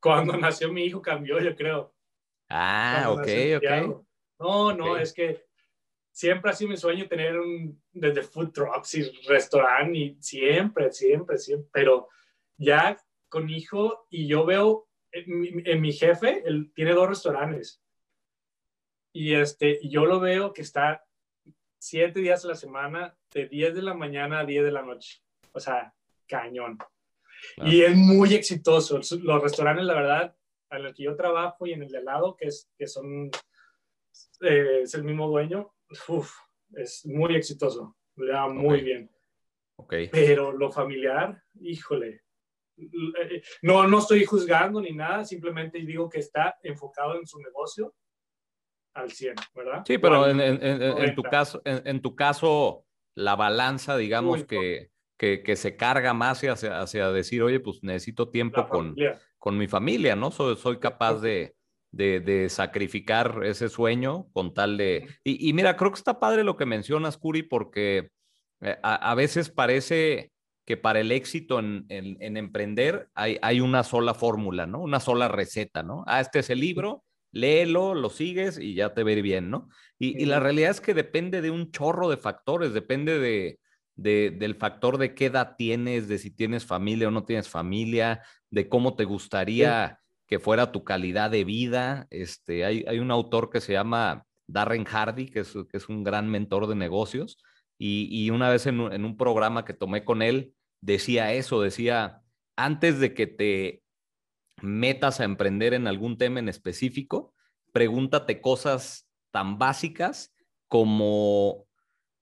cuando 0.01 0.37
nació 0.37 0.73
mi 0.73 0.85
hijo 0.85 1.03
cambió, 1.03 1.41
yo 1.41 1.55
creo. 1.55 1.95
Ah, 2.49 3.07
ok, 3.11 3.29
ok. 3.57 4.05
No, 4.41 4.73
no, 4.73 4.97
es 4.97 5.13
que 5.13 5.45
siempre 6.13 6.51
ha 6.51 6.55
sido 6.55 6.71
mi 6.71 6.77
sueño 6.77 7.09
tener 7.09 7.39
un, 7.39 7.83
desde 7.93 8.23
food 8.23 8.53
trucks 8.53 8.95
y 8.95 9.03
restaurante 9.27 9.99
y 9.99 10.17
siempre, 10.21 10.93
siempre, 10.93 11.39
siempre, 11.39 11.69
pero 11.73 12.09
ya 12.59 12.99
con 13.29 13.49
hijo 13.49 14.07
y 14.11 14.27
yo 14.27 14.45
veo 14.45 14.89
en 15.13 15.81
mi, 15.81 15.93
jefe, 15.93 16.43
él 16.45 16.71
tiene 16.75 16.93
dos 16.93 17.09
restaurantes 17.09 17.83
y 19.13 19.35
este, 19.35 19.81
yo 19.89 20.05
lo 20.05 20.21
veo 20.21 20.53
que 20.53 20.63
está 20.63 21.05
siete 21.79 22.21
días 22.21 22.45
a 22.45 22.49
la 22.49 22.55
semana, 22.55 23.17
de 23.33 23.49
10 23.49 23.75
de 23.75 23.83
la 23.83 23.95
mañana 23.95 24.41
a 24.41 24.45
10 24.45 24.65
de 24.65 24.73
la 24.73 24.83
noche. 24.83 25.23
O 25.53 25.61
sea, 25.61 25.95
cañón. 26.27 26.79
Y 27.57 27.83
es 27.83 27.97
muy 27.97 28.35
exitoso. 28.35 29.01
Los 29.23 29.43
restaurantes, 29.43 29.87
la 29.87 29.95
verdad, 29.95 30.37
en 30.71 30.87
el 30.87 30.95
que 30.95 31.05
yo 31.05 31.17
trabajo 31.17 31.67
y 31.67 31.73
en 31.73 31.83
el 31.83 31.89
de 31.89 31.99
al 31.99 32.05
lado, 32.05 32.37
que, 32.37 32.47
es, 32.47 32.71
que 32.77 32.87
son, 32.87 33.31
eh, 34.41 34.81
es 34.83 34.95
el 34.95 35.05
mismo 35.05 35.29
dueño, 35.29 35.73
es 36.77 37.07
muy 37.07 37.35
exitoso. 37.37 37.97
Le 38.17 38.33
va 38.33 38.49
muy 38.49 38.83
bien. 38.83 39.11
Okay. 39.77 40.09
Pero 40.09 40.53
lo 40.53 40.71
familiar, 40.71 41.43
híjole. 41.61 42.23
No, 43.63 43.87
no 43.87 43.99
estoy 43.99 44.25
juzgando 44.25 44.81
ni 44.81 44.93
nada, 44.93 45.25
simplemente 45.25 45.79
digo 45.79 46.09
que 46.09 46.21
está 46.21 46.57
enfocado 46.63 47.17
en 47.17 47.27
su 47.27 47.41
negocio 47.41 47.95
al 48.95 49.11
100, 49.11 49.35
¿verdad? 49.55 49.83
Sí, 49.87 49.99
pero 49.99 50.29
en, 50.29 50.41
en, 50.41 50.63
en, 50.63 51.15
tu 51.15 51.23
caso, 51.23 51.63
en, 51.65 52.03
tu 52.03 52.17
caso, 52.17 52.85
la 53.15 53.37
balanza, 53.37 53.97
digamos 53.97 54.45
que 54.45 54.91
que, 55.19 55.57
se 55.57 55.77
carga 55.77 56.15
más 56.15 56.43
hacia, 56.45 56.81
hacia, 56.81 57.11
decir, 57.11 57.43
oye, 57.43 57.61
pues 57.61 57.83
necesito 57.83 58.31
tiempo 58.31 58.69
con, 58.69 58.95
con 59.39 59.59
mi 59.59 59.67
familia, 59.67 60.15
¿no? 60.15 60.31
Soy, 60.31 60.57
soy 60.57 60.79
capaz 60.79 61.21
de, 61.21 61.57
de, 61.91 62.49
sacrificar 62.49 63.41
ese 63.45 63.69
sueño 63.69 64.29
con 64.33 64.55
tal 64.55 64.77
de... 64.77 65.09
Y, 65.25 65.53
mira, 65.53 65.77
creo 65.77 65.91
que 65.91 65.99
está 65.99 66.21
padre 66.21 66.45
lo 66.45 66.57
que 66.57 66.67
mencionas, 66.67 67.19
Curi, 67.19 67.43
porque 67.43 68.11
eh, 68.61 68.79
a, 68.83 69.15
veces 69.17 69.51
parece 69.51 70.31
que 70.69 70.77
para 70.77 71.01
el 71.01 71.13
éxito 71.13 71.59
en, 71.61 71.87
en, 71.89 72.37
emprender 72.37 73.09
hay, 73.15 73.39
hay, 73.41 73.63
una 73.63 73.83
sola 73.85 74.13
fórmula, 74.13 74.67
¿no? 74.67 74.83
Una 74.83 75.01
sola 75.01 75.27
receta, 75.27 75.83
¿no? 75.83 76.05
Ah, 76.07 76.21
este 76.21 76.41
es 76.41 76.51
el 76.51 76.61
libro, 76.61 77.05
léelo, 77.33 77.95
lo 77.95 78.11
sigues 78.11 78.59
y 78.59 78.75
ya 78.75 78.93
te 78.93 79.03
va 79.03 79.13
bien, 79.13 79.49
¿no? 79.49 79.71
Y, 79.99 80.23
y 80.23 80.27
la 80.27 80.41
realidad 80.41 80.73
es 80.73 80.83
que 80.83 80.93
depende 80.93 81.41
de 81.41 81.51
un 81.51 81.71
chorro 81.71 82.11
de 82.11 82.19
factores, 82.19 82.75
depende 82.75 83.19
de 83.19 83.59
del 83.97 84.57
factor 84.57 84.99
de 84.99 85.15
qué 85.15 85.27
edad 85.27 85.55
tienes, 85.57 86.07
de 86.07 86.19
si 86.19 86.31
tienes 86.31 86.67
familia 86.67 87.09
o 87.09 87.11
no 87.11 87.25
tienes 87.25 87.49
familia, 87.49 88.23
de 88.51 88.69
cómo 88.69 88.95
te 88.95 89.05
gustaría 89.05 90.01
que 90.27 90.39
fuera 90.39 90.71
tu 90.71 90.85
calidad 90.85 91.31
de 91.31 91.45
vida. 91.45 92.07
Este, 92.11 92.67
hay, 92.67 92.85
hay 92.87 92.99
un 92.99 93.11
autor 93.11 93.49
que 93.49 93.63
se 93.63 93.73
llama 93.73 94.25
Darren 94.47 94.85
Hardy, 94.85 95.31
que 95.31 95.41
es, 95.41 95.55
que 95.69 95.79
es 95.79 95.89
un 95.89 96.05
gran 96.05 96.29
mentor 96.29 96.67
de 96.67 96.77
negocios, 96.77 97.39
y, 97.79 98.31
una 98.31 98.51
vez 98.51 98.67
en 98.67 98.81
un, 98.81 99.17
programa 99.17 99.65
que 99.65 99.73
tomé 99.73 100.05
con 100.05 100.21
él, 100.21 100.53
decía 100.81 101.33
eso, 101.33 101.61
decía, 101.61 102.23
antes 102.57 102.99
de 102.99 103.15
que 103.15 103.27
te 103.27 103.83
metas 104.63 105.21
a 105.21 105.25
emprender 105.25 105.75
en 105.75 105.87
algún 105.87 106.19
tema 106.19 106.41
en 106.41 106.49
específico, 106.49 107.35
pregúntate 107.73 108.41
cosas 108.41 109.09
tan 109.31 109.59
básicas 109.59 110.35
como 110.69 111.69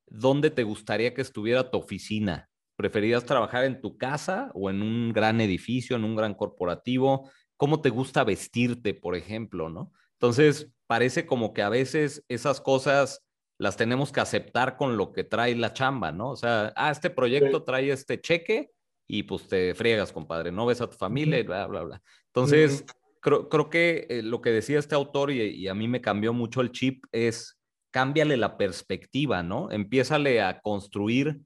¿dónde 0.07 0.51
te 0.51 0.63
gustaría 0.63 1.15
que 1.15 1.23
estuviera 1.23 1.71
tu 1.71 1.79
oficina? 1.79 2.49
¿Preferirías 2.77 3.25
trabajar 3.25 3.65
en 3.65 3.81
tu 3.81 3.97
casa 3.97 4.51
o 4.55 4.71
en 4.71 4.83
un 4.83 5.13
gran 5.13 5.41
edificio, 5.41 5.97
en 5.97 6.05
un 6.05 6.15
gran 6.15 6.35
corporativo? 6.35 7.31
¿Cómo 7.57 7.81
te 7.81 7.91
gusta 7.91 8.25
vestirte, 8.25 8.95
por 8.95 9.17
ejemplo, 9.17 9.71
no? 9.71 9.93
Entonces, 10.13 10.71
parece 10.87 11.27
como 11.27 11.53
que 11.53 11.63
a 11.63 11.69
veces 11.69 12.25
esas 12.29 12.61
cosas 12.61 13.26
las 13.59 13.77
tenemos 13.77 14.13
que 14.13 14.21
aceptar 14.21 14.77
con 14.77 14.97
lo 14.97 15.13
que 15.13 15.25
trae 15.25 15.55
la 15.55 15.73
chamba, 15.73 16.13
¿no? 16.13 16.31
O 16.31 16.37
sea, 16.37 16.73
ah, 16.77 16.91
este 16.91 17.11
proyecto 17.11 17.63
trae 17.63 17.91
este 17.91 18.21
cheque 18.21 18.71
y 19.09 19.23
pues 19.23 19.49
te 19.49 19.75
friegas, 19.75 20.13
compadre, 20.13 20.53
no 20.53 20.67
ves 20.67 20.81
a 20.81 20.91
tu 20.91 20.97
familia 20.97 21.39
y 21.39 21.43
bla, 21.43 21.67
bla, 21.67 21.83
bla. 21.83 22.03
Entonces, 22.27 22.85
creo, 23.21 23.49
creo, 23.49 23.71
que 23.71 24.07
eh, 24.11 24.23
lo 24.23 24.41
que 24.41 24.51
decía 24.51 24.79
este 24.79 24.95
autor 24.95 25.31
y, 25.31 25.43
y, 25.43 25.69
a 25.69 25.75
mí 25.75 25.89
me 25.89 26.01
cambió 26.01 26.33
mucho 26.33 26.61
el 26.61 26.73
chip 26.73 27.05
es 27.13 27.59
cámbiale 27.91 28.37
la 28.37 28.59
perspectiva, 28.59 29.43
¿no? 29.43 29.71
Empiézale 29.71 30.43
a 30.43 30.61
construir, 30.61 31.41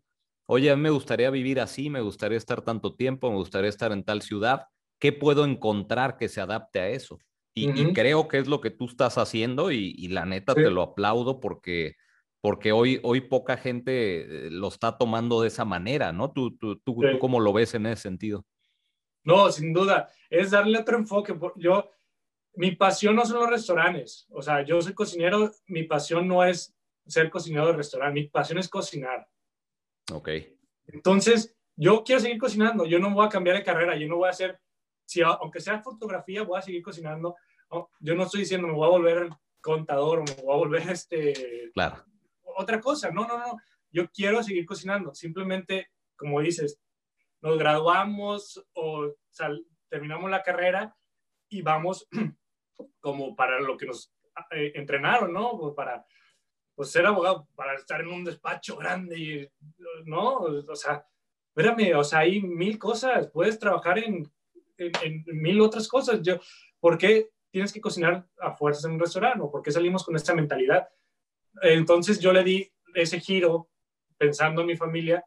oye, 0.47 0.71
a 0.71 0.77
mí 0.77 0.83
me 0.83 0.91
gustaría 0.91 1.31
vivir 1.31 1.61
así, 1.61 1.91
me 1.91 2.01
gustaría 2.01 2.39
estar 2.39 2.63
tanto 2.63 2.97
tiempo, 2.97 3.31
me 3.31 3.37
gustaría 3.37 3.69
estar 3.69 3.93
en 3.93 4.03
tal 4.03 4.23
ciudad, 4.23 4.65
¿qué 4.99 5.13
puedo 5.13 5.45
encontrar 5.45 6.17
que 6.17 6.29
se 6.29 6.41
adapte 6.41 6.81
a 6.81 6.89
eso? 6.89 7.19
Y, 7.53 7.93
creo 7.93 8.29
que 8.29 8.39
es 8.39 8.47
lo 8.47 8.61
que 8.61 8.71
tú 8.71 8.87
estás 8.87 9.19
haciendo 9.19 9.73
y, 9.73 10.09
la 10.09 10.25
neta 10.25 10.55
te 10.55 10.71
lo 10.71 10.83
aplaudo 10.83 11.41
porque, 11.41 11.97
porque 12.41 12.73
hoy, 12.73 13.01
hoy 13.03 13.21
poca 13.23 13.57
gente 13.57 14.47
eh, 14.47 14.51
lo 14.51 14.69
está 14.69 14.97
tomando 14.97 15.43
de 15.43 15.49
esa 15.49 15.65
manera, 15.65 16.13
¿no? 16.13 16.33
¿Tú, 16.33 16.57
tú, 16.57 16.77
tú, 16.77 17.01
¿tú 17.01 17.19
cómo 17.19 17.41
lo 17.41 17.53
ves 17.53 17.75
en 17.75 17.87
ese 17.87 18.03
sentido? 18.03 18.47
No, 19.25 19.51
sin 19.51 19.73
duda, 19.73 20.11
es 20.31 20.51
darle 20.51 20.79
otro 20.79 20.97
enfoque. 20.97 21.37
Yo, 21.57 21.91
mi 22.55 22.73
pasión 22.73 23.17
no 23.17 23.25
son 23.27 23.41
los 23.41 23.51
restaurantes. 23.51 24.27
O 24.31 24.43
sea, 24.43 24.65
yo 24.65 24.81
soy 24.81 24.95
cocinero, 24.95 25.51
mi 25.67 25.83
pasión 25.85 26.27
no 26.27 26.45
es 26.45 26.75
ser 27.07 27.31
cocinero 27.31 27.67
de 27.67 27.73
restaurante, 27.75 28.21
mi 28.21 28.29
pasión 28.29 28.59
es 28.59 28.69
cocinar. 28.69 29.29
Ok. 30.13 30.29
Entonces, 30.87 31.55
yo 31.77 32.03
quiero 32.05 32.21
seguir 32.21 32.39
cocinando, 32.39 32.85
yo 32.87 32.99
no 32.99 33.11
voy 33.11 33.27
a 33.27 33.31
cambiar 33.31 33.57
de 33.57 33.65
carrera, 33.65 33.97
yo 33.97 34.09
no 34.09 34.17
voy 34.17 34.29
a 34.29 34.31
hacer, 34.31 34.61
si, 35.11 35.23
aunque 35.23 35.59
sea 35.59 35.83
fotografía, 35.83 36.45
voy 36.45 36.57
a 36.57 36.63
seguir 36.63 36.83
cocinando, 36.83 37.35
yo 37.99 38.15
no 38.15 38.23
estoy 38.23 38.41
diciendo 38.41 38.69
me 38.69 38.75
voy 38.75 38.87
a 38.87 38.91
volver 38.91 39.29
contador 39.61 40.21
o 40.21 40.23
me 40.23 40.35
voy 40.35 40.55
a 40.55 40.59
volver 40.59 40.89
este... 40.89 41.71
Claro. 41.75 42.05
Otra 42.43 42.81
cosa, 42.81 43.11
no, 43.11 43.27
no, 43.27 43.37
no. 43.37 43.59
Yo 43.91 44.09
quiero 44.11 44.41
seguir 44.45 44.65
cocinando. 44.65 45.13
Simplemente, 45.13 45.91
como 46.15 46.41
dices, 46.41 46.81
nos 47.41 47.59
graduamos 47.59 48.65
o 48.75 49.13
terminamos 49.89 50.31
la 50.31 50.45
carrera 50.45 50.97
y 51.49 51.61
vamos 51.63 52.07
como 53.01 53.35
para 53.35 53.59
lo 53.59 53.77
que 53.77 53.87
nos 53.87 54.15
eh, 54.53 54.71
entrenaron, 54.77 55.33
¿no? 55.33 55.59
Pues 55.59 55.75
para 55.75 56.07
pues, 56.77 56.93
ser 56.93 57.05
abogado, 57.05 57.49
para 57.57 57.75
estar 57.75 58.01
en 58.01 58.09
un 58.09 58.23
despacho 58.23 58.77
grande, 58.77 59.19
y, 59.19 59.51
¿no? 60.05 60.35
O 60.37 60.77
sea, 60.77 61.05
espérame, 61.49 61.97
o 61.97 62.05
sea, 62.05 62.21
hay 62.21 62.41
mil 62.41 62.79
cosas, 62.79 63.29
puedes 63.33 63.59
trabajar 63.59 63.99
en, 63.99 64.31
en, 64.81 65.25
mil 65.27 65.61
otras 65.61 65.89
cosas. 65.89 66.21
Yo, 66.23 66.39
¿Por 66.79 66.97
qué 66.99 67.31
tienes 67.51 67.73
que 67.73 67.81
cocinar 67.81 68.27
a 68.39 68.53
fuerzas 68.53 68.85
en 68.85 68.93
un 68.93 69.01
restaurante? 69.01 69.41
¿O 69.43 69.51
por 69.51 69.63
qué 69.63 69.71
salimos 69.71 70.05
con 70.05 70.17
esta 70.17 70.35
mentalidad? 70.35 70.89
Entonces 71.63 72.21
yo 72.21 72.33
le 72.33 72.45
di 72.45 72.73
ese 72.95 73.21
giro 73.21 73.69
pensando 74.17 74.63
en 74.63 74.69
mi 74.69 74.77
familia. 74.77 75.25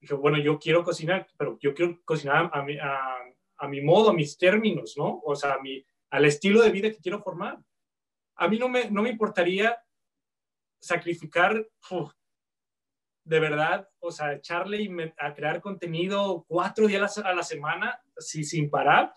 Dije, 0.00 0.14
bueno, 0.14 0.38
yo 0.38 0.58
quiero 0.58 0.82
cocinar, 0.82 1.26
pero 1.36 1.58
yo 1.60 1.74
quiero 1.74 1.98
cocinar 2.04 2.50
a 2.52 2.62
mi, 2.62 2.78
a, 2.78 2.98
a 3.58 3.68
mi 3.68 3.80
modo, 3.80 4.10
a 4.10 4.14
mis 4.14 4.36
términos, 4.36 4.94
¿no? 4.96 5.20
O 5.24 5.34
sea, 5.34 5.54
a 5.54 5.60
mi, 5.60 5.84
al 6.10 6.24
estilo 6.24 6.62
de 6.62 6.70
vida 6.70 6.90
que 6.90 7.00
quiero 7.00 7.22
formar. 7.22 7.58
A 8.36 8.48
mí 8.48 8.58
no 8.58 8.68
me, 8.68 8.90
no 8.90 9.02
me 9.02 9.10
importaría 9.10 9.78
sacrificar, 10.78 11.66
de 13.26 13.40
verdad, 13.40 13.88
o 13.98 14.12
sea, 14.12 14.34
echarle 14.34 14.80
y 14.80 14.88
a 15.18 15.34
crear 15.34 15.60
contenido 15.60 16.44
cuatro 16.46 16.86
días 16.86 17.18
a 17.18 17.34
la 17.34 17.42
semana, 17.42 18.00
así, 18.16 18.44
sin 18.44 18.70
parar, 18.70 19.16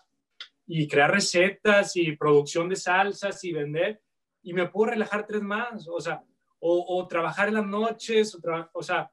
y 0.66 0.88
crear 0.88 1.12
recetas 1.12 1.94
y 1.94 2.16
producción 2.16 2.68
de 2.68 2.74
salsas 2.74 3.42
y 3.44 3.52
vender, 3.52 4.02
y 4.42 4.52
me 4.52 4.68
puedo 4.68 4.90
relajar 4.90 5.28
tres 5.28 5.42
más, 5.42 5.86
o 5.88 6.00
sea, 6.00 6.24
o, 6.58 7.06
trabajar 7.08 7.48
en 7.48 7.54
las 7.54 7.66
noches, 7.66 8.34
o, 8.34 8.40
o 8.72 8.82
sea, 8.82 9.08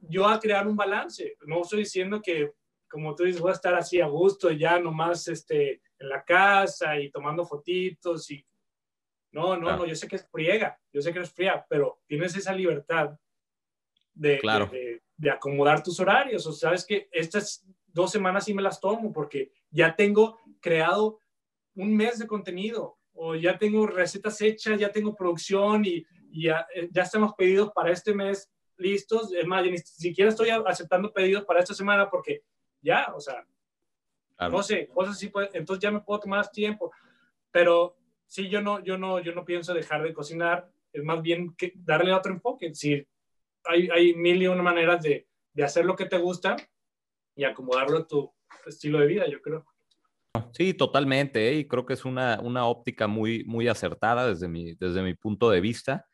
yo 0.00 0.26
a 0.26 0.40
crear 0.40 0.66
un 0.66 0.76
balance. 0.76 1.36
No 1.46 1.62
estoy 1.62 1.80
diciendo 1.80 2.20
que, 2.20 2.52
como 2.90 3.14
tú 3.14 3.22
dices, 3.22 3.40
voy 3.40 3.52
a 3.52 3.54
estar 3.54 3.74
así 3.74 4.00
a 4.00 4.08
gusto, 4.08 4.50
ya 4.50 4.78
nomás 4.80 5.28
este, 5.28 5.82
en 5.98 6.08
la 6.08 6.24
casa 6.24 6.98
y 6.98 7.12
tomando 7.12 7.46
fotitos 7.46 8.28
y... 8.32 8.44
No, 9.30 9.56
no, 9.56 9.76
no, 9.76 9.86
yo 9.86 9.94
sé 9.94 10.08
que 10.08 10.16
es 10.16 10.28
friega, 10.30 10.78
yo 10.92 11.00
sé 11.00 11.12
que 11.12 11.20
es 11.20 11.30
fría, 11.30 11.64
pero 11.68 12.00
tienes 12.06 12.34
esa 12.36 12.52
libertad 12.52 13.16
de, 14.16 15.00
de, 15.16 15.30
acomodar 15.30 15.82
tus 15.82 16.00
horarios. 16.00 16.46
O 16.46 16.52
sabes 16.52 16.84
que 16.84 17.08
estas 17.12 17.64
dos 17.86 18.10
semanas 18.10 18.44
sí 18.44 18.54
me 18.54 18.62
las 18.62 18.80
tomo 18.80 19.12
porque 19.12 19.52
ya 19.70 19.94
tengo 19.94 20.38
creado 20.60 21.20
un 21.74 21.94
mes 21.94 22.18
de 22.18 22.26
contenido 22.26 22.98
o 23.12 23.34
ya 23.34 23.58
tengo 23.58 23.86
recetas 23.86 24.40
hechas, 24.40 24.78
ya 24.80 24.90
tengo 24.90 25.14
producción 25.14 25.84
y, 25.84 26.04
ya, 26.32 26.66
eh, 26.74 26.88
ya, 26.90 27.02
estamos 27.02 27.34
pedidos 27.34 27.70
para 27.72 27.92
este 27.92 28.14
mes 28.14 28.50
listos. 28.76 29.32
Es 29.32 29.46
más, 29.46 29.64
ni 29.64 29.78
siquiera 29.78 30.30
estoy 30.30 30.50
aceptando 30.50 31.12
pedidos 31.12 31.44
para 31.44 31.60
esta 31.60 31.74
semana 31.74 32.10
porque 32.10 32.42
ya, 32.80 33.12
o 33.14 33.20
sea, 33.20 33.46
no 34.50 34.62
sé, 34.62 34.88
cosas 34.88 35.16
así, 35.16 35.28
pues, 35.28 35.48
entonces 35.54 35.82
ya 35.82 35.90
me 35.90 36.00
puedo 36.00 36.20
tomar 36.20 36.40
más 36.40 36.52
tiempo. 36.52 36.92
Pero 37.50 37.96
sí, 38.26 38.48
yo 38.48 38.60
no, 38.60 38.82
yo 38.82 38.98
no, 38.98 39.20
yo 39.20 39.32
no 39.32 39.44
pienso 39.44 39.72
dejar 39.72 40.02
de 40.02 40.12
cocinar, 40.12 40.70
es 40.92 41.02
más 41.02 41.22
bien 41.22 41.54
que 41.56 41.72
darle 41.76 42.12
otro 42.12 42.32
enfoque. 42.32 42.74
Sí, 42.74 43.06
hay, 43.68 43.88
hay 43.92 44.14
mil 44.14 44.42
y 44.42 44.46
una 44.46 44.62
maneras 44.62 45.02
de, 45.02 45.26
de 45.52 45.64
hacer 45.64 45.84
lo 45.84 45.96
que 45.96 46.06
te 46.06 46.18
gusta 46.18 46.56
y 47.34 47.44
acomodarlo 47.44 47.98
a 47.98 48.06
tu 48.06 48.32
estilo 48.66 49.00
de 49.00 49.06
vida, 49.06 49.26
yo 49.28 49.40
creo. 49.40 49.64
Sí, 50.52 50.74
totalmente, 50.74 51.48
¿eh? 51.48 51.54
y 51.54 51.68
creo 51.68 51.86
que 51.86 51.94
es 51.94 52.04
una, 52.04 52.40
una 52.42 52.66
óptica 52.66 53.06
muy, 53.06 53.44
muy 53.44 53.68
acertada 53.68 54.28
desde 54.28 54.48
mi, 54.48 54.74
desde 54.74 55.02
mi 55.02 55.14
punto 55.14 55.50
de 55.50 55.60
vista. 55.60 56.06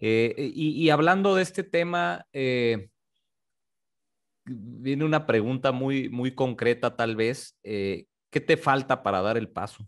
Eh, 0.00 0.34
y, 0.36 0.82
y, 0.82 0.90
hablando 0.90 1.34
de 1.34 1.42
este 1.42 1.62
tema, 1.62 2.26
eh, 2.32 2.88
viene 4.44 5.04
una 5.04 5.26
pregunta 5.26 5.72
muy, 5.72 6.08
muy 6.08 6.34
concreta 6.34 6.96
tal 6.96 7.16
vez. 7.16 7.58
¿Qué 7.62 8.40
te 8.40 8.56
falta 8.56 9.02
para 9.02 9.20
dar 9.20 9.36
el 9.36 9.48
paso? 9.48 9.86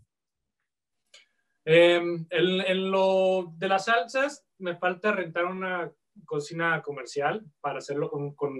Em, 1.65 2.25
en, 2.29 2.91
lo 2.91 3.53
de 3.57 3.67
las 3.69 3.85
salsas, 3.85 4.45
me 4.57 4.75
falta 4.75 5.13
rentar 5.13 5.45
una 5.45 5.91
cocina 6.25 6.81
comercial 6.81 7.43
para 7.59 7.79
hacerlo 7.79 8.09
con, 8.09 8.33
con 8.35 8.57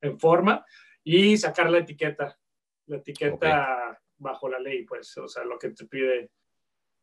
en 0.00 0.18
forma 0.18 0.64
y 1.02 1.36
sacar 1.36 1.70
la 1.70 1.78
etiqueta. 1.78 2.38
La 2.86 2.96
etiqueta 2.98 4.00
bajo 4.16 4.48
la 4.48 4.58
ley, 4.58 4.84
pues, 4.84 5.16
o 5.18 5.28
sea, 5.28 5.44
lo 5.44 5.58
que 5.58 5.70
te 5.70 5.86
pide 5.86 6.30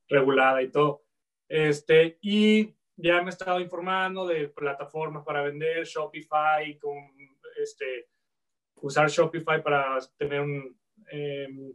regulada 0.07 0.61
y 0.61 0.69
todo. 0.69 1.03
Este, 1.47 2.17
y 2.21 2.75
ya 2.95 3.21
me 3.21 3.27
he 3.27 3.29
estado 3.29 3.59
informando 3.59 4.25
de 4.25 4.49
plataformas 4.49 5.23
para 5.23 5.43
vender, 5.43 5.85
Shopify, 5.85 6.77
con 6.79 6.97
este, 7.57 8.09
usar 8.81 9.09
Shopify 9.09 9.61
para 9.61 9.97
tener 10.17 10.41
un, 10.41 10.79
em, 11.11 11.73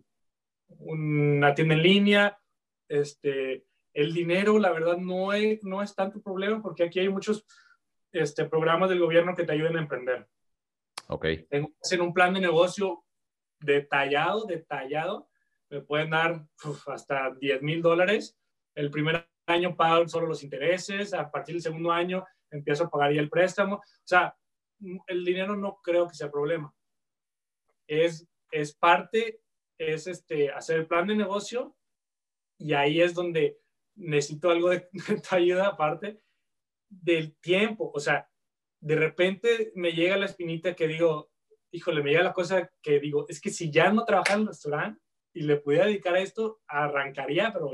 una 0.78 1.54
tienda 1.54 1.74
en 1.74 1.82
línea. 1.82 2.40
Este, 2.88 3.64
el 3.92 4.12
dinero, 4.12 4.58
la 4.58 4.72
verdad, 4.72 4.98
no 4.98 5.32
es, 5.32 5.62
no 5.64 5.82
es 5.82 5.94
tanto 5.94 6.20
problema 6.20 6.60
porque 6.62 6.84
aquí 6.84 7.00
hay 7.00 7.08
muchos 7.08 7.46
este, 8.12 8.44
programas 8.44 8.88
del 8.90 9.00
gobierno 9.00 9.34
que 9.34 9.44
te 9.44 9.52
ayuden 9.52 9.76
a 9.76 9.80
emprender. 9.80 10.28
Ok. 11.08 11.26
Tengo 11.48 11.68
que 11.68 11.78
hacer 11.82 12.00
un 12.00 12.12
plan 12.12 12.34
de 12.34 12.40
negocio 12.40 13.04
detallado, 13.60 14.46
detallado. 14.46 15.28
Me 15.68 15.82
pueden 15.82 16.10
dar 16.10 16.44
hasta 16.86 17.34
10 17.34 17.62
mil 17.62 17.82
dólares. 17.82 18.36
El 18.74 18.90
primer 18.90 19.28
año 19.46 19.76
pago 19.76 20.08
solo 20.08 20.26
los 20.26 20.42
intereses. 20.42 21.14
A 21.14 21.30
partir 21.30 21.54
del 21.54 21.62
segundo 21.62 21.92
año 21.92 22.24
empiezo 22.50 22.84
a 22.84 22.90
pagar 22.90 23.12
ya 23.12 23.20
el 23.20 23.30
préstamo. 23.30 23.76
O 23.76 23.82
sea, 24.04 24.36
el 25.06 25.24
dinero 25.24 25.56
no 25.56 25.80
creo 25.82 26.08
que 26.08 26.14
sea 26.14 26.30
problema. 26.30 26.74
Es, 27.86 28.26
es 28.50 28.74
parte, 28.74 29.40
es 29.78 30.06
este, 30.06 30.50
hacer 30.50 30.80
el 30.80 30.86
plan 30.86 31.06
de 31.06 31.16
negocio 31.16 31.76
y 32.58 32.74
ahí 32.74 33.00
es 33.00 33.14
donde 33.14 33.58
necesito 33.96 34.50
algo 34.50 34.70
de, 34.70 34.88
tu 35.28 35.34
ayuda 35.34 35.68
aparte 35.68 36.20
del 36.90 37.34
tiempo. 37.36 37.90
O 37.94 38.00
sea, 38.00 38.28
de 38.80 38.96
repente 38.96 39.72
me 39.74 39.92
llega 39.92 40.18
la 40.18 40.26
espinita 40.26 40.74
que 40.74 40.86
digo, 40.86 41.30
híjole, 41.70 42.02
me 42.02 42.10
llega 42.10 42.24
la 42.24 42.32
cosa 42.34 42.70
que 42.82 43.00
digo, 43.00 43.26
es 43.28 43.40
que 43.40 43.50
si 43.50 43.70
ya 43.70 43.90
no 43.90 44.04
trabajara 44.04 44.34
en 44.36 44.42
el 44.42 44.48
restaurante 44.48 45.00
y 45.32 45.42
le 45.42 45.56
pudiera 45.56 45.86
dedicar 45.86 46.14
a 46.14 46.20
esto, 46.20 46.60
arrancaría, 46.66 47.52
pero, 47.52 47.68
o 47.68 47.72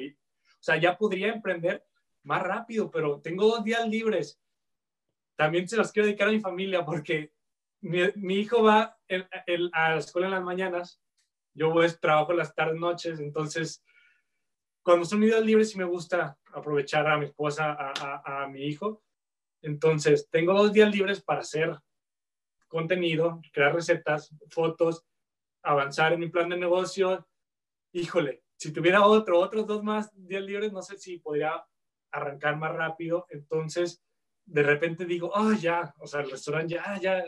sea, 0.61 0.77
ya 0.77 0.97
podría 0.97 1.33
emprender 1.33 1.85
más 2.23 2.43
rápido, 2.43 2.91
pero 2.91 3.21
tengo 3.21 3.47
dos 3.47 3.64
días 3.64 3.89
libres 3.89 4.41
también 5.37 5.69
se 5.69 5.77
los 5.77 5.93
quiero 5.93 6.07
dedicar 6.07 6.29
a 6.29 6.33
mi 6.33 6.41
familia 6.41 6.85
porque 6.85 7.33
mi, 7.83 8.35
hijo 8.35 8.64
va 8.64 8.99
a 9.09 9.89
la 9.91 9.99
escuela 9.99 10.27
en 10.27 10.33
las 10.33 10.43
mañanas, 10.43 11.01
yo 11.55 11.71
voy, 11.71 11.89
trabajo 12.01 12.33
las 12.33 12.55
tardes, 12.55 12.81
noches, 12.81 13.21
entonces 13.21 13.85
cuando 14.83 15.05
son 15.05 15.21
días 15.21 15.45
libres 15.45 15.71
sí 15.71 15.79
me 15.79 15.85
gusta 15.85 16.39
aprovechar 16.53 17.07
a 17.07 17.19
mi 17.19 17.27
esposa, 17.27 17.77
a 17.77 18.47
mi 18.49 18.64
hijo. 18.67 19.03
Entonces, 19.67 20.29
tengo 20.31 20.53
dos 20.55 20.73
días 20.73 20.95
libres 20.95 21.21
para 21.21 21.41
hacer 21.41 21.77
contenido, 22.69 23.41
crear 23.53 23.75
recetas, 23.75 24.33
fotos, 24.49 25.05
avanzar 25.61 26.12
en 26.12 26.21
mi 26.21 26.29
plan 26.29 26.49
de 26.49 26.57
negocio. 26.57 27.27
Híjole, 27.91 28.45
si 28.57 28.73
tuviera 28.73 29.05
otro, 29.05 29.41
otros 29.41 29.67
dos 29.67 29.83
más 29.83 30.09
días 30.14 30.45
libres, 30.45 30.73
no 30.73 30.83
sé 30.83 30.97
si 30.99 31.19
podría 31.19 31.67
arrancar 32.12 32.57
más 32.57 32.77
rápido. 32.77 33.27
Entonces, 33.29 34.01
de 34.45 34.62
repente 34.62 35.05
digo, 35.05 35.33
oh, 35.35 35.53
ya, 35.53 35.93
o 35.99 36.07
sea, 36.07 36.21
el 36.21 36.31
restaurante 36.31 36.75
ya, 36.75 37.01
ya, 37.01 37.25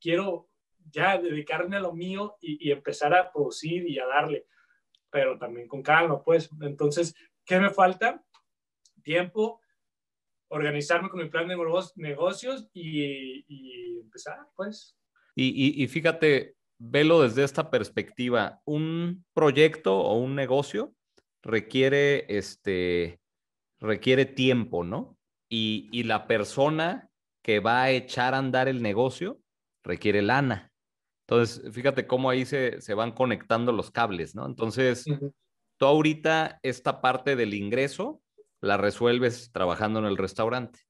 quiero 0.00 0.48
ya 0.90 1.18
dedicarme 1.18 1.76
a 1.76 1.80
lo 1.80 1.92
mío 1.92 2.38
y, 2.40 2.70
empezar 2.70 3.12
a 3.12 3.30
producir 3.30 3.86
y 3.86 3.98
a 3.98 4.06
darle, 4.06 4.46
pero 5.10 5.36
también 5.36 5.68
con 5.68 5.82
calma, 5.82 6.24
pues. 6.24 6.48
Entonces, 6.62 7.14
¿qué 7.44 7.60
me 7.60 7.68
falta? 7.68 8.24
Tiempo, 9.02 9.60
organizarme 10.48 11.08
con 11.08 11.20
mi 11.20 11.28
plan 11.28 11.48
de 11.48 11.56
negocios 11.96 12.68
y, 12.72 13.98
empezar, 14.00 14.38
pues. 14.56 14.96
Y, 15.34 15.82
y, 15.82 15.86
fíjate, 15.86 16.56
velo 16.78 17.22
desde 17.22 17.44
esta 17.44 17.70
perspectiva, 17.70 18.60
un 18.64 19.24
proyecto 19.34 19.98
o 19.98 20.18
un 20.18 20.34
negocio 20.34 20.94
requiere, 21.42 22.26
este, 22.28 23.20
requiere 23.78 24.24
tiempo, 24.24 24.82
¿no? 24.82 25.18
y, 25.48 26.02
la 26.04 26.26
persona 26.26 27.10
que 27.42 27.60
va 27.60 27.82
a 27.82 27.90
echar 27.90 28.34
a 28.34 28.38
andar 28.38 28.68
el 28.68 28.82
negocio 28.82 29.40
requiere 29.82 30.22
lana. 30.22 30.70
Entonces, 31.26 31.72
fíjate 31.74 32.06
cómo 32.06 32.30
ahí 32.30 32.44
se, 32.44 32.94
van 32.94 33.12
conectando 33.12 33.72
los 33.72 33.90
cables, 33.90 34.34
¿no? 34.34 34.46
Entonces, 34.46 35.04
tú 35.76 35.86
ahorita 35.86 36.58
esta 36.62 37.00
parte 37.00 37.36
del 37.36 37.54
ingreso 37.54 38.22
la 38.60 38.76
resuelves 38.76 39.50
trabajando 39.52 39.98
en 40.00 40.06
el 40.06 40.16
restaurante. 40.16 40.80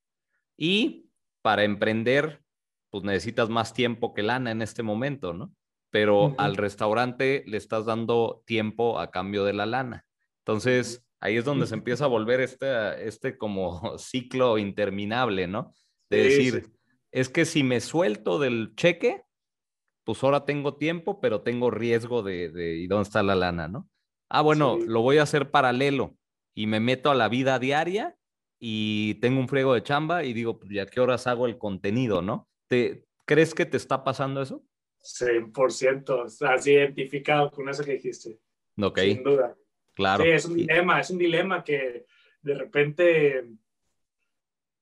Y 0.56 1.10
para 1.42 1.64
emprender, 1.64 2.42
pues 2.90 3.04
necesitas 3.04 3.48
más 3.48 3.74
tiempo 3.74 4.14
que 4.14 4.22
lana 4.22 4.50
en 4.50 4.62
este 4.62 4.82
momento, 4.82 5.32
¿no? 5.34 5.52
Pero 5.90 6.34
al 6.36 6.56
restaurante 6.56 7.44
le 7.46 7.56
estás 7.56 7.86
dando 7.86 8.42
tiempo 8.44 8.98
a 8.98 9.10
cambio 9.10 9.44
de 9.44 9.54
la 9.54 9.64
lana. 9.64 10.04
Entonces, 10.40 11.06
ahí 11.20 11.36
es 11.36 11.44
donde 11.44 11.66
se 11.66 11.74
empieza 11.74 12.04
a 12.04 12.08
volver 12.08 12.40
este, 12.40 13.06
este 13.06 13.38
como 13.38 13.96
ciclo 13.98 14.58
interminable, 14.58 15.46
¿no? 15.46 15.72
De 16.10 16.24
decir, 16.24 16.70
es 17.10 17.28
que 17.28 17.44
si 17.44 17.62
me 17.62 17.80
suelto 17.80 18.38
del 18.38 18.74
cheque, 18.74 19.22
pues 20.04 20.22
ahora 20.24 20.44
tengo 20.44 20.76
tiempo, 20.76 21.20
pero 21.20 21.42
tengo 21.42 21.70
riesgo 21.70 22.22
de, 22.22 22.50
de 22.50 22.76
¿y 22.76 22.86
dónde 22.86 23.04
está 23.04 23.22
la 23.22 23.34
lana, 23.34 23.68
no? 23.68 23.88
Ah, 24.30 24.42
bueno, 24.42 24.78
lo 24.78 25.00
voy 25.00 25.18
a 25.18 25.22
hacer 25.22 25.50
paralelo 25.50 26.18
y 26.58 26.66
me 26.66 26.80
meto 26.80 27.08
a 27.12 27.14
la 27.14 27.28
vida 27.28 27.60
diaria 27.60 28.16
y 28.58 29.14
tengo 29.20 29.38
un 29.38 29.46
friego 29.46 29.74
de 29.74 29.84
chamba 29.84 30.24
y 30.24 30.32
digo, 30.32 30.58
pues 30.58 30.72
ya 30.72 30.86
qué 30.86 30.98
horas 30.98 31.28
hago 31.28 31.46
el 31.46 31.56
contenido, 31.56 32.20
¿no? 32.20 32.48
¿Te, 32.66 33.06
¿Crees 33.26 33.54
que 33.54 33.64
te 33.64 33.76
está 33.76 34.02
pasando 34.02 34.42
eso? 34.42 34.64
100%, 35.00 36.48
has 36.48 36.66
identificado 36.66 37.52
con 37.52 37.68
eso 37.68 37.84
que 37.84 37.92
dijiste. 37.92 38.40
Ok. 38.76 38.98
Sin 38.98 39.22
duda. 39.22 39.56
Claro. 39.94 40.24
Sí, 40.24 40.30
es 40.30 40.46
un 40.46 40.56
dilema, 40.56 41.00
es 41.00 41.10
un 41.10 41.18
dilema 41.18 41.62
que 41.62 42.06
de 42.42 42.54
repente, 42.54 43.44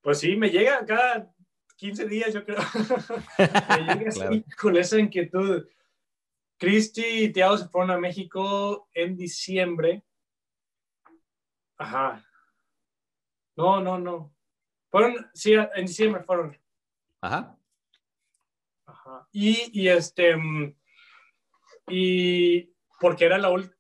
pues 0.01 0.19
sí, 0.19 0.35
me 0.35 0.49
llega 0.49 0.83
cada 0.87 1.31
15 1.77 2.09
días, 2.09 2.33
yo 2.33 2.43
creo. 2.43 2.57
me 3.39 3.95
llega 3.97 4.09
así 4.09 4.45
con 4.59 4.79
esa 4.79 4.99
inquietud. 4.99 5.67
Cristi 6.57 7.05
y 7.05 7.33
Tiago 7.35 7.59
se 7.59 7.69
fueron 7.69 7.91
a 7.91 7.99
México 7.99 8.89
en 8.95 9.15
diciembre. 9.15 10.03
Ajá. 11.79 12.25
No, 13.57 13.81
no, 13.81 13.99
no. 13.99 14.35
Fueron, 14.91 15.15
sí, 15.35 15.55
en 15.55 15.87
diciembre 15.87 16.23
fueron. 16.23 16.59
Ajá. 17.21 17.59
Ajá. 18.87 19.29
Y, 19.33 19.81
y 19.81 19.89
este, 19.89 20.37
y 21.89 22.73
porque 23.01 23.25
era 23.25 23.39
la 23.39 23.51
última, 23.51 23.75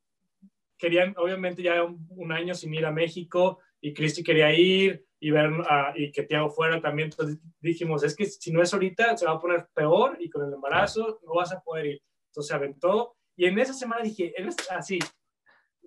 querían, 0.78 1.14
obviamente, 1.16 1.62
ya 1.62 1.82
un, 1.82 2.32
año 2.32 2.54
sin 2.54 2.74
ir 2.74 2.86
a 2.86 2.92
México 2.92 3.60
y 3.80 3.94
Cristi 3.94 4.22
quería 4.22 4.52
ir 4.52 5.06
y 5.18 5.30
ver 5.30 5.50
y 5.94 6.12
que 6.12 6.24
Tiago 6.24 6.50
fuera 6.50 6.80
también. 6.80 7.10
Entonces 7.10 7.38
dijimos, 7.60 8.02
es 8.02 8.14
que 8.14 8.26
si 8.26 8.52
no 8.52 8.62
es 8.62 8.72
ahorita, 8.72 9.16
se 9.16 9.26
va 9.26 9.32
a 9.32 9.40
poner 9.40 9.68
peor 9.74 10.16
y 10.20 10.28
con 10.28 10.46
el 10.46 10.54
embarazo 10.54 11.20
no 11.24 11.34
vas 11.34 11.52
a 11.52 11.60
poder 11.60 11.86
ir. 11.86 12.02
Entonces 12.28 12.48
se 12.48 12.54
aventó 12.54 13.16
y 13.36 13.46
en 13.46 13.58
esa 13.58 13.72
semana 13.72 14.02
dije, 14.02 14.34
así, 14.70 14.98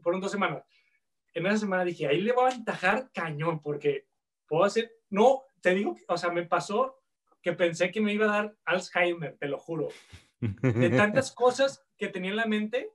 fueron 0.01 0.21
dos 0.21 0.31
semanas. 0.31 0.63
En 1.33 1.45
esa 1.45 1.57
semana 1.57 1.85
dije, 1.85 2.07
ahí 2.07 2.21
le 2.21 2.33
voy 2.33 2.45
a 2.45 2.55
ventajar 2.55 3.11
cañón 3.13 3.61
porque 3.61 4.07
puedo 4.47 4.63
hacer, 4.63 4.91
no, 5.09 5.43
te 5.61 5.73
digo, 5.75 5.95
o 6.07 6.17
sea, 6.17 6.31
me 6.31 6.45
pasó 6.45 6.99
que 7.41 7.53
pensé 7.53 7.91
que 7.91 8.01
me 8.01 8.13
iba 8.13 8.25
a 8.25 8.41
dar 8.41 8.57
Alzheimer, 8.65 9.37
te 9.37 9.47
lo 9.47 9.57
juro. 9.57 9.89
De 10.39 10.89
tantas 10.89 11.31
cosas 11.33 11.85
que 11.97 12.07
tenía 12.07 12.31
en 12.31 12.37
la 12.37 12.45
mente 12.45 12.91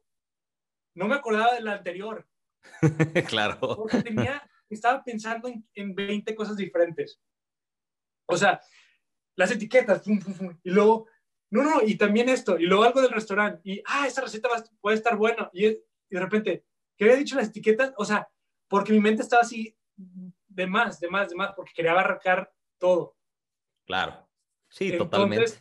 no 0.94 1.08
me 1.08 1.14
acordaba 1.14 1.54
de 1.54 1.60
la 1.60 1.74
anterior. 1.74 2.26
claro. 3.28 3.58
Porque 3.60 4.02
tenía, 4.02 4.42
estaba 4.68 5.02
pensando 5.02 5.48
en, 5.48 5.66
en 5.74 5.94
20 5.94 6.34
cosas 6.34 6.56
diferentes. 6.56 7.20
O 8.26 8.36
sea, 8.36 8.60
las 9.36 9.50
etiquetas, 9.50 10.02
y 10.06 10.70
luego, 10.70 11.08
no, 11.50 11.62
no, 11.62 11.82
y 11.82 11.96
también 11.96 12.28
esto, 12.28 12.58
y 12.58 12.64
luego 12.64 12.84
algo 12.84 13.02
del 13.02 13.10
restaurante, 13.10 13.60
y, 13.64 13.82
ah, 13.86 14.06
esta 14.06 14.22
receta 14.22 14.48
puede 14.80 14.96
estar 14.96 15.16
buena, 15.16 15.50
y, 15.52 15.66
y 15.66 15.78
de 16.10 16.20
repente, 16.20 16.64
¿qué 16.96 17.04
había 17.04 17.16
dicho 17.16 17.36
las 17.36 17.48
etiquetas? 17.48 17.92
O 17.96 18.04
sea, 18.04 18.28
porque 18.68 18.92
mi 18.92 19.00
mente 19.00 19.22
estaba 19.22 19.42
así 19.42 19.76
de 19.96 20.66
más, 20.66 21.00
de 21.00 21.08
más, 21.08 21.28
de 21.28 21.36
más, 21.36 21.52
porque 21.54 21.72
quería 21.74 21.92
abarcar 21.92 22.52
todo. 22.78 23.16
Claro, 23.86 24.28
sí, 24.68 24.96
totalmente. 24.96 25.52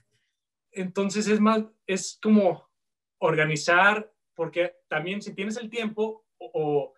Entonces 0.72 1.28
es 1.28 1.40
más, 1.40 1.64
es 1.86 2.18
como 2.22 2.68
organizar 3.20 4.12
porque 4.34 4.76
también 4.88 5.22
si 5.22 5.34
tienes 5.34 5.58
el 5.58 5.70
tiempo 5.70 6.26
o, 6.38 6.94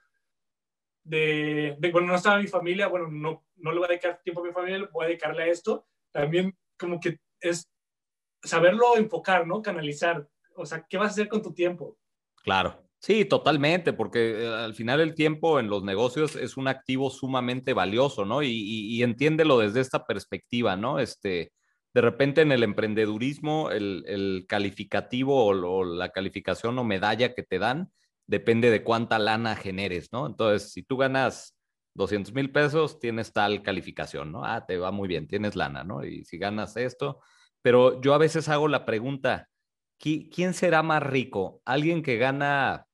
de, 1.04 1.76
de, 1.78 1.92
bueno, 1.92 2.08
no 2.08 2.16
estaba 2.16 2.40
mi 2.40 2.48
familia, 2.48 2.88
bueno, 2.88 3.08
no, 3.10 3.46
no 3.58 3.72
le 3.72 3.78
voy 3.78 3.86
a 3.86 3.90
dedicar 3.90 4.22
tiempo 4.24 4.42
a 4.42 4.46
mi 4.46 4.52
familia, 4.52 4.90
voy 4.92 5.06
a 5.06 5.08
dedicarle 5.10 5.44
a 5.44 5.48
esto, 5.48 5.88
también 6.12 6.58
como 6.80 7.00
que 7.00 7.20
es 7.40 7.70
saberlo 8.42 8.98
enfocar, 8.98 9.46
¿no? 9.46 9.62
Canalizar, 9.62 10.28
o 10.56 10.66
sea, 10.66 10.86
¿qué 10.88 10.98
vas 10.98 11.10
a 11.10 11.12
hacer 11.12 11.28
con 11.28 11.42
tu 11.42 11.54
tiempo? 11.54 11.98
Claro, 12.44 12.85
sí, 13.06 13.24
totalmente, 13.24 13.94
porque 13.94 14.46
eh, 14.46 14.48
al 14.48 14.74
final 14.74 15.00
el 15.00 15.14
tiempo 15.14 15.60
en 15.60 15.70
los 15.70 15.84
negocios 15.84 16.36
es 16.36 16.58
un 16.58 16.68
activo 16.68 17.12
sumamente 17.12 17.74
valioso, 17.74 18.26
¿no? 18.26 18.42
Y, 18.42 19.04
entiéndelo 19.04 19.60
desde 19.60 19.82
esta 19.82 20.08
perspectiva, 20.08 20.76
¿no? 20.76 20.98
Este, 21.00 21.54
de 21.94 22.02
repente 22.02 22.42
en 22.42 22.52
el 22.52 22.64
emprendedurismo 22.64 23.70
el, 23.70 24.46
calificativo 24.50 25.46
o, 25.46 25.84
la 25.86 26.10
calificación 26.10 26.80
o 26.80 26.84
medalla 26.84 27.36
que 27.36 27.44
te 27.44 27.60
dan 27.60 27.92
depende 28.26 28.72
de 28.72 28.84
cuánta 28.84 29.20
lana 29.20 29.56
generes, 29.56 30.12
¿no? 30.12 30.26
Entonces, 30.26 30.72
si 30.74 30.82
tú 30.82 30.98
ganas 30.98 31.56
200 31.94 32.34
mil 32.34 32.52
pesos, 32.52 33.00
tienes 33.00 33.32
tal 33.34 33.62
calificación, 33.62 34.32
¿no? 34.32 34.44
Ah, 34.44 34.66
te 34.66 34.78
va 34.80 34.92
muy 34.92 35.08
bien, 35.08 35.28
tienes 35.28 35.56
lana, 35.56 35.84
¿no? 35.84 36.04
Y 36.04 36.26
si 36.26 36.40
ganas 36.40 36.76
esto, 36.76 37.20
pero 37.62 38.02
yo 38.02 38.16
a 38.16 38.18
veces 38.18 38.50
hago 38.50 38.68
la 38.68 38.84
pregunta, 38.84 39.48
¿quién 40.00 40.54
será 40.56 40.82
más 40.84 41.04
rico? 41.04 41.62
¿Alguien 41.66 42.02
que 42.02 42.18
gana 42.18 42.88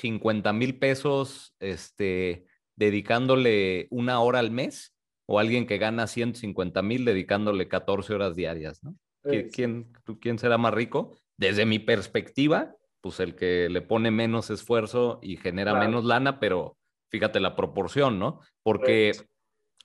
50 0.00 0.52
mil 0.52 0.78
pesos 0.78 1.54
este, 1.60 2.46
dedicándole 2.76 3.88
una 3.90 4.20
hora 4.20 4.38
al 4.38 4.50
mes? 4.50 4.94
o 5.30 5.38
alguien 5.38 5.66
que 5.66 5.76
gana 5.76 6.06
150 6.06 6.80
mil 6.82 7.04
dedicándole 7.04 7.68
14 7.68 8.14
horas 8.14 8.34
diarias, 8.34 8.82
¿no? 8.82 8.96
¿Quién, 9.22 9.92
¿Quién 10.20 10.38
será 10.38 10.56
más 10.56 10.72
rico? 10.72 11.18
Desde 11.36 11.66
mi 11.66 11.78
perspectiva, 11.78 12.74
pues 13.02 13.20
el 13.20 13.34
que 13.34 13.68
le 13.68 13.82
pone 13.82 14.10
menos 14.10 14.48
esfuerzo 14.48 15.18
y 15.22 15.36
genera 15.36 15.74
menos 15.74 16.06
lana, 16.06 16.40
pero 16.40 16.78
fíjate 17.10 17.40
la 17.40 17.56
proporción, 17.56 18.18
¿no? 18.18 18.40
Porque 18.62 19.12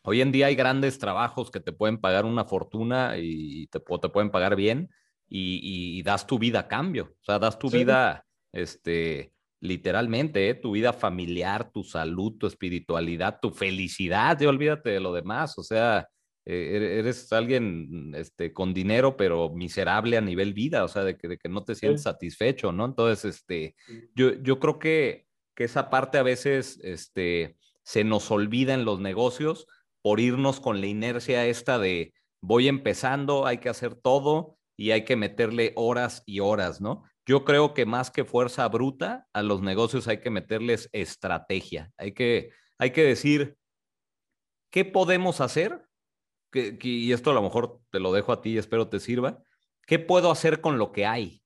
hoy 0.03 0.21
en 0.21 0.31
día 0.31 0.45
hay 0.45 0.55
grandes 0.55 0.97
trabajos 0.97 1.51
que 1.51 1.59
te 1.59 1.73
pueden 1.73 1.97
pagar 1.97 2.23
una 2.23 2.45
fortuna 2.45 3.17
y 3.17 3.67
te, 3.67 3.81
te 3.81 4.09
pueden 4.09 4.31
pagar 4.31 4.55
bien 4.55 4.91
y, 5.27 6.01
das 6.03 6.25
tu 6.25 6.39
vida 6.39 6.59
a 6.59 6.67
cambio, 6.69 7.15
o 7.19 7.23
sea, 7.23 7.37
das 7.37 7.59
tu 7.59 7.69
vida, 7.69 8.25
este, 8.53 9.33
literalmente, 9.63 10.49
¿eh? 10.49 10.55
tu 10.55 10.73
vida 10.73 10.91
familiar, 10.91 11.71
tu 11.71 11.85
salud, 11.85 12.33
tu 12.37 12.47
espiritualidad, 12.47 13.39
tu 13.41 13.49
felicidad, 13.51 14.37
ya 14.37 14.49
olvídate 14.49 14.89
de 14.89 14.99
lo 14.99 15.13
demás, 15.13 15.57
o 15.57 15.63
sea, 15.63 16.09
eh, 16.45 16.97
eres 16.99 17.31
alguien 17.31 18.13
este, 18.13 18.51
con 18.51 18.73
dinero, 18.73 19.15
pero 19.15 19.49
miserable 19.53 20.17
a 20.17 20.21
nivel 20.21 20.53
vida, 20.53 20.83
o 20.83 20.89
sea, 20.89 21.05
de 21.05 21.17
que, 21.17 21.29
de 21.29 21.37
que 21.37 21.47
no 21.47 21.63
te 21.63 21.75
sientes 21.75 22.01
satisfecho, 22.01 22.73
¿no? 22.73 22.83
Entonces, 22.83 23.37
este, 23.37 23.75
yo, 24.13 24.33
yo 24.41 24.59
creo 24.59 24.79
que, 24.79 25.27
que 25.55 25.63
esa 25.63 25.89
parte 25.89 26.17
a 26.17 26.23
veces 26.23 26.81
este, 26.83 27.55
se 27.83 28.03
nos 28.03 28.31
olvida 28.31 28.73
en 28.73 28.83
los 28.83 28.99
negocios 28.99 29.65
por 30.01 30.19
irnos 30.19 30.59
con 30.59 30.81
la 30.81 30.87
inercia 30.87 31.45
esta 31.45 31.79
de 31.79 32.13
voy 32.41 32.67
empezando, 32.67 33.45
hay 33.45 33.59
que 33.59 33.69
hacer 33.69 33.95
todo 33.95 34.57
y 34.75 34.91
hay 34.91 35.05
que 35.05 35.15
meterle 35.15 35.71
horas 35.77 36.23
y 36.25 36.41
horas, 36.41 36.81
¿no? 36.81 37.05
Yo 37.25 37.45
creo 37.45 37.73
que 37.73 37.85
más 37.85 38.11
que 38.11 38.25
fuerza 38.25 38.67
bruta, 38.67 39.27
a 39.33 39.41
los 39.41 39.61
negocios 39.61 40.07
hay 40.07 40.19
que 40.19 40.29
meterles 40.29 40.89
estrategia. 40.91 41.91
Hay 41.97 42.13
que, 42.13 42.51
hay 42.77 42.91
que 42.91 43.03
decir, 43.03 43.57
¿qué 44.69 44.85
podemos 44.85 45.41
hacer? 45.41 45.87
y 46.55 47.11
esto 47.11 47.31
a 47.31 47.33
lo 47.33 47.41
mejor 47.41 47.79
te 47.89 47.99
lo 47.99 48.13
dejo 48.13 48.31
a 48.31 48.41
ti 48.41 48.51
y 48.51 48.57
espero 48.59 48.87
te 48.87 48.99
sirva. 48.99 49.41
¿Qué 49.87 49.99
puedo 49.99 50.29
hacer 50.29 50.61
con 50.61 50.77
lo 50.77 50.91
que 50.91 51.05
hay? 51.05 51.41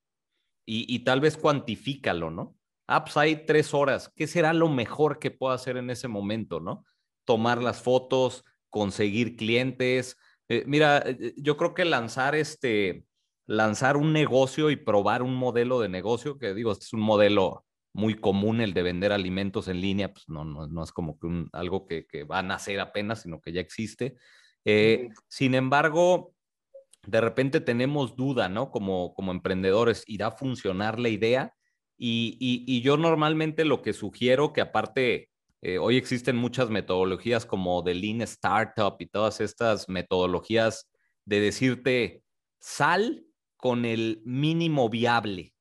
Y, 0.69 0.99
tal 1.05 1.21
vez 1.21 1.37
cuantifícalo, 1.37 2.29
¿no? 2.29 2.57
Ah, 2.87 3.05
pues 3.05 3.15
hay 3.15 3.45
tres 3.45 3.73
horas. 3.73 4.11
¿Qué 4.13 4.27
será 4.27 4.51
lo 4.51 4.67
mejor 4.67 5.17
que 5.17 5.31
puedo 5.31 5.53
hacer 5.53 5.77
en 5.77 5.89
ese 5.89 6.09
momento, 6.09 6.59
¿no? 6.59 6.83
Tomar 7.23 7.63
las 7.63 7.81
fotos, 7.81 8.43
conseguir 8.69 9.37
clientes. 9.37 10.17
Eh, 10.49 10.65
mira, 10.67 11.03
eh, 11.05 11.33
yo 11.37 11.55
creo 11.55 11.73
que 11.73 11.85
lanzar 11.85 12.35
este, 12.35 13.05
lanzar 13.47 13.97
un 13.97 14.13
negocio 14.13 14.69
y 14.69 14.75
probar 14.75 15.23
un 15.23 15.33
modelo 15.33 15.79
de 15.79 15.89
negocio, 15.89 16.37
que 16.37 16.53
digo, 16.53 16.71
este 16.71 16.85
es 16.85 16.93
un 16.93 16.99
modelo 16.99 17.65
muy 17.93 18.13
común, 18.13 18.61
el 18.61 18.73
de 18.73 18.83
vender 18.83 19.11
alimentos 19.11 19.67
en 19.69 19.81
línea, 19.81 20.13
pues 20.13 20.29
no, 20.29 20.45
no, 20.45 20.67
no 20.67 20.83
es 20.83 20.91
como 20.91 21.17
que 21.17 21.25
un, 21.25 21.49
algo 21.53 21.87
que, 21.87 22.05
que, 22.05 22.25
va 22.25 22.39
a 22.39 22.43
nacer 22.43 22.79
apenas, 22.79 23.23
sino 23.23 23.41
que 23.41 23.53
ya 23.53 23.61
existe. 23.61 24.17
Eh, 24.65 25.09
sin 25.27 25.55
embargo, 25.55 26.33
de 27.07 27.21
repente 27.21 27.61
tenemos 27.61 28.15
duda, 28.15 28.49
¿no? 28.49 28.69
Como, 28.69 29.13
como 29.15 29.31
emprendedores, 29.31 30.03
¿irá 30.05 30.27
a 30.27 30.31
funcionar 30.31 30.99
la 30.99 31.09
idea? 31.09 31.53
Y, 31.97 32.37
y, 32.39 32.81
yo 32.81 32.97
normalmente 32.97 33.65
lo 33.65 33.81
que 33.81 33.93
sugiero, 33.93 34.53
que 34.53 34.61
aparte, 34.61 35.31
eh, 35.61 35.79
hoy 35.79 35.97
existen 35.97 36.35
muchas 36.35 36.69
metodologías 36.69 37.47
como 37.47 37.81
de 37.81 37.95
Lean 37.95 38.21
Startup 38.21 38.95
y 38.99 39.07
todas 39.07 39.41
estas 39.41 39.89
metodologías 39.89 40.87
de 41.25 41.39
decirte, 41.39 42.23
sal 42.59 43.26
con 43.57 43.85
el 43.85 44.21
mínimo 44.25 44.89
viable. 44.89 45.53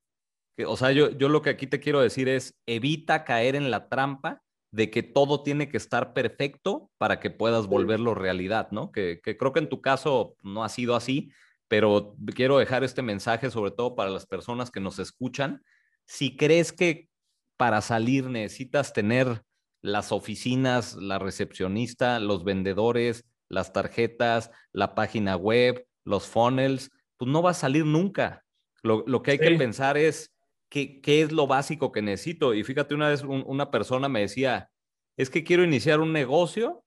O 0.66 0.76
sea, 0.76 0.92
yo, 0.92 1.11
yo 1.11 1.28
lo 1.28 1.42
que 1.42 1.51
aquí 1.51 1.66
te 1.66 1.80
quiero 1.80 2.01
decir 2.01 2.28
es, 2.28 2.59
evita 2.66 3.24
caer 3.24 3.57
en 3.57 3.70
la 3.70 3.88
trampa 3.88 4.42
de 4.70 4.90
que 4.90 5.03
todo 5.03 5.42
tiene 5.42 5.68
que 5.68 5.78
estar 5.78 6.12
perfecto 6.12 6.90
para 6.99 7.20
que 7.20 7.30
puedas 7.30 7.66
volverlo 7.66 8.14
realidad, 8.14 8.68
¿no? 8.70 8.92
Que, 8.92 9.20
creo 9.22 9.53
que 9.53 9.61
en 9.61 9.68
tu 9.68 9.80
caso 9.80 10.36
no 10.42 10.64
ha 10.64 10.68
sido 10.68 10.94
así, 10.94 11.30
pero 11.68 12.16
quiero 12.34 12.59
dejar 12.59 12.84
este 12.84 13.03
mensaje 13.03 13.51
sobre 13.51 13.70
todo 13.70 13.97
para 13.97 14.11
las 14.11 14.26
personas 14.26 14.70
que 14.70 14.80
nos 14.80 14.99
escuchan. 14.99 15.62
Si 16.05 16.36
crees 16.36 16.72
que 16.72 17.09
para 17.57 17.80
salir 17.80 18.28
necesitas 18.28 18.92
tener 18.92 19.42
las 19.82 20.12
oficinas, 20.12 20.94
la 20.94 21.18
recepcionista, 21.18 22.20
los 22.20 22.44
vendedores, 22.44 23.24
las 23.49 23.72
tarjetas, 23.72 24.51
la 24.72 24.94
página 24.94 25.36
web, 25.36 25.86
los 26.05 26.26
funnels, 26.26 26.90
pues 27.16 27.30
no 27.30 27.42
va 27.42 27.50
a 27.50 27.54
salir 27.54 27.84
nunca. 27.84 28.44
Lo, 28.82 29.22
que 29.22 29.32
hay 29.32 29.38
que 29.38 29.56
pensar 29.56 29.96
es 29.96 30.32
qué, 30.68 31.00
qué, 31.00 31.22
es 31.22 31.32
lo 31.32 31.46
básico 31.46 31.90
que 31.90 32.02
necesito. 32.02 32.54
Y 32.54 32.62
fíjate, 32.62 32.94
una 32.94 33.08
vez 33.08 33.24
una 33.24 33.70
persona 33.70 34.08
me 34.08 34.20
decía, 34.20 34.70
es 35.16 35.30
que 35.30 35.42
quiero 35.42 35.64
iniciar 35.64 36.00
un 36.00 36.12
negocio, 36.12 36.84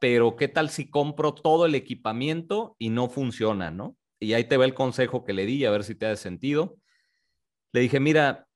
pero 0.00 0.36
¿qué 0.36 0.48
tal 0.48 0.70
si 0.70 0.88
compro 0.88 1.34
todo 1.34 1.66
el 1.66 1.74
equipamiento 1.74 2.76
y 2.78 2.90
no 2.90 3.08
funciona, 3.08 3.70
no? 3.70 3.96
Y 4.20 4.34
ahí 4.34 4.44
te 4.44 4.56
va 4.56 4.64
el 4.64 4.74
consejo 4.74 5.24
que 5.24 5.32
le 5.32 5.46
di, 5.46 5.64
a 5.64 5.70
ver 5.70 5.82
si 5.82 5.94
te 5.94 6.06
ha 6.06 6.16
sentido. 6.16 6.78
Le 7.72 7.80
dije, 7.80 8.00
mira, 8.00 8.46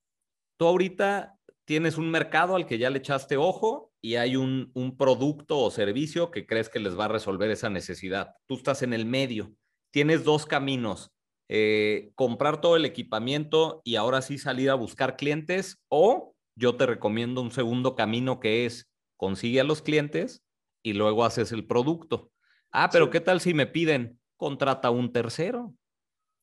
tú 0.56 0.66
ahorita 0.66 1.38
tienes 1.64 1.96
un 1.96 2.10
mercado 2.10 2.56
al 2.56 2.66
que 2.66 2.78
ya 2.78 2.90
le 2.90 2.98
echaste 2.98 3.36
ojo 3.36 3.92
y 4.00 4.16
hay 4.16 4.36
un, 4.36 4.70
un 4.74 4.96
producto 4.96 5.58
o 5.58 5.70
servicio 5.70 6.30
que 6.30 6.46
crees 6.46 6.68
que 6.68 6.80
les 6.80 6.98
va 6.98 7.06
a 7.06 7.08
resolver 7.08 7.50
esa 7.50 7.70
necesidad. 7.70 8.34
Tú 8.46 8.56
estás 8.56 8.82
en 8.82 8.92
el 8.92 9.06
medio. 9.06 9.54
Tienes 9.90 10.24
dos 10.24 10.44
caminos. 10.44 11.13
Eh, 11.49 12.11
comprar 12.14 12.61
todo 12.61 12.76
el 12.76 12.84
equipamiento 12.84 13.82
y 13.84 13.97
ahora 13.97 14.22
sí 14.22 14.38
salir 14.38 14.70
a 14.70 14.74
buscar 14.74 15.16
clientes 15.16 15.78
o 15.88 16.34
yo 16.57 16.76
te 16.76 16.86
recomiendo 16.86 17.42
un 17.42 17.51
segundo 17.51 17.95
camino 17.95 18.40
que 18.40 18.64
es 18.64 18.88
consigue 19.16 19.61
a 19.61 19.64
los 19.64 19.82
clientes 19.82 20.42
y 20.82 20.95
luego 20.95 21.24
haces 21.24 21.53
el 21.53 21.66
producto. 21.66 22.30
Ah, 22.72 22.88
pero 22.90 23.11
¿qué 23.11 23.20
tal 23.20 23.40
si 23.40 23.55
me 23.55 23.66
piden? 23.66 24.18
Contrata 24.36 24.90
un 24.90 25.12
tercero. 25.12 25.74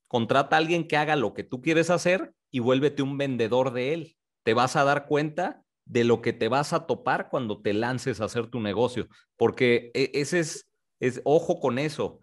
Contrata 0.08 0.56
a 0.56 0.60
alguien 0.60 0.88
que 0.88 0.98
haga 0.98 1.16
lo 1.16 1.34
que 1.34 1.44
tú 1.44 1.62
quieres 1.62 1.90
hacer 1.90 2.34
y 2.52 2.60
vuélvete 2.60 3.02
un 3.02 3.18
vendedor 3.18 3.72
de 3.72 3.94
él. 3.94 4.18
Te 4.44 4.54
vas 4.54 4.76
a 4.76 4.84
dar 4.84 5.06
cuenta 5.08 5.64
de 5.86 6.04
lo 6.04 6.22
que 6.22 6.34
te 6.34 6.48
vas 6.48 6.74
a 6.74 6.86
topar 6.86 7.30
cuando 7.30 7.62
te 7.62 7.74
lances 7.74 8.22
a 8.22 8.26
hacer 8.26 8.48
tu 8.48 8.60
negocio, 8.60 9.08
porque 9.36 9.92
e, 9.94 10.12
ese 10.14 10.40
es, 10.40 10.70
es 11.00 11.22
ojo 11.24 11.60
con 11.60 11.80
eso. 11.80 12.20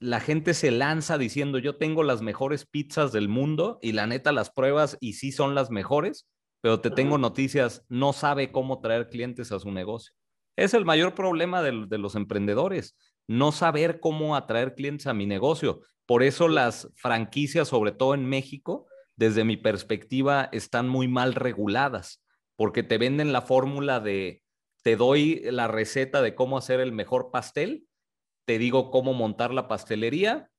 La 0.00 0.18
gente 0.18 0.54
se 0.54 0.70
lanza 0.70 1.18
diciendo, 1.18 1.58
yo 1.58 1.76
tengo 1.76 2.02
las 2.02 2.22
mejores 2.22 2.66
pizzas 2.66 3.12
del 3.12 3.28
mundo 3.28 3.78
y 3.82 3.92
la 3.92 4.06
neta 4.06 4.32
las 4.32 4.50
pruebas 4.50 4.96
y 4.98 5.12
sí 5.12 5.30
son 5.30 5.54
las 5.54 5.70
mejores, 5.70 6.26
pero 6.62 6.80
te 6.80 6.90
tengo 6.90 7.18
noticias, 7.18 7.84
no 7.88 8.14
sabe 8.14 8.50
cómo 8.50 8.80
traer 8.80 9.08
clientes 9.08 9.52
a 9.52 9.58
su 9.58 9.70
negocio. 9.70 10.14
Es 10.56 10.74
el 10.74 10.84
mayor 10.84 11.14
problema 11.14 11.62
de, 11.62 11.98
los 11.98 12.14
emprendedores, 12.14 12.96
no 13.28 13.52
saber 13.52 14.00
cómo 14.00 14.36
atraer 14.36 14.74
clientes 14.74 15.06
a 15.06 15.14
mi 15.14 15.26
negocio. 15.26 15.80
Por 16.06 16.22
eso 16.22 16.48
las 16.48 16.90
franquicias, 16.96 17.68
sobre 17.68 17.92
todo 17.92 18.14
en 18.14 18.26
México, 18.26 18.86
desde 19.16 19.44
mi 19.44 19.56
perspectiva, 19.56 20.48
están 20.52 20.88
muy 20.88 21.08
mal 21.08 21.34
reguladas, 21.34 22.22
porque 22.56 22.82
te 22.82 22.98
venden 22.98 23.32
la 23.32 23.42
fórmula 23.42 24.00
de, 24.00 24.42
te 24.82 24.96
doy 24.96 25.42
la 25.44 25.68
receta 25.68 26.22
de 26.22 26.34
cómo 26.34 26.58
hacer 26.58 26.80
el 26.80 26.92
mejor 26.92 27.30
pastel, 27.30 27.86
te 28.50 28.58
digo 28.58 28.90
cómo 28.90 29.14
montar 29.14 29.54
la 29.54 29.68
pastelería, 29.68 30.50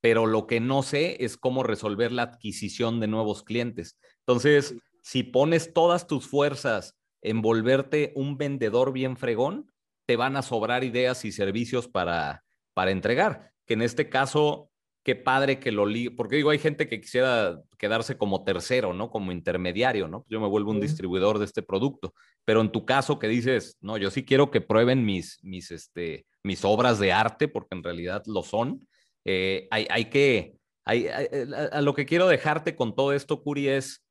pero 0.00 0.26
lo 0.26 0.48
que 0.48 0.58
no 0.58 0.82
sé 0.82 1.24
es 1.24 1.36
cómo 1.36 1.62
resolver 1.62 2.10
la 2.10 2.22
adquisición 2.22 2.98
de 2.98 3.06
nuevos 3.06 3.44
clientes. 3.44 4.00
Entonces, 4.26 4.74
si 5.00 5.22
pones 5.22 5.72
todas 5.72 6.08
tus 6.08 6.26
fuerzas 6.26 6.96
en 7.22 7.40
volverte 7.40 8.12
un 8.16 8.36
vendedor 8.36 8.92
bien 8.92 9.16
fregón, 9.16 9.70
te 10.06 10.16
van 10.16 10.36
a 10.36 10.42
sobrar 10.42 10.82
ideas 10.82 11.24
y 11.24 11.30
servicios 11.30 11.86
para, 11.86 12.42
para 12.72 12.90
entregar. 12.90 13.52
Que 13.64 13.74
en 13.74 13.82
este 13.82 14.08
caso, 14.08 14.72
qué 15.04 15.14
padre 15.14 15.60
que 15.60 15.70
lo 15.70 15.86
li 15.86 16.10
porque 16.10 16.34
digo, 16.34 16.50
hay 16.50 16.58
gente 16.58 16.88
que 16.88 17.00
quisiera 17.00 17.62
quedarse 17.78 18.18
como 18.18 18.42
tercero, 18.42 18.92
¿no? 18.92 19.08
Como 19.08 19.30
intermediario, 19.30 20.08
¿no? 20.08 20.26
Yo 20.28 20.40
me 20.40 20.48
vuelvo 20.48 20.72
un 20.72 20.80
distribuidor 20.80 21.38
de 21.38 21.44
este 21.44 21.62
producto, 21.62 22.12
pero 22.44 22.60
en 22.60 22.72
tu 22.72 22.84
caso 22.84 23.20
que 23.20 23.28
dices, 23.28 23.78
no, 23.80 23.98
yo 23.98 24.10
sí 24.10 24.24
quiero 24.24 24.50
que 24.50 24.60
prueben 24.60 25.04
mis, 25.04 25.38
mis, 25.44 25.70
este, 25.70 26.26
mis 26.44 26.64
obras 26.64 26.98
de 26.98 27.12
arte, 27.12 27.48
porque 27.48 27.74
en 27.74 27.82
realidad 27.82 28.22
lo 28.26 28.42
son, 28.42 28.86
eh, 29.24 29.66
hay, 29.70 29.86
hay, 29.90 30.04
que, 30.06 30.56
hay, 30.84 31.08
a, 31.08 31.80
lo 31.80 31.94
que 31.94 32.06
quiero 32.06 32.28
dejarte 32.28 32.76
con 32.76 32.94
todo 32.94 33.12
esto, 33.12 33.42
Curi, 33.42 33.68
es 33.68 34.04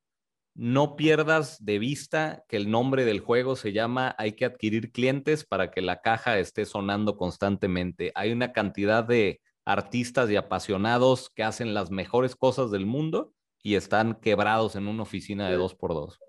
no 0.55 0.95
pierdas 0.95 1.63
de 1.63 1.79
vista 1.79 2.43
que 2.47 2.57
el 2.57 2.69
nombre 2.69 3.05
del 3.05 3.19
juego 3.19 3.55
se 3.55 3.71
llama 3.71 4.15
Hay 4.19 4.33
que 4.33 4.45
adquirir 4.45 4.91
clientes 4.91 5.45
para 5.45 5.71
que 5.71 5.81
la 5.81 6.01
caja 6.01 6.37
esté 6.37 6.65
sonando 6.65 7.17
constantemente. 7.17 8.11
Hay 8.13 8.31
una 8.31 8.51
cantidad 8.51 9.03
de 9.03 9.41
artistas 9.65 10.29
y 10.29 10.35
apasionados 10.35 11.29
que 11.29 11.43
hacen 11.43 11.73
las 11.73 11.89
mejores 11.89 12.35
cosas 12.35 12.69
del 12.69 12.85
mundo 12.85 13.33
y 13.63 13.75
están 13.75 14.15
quebrados 14.15 14.75
en 14.75 14.87
una 14.87 15.03
oficina 15.03 15.49
de 15.49 15.55
dos 15.55 15.73
por 15.73 15.93
dos. 15.93 16.19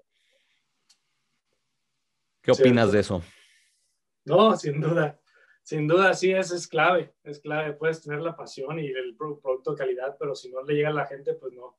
¿Qué 2.40 2.52
opinas 2.52 2.92
de 2.92 3.00
eso? 3.00 3.22
No, 4.24 4.56
sin 4.56 4.80
duda. 4.80 5.18
Sin 5.64 5.88
duda, 5.88 6.12
sí, 6.12 6.30
eso 6.30 6.54
es 6.54 6.68
clave. 6.68 7.14
Es 7.22 7.40
clave. 7.40 7.72
Puedes 7.72 8.02
tener 8.02 8.20
la 8.20 8.36
pasión 8.36 8.78
y 8.78 8.86
el 8.86 9.16
producto 9.16 9.72
de 9.72 9.78
calidad, 9.78 10.14
pero 10.20 10.34
si 10.34 10.50
no 10.50 10.62
le 10.62 10.74
llega 10.74 10.90
a 10.90 10.92
la 10.92 11.06
gente, 11.06 11.32
pues 11.32 11.54
no, 11.54 11.78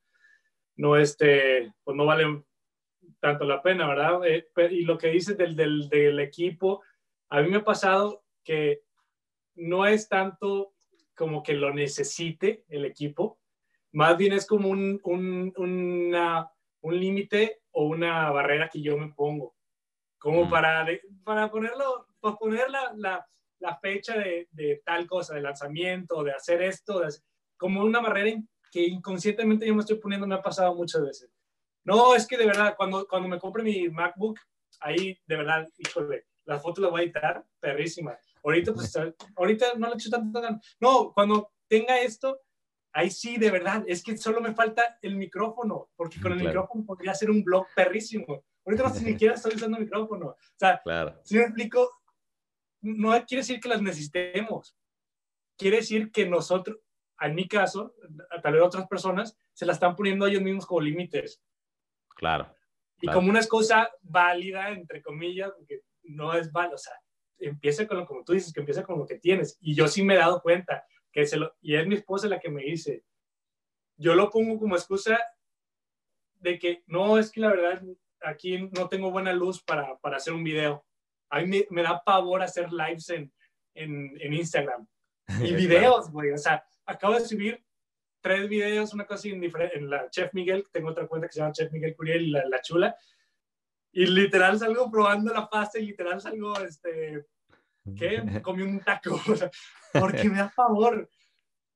no, 0.77 0.97
este, 0.97 1.71
pues 1.83 1.95
no 1.95 2.03
vale 2.03 2.43
tanto 3.19 3.45
la 3.45 3.61
pena, 3.61 3.87
¿verdad? 3.87 4.25
Eh, 4.25 4.47
y 4.71 4.85
lo 4.85 4.97
que 4.97 5.09
dices 5.09 5.37
del, 5.37 5.55
del, 5.55 5.87
del, 5.87 6.19
equipo, 6.19 6.81
a 7.29 7.43
mí 7.43 7.49
me 7.51 7.57
ha 7.57 7.63
pasado 7.63 8.23
que 8.43 8.81
no 9.53 9.85
es 9.85 10.09
tanto 10.09 10.73
como 11.15 11.43
que 11.43 11.53
lo 11.53 11.71
necesite 11.71 12.65
el 12.69 12.85
equipo, 12.85 13.39
más 13.91 14.17
bien 14.17 14.33
es 14.33 14.47
como 14.47 14.67
un, 14.69 14.99
un, 15.03 15.53
un 15.55 16.99
límite 16.99 17.61
o 17.69 17.85
una 17.85 18.31
barrera 18.31 18.67
que 18.67 18.81
yo 18.81 18.97
me 18.97 19.13
pongo, 19.13 19.55
como 20.17 20.49
para, 20.49 20.87
para 21.23 21.51
ponerlo, 21.51 22.07
para 22.19 22.35
poner 22.35 22.69
la, 22.69 22.91
la, 22.95 23.27
la 23.65 23.77
fecha 23.77 24.15
de, 24.15 24.47
de, 24.51 24.81
tal 24.85 25.07
cosa, 25.07 25.33
de 25.33 25.41
lanzamiento, 25.41 26.23
de 26.23 26.31
hacer 26.31 26.61
esto, 26.61 27.01
como 27.57 27.81
una 27.81 27.99
barrera 27.99 28.39
que 28.71 28.85
inconscientemente 28.85 29.65
yo 29.65 29.73
me 29.73 29.79
estoy 29.79 29.97
poniendo, 29.97 30.27
me 30.27 30.35
ha 30.35 30.41
pasado 30.41 30.75
muchas 30.75 31.01
veces. 31.01 31.31
No, 31.83 32.15
es 32.15 32.27
que 32.27 32.37
de 32.37 32.45
verdad, 32.45 32.75
cuando, 32.77 33.07
cuando 33.07 33.27
me 33.27 33.39
compre 33.39 33.63
mi 33.63 33.89
MacBook, 33.89 34.39
ahí 34.81 35.17
de 35.25 35.35
verdad, 35.35 35.67
híjole, 35.77 36.27
las 36.45 36.61
fotos 36.61 36.83
las 36.83 36.91
voy 36.91 37.01
a 37.01 37.03
editar, 37.05 37.43
perrísima. 37.59 38.15
Ahorita, 38.43 38.73
pues, 38.73 38.93
ahorita 39.35 39.73
no 39.77 39.87
le 39.87 39.93
he 39.93 39.95
hecho 39.95 40.11
tanto 40.11 40.39
No, 40.79 41.11
cuando 41.11 41.51
tenga 41.67 41.99
esto, 41.99 42.39
ahí 42.93 43.09
sí, 43.09 43.37
de 43.37 43.49
verdad, 43.49 43.83
es 43.87 44.03
que 44.03 44.15
solo 44.15 44.41
me 44.41 44.53
falta 44.53 44.99
el 45.01 45.15
micrófono, 45.15 45.89
porque 45.95 46.21
con 46.21 46.33
el 46.33 46.43
micrófono 46.43 46.85
podría 46.85 47.13
hacer 47.13 47.31
un 47.31 47.43
blog 47.43 47.65
perrísimo. 47.75 48.43
Ahorita 48.63 48.83
no 48.83 48.93
sé 48.93 49.01
ni 49.01 49.11
siquiera 49.13 49.33
estoy 49.33 49.55
usando 49.55 49.77
el 49.77 49.85
micrófono. 49.85 50.27
O 50.27 50.37
sea, 50.55 50.79
claro. 50.83 51.19
si 51.23 51.37
me 51.37 51.45
explico, 51.45 51.89
no 52.85 53.11
quiere 53.25 53.41
decir 53.41 53.59
que 53.59 53.69
las 53.69 53.81
necesitemos. 53.81 54.77
Quiere 55.57 55.77
decir 55.77 56.11
que 56.11 56.27
nosotros, 56.27 56.77
en 57.19 57.35
mi 57.35 57.47
caso, 57.47 57.93
tal 58.43 58.53
vez 58.53 58.61
otras 58.61 58.87
personas, 58.87 59.37
se 59.53 59.65
la 59.65 59.73
están 59.73 59.95
poniendo 59.95 60.27
ellos 60.27 60.41
mismos 60.41 60.65
como 60.65 60.81
límites. 60.81 61.41
Claro. 62.09 62.53
Y 63.01 63.07
como 63.07 63.29
una 63.29 63.45
cosa 63.45 63.89
válida, 64.01 64.69
entre 64.69 65.01
comillas, 65.01 65.51
porque 65.57 65.81
no 66.03 66.33
es 66.33 66.51
válido, 66.51 66.75
o 66.75 66.79
sea, 66.79 66.93
empieza 67.37 67.87
con 67.87 67.97
lo, 67.97 68.05
como 68.05 68.23
tú 68.23 68.33
dices, 68.33 68.53
que 68.53 68.61
empieza 68.61 68.83
con 68.83 68.97
lo 68.97 69.05
que 69.05 69.19
tienes. 69.19 69.57
Y 69.59 69.75
yo 69.75 69.87
sí 69.87 70.03
me 70.03 70.15
he 70.15 70.17
dado 70.17 70.41
cuenta, 70.41 70.85
que 71.11 71.25
se 71.25 71.37
lo, 71.37 71.53
y 71.61 71.75
es 71.75 71.87
mi 71.87 71.95
esposa 71.95 72.27
la 72.27 72.39
que 72.39 72.49
me 72.49 72.63
dice, 72.63 73.03
yo 73.97 74.15
lo 74.15 74.29
pongo 74.29 74.59
como 74.59 74.75
excusa 74.75 75.19
de 76.39 76.59
que 76.59 76.83
no, 76.87 77.17
es 77.17 77.31
que 77.31 77.41
la 77.41 77.49
verdad 77.49 77.81
aquí 78.21 78.69
no 78.71 78.89
tengo 78.89 79.11
buena 79.11 79.33
luz 79.33 79.63
para, 79.63 79.97
para 79.99 80.17
hacer 80.17 80.33
un 80.33 80.43
video. 80.43 80.85
A 81.35 81.41
mí 81.41 81.47
me, 81.47 81.67
me 81.69 81.83
da 81.83 82.01
pavor 82.01 82.41
hacer 82.41 82.71
lives 82.71 83.09
en, 83.09 83.31
en, 83.75 84.17
en 84.19 84.33
Instagram. 84.33 84.87
Y 85.43 85.53
videos, 85.53 86.11
güey, 86.11 86.31
o 86.31 86.37
sea, 86.37 86.63
acabo 86.85 87.15
de 87.15 87.25
subir 87.25 87.65
tres 88.21 88.47
videos, 88.47 88.93
una 88.93 89.05
cosa 89.05 89.27
indiferente, 89.27 89.77
en 89.77 89.89
la 89.89 90.09
Chef 90.09 90.33
Miguel, 90.33 90.65
tengo 90.71 90.89
otra 90.89 91.07
cuenta 91.07 91.27
que 91.27 91.33
se 91.33 91.39
llama 91.39 91.51
Chef 91.51 91.71
Miguel 91.71 91.95
Curiel 91.95 92.23
y 92.27 92.31
la, 92.31 92.61
Chula, 92.61 92.95
y 93.91 94.05
literal 94.05 94.57
salgo 94.57 94.89
probando 94.89 95.33
la 95.33 95.49
pasta 95.49 95.77
y 95.79 95.87
literal 95.87 96.21
salgo, 96.21 96.57
este, 96.59 97.25
¿qué? 97.97 98.23
Comí 98.43 98.63
un 98.63 98.79
taco, 98.79 99.19
porque 99.93 100.29
me 100.29 100.37
da 100.37 100.49
favor. 100.49 101.09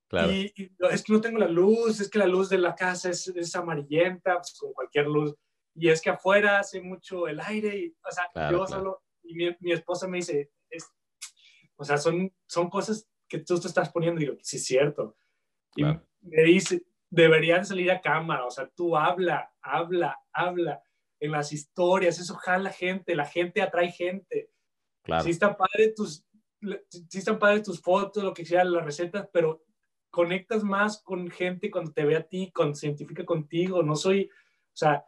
Claro. 0.07 0.31
Y, 0.31 0.53
es 0.91 1.03
que 1.03 1.13
no 1.13 1.21
tengo 1.21 1.37
la 1.37 1.47
luz, 1.47 1.99
es 1.99 2.09
que 2.09 2.17
la 2.17 2.27
luz 2.27 2.49
de 2.49 2.57
la 2.57 2.73
casa 2.73 3.09
es, 3.09 3.27
es 3.27 3.55
amarillenta, 3.55 4.37
pues, 4.37 4.55
con 4.57 4.73
cualquier 4.73 5.07
luz, 5.07 5.35
y 5.75 5.89
es 5.89 6.01
que 6.01 6.11
afuera 6.11 6.59
hace 6.59 6.81
mucho 6.81 7.27
el 7.27 7.39
aire, 7.41 7.77
y, 7.77 7.95
o 8.03 8.11
sea, 8.11 8.51
yo 8.51 8.65
solo, 8.65 9.03
y 9.29 9.35
mi, 9.35 9.55
mi, 9.59 9.71
esposa 9.71 10.07
me 10.07 10.17
dice, 10.17 10.51
es, 10.69 10.91
o 11.75 11.85
sea, 11.85 11.97
son, 11.97 12.33
son 12.47 12.69
cosas 12.69 13.07
que 13.27 13.37
tú 13.37 13.59
te 13.59 13.67
estás 13.67 13.89
poniendo, 13.91 14.19
y 14.19 14.25
digo, 14.25 14.37
sí, 14.41 14.57
es 14.57 14.65
cierto. 14.65 15.15
Y 15.75 15.83
me 15.83 16.43
dice, 16.43 16.83
deberían 17.09 17.63
salir 17.63 17.91
a 17.91 18.01
cámara, 18.01 18.45
o 18.45 18.51
sea, 18.51 18.67
tú 18.75 18.97
habla, 18.97 19.53
habla, 19.61 20.19
habla 20.33 20.81
en 21.19 21.31
las 21.31 21.53
historias, 21.53 22.19
eso 22.19 22.35
jala 22.35 22.71
gente, 22.71 23.15
la 23.15 23.25
gente 23.25 23.61
atrae 23.61 23.91
gente. 23.91 24.49
Claro. 25.03 25.23
Sí 25.23 25.31
están 25.31 25.55
padres 25.55 25.93
tus, 25.95 26.25
sí 26.89 27.17
están 27.19 27.37
padres 27.37 27.63
tus 27.63 27.81
fotos, 27.81 28.23
lo 28.23 28.33
que 28.33 28.45
sea, 28.45 28.63
las 28.63 28.83
recetas, 28.83 29.29
pero 29.31 29.63
conectas 30.09 30.63
más 30.63 31.01
con 31.03 31.29
gente 31.29 31.69
cuando 31.69 31.91
te 31.91 32.03
ve 32.03 32.15
a 32.15 32.27
ti, 32.27 32.51
cuando 32.53 32.75
se 32.75 32.87
identifica 32.87 33.25
contigo, 33.25 33.83
no 33.83 33.95
soy, 33.95 34.25
o 34.25 34.77
sea, 34.77 35.05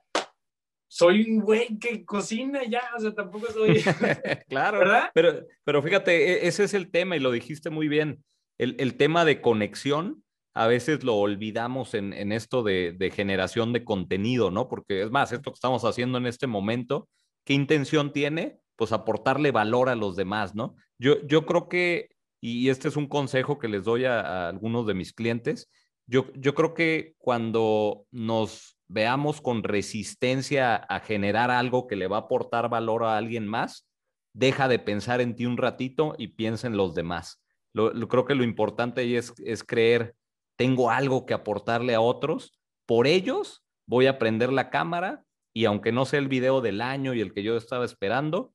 soy 0.94 1.22
un 1.22 1.40
güey 1.40 1.80
que 1.80 2.04
cocina 2.04 2.66
ya, 2.66 2.82
o 2.98 3.00
sea, 3.00 3.16
tampoco 3.16 3.48
soy... 3.50 3.82
claro, 4.50 4.80
¿verdad? 4.80 5.10
Pero, 5.14 5.48
pero 5.64 5.82
fíjate, 5.82 6.34
e, 6.34 6.48
ese 6.50 6.66
es 6.66 6.74
el 6.74 6.92
tema 6.92 7.16
y 7.16 7.22
lo 7.22 7.32
dijiste 7.32 7.70
muy 7.70 7.88
bien. 7.88 8.26
El, 8.58 8.76
el 8.78 8.98
tema 8.98 9.24
de 9.24 9.40
conexión, 9.40 10.22
a 10.54 10.68
veces 10.68 11.06
lo 11.06 11.16
olvidamos 11.16 11.94
en, 11.94 12.12
en 12.12 12.34
esto 12.34 12.62
de, 12.62 12.92
de, 12.92 13.10
generación 13.10 13.72
de 13.72 13.86
contenido, 13.86 14.52
¿no? 14.52 14.68
Porque 14.68 15.04
es 15.04 15.12
más, 15.12 15.32
esto 15.32 15.52
que 15.52 15.56
estamos 15.56 15.86
haciendo 15.86 16.18
en 16.18 16.26
este 16.26 16.46
momento, 16.46 17.08
¿qué 17.46 17.54
intención 17.54 18.12
tiene? 18.12 18.60
Pues 18.76 18.92
aportarle 18.92 19.52
valor 19.52 19.88
a 19.88 19.96
los 19.96 20.18
demás, 20.18 20.56
¿no? 20.56 20.76
Yo, 21.00 21.26
yo 21.26 21.46
creo 21.46 21.70
que, 21.70 22.10
y 22.42 22.68
este 22.68 22.90
es 22.90 22.98
un 22.98 23.08
consejo 23.08 23.60
que 23.60 23.70
les 23.70 23.86
doy 23.86 24.04
a, 24.04 24.20
a 24.20 24.50
algunos 24.50 24.86
de 24.86 24.94
mis 24.94 25.14
clientes, 25.14 25.70
yo, 26.06 26.26
yo 26.34 26.54
creo 26.54 26.74
que 26.74 27.16
cuando 27.18 28.08
nos 28.12 28.78
veamos 28.92 29.40
con 29.40 29.64
resistencia 29.64 30.76
a 30.76 31.00
generar 31.00 31.50
algo 31.50 31.88
que 31.88 31.96
le 31.96 32.08
va 32.08 32.18
a 32.18 32.22
aportar 32.22 32.70
valor 32.70 33.06
a 33.06 33.16
alguien 33.16 33.48
más, 33.48 33.88
deja 34.34 34.68
de 34.68 34.80
pensar 34.80 35.22
en 35.22 35.36
ti 35.36 35.46
un 35.46 35.58
ratito 35.58 36.14
y 36.18 36.30
piensa 36.30 36.68
en 36.68 36.76
los 36.76 36.94
demás. 36.94 37.42
Lo, 37.74 37.94
creo 38.10 38.26
que 38.26 38.36
lo 38.36 38.44
importante 38.44 39.02
ahí 39.02 39.16
es, 39.16 39.34
es 39.46 39.64
creer, 39.64 40.16
tengo 40.58 40.92
algo 40.92 41.26
que 41.26 41.34
aportarle 41.34 41.96
a 41.96 42.02
otros, 42.02 42.60
por 42.86 43.08
ellos 43.08 43.64
voy 43.88 44.08
a 44.08 44.20
prender 44.20 44.52
la 44.52 44.70
cámara 44.70 45.24
y 45.54 45.66
aunque 45.66 45.94
no 45.94 46.04
sea 46.06 46.20
el 46.20 46.28
video 46.28 46.60
del 46.60 46.82
año 46.82 47.14
y 47.14 47.22
el 47.22 47.34
que 47.34 47.44
yo 47.44 47.56
estaba 47.56 47.86
esperando, 47.86 48.54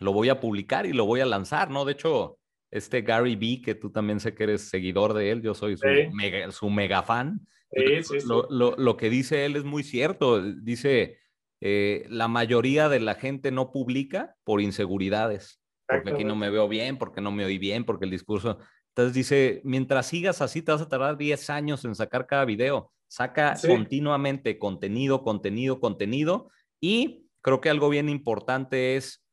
lo 0.00 0.12
voy 0.12 0.28
a 0.28 0.40
publicar 0.40 0.86
y 0.86 0.92
lo 0.92 1.04
voy 1.04 1.20
a 1.20 1.26
lanzar, 1.26 1.70
¿no? 1.70 1.84
De 1.84 1.92
hecho, 1.92 2.38
este 2.72 3.02
Gary 3.02 3.36
B, 3.36 3.62
que 3.64 3.76
tú 3.76 3.90
también 3.90 4.18
sé 4.18 4.34
que 4.34 4.42
eres 4.42 4.68
seguidor 4.68 5.14
de 5.14 5.30
él, 5.30 5.42
yo 5.42 5.54
soy 5.54 5.76
su, 5.76 5.86
mega, 6.12 6.50
su 6.50 6.68
mega 6.68 7.02
fan, 7.04 7.46
lo, 8.26 8.96
que 8.96 9.10
dice 9.10 9.44
él 9.44 9.56
es 9.56 9.64
muy 9.64 9.82
cierto. 9.82 10.42
Dice, 10.42 11.18
eh, 11.60 12.06
la 12.08 12.28
mayoría 12.28 12.88
de 12.88 13.00
la 13.00 13.14
gente 13.14 13.50
no 13.50 13.70
publica 13.72 14.36
por 14.44 14.60
inseguridades, 14.60 15.60
porque 15.86 16.10
aquí 16.10 16.24
no 16.24 16.36
me 16.36 16.50
veo 16.50 16.68
bien, 16.68 16.98
porque 16.98 17.20
no 17.20 17.32
me 17.32 17.44
oí 17.44 17.58
bien, 17.58 17.84
porque 17.84 18.04
el 18.04 18.10
discurso... 18.10 18.58
Entonces 18.94 19.14
dice, 19.14 19.62
mientras 19.64 20.06
sigas 20.06 20.42
así, 20.42 20.60
te 20.60 20.70
vas 20.70 20.82
a 20.82 20.88
tardar 20.88 21.16
10 21.16 21.48
años 21.48 21.84
en 21.86 21.94
sacar 21.94 22.26
cada 22.26 22.44
video. 22.44 22.92
Saca 23.08 23.54
continuamente 23.66 24.58
contenido, 24.58 25.22
contenido, 25.22 25.80
contenido. 25.80 26.50
Y 26.78 27.26
creo 27.40 27.62
que 27.62 27.70
algo 27.70 27.88
bien 27.88 28.10
importante 28.10 28.96
es 28.96 29.24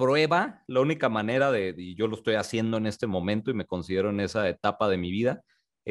prueba. 0.00 0.64
La 0.66 0.80
única 0.80 1.08
manera 1.08 1.52
de, 1.52 1.74
y 1.76 1.94
yo 1.94 2.08
lo 2.08 2.16
estoy 2.16 2.34
haciendo 2.34 2.78
en 2.78 2.86
este 2.86 3.06
momento 3.06 3.50
y 3.50 3.54
me 3.54 3.66
considero 3.66 4.10
en 4.10 4.20
esa 4.20 4.48
etapa 4.48 4.88
de 4.88 4.96
mi 4.96 5.10
vida, 5.10 5.42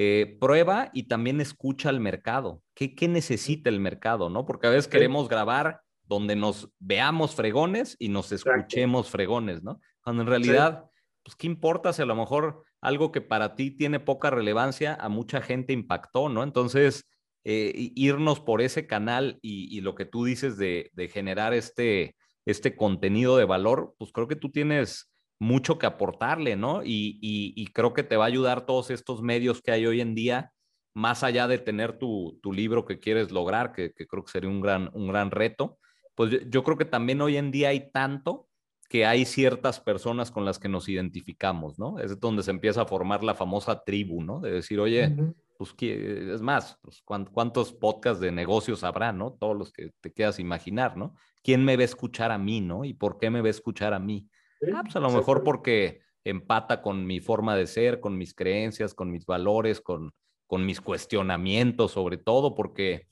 eh, 0.02 0.38
prueba 0.40 0.92
y 0.94 1.10
también 1.10 1.42
escucha 1.42 1.90
al 1.90 2.00
mercado. 2.00 2.64
¿Qué, 2.74 2.96
¿Qué, 2.96 3.10
necesita 3.10 3.70
el 3.70 3.82
mercado? 3.82 4.30
¿no? 4.30 4.46
Porque 4.46 4.68
a 4.68 4.70
veces 4.70 4.88
queremos 4.88 5.28
grabar 5.28 5.82
donde 6.04 6.38
nos 6.38 6.70
veamos 6.80 7.36
fregones 7.36 7.98
y 8.00 8.08
nos 8.08 8.32
escuchemos 8.32 9.10
fregones, 9.10 9.62
¿no? 9.62 9.82
Cuando 10.02 10.22
en 10.22 10.30
realidad, 10.30 10.86
pues, 11.22 11.36
¿qué 11.36 11.48
importa 11.48 11.92
si 11.92 12.02
a 12.02 12.06
lo 12.06 12.16
mejor 12.16 12.64
algo 12.80 13.12
que 13.12 13.20
para 13.20 13.56
ti 13.56 13.72
tiene 13.72 14.00
poca 14.00 14.30
relevancia 14.30 14.96
a 14.96 15.10
mucha 15.10 15.42
gente 15.42 15.74
impactó, 15.74 16.30
¿no? 16.30 16.44
Entonces, 16.44 17.06
eh, 17.44 17.74
irnos 17.76 18.40
por 18.40 18.62
ese 18.62 18.88
canal 18.88 19.38
y, 19.42 19.82
lo 19.82 19.96
que 19.96 20.06
tú 20.06 20.24
dices 20.24 20.56
de, 20.56 20.92
de 20.94 21.10
generar 21.10 21.54
este, 21.54 22.16
este 22.46 22.78
contenido 22.78 23.36
de 23.36 23.44
valor, 23.44 23.96
pues 23.98 24.14
creo 24.14 24.30
que 24.30 24.38
tú 24.38 24.50
tienes 24.50 25.12
mucho 25.40 25.80
que 25.80 25.86
aportarle, 25.86 26.56
¿no? 26.56 26.82
Y, 26.84 27.66
creo 27.74 27.94
que 27.94 28.04
te 28.04 28.18
va 28.18 28.26
a 28.26 28.28
ayudar 28.28 28.66
todos 28.66 28.92
estos 28.92 29.22
medios 29.22 29.62
que 29.62 29.72
hay 29.72 29.86
hoy 29.86 30.02
en 30.02 30.14
día, 30.14 30.52
más 30.94 31.24
allá 31.24 31.48
de 31.48 31.58
tener 31.58 31.98
tu, 31.98 32.40
libro 32.54 32.86
que 32.86 33.00
quieres 33.00 33.32
lograr, 33.32 33.72
que, 33.72 33.94
creo 33.94 34.24
que 34.24 34.32
sería 34.32 34.50
un 34.50 34.62
gran, 34.62 34.90
un 34.94 35.08
gran 35.08 35.32
reto, 35.32 35.80
pues 36.14 36.32
yo, 36.50 36.64
creo 36.64 36.78
que 36.78 36.86
también 36.86 37.22
hoy 37.22 37.38
en 37.38 37.52
día 37.52 37.70
hay 37.70 37.90
tanto 37.92 38.48
que 38.90 39.06
hay 39.06 39.24
ciertas 39.24 39.80
personas 39.80 40.32
con 40.32 40.44
las 40.44 40.60
que 40.60 40.68
nos 40.68 40.90
identificamos, 40.90 41.80
¿no? 41.80 42.00
Es 42.00 42.20
donde 42.20 42.44
se 42.44 42.52
empieza 42.52 42.82
a 42.82 42.88
formar 42.88 43.24
la 43.24 43.36
famosa 43.36 43.84
tribu, 43.84 44.22
¿no? 44.22 44.42
De 44.42 44.52
decir, 44.52 44.80
oye, 44.80 45.16
pues, 45.58 45.76
es 45.80 46.42
más, 46.42 46.78
pues, 46.82 47.02
¿cuántos 47.04 47.72
podcasts 47.72 48.20
de 48.20 48.32
negocios 48.32 48.84
habrá, 48.84 49.14
¿no? 49.14 49.34
Todos 49.34 49.56
los 49.56 49.72
que 49.72 49.92
te 50.02 50.12
quieras 50.12 50.40
imaginar, 50.40 50.98
¿no? 50.98 51.16
¿Quién 51.44 51.64
me 51.64 51.78
va 51.78 51.84
a 51.84 51.86
escuchar 51.86 52.32
a 52.32 52.38
mí, 52.38 52.60
¿no? 52.62 52.84
¿Y 52.84 52.94
por 52.94 53.20
qué 53.20 53.30
me 53.30 53.42
va 53.42 53.48
a 53.48 53.52
escuchar 53.52 53.94
a 53.94 54.00
mí? 54.00 54.28
Ah, 54.74 54.82
pues 54.84 54.96
a 54.96 55.00
lo 55.00 55.12
mejor 55.12 55.44
porque 55.44 56.02
empata 56.24 56.82
con 56.82 57.06
mi 57.06 57.20
forma 57.20 57.56
de 57.56 57.68
ser, 57.68 58.00
con 58.00 58.18
mis 58.18 58.34
creencias, 58.34 58.94
con 58.94 59.12
mis 59.12 59.26
valores, 59.26 59.82
con, 59.82 60.14
con 60.48 60.66
mis 60.66 60.82
cuestionamientos, 60.82 61.92
sobre 61.92 62.18
todo, 62.18 62.56
porque 62.56 63.08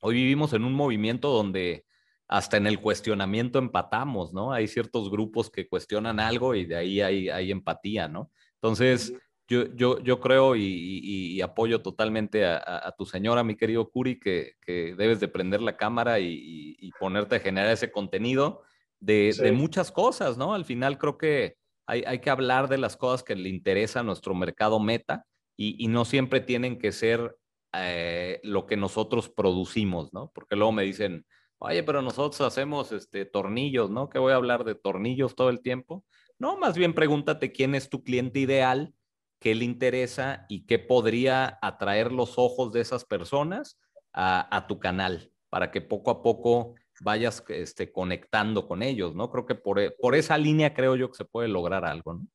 hoy 0.00 0.14
vivimos 0.14 0.52
en 0.52 0.64
un 0.64 0.72
movimiento 0.72 1.30
donde 1.30 1.86
hasta 2.28 2.56
en 2.56 2.66
el 2.66 2.80
cuestionamiento 2.80 3.58
empatamos, 3.58 4.32
¿no? 4.32 4.52
Hay 4.52 4.66
ciertos 4.66 5.10
grupos 5.10 5.50
que 5.50 5.68
cuestionan 5.68 6.18
algo 6.18 6.54
y 6.54 6.64
de 6.64 6.76
ahí 6.76 7.00
hay, 7.00 7.28
hay 7.28 7.50
empatía, 7.50 8.08
¿no? 8.08 8.30
Entonces, 8.54 9.12
yo, 9.48 9.66
yo, 9.74 9.98
yo 10.00 10.18
creo 10.18 10.56
y, 10.56 11.40
apoyo 11.42 11.82
totalmente 11.82 12.46
a, 12.46 12.94
tu 12.96 13.04
señora, 13.04 13.44
mi 13.44 13.54
querido 13.56 13.90
Curi, 13.90 14.18
que, 14.18 14.54
que 14.62 14.94
debes 14.96 15.20
de 15.20 15.28
prender 15.28 15.60
la 15.60 15.76
cámara 15.76 16.20
y, 16.20 16.76
y, 16.78 16.90
ponerte 16.92 17.36
a 17.36 17.40
generar 17.40 17.70
ese 17.70 17.92
contenido 17.92 18.62
de, 19.02 19.52
muchas 19.52 19.90
cosas, 19.90 20.38
¿no? 20.38 20.54
Al 20.54 20.64
final 20.64 20.96
creo 20.96 21.18
que 21.18 21.56
hay, 21.86 22.04
hay, 22.06 22.20
que 22.20 22.30
hablar 22.30 22.68
de 22.68 22.78
las 22.78 22.96
cosas 22.96 23.24
que 23.24 23.34
le 23.34 23.48
interesa 23.48 24.00
a 24.00 24.04
nuestro 24.04 24.34
mercado 24.34 24.78
meta 24.78 25.26
y, 25.56 25.88
no 25.88 26.04
siempre 26.04 26.40
tienen 26.40 26.78
que 26.78 26.92
ser 26.92 27.36
eh, 27.72 28.40
lo 28.42 28.66
que 28.66 28.76
nosotros 28.76 29.28
producimos, 29.28 30.12
¿no? 30.12 30.30
Porque 30.34 30.56
luego 30.56 30.72
me 30.72 30.84
dicen, 30.84 31.26
oye, 31.58 31.82
pero 31.82 32.02
nosotros 32.02 32.40
hacemos 32.40 32.92
este, 32.92 33.24
tornillos, 33.24 33.90
¿no? 33.90 34.08
¿Qué 34.08 34.18
voy 34.18 34.32
a 34.32 34.36
hablar 34.36 34.64
de 34.64 34.74
tornillos 34.74 35.34
todo 35.34 35.50
el 35.50 35.60
tiempo? 35.60 36.04
No, 36.38 36.56
más 36.56 36.76
bien 36.76 36.94
pregúntate 36.94 37.52
quién 37.52 37.74
es 37.74 37.90
tu 37.90 38.02
cliente 38.02 38.40
ideal, 38.40 38.94
qué 39.40 39.54
le 39.54 39.64
interesa 39.64 40.46
y 40.48 40.66
qué 40.66 40.78
podría 40.78 41.58
atraer 41.60 42.12
los 42.12 42.38
ojos 42.38 42.72
de 42.72 42.80
esas 42.80 43.04
personas 43.04 43.78
a, 44.12 44.56
a 44.56 44.66
tu 44.66 44.78
canal 44.78 45.30
para 45.50 45.70
que 45.70 45.80
poco 45.80 46.10
a 46.10 46.22
poco 46.22 46.74
vayas 47.02 47.44
este, 47.48 47.92
conectando 47.92 48.66
con 48.66 48.82
ellos, 48.82 49.14
¿no? 49.14 49.30
Creo 49.30 49.46
que 49.46 49.54
por, 49.54 49.80
e, 49.80 49.90
por 49.90 50.14
esa 50.14 50.38
línea 50.38 50.74
creo 50.74 50.96
yo 50.96 51.10
que 51.10 51.16
se 51.16 51.24
puede 51.24 51.48
lograr 51.48 51.84
algo, 51.84 52.14
¿no? 52.14 52.26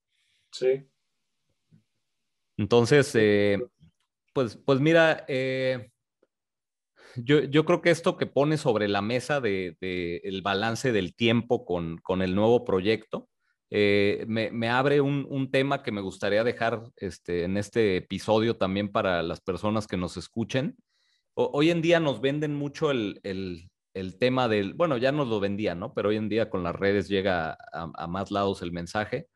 Sí. 0.52 0.88
Entonces, 2.58 3.14
eh, 3.16 3.60
pues, 4.34 4.58
pues 4.58 4.80
mira, 4.80 5.26
eh, 5.28 5.92
yo, 7.16 7.44
yo, 7.44 7.66
creo 7.66 7.82
que 7.82 7.92
esto 7.92 8.18
que 8.18 8.26
pone 8.26 8.58
sobre 8.58 8.88
la 8.88 9.02
mesa 9.02 9.40
de, 9.40 9.78
el 9.82 10.42
balance 10.42 10.92
del 10.92 11.16
tiempo 11.16 11.66
con, 11.66 11.98
con 12.00 12.22
el 12.22 12.36
nuevo 12.36 12.66
proyecto, 12.66 13.30
eh, 13.70 14.26
me, 14.28 14.50
me, 14.52 14.70
abre 14.70 15.02
un, 15.02 15.28
un, 15.30 15.52
tema 15.52 15.84
que 15.84 15.92
me 15.92 16.02
gustaría 16.02 16.44
dejar 16.44 16.84
este, 16.96 17.44
en 17.44 17.58
este 17.58 17.98
episodio 17.98 18.56
también 18.56 18.92
para 18.92 19.22
las 19.24 19.42
personas 19.42 19.88
que 19.88 19.98
nos 19.98 20.16
escuchen. 20.16 20.78
hoy 21.34 21.70
en 21.70 21.82
día 21.82 22.00
nos 22.00 22.22
venden 22.22 22.56
mucho 22.56 22.92
el, 22.92 23.20
el, 23.24 23.70
el 24.00 24.18
tema 24.18 24.48
del, 24.48 24.74
bueno, 24.74 24.98
ya 24.98 25.12
nos 25.12 25.28
lo 25.28 25.40
vendían, 25.40 25.80
¿no? 25.80 25.94
Pero 25.94 26.10
hoy 26.10 26.18
en 26.18 26.30
día 26.30 26.50
con 26.50 26.64
las 26.64 26.76
redes 26.76 27.08
llega 27.08 27.58
a, 27.74 28.08
más 28.08 28.32
lados 28.32 28.62
el 28.62 28.72
mensaje. 28.72 29.28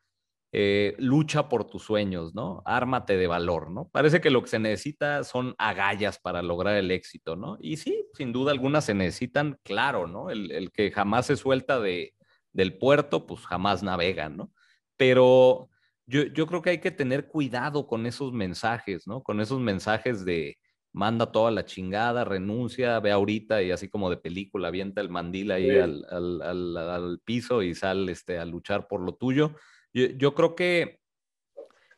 Eh, 0.54 0.94
lucha 0.98 1.48
por 1.48 1.64
tus 1.64 1.82
sueños, 1.82 2.34
¿no? 2.34 2.62
Ármate 2.66 3.16
de 3.16 3.26
valor, 3.26 3.70
¿no? 3.70 3.88
Parece 3.88 4.20
que 4.20 4.30
lo 4.30 4.42
que 4.42 4.50
se 4.50 4.58
necesita 4.58 5.24
son 5.24 5.54
agallas 5.58 6.18
para 6.18 6.42
lograr 6.42 6.76
el 6.76 6.90
éxito, 6.90 7.36
¿no? 7.36 7.56
Y 7.60 7.78
sí, 7.78 8.04
sin 8.14 8.32
duda 8.32 8.52
alguna 8.52 8.82
se 8.82 8.94
necesitan, 8.94 9.58
claro, 9.64 10.06
¿no? 10.06 10.30
El, 10.30 10.70
que 10.72 10.90
jamás 10.90 11.26
se 11.26 11.36
suelta 11.36 11.80
de, 11.80 12.14
del 12.52 12.76
puerto, 12.76 13.26
pues 13.26 13.46
jamás 13.46 13.82
navega, 13.82 14.28
¿no? 14.28 14.52
Pero 14.96 15.70
yo, 16.06 16.24
yo 16.24 16.46
creo 16.46 16.62
que 16.62 16.70
hay 16.70 16.80
que 16.80 16.90
tener 16.90 17.28
cuidado 17.28 17.86
con 17.86 18.06
esos 18.06 18.32
mensajes, 18.32 19.06
¿no? 19.06 19.22
Con 19.22 19.40
esos 19.40 19.58
mensajes 19.58 20.24
de, 20.24 20.58
manda 20.92 21.32
toda 21.32 21.50
la 21.50 21.64
chingada, 21.64 22.24
renuncia, 22.24 23.00
ve 23.00 23.10
ahorita 23.10 23.62
y 23.62 23.70
así 23.70 23.88
como 23.88 24.10
de 24.10 24.18
película, 24.18 24.68
avienta 24.68 25.00
el 25.00 25.08
mandil 25.08 25.50
ahí 25.50 25.70
al, 25.70 26.04
al, 26.10 26.76
al, 26.76 27.20
piso 27.24 27.62
y 27.62 27.74
sale 27.74 28.12
este, 28.12 28.38
a 28.38 28.44
luchar 28.44 28.86
por 28.88 29.00
lo 29.00 29.14
tuyo. 29.14 29.54
Yo, 29.92 30.06
yo 30.06 30.34
creo 30.34 30.54
que 30.54 31.00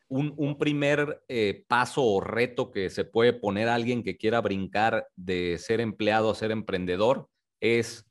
un, 0.08 0.32
un 0.36 0.58
primer 0.58 1.24
eh, 1.28 1.64
paso 1.66 2.04
o 2.04 2.20
reto 2.20 2.70
que 2.70 2.88
se 2.90 3.04
puede 3.04 3.32
poner 3.32 3.68
a 3.68 3.74
alguien 3.74 4.02
que 4.02 4.16
quiera 4.16 4.40
brincar 4.40 5.08
de 5.16 5.58
ser 5.58 5.80
empleado 5.80 6.30
a 6.30 6.34
ser 6.34 6.52
emprendedor 6.52 7.28
es 7.60 8.06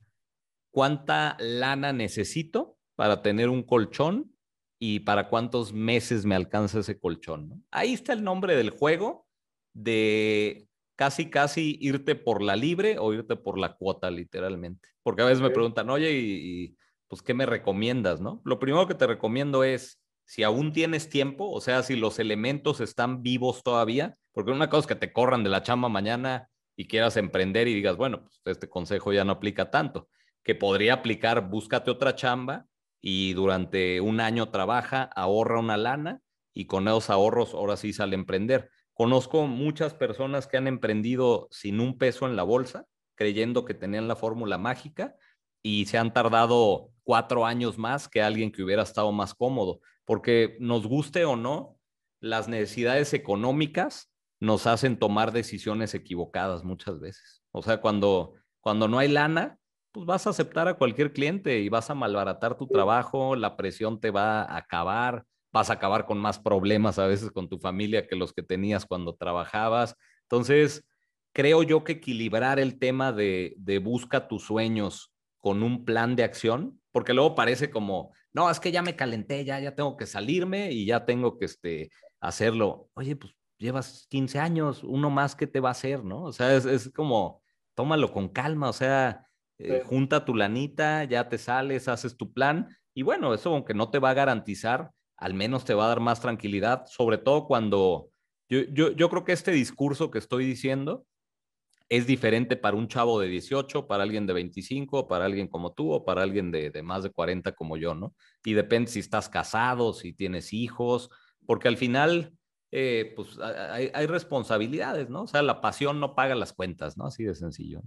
cuánta 0.72 1.38
lana 1.39 1.93
necesito 1.93 2.77
para 2.95 3.22
tener 3.22 3.49
un 3.49 3.64
colchón 3.64 4.35
y 4.80 4.99
para 5.01 5.30
cuántos 5.30 5.72
meses 5.72 6.26
me 6.26 6.35
alcanza 6.35 6.80
ese 6.80 6.99
colchón. 6.99 7.65
Ahí 7.72 7.93
está 7.93 8.11
el 8.11 8.23
nombre 8.23 8.55
del 8.57 8.72
juego 8.72 9.27
de 9.73 10.68
casi, 10.95 11.30
casi 11.30 11.78
irte 11.82 12.15
por 12.15 12.41
la 12.41 12.56
libre 12.56 12.98
o 12.99 13.14
irte 13.14 13.36
por 13.36 13.57
la 13.57 13.76
cuota, 13.76 14.11
literalmente. 14.11 14.90
Porque 15.02 15.22
a 15.22 15.26
veces 15.26 15.41
me 15.41 15.49
preguntan, 15.49 15.90
oye, 15.90 16.11
y, 16.14 16.78
pues, 17.07 17.22
¿qué 17.22 17.34
me 17.34 17.45
recomiendas, 17.45 18.22
no? 18.22 18.41
Lo 18.45 18.60
primero 18.60 18.88
que 18.88 18.95
te 18.95 19.07
recomiendo 19.07 19.64
es, 19.64 19.99
si 20.26 20.44
aún 20.44 20.72
tienes 20.72 21.10
tiempo, 21.10 21.49
o 21.52 21.61
sea, 21.61 21.84
si 21.84 21.95
los 21.95 22.20
elementos 22.20 22.80
están 22.80 23.22
vivos 23.24 23.64
todavía, 23.64 24.15
porque 24.32 24.52
una 24.52 24.70
cosa 24.70 24.82
es 24.82 24.88
que 24.88 24.95
te 24.95 25.14
corran 25.14 25.44
de 25.44 25.49
la 25.49 25.64
chamba 25.64 25.90
mañana 25.90 26.49
y 26.76 26.88
quieras 26.88 27.18
emprender 27.18 27.68
y 27.68 27.74
digas, 27.74 27.98
bueno, 27.98 28.24
pues 28.24 28.41
este 28.45 28.70
consejo 28.70 29.14
ya 29.14 29.24
no 29.24 29.34
aplica 29.34 29.70
tanto, 29.70 30.07
que 30.44 30.56
podría 30.56 30.94
aplicar, 30.95 31.49
búscate 31.49 31.91
otra 31.91 32.15
chamba 32.15 32.65
y 33.02 33.34
durante 33.34 34.02
un 34.02 34.20
año 34.20 34.49
trabaja, 34.49 35.03
ahorra 35.03 35.60
una 35.60 35.78
lana 35.78 36.22
y 36.53 36.65
con 36.65 36.88
esos 36.88 37.10
ahorros 37.10 37.53
ahora 37.53 37.78
sí 37.78 37.94
sale 37.94 38.15
a 38.15 38.20
emprender. 38.20 38.70
Conozco 38.94 39.48
muchas 39.48 39.94
personas 39.94 40.48
que 40.48 40.57
han 40.57 40.68
emprendido 40.68 41.48
sin 41.52 41.80
un 41.80 41.98
peso 41.98 42.28
en 42.28 42.36
la 42.36 42.44
bolsa, 42.44 42.86
creyendo 43.15 43.65
que 43.65 43.74
tenían 43.74 44.07
la 44.07 44.15
fórmula 44.15 44.57
mágica 44.57 45.15
y 45.64 45.86
se 45.86 45.98
han 45.98 46.14
tardado 46.14 46.91
cuatro 47.03 47.45
años 47.45 47.78
más 47.78 48.07
que 48.07 48.22
alguien 48.22 48.52
que 48.52 48.64
hubiera 48.64 48.84
estado 48.84 49.11
más 49.11 49.34
cómodo, 49.34 49.80
porque 50.06 50.57
nos 50.60 50.86
guste 50.86 51.26
o 51.26 51.36
no, 51.36 51.78
las 52.20 52.48
necesidades 52.48 53.14
económicas 53.14 54.11
nos 54.40 54.68
hacen 54.68 54.98
tomar 54.99 55.32
decisiones 55.32 55.94
equivocadas 55.94 56.64
muchas 56.64 56.99
veces. 56.99 57.44
O 57.52 57.61
sea, 57.61 57.82
cuando, 57.82 58.34
cuando 58.60 58.88
no 58.88 58.99
hay 58.99 59.07
lana, 59.07 59.57
pues 59.91 60.06
vas 60.06 60.28
a 60.28 60.32
aceptar 60.32 60.68
a 60.68 60.74
cualquier 60.74 61.14
cliente 61.14 61.60
y 61.60 61.70
vas 61.70 61.90
a 61.90 61.95
malbaratar 61.95 62.57
tu 62.57 62.68
trabajo, 62.68 63.36
la 63.36 63.56
presión 63.56 63.99
te 63.99 64.11
va 64.11 64.41
a 64.41 64.57
acabar, 64.57 65.26
vas 65.53 65.69
a 65.69 65.73
acabar 65.73 66.05
con 66.05 66.17
más 66.17 66.39
problemas 66.39 66.99
a 66.99 67.07
veces 67.07 67.31
con 67.31 67.47
tu 67.47 67.59
familia 67.59 68.07
que 68.07 68.15
los 68.15 68.34
que 68.34 68.43
tenías 68.43 68.85
cuando 68.85 69.15
trabajabas. 69.15 69.95
Entonces, 70.23 70.84
creo 71.31 71.63
yo 71.63 71.84
que 71.84 71.93
equilibrar 71.93 72.59
el 72.59 72.80
tema 72.80 73.13
de, 73.13 73.53
de 73.57 73.80
busca 73.80 74.27
tus 74.27 74.43
sueños 74.43 75.13
con 75.38 75.61
un 75.61 75.85
plan 75.85 76.15
de 76.15 76.23
acción, 76.23 76.81
porque 76.91 77.13
luego 77.13 77.35
parece 77.35 77.69
como, 77.69 78.13
no, 78.34 78.49
es 78.49 78.59
que 78.59 78.71
ya 78.71 78.81
me 78.81 78.95
calenté, 78.95 79.45
ya, 79.45 79.59
ya 79.59 79.75
tengo 79.75 79.95
que 79.95 80.07
salirme 80.07 80.71
y 80.71 80.85
ya 80.85 81.05
tengo 81.05 81.38
que 81.38 81.45
este, 81.45 81.91
hacerlo. 82.19 82.89
Oye, 82.95 83.15
pues 83.15 83.35
llevas 83.57 84.07
15 84.09 84.39
años, 84.39 84.84
uno 84.84 85.09
más 85.09 85.35
que 85.35 85.45
te 85.45 85.59
va 85.59 85.69
a 85.69 85.73
hacer, 85.73 86.03
¿no? 86.03 86.23
O 86.23 86.34
sea, 86.34 86.55
es, 86.55 86.89
como, 86.95 87.43
tómalo 87.75 88.11
con 88.11 88.30
calma, 88.30 88.69
o 88.69 88.73
sea, 88.73 89.27
eh, 89.59 89.84
junta 89.85 90.25
tu 90.25 90.34
lanita, 90.34 91.03
ya 91.03 91.30
te 91.30 91.38
sales, 91.38 91.88
haces 91.88 92.17
tu 92.17 92.34
plan 92.34 92.67
y 92.93 93.03
bueno, 93.03 93.34
eso 93.34 93.53
aunque 93.53 93.73
no 93.73 93.89
te 93.89 93.99
va 93.99 94.11
a 94.11 94.15
garantizar, 94.15 94.91
al 95.24 95.34
menos 95.34 95.64
te 95.64 95.74
va 95.74 95.86
a 95.86 95.88
dar 95.88 96.02
más 96.02 96.20
tranquilidad, 96.20 96.86
sobre 96.86 97.18
todo 97.18 97.48
cuando 97.48 98.10
yo, 98.50 98.60
yo, 98.74 98.91
yo 98.91 99.10
creo 99.10 99.24
que 99.24 99.32
este 99.32 99.52
discurso 99.52 100.12
que 100.12 100.20
estoy 100.20 100.45
diciendo 100.45 101.06
es 101.88 102.06
diferente 102.06 102.58
para 102.58 102.76
un 102.76 102.90
chavo 102.90 103.22
de 103.22 103.30
18, 103.30 103.88
para 103.88 104.04
alguien 104.04 104.28
de 104.28 104.34
25, 104.34 105.08
para 105.08 105.24
alguien 105.24 105.48
como 105.48 105.72
tú 105.72 105.94
o 105.94 106.04
para 106.04 106.24
alguien 106.24 106.52
de, 106.52 106.72
de 106.72 106.84
más 106.84 107.04
de 107.04 107.12
40 107.12 107.54
como 107.54 107.78
yo, 107.78 107.95
¿no? 107.95 108.14
Y 108.44 108.52
depende 108.54 108.91
si 108.91 109.00
estás 109.00 109.30
casado, 109.30 109.94
si 109.94 110.12
tienes 110.12 110.52
hijos, 110.52 111.10
porque 111.45 111.70
al 111.70 111.78
final 111.78 112.34
eh, 112.72 113.14
pues 113.16 113.40
hay, 113.40 113.91
hay, 113.94 114.06
responsabilidades, 114.08 115.10
¿no? 115.10 115.24
O 115.24 115.28
sea, 115.28 115.41
la 115.41 115.62
pasión 115.62 116.02
no 116.02 116.16
paga 116.16 116.36
las 116.36 116.52
cuentas, 116.52 116.98
¿no? 116.98 117.06
Así 117.06 117.24
de 117.24 117.36
sencillo. 117.36 117.82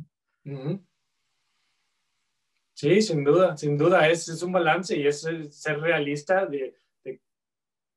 Sí, 2.72 3.02
sin 3.02 3.24
duda, 3.24 3.56
sin 3.58 3.76
duda, 3.76 4.08
es, 4.08 4.26
es 4.28 4.42
un 4.42 4.52
balance 4.52 4.96
y 4.96 5.06
es 5.06 5.26
ser 5.50 5.80
realista 5.80 6.46
de, 6.46 6.76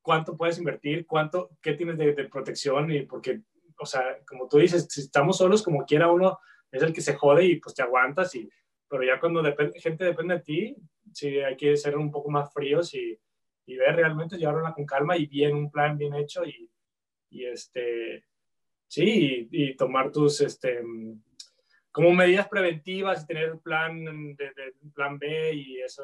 cuánto 0.01 0.37
puedes 0.37 0.57
invertir, 0.57 1.05
cuánto, 1.05 1.51
qué 1.61 1.73
tienes 1.73 1.97
de, 1.97 2.13
de, 2.13 2.25
protección 2.25 2.91
y 2.91 3.03
porque, 3.03 3.41
o 3.79 3.85
sea, 3.85 4.03
como 4.27 4.47
tú 4.47 4.57
dices, 4.57 4.87
si 4.89 5.01
estamos 5.01 5.37
solos, 5.37 5.63
como 5.63 5.85
quiera 5.85 6.11
uno 6.11 6.39
es 6.71 6.83
el 6.83 6.93
que 6.93 7.01
se 7.01 7.15
jode 7.15 7.45
y 7.45 7.55
pues 7.57 7.75
te 7.75 7.81
aguantas 7.81 8.33
y, 8.35 8.49
pero 8.87 9.03
ya 9.03 9.19
cuando 9.19 9.41
depende, 9.41 9.79
gente 9.79 10.03
depende 10.03 10.35
de 10.35 10.41
ti, 10.41 10.75
sí 11.13 11.39
hay 11.39 11.55
que 11.55 11.75
ser 11.77 11.97
un 11.97 12.11
poco 12.11 12.29
más 12.29 12.51
fríos 12.53 12.93
y, 12.93 13.17
y 13.65 13.75
ver 13.75 13.95
realmente, 13.95 14.37
llevarla 14.37 14.73
con 14.73 14.85
calma 14.85 15.17
y 15.17 15.25
bien, 15.25 15.55
un 15.55 15.71
plan 15.71 15.97
bien 15.97 16.15
hecho 16.15 16.43
y, 16.45 16.69
y 17.29 17.45
este, 17.45 18.25
sí, 18.87 19.47
y, 19.51 19.75
tomar 19.75 20.11
tus, 20.11 20.41
este, 20.41 20.81
como 21.91 22.11
medidas 22.11 22.47
preventivas 22.47 23.23
y 23.23 23.27
tener 23.27 23.59
plan, 23.59 24.03
de, 24.35 24.51
plan 24.93 25.17
B 25.19 25.53
y 25.53 25.81
eso, 25.81 26.03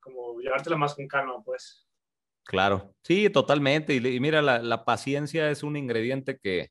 como 0.00 0.38
llevártela 0.40 0.76
más 0.76 0.94
con 0.94 1.06
calma, 1.06 1.42
pues. 1.44 1.86
Claro, 2.46 2.94
sí, 3.02 3.28
totalmente. 3.28 3.94
Y, 3.94 4.20
mira, 4.20 4.40
la, 4.40 4.60
la, 4.60 4.84
paciencia 4.84 5.50
es 5.50 5.62
un 5.64 5.76
ingrediente 5.76 6.38
que 6.38 6.70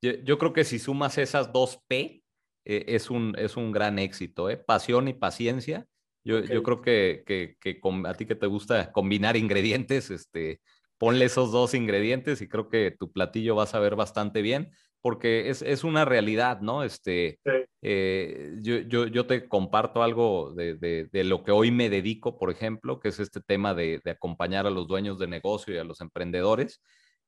yo, 0.00 0.12
yo, 0.24 0.38
creo 0.38 0.52
que 0.52 0.64
si 0.64 0.78
sumas 0.78 1.18
esas 1.18 1.52
dos 1.52 1.80
P, 1.88 2.22
eh, 2.64 2.84
es, 2.88 3.10
un, 3.10 3.34
es 3.36 3.56
un 3.56 3.72
gran 3.72 3.98
éxito, 3.98 4.48
¿eh? 4.50 4.56
Pasión 4.56 5.08
y 5.08 5.14
paciencia. 5.14 5.86
Yo, 6.24 6.40
yo 6.40 6.62
creo 6.62 6.80
que, 6.80 7.22
que, 7.26 7.56
que 7.60 7.80
a 8.06 8.14
ti 8.14 8.26
que 8.26 8.34
te 8.34 8.46
gusta 8.46 8.92
combinar 8.92 9.36
ingredientes, 9.36 10.10
este, 10.10 10.60
ponle 10.98 11.26
esos 11.26 11.52
dos 11.52 11.74
ingredientes 11.74 12.40
y 12.40 12.48
creo 12.48 12.68
que 12.68 12.90
tu 12.90 13.12
platillo 13.12 13.56
va 13.56 13.64
a 13.64 13.66
saber 13.66 13.96
bastante 13.96 14.42
bien, 14.42 14.70
porque 15.02 15.50
es, 15.50 15.62
es 15.62 15.84
una 15.84 16.04
realidad, 16.04 16.60
¿no? 16.60 16.82
Este, 16.82 17.38
eh, 17.82 18.56
yo, 18.60 18.78
yo, 18.78 19.06
yo, 19.06 19.26
te 19.26 19.48
comparto 19.48 20.02
algo 20.02 20.52
de, 20.54 20.74
de, 20.74 21.08
de, 21.12 21.24
lo 21.24 21.44
que 21.44 21.52
hoy 21.52 21.70
me 21.70 21.88
dedico, 21.88 22.38
por 22.38 22.50
ejemplo, 22.50 22.98
que 22.98 23.08
es 23.10 23.20
este 23.20 23.40
tema 23.40 23.74
de, 23.74 24.00
de, 24.04 24.10
acompañar 24.10 24.66
a 24.66 24.70
los 24.70 24.88
dueños 24.88 25.18
de 25.18 25.28
negocio 25.28 25.74
y 25.74 25.78
a 25.78 25.84
los 25.84 26.00
emprendedores. 26.00 26.82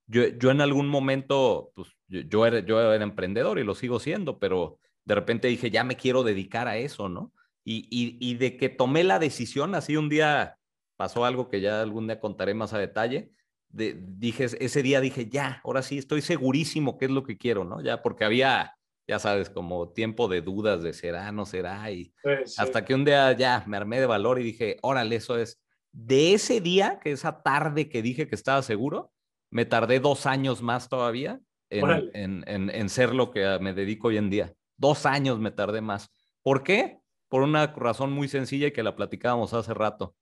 Yo, 0.07 0.27
yo 0.27 0.51
en 0.51 0.61
algún 0.61 0.89
momento, 0.89 1.70
pues 1.74 1.89
yo, 2.09 2.47
era, 2.47 2.61
yo 2.61 2.81
era 2.93 3.05
emprendedor 3.05 3.59
y 3.59 3.65
lo 3.65 3.74
sigo 3.74 4.01
siendo, 4.01 4.39
pero 4.39 4.78
de 5.05 5.15
repente 5.15 5.49
dije, 5.49 5.70
ya 5.70 5.85
me 5.85 5.97
quiero 5.97 6.23
dedicar 6.24 6.66
a 6.66 6.78
eso, 6.78 7.09
¿no? 7.09 7.32
Y, 7.65 7.86
y, 7.90 8.16
y 8.20 8.35
de 8.35 8.57
que 8.57 8.70
tomé 8.70 9.05
la 9.05 9.19
decisión, 9.19 9.74
así 9.74 9.97
un 9.97 10.09
día 10.09 10.57
pasó 10.97 11.24
algo 11.24 11.49
que 11.49 11.61
ya 11.61 11.81
algún 11.81 12.07
día 12.07 12.19
contaré 12.19 12.55
más 12.55 12.73
a 12.73 12.78
detalle, 12.78 13.31
dije, 13.70 14.45
ese 14.45 14.82
día 14.82 15.01
dije, 15.01 15.28
ya, 15.28 15.61
ahora 15.65 15.82
sí, 15.82 15.99
estoy 15.99 16.23
segurísimo 16.23 16.99
qué 16.99 17.07
es 17.07 17.11
lo 17.11 17.23
que 17.23 17.36
quiero, 17.36 17.65
¿no? 17.65 17.82
Ya, 17.82 18.03
porque 18.03 18.24
había, 18.24 18.77
ya 19.07 19.19
sabes, 19.19 19.51
como 19.51 19.90
tiempo 19.90 20.28
de 20.28 20.43
dudas 20.43 20.82
de 20.82 20.93
será, 20.93 21.31
no 21.32 21.47
será, 21.47 21.90
y 21.90 22.12
hasta 22.57 22.85
que 22.85 22.95
un 22.95 23.05
día 23.05 23.32
ya 23.32 23.65
me 23.66 23.77
armé 23.77 24.01
de 24.01 24.07
valor 24.07 24.40
y 24.40 24.45
dije, 24.45 24.78
órale, 24.82 25.16
eso 25.16 25.39
es. 25.39 25.61
De 25.93 26.35
ese 26.35 26.61
día, 26.61 26.99
que 27.03 27.12
esa 27.12 27.43
tarde 27.43 27.89
que 27.89 28.03
dije 28.03 28.27
que 28.27 28.35
estaba 28.35 28.62
seguro, 28.62 29.12
me 29.51 29.65
tardé 29.65 30.01
dos 30.01 30.27
años 30.27 30.62
más 30.62 30.89
todavía 30.89 31.40
en, 31.70 32.11
en, 32.12 32.45
en, 32.47 32.70
en 32.70 32.89
ser 32.89 33.15
lo 33.15 33.31
que 33.31 33.59
me 33.61 33.73
dedico 33.73 34.09
hoy 34.09 34.19
en 34.19 34.31
día. 34.31 34.55
Dos 34.77 35.07
años 35.07 35.39
me 35.39 35.51
tardé 35.51 35.81
más. 35.81 36.11
¿Por 36.43 36.62
qué? 36.62 36.99
Por 37.28 37.43
una 37.43 37.69
razón 37.69 38.12
muy 38.12 38.28
sencilla 38.28 38.69
y 38.69 38.73
que 38.73 38.82
la 38.82 38.95
platicábamos 38.95 39.55
hace 39.55 39.74
rato. 39.74 40.15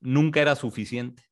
Nunca 0.00 0.40
era 0.40 0.54
suficiente 0.54 1.27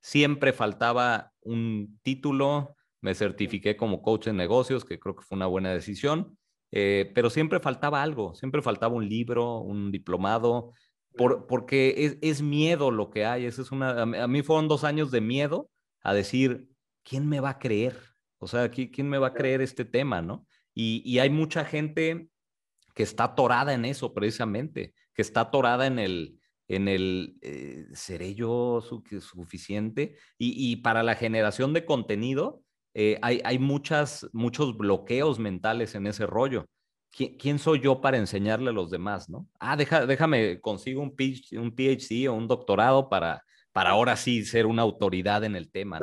Siempre 0.00 0.52
faltaba 0.52 1.32
un 1.42 1.98
título, 2.02 2.76
me 3.00 3.14
certifiqué 3.14 3.76
como 3.76 4.02
coach 4.02 4.28
en 4.28 4.36
negocios, 4.36 4.84
que 4.84 4.98
creo 4.98 5.16
que 5.16 5.22
fue 5.22 5.36
una 5.36 5.46
buena 5.46 5.72
decisión, 5.72 6.38
eh, 6.72 7.10
pero 7.14 7.30
siempre 7.30 7.60
faltaba 7.60 8.02
algo, 8.02 8.34
siempre 8.34 8.62
faltaba 8.62 8.94
un 8.94 9.08
libro, 9.08 9.58
un 9.58 9.90
diplomado, 9.90 10.72
por, 11.16 11.46
porque 11.46 11.94
es, 11.98 12.18
es, 12.22 12.42
miedo 12.42 12.90
lo 12.90 13.10
que 13.10 13.24
hay. 13.24 13.44
Eso 13.44 13.62
es 13.62 13.72
una, 13.72 14.02
a 14.02 14.28
mí 14.28 14.42
fueron 14.42 14.68
dos 14.68 14.84
años 14.84 15.10
de 15.10 15.20
miedo 15.20 15.68
a 16.02 16.14
decir, 16.14 16.68
¿quién 17.02 17.28
me 17.28 17.40
va 17.40 17.50
a 17.50 17.58
creer? 17.58 17.96
O 18.38 18.46
sea, 18.46 18.70
¿quién 18.70 19.08
me 19.08 19.18
va 19.18 19.28
a 19.28 19.34
creer 19.34 19.60
este 19.60 19.84
tema, 19.84 20.22
no? 20.22 20.46
Y, 20.74 21.02
y 21.04 21.18
hay 21.18 21.30
mucha 21.30 21.64
gente 21.64 22.28
que 22.94 23.02
está 23.02 23.24
atorada 23.24 23.74
en 23.74 23.84
eso 23.84 24.14
precisamente, 24.14 24.94
que 25.14 25.22
está 25.22 25.42
atorada 25.42 25.86
en 25.86 25.98
el, 25.98 26.39
en 26.70 26.86
el 26.86 27.36
eh, 27.42 27.86
seré 27.94 28.34
yo 28.36 28.80
suficiente 28.80 30.16
y, 30.38 30.76
para 30.76 31.02
la 31.02 31.16
generación 31.16 31.72
de 31.72 31.84
contenido 31.84 32.62
eh, 32.94 33.18
hay, 33.22 33.40
hay 33.44 33.58
muchas, 33.58 34.28
muchos 34.32 34.76
bloqueos 34.76 35.40
mentales 35.40 35.96
en 35.96 36.06
ese 36.06 36.26
rollo. 36.26 36.66
¿Quién, 37.10 37.58
soy 37.58 37.80
yo 37.80 38.00
para 38.00 38.18
enseñarle 38.18 38.70
a 38.70 38.72
los 38.72 38.88
demás, 38.88 39.28
no? 39.28 39.48
Ah, 39.58 39.76
deja, 39.76 40.06
déjame, 40.06 40.60
consigo 40.60 41.02
un, 41.02 41.16
PhD, 41.16 41.58
un 41.58 41.74
PhD 41.74 42.28
o 42.28 42.34
un 42.34 42.46
doctorado 42.46 43.08
para, 43.08 43.42
para 43.72 43.90
ahora 43.90 44.14
sí 44.14 44.44
ser 44.44 44.66
una 44.66 44.82
autoridad 44.82 45.42
en 45.42 45.56
el 45.56 45.72
tema. 45.72 45.98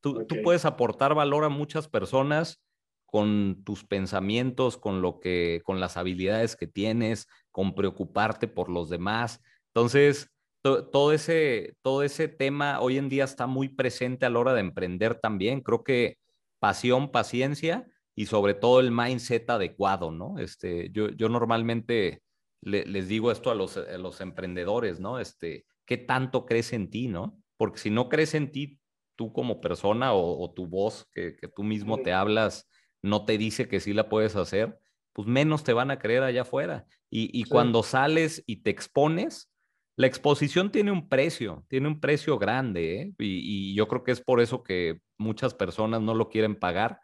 Tú, 0.00 0.26
tú 0.26 0.36
puedes 0.42 0.64
aportar 0.64 1.14
valor 1.14 1.44
a 1.44 1.48
muchas 1.48 1.86
personas 1.86 2.60
con 3.06 3.62
tus 3.64 3.84
pensamientos, 3.84 4.76
con 4.76 5.00
lo 5.00 5.20
que, 5.20 5.62
con 5.64 5.78
las 5.78 5.96
habilidades 5.96 6.56
que 6.56 6.66
tienes, 6.66 7.28
con 7.52 7.76
preocuparte 7.76 8.48
por 8.48 8.68
los 8.68 8.90
demás. 8.90 9.40
Entonces, 9.74 10.30
todo, 10.62 11.12
ese, 11.12 11.76
todo 11.82 12.02
ese 12.02 12.28
tema 12.28 12.80
hoy 12.80 12.98
en 12.98 13.08
día 13.08 13.24
está 13.24 13.46
muy 13.46 13.68
presente 13.68 14.26
a 14.26 14.30
la 14.30 14.38
hora 14.38 14.54
de 14.54 14.60
emprender 14.60 15.14
también. 15.16 15.60
Creo 15.60 15.84
que 15.84 16.18
pasión, 16.58 17.10
paciencia 17.10 17.86
y 18.14 18.26
sobre 18.26 18.54
todo 18.54 18.80
el 18.80 18.90
mindset 18.90 19.48
adecuado, 19.48 20.10
¿no? 20.10 20.38
Este, 20.38 20.90
yo, 20.90 21.10
yo 21.10 21.28
normalmente 21.28 22.22
les 22.60 23.06
digo 23.06 23.30
esto 23.30 23.50
a 23.50 23.54
los, 23.54 23.76
los 23.98 24.20
emprendedores, 24.20 24.98
¿no? 24.98 25.20
Este, 25.20 25.64
¿qué 25.86 25.96
tanto 25.96 26.44
crees 26.44 26.72
en 26.72 26.90
ti, 26.90 27.06
no? 27.06 27.40
Porque 27.56 27.78
si 27.78 27.90
no 27.90 28.08
crees 28.08 28.34
en 28.34 28.50
ti, 28.50 28.80
tú 29.14 29.32
como 29.32 29.60
persona 29.60 30.12
o, 30.12 30.52
tu 30.52 30.66
voz 30.66 31.08
que, 31.12 31.36
que, 31.36 31.48
tú 31.48 31.62
mismo 31.62 31.98
te 31.98 32.12
hablas 32.12 32.68
no 33.02 33.24
te 33.24 33.38
dice 33.38 33.68
que 33.68 33.80
sí 33.80 33.92
la 33.92 34.08
puedes 34.08 34.34
hacer, 34.36 34.78
pues 35.12 35.26
menos 35.26 35.64
te 35.64 35.72
van 35.72 35.90
a 35.90 35.98
creer 35.98 36.22
allá 36.24 36.42
afuera. 36.42 36.86
Y, 37.10 37.30
y 37.38 37.44
cuando 37.44 37.82
sales 37.82 38.42
y 38.46 38.62
te 38.62 38.70
expones, 38.70 39.50
la 39.98 40.06
exposición 40.06 40.70
tiene 40.70 40.92
un 40.92 41.08
precio, 41.08 41.64
tiene 41.66 41.88
un 41.88 41.98
precio 41.98 42.38
grande, 42.38 43.00
¿eh? 43.00 43.14
y, 43.18 43.74
yo 43.74 43.88
creo 43.88 44.04
que 44.04 44.12
es 44.12 44.20
por 44.20 44.40
eso 44.40 44.62
que 44.62 45.00
muchas 45.18 45.54
personas 45.54 46.00
no 46.00 46.14
lo 46.14 46.28
quieren 46.28 46.54
pagar, 46.54 47.00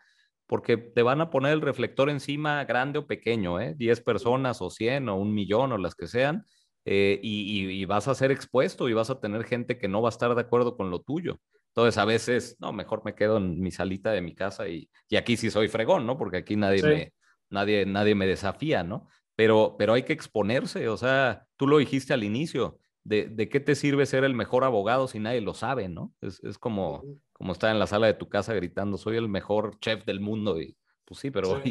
porque 0.46 0.76
te 0.76 1.02
van 1.02 1.20
a 1.20 1.28
poner 1.28 1.54
el 1.54 1.60
reflector 1.60 2.08
encima 2.08 2.64
grande 2.64 3.00
o 3.00 3.08
pequeño, 3.08 3.58
¿eh? 3.60 3.74
10 3.76 4.00
personas 4.02 4.62
o 4.62 4.70
100 4.70 5.08
o 5.08 5.16
un 5.16 5.34
millón 5.34 5.72
o 5.72 5.78
las 5.78 5.96
que 5.96 6.06
sean, 6.06 6.46
eh, 6.84 7.18
y, 7.20 7.84
vas 7.84 8.06
a 8.06 8.14
ser 8.14 8.30
expuesto 8.30 8.88
y 8.88 8.92
vas 8.92 9.10
a 9.10 9.18
tener 9.18 9.42
gente 9.42 9.76
que 9.76 9.88
no 9.88 10.00
va 10.00 10.10
a 10.10 10.14
estar 10.14 10.32
de 10.32 10.40
acuerdo 10.40 10.76
con 10.76 10.92
lo 10.92 11.00
tuyo. 11.00 11.40
Entonces 11.70 11.98
a 11.98 12.04
veces, 12.04 12.56
no, 12.60 12.72
mejor 12.72 13.02
me 13.04 13.16
quedo 13.16 13.38
en 13.38 13.58
mi 13.58 13.72
salita 13.72 14.12
de 14.12 14.20
mi 14.20 14.36
casa 14.36 14.68
y, 14.68 14.88
y 15.08 15.16
aquí 15.16 15.36
sí 15.36 15.50
soy 15.50 15.66
fregón, 15.66 16.06
¿no? 16.06 16.16
Porque 16.16 16.36
aquí 16.36 16.54
nadie, 16.54 16.80
me, 16.84 17.12
nadie, 17.50 17.86
nadie 17.86 18.14
me 18.14 18.28
desafía, 18.28 18.84
¿no? 18.84 19.08
Pero, 19.34 19.74
pero 19.76 19.94
hay 19.94 20.04
que 20.04 20.12
exponerse, 20.12 20.88
o 20.88 20.96
sea, 20.96 21.44
tú 21.56 21.66
lo 21.66 21.78
dijiste 21.78 22.14
al 22.14 22.22
inicio, 22.22 22.78
de, 23.04 23.28
de, 23.28 23.48
qué 23.48 23.60
te 23.60 23.74
sirve 23.74 24.06
ser 24.06 24.24
el 24.24 24.34
mejor 24.34 24.64
abogado 24.64 25.06
si 25.08 25.18
nadie 25.18 25.40
lo 25.40 25.54
sabe, 25.54 25.88
¿no? 25.88 26.12
Es, 26.20 26.42
es 26.42 26.58
como, 26.58 27.04
como 27.32 27.52
estar 27.52 27.70
en 27.70 27.78
la 27.78 27.86
sala 27.86 28.06
de 28.06 28.14
tu 28.14 28.28
casa 28.28 28.54
gritando, 28.54 28.96
soy 28.96 29.16
el 29.16 29.28
mejor 29.28 29.78
chef 29.78 30.04
del 30.04 30.20
mundo 30.20 30.60
y 30.60 30.76
pues 31.04 31.20
sí, 31.20 31.30
pero 31.30 31.62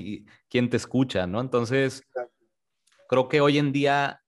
¿quién 0.48 0.70
te 0.70 0.78
escucha, 0.78 1.26
no? 1.26 1.42
Entonces, 1.42 2.04
creo 3.10 3.28
que 3.28 3.42
hoy 3.42 3.58
en 3.58 3.72
día 3.72 4.22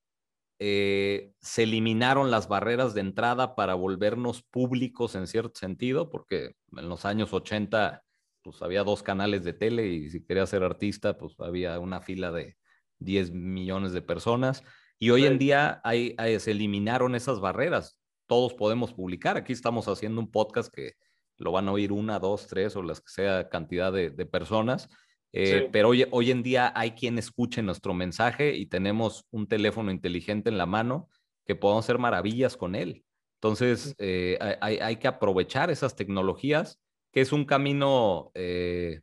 eh, 0.57 1.33
se 1.41 1.63
eliminaron 1.63 2.31
las 2.31 2.47
barreras 2.47 2.93
de 2.93 3.01
entrada 3.01 3.55
para 3.55 3.75
volvernos 3.75 4.41
públicos 4.41 5.15
en 5.15 5.27
cierto 5.27 5.59
sentido, 5.59 6.09
porque 6.09 6.55
en 6.75 6.89
los 6.89 7.05
años 7.05 7.33
80 7.33 8.03
pues 8.41 8.61
había 8.61 8.83
dos 8.83 9.03
canales 9.03 9.43
de 9.43 9.53
tele 9.53 9.87
y 9.87 10.09
si 10.09 10.23
querías 10.23 10.49
ser 10.49 10.63
artista 10.63 11.17
pues 11.17 11.35
había 11.39 11.79
una 11.79 12.01
fila 12.01 12.31
de 12.31 12.57
10 12.99 13.31
millones 13.31 13.91
de 13.91 14.01
personas 14.01 14.63
y 14.99 15.09
hoy 15.09 15.25
en 15.25 15.37
día 15.37 15.81
hay, 15.83 16.15
se 16.39 16.51
eliminaron 16.51 17.15
esas 17.15 17.39
barreras. 17.39 17.99
Todos 18.27 18.53
podemos 18.53 18.93
publicar. 18.93 19.37
Aquí 19.37 19.53
estamos 19.53 19.87
haciendo 19.87 20.19
un 20.21 20.31
podcast 20.31 20.73
que 20.73 20.93
lo 21.37 21.51
van 21.51 21.67
a 21.67 21.71
oír 21.71 21.91
una, 21.91 22.19
dos, 22.19 22.47
tres 22.47 22.75
o 22.75 22.81
las 22.81 23.01
que 23.01 23.09
sea 23.09 23.49
cantidad 23.49 23.91
de, 23.91 24.09
de 24.09 24.25
personas 24.25 24.89
eh, 25.37 25.67
pero 25.69 25.89
hoy, 25.89 26.05
hoy 26.11 26.31
en 26.31 26.43
día 26.43 26.71
hay 26.73 26.91
quien 26.91 27.17
escuche 27.17 27.61
nuestro 27.61 27.93
mensaje 27.93 28.55
y 28.55 28.67
tenemos 28.67 29.25
un 29.31 29.47
teléfono 29.47 29.91
inteligente 29.91 30.49
en 30.49 30.57
la 30.57 30.65
mano 30.65 31.09
que 31.45 31.55
podemos 31.55 31.83
hacer 31.83 31.97
maravillas 31.97 32.55
con 32.55 32.73
él. 32.73 33.03
Entonces, 33.41 33.95
eh, 33.97 34.37
hay, 34.61 34.77
hay, 34.77 34.95
que 34.95 35.09
aprovechar 35.09 35.69
esas 35.69 35.97
tecnologías, 35.97 36.79
que 37.11 37.19
es 37.19 37.33
un 37.33 37.43
camino 37.43 38.31
eh, 38.33 39.01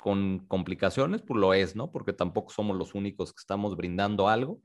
con 0.00 0.46
complicaciones, 0.48 1.20
pues 1.20 1.38
lo 1.38 1.52
es, 1.52 1.76
¿no? 1.76 1.92
Porque 1.92 2.14
tampoco 2.14 2.50
somos 2.50 2.78
los 2.78 2.94
únicos 2.94 3.34
que 3.34 3.40
estamos 3.40 3.76
brindando 3.76 4.26
algo, 4.26 4.62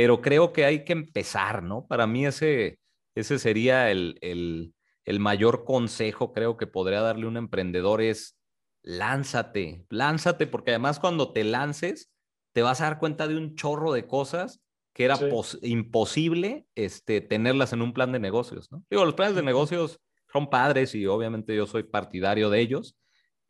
pero 0.00 0.22
creo 0.22 0.54
que 0.54 0.64
hay 0.64 0.86
que 0.86 0.94
empezar, 0.94 1.62
¿no? 1.62 1.86
Para 1.86 2.06
mí 2.06 2.24
ese, 2.24 2.78
ese 3.14 3.38
sería 3.38 3.90
el, 3.90 4.16
el, 4.22 4.72
el 5.04 5.20
mayor 5.20 5.66
consejo, 5.66 6.32
creo 6.32 6.56
que 6.56 6.66
podría 6.66 7.02
darle 7.02 7.26
un 7.26 7.36
emprendedor 7.36 8.00
es 8.00 8.38
lánzate, 8.80 9.84
lánzate, 9.90 10.46
porque 10.46 10.70
además 10.70 11.00
cuando 11.00 11.34
te 11.34 11.44
lances, 11.44 12.10
te 12.54 12.62
vas 12.62 12.80
a 12.80 12.84
dar 12.84 12.98
cuenta 12.98 13.28
de 13.28 13.36
un 13.36 13.56
chorro 13.56 13.92
de 13.92 14.06
cosas 14.06 14.62
que 14.94 15.04
era 15.04 15.18
imposible 15.60 16.64
este, 16.74 17.20
tenerlas 17.20 17.74
en 17.74 17.82
un 17.82 17.92
plan 17.92 18.10
de 18.10 18.20
negocios, 18.20 18.72
¿no? 18.72 18.82
Digo, 18.88 19.04
los 19.04 19.12
planes 19.12 19.36
de 19.36 19.42
negocios 19.42 20.00
son 20.32 20.48
padres 20.48 20.94
y 20.94 21.04
obviamente 21.04 21.54
yo 21.54 21.66
soy 21.66 21.82
partidario 21.82 22.48
de 22.48 22.58
ellos, 22.58 22.96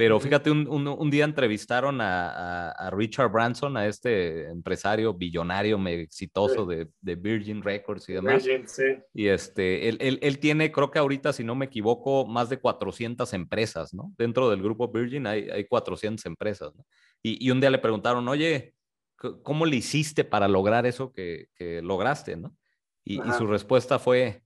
pero 0.01 0.19
fíjate, 0.19 0.51
un, 0.51 1.11
día 1.11 1.27
entrevistaron 1.27 2.01
a, 2.01 2.89
Richard 2.91 3.31
Branson, 3.31 3.77
a 3.77 3.87
este 3.87 4.49
empresario 4.49 5.13
billonario, 5.13 5.79
exitoso 5.89 6.65
de, 6.65 6.89
Virgin 7.03 7.63
Records 7.63 8.09
y 8.09 8.15
demás. 8.15 8.43
Virgin, 8.43 8.67
sí. 8.67 8.85
Y 9.13 9.27
este, 9.27 9.91
él, 9.91 10.39
tiene, 10.39 10.73
creo 10.73 10.91
que 10.91 10.99
ahorita, 10.99 11.35
si 11.35 11.45
no 11.45 11.55
me 11.55 11.67
equivoco, 11.67 12.25
más 12.25 12.49
de 12.49 12.59
400 12.59 13.31
empresas, 13.35 13.93
¿no? 13.93 14.15
Dentro 14.17 14.49
del 14.49 14.63
grupo 14.63 14.89
Virgin 14.91 15.27
hay, 15.27 15.51
hay 15.51 15.67
400 15.67 16.25
empresas, 16.25 16.75
¿no? 16.75 16.87
Y, 17.23 17.51
un 17.51 17.61
día 17.61 17.69
le 17.69 17.77
preguntaron, 17.77 18.27
oye, 18.27 18.73
¿cómo 19.43 19.67
le 19.67 19.77
hiciste 19.77 20.25
para 20.25 20.49
lograr 20.49 20.87
eso 20.87 21.13
que, 21.13 21.49
lograste, 21.83 22.39
¿no? 22.39 22.57
Y, 23.05 23.21
su 23.37 23.47
respuesta 23.47 23.99
fue, 23.99 24.45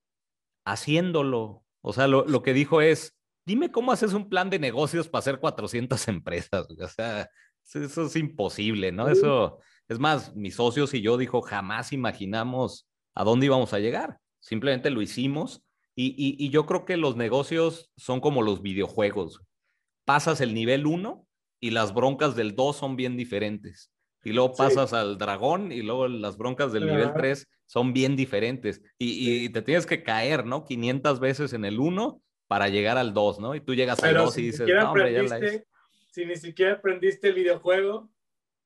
haciéndolo. 0.64 1.62
O 1.80 1.92
sea, 1.92 2.08
lo, 2.08 2.26
lo 2.26 2.42
que 2.42 2.54
dijo 2.54 2.80
es, 2.80 3.16
dime 3.44 3.70
cómo 3.70 3.92
haces 3.92 4.12
un 4.12 4.28
plan 4.28 4.50
de 4.50 4.58
negocios 4.58 5.08
para 5.08 5.20
hacer 5.20 5.38
400 5.38 6.08
empresas. 6.08 6.66
O 6.70 6.88
sea, 6.88 7.28
eso 7.72 8.06
es 8.06 8.16
imposible, 8.16 8.92
¿no? 8.92 9.08
Eso, 9.08 9.58
es 9.88 9.98
más, 9.98 10.34
mis 10.34 10.56
socios 10.56 10.94
y 10.94 11.02
yo 11.02 11.16
dijo, 11.16 11.42
jamás 11.42 11.92
imaginamos 11.92 12.88
a 13.14 13.24
dónde 13.24 13.46
íbamos 13.46 13.72
a 13.72 13.78
llegar. 13.78 14.18
Simplemente 14.40 14.90
lo 14.90 15.02
hicimos. 15.02 15.62
Y, 15.96 16.50
yo 16.50 16.66
creo 16.66 16.84
que 16.84 16.96
los 16.96 17.16
negocios 17.16 17.92
son 17.96 18.20
como 18.20 18.42
los 18.42 18.62
videojuegos. 18.62 19.40
Pasas 20.04 20.40
el 20.40 20.52
nivel 20.52 20.86
1 20.86 21.24
y 21.60 21.70
las 21.70 21.94
broncas 21.94 22.34
del 22.34 22.56
2 22.56 22.76
son 22.76 22.96
bien 22.96 23.16
diferentes. 23.16 23.92
Y 24.24 24.32
luego 24.32 24.54
pasas 24.54 24.92
al 24.92 25.18
dragón 25.18 25.70
y 25.70 25.82
luego 25.82 26.08
las 26.08 26.36
broncas 26.36 26.72
del 26.72 26.86
nivel 26.86 27.12
3 27.14 27.46
son 27.66 27.92
bien 27.92 28.16
diferentes. 28.16 28.82
Y, 28.98 29.44
y, 29.44 29.48
te 29.50 29.62
tienes 29.62 29.86
que 29.86 30.02
caer, 30.02 30.44
¿no? 30.44 30.64
500 30.64 31.20
veces 31.20 31.52
en 31.52 31.64
el 31.64 31.78
1 31.78 32.20
para 32.46 32.68
llegar 32.68 32.98
al 32.98 33.14
2, 33.14 33.40
¿no? 33.40 33.54
Y 33.54 33.60
tú 33.60 33.74
llegas 33.74 34.02
al 34.02 34.14
2 34.14 34.38
y 34.38 34.42
dices, 34.42 34.68
no, 34.68 34.88
hombre, 34.88 35.12
ya 35.12 35.22
la 35.22 35.40
Si 36.10 36.24
ni 36.24 36.36
siquiera 36.36 36.74
aprendiste 36.74 37.28
el 37.28 37.34
videojuego. 37.34 38.10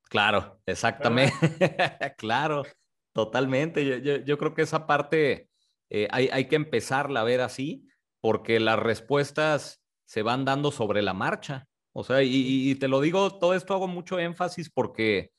Claro, 0.09 0.60
exactamente. 0.66 1.34
claro, 2.16 2.64
totalmente. 3.12 4.02
Yo, 4.24 4.38
creo 4.38 4.55
que 4.55 4.62
esa 4.62 4.86
parte 4.86 5.48
eh, 5.90 6.09
hay, 6.10 6.28
hay 6.32 6.46
que 6.46 6.56
empezarla 6.56 7.20
a 7.20 7.24
ver 7.24 7.40
así, 7.40 7.86
porque 8.20 8.60
las 8.60 8.78
respuestas 8.78 9.82
se 10.05 10.22
van 10.22 10.44
dando 10.44 10.70
sobre 10.70 11.02
la 11.02 11.14
marcha. 11.14 11.66
O 11.92 12.05
sea, 12.05 12.22
y, 12.22 12.74
te 12.76 12.88
lo 12.88 13.00
digo, 13.00 13.38
todo 13.38 13.55
esto 13.55 13.74
hago 13.74 13.88
mucho 13.88 14.18
énfasis 14.18 14.70
porque 14.70 15.32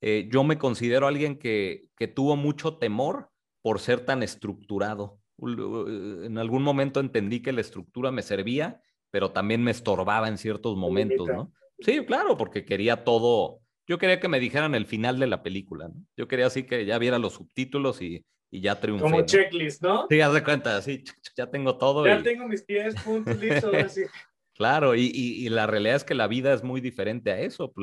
eh, 0.00 0.28
yo 0.30 0.44
me 0.44 0.58
considero 0.58 1.06
alguien 1.06 1.38
que, 1.38 1.88
que 1.96 2.08
tuvo 2.08 2.36
mucho 2.36 2.76
temor 2.78 3.30
por 3.62 3.80
ser 3.80 4.04
tan 4.04 4.22
estructurado 4.22 5.18
en 5.38 6.38
algún 6.38 6.62
momento 6.62 7.00
entendí 7.00 7.40
que 7.40 7.52
la 7.52 7.60
estructura 7.60 8.10
me 8.10 8.22
servía, 8.22 8.80
pero 9.10 9.30
también 9.30 9.62
me 9.62 9.70
estorbaba 9.70 10.28
en 10.28 10.38
ciertos 10.38 10.76
momentos, 10.76 11.28
¿no? 11.28 11.52
Sí, 11.80 12.04
claro, 12.04 12.36
porque 12.36 12.64
quería 12.64 13.04
todo, 13.04 13.60
yo 13.86 13.98
quería 13.98 14.20
que 14.20 14.28
me 14.28 14.40
dijeran 14.40 14.74
el 14.74 14.86
final 14.86 15.18
de 15.18 15.26
la 15.26 15.42
película, 15.42 15.88
¿no? 15.88 16.04
Yo 16.16 16.28
quería 16.28 16.46
así 16.46 16.64
que 16.64 16.84
ya 16.84 16.98
viera 16.98 17.18
los 17.18 17.34
subtítulos 17.34 18.00
y, 18.00 18.24
ya 18.50 18.78
triunfé. 18.78 19.02
Como 19.02 19.22
checklist, 19.22 19.82
¿no? 19.82 20.06
Sí, 20.08 20.20
haz 20.20 20.32
de 20.32 20.44
cuenta, 20.44 20.80
sí, 20.80 21.02
ya 21.36 21.50
tengo 21.50 21.76
todo. 21.76 22.06
Ya 22.06 22.22
tengo 22.22 22.46
mis 22.46 22.62
pies 22.62 22.94
puntos 23.02 23.36
listos, 23.38 23.74
así. 23.74 24.02
Claro, 24.56 24.94
y, 24.94 25.48
la 25.48 25.66
realidad 25.66 25.96
es 25.96 26.04
que 26.04 26.14
la 26.14 26.28
vida 26.28 26.54
es 26.54 26.62
muy 26.62 26.80
diferente 26.80 27.32
a 27.32 27.40
eso. 27.40 27.74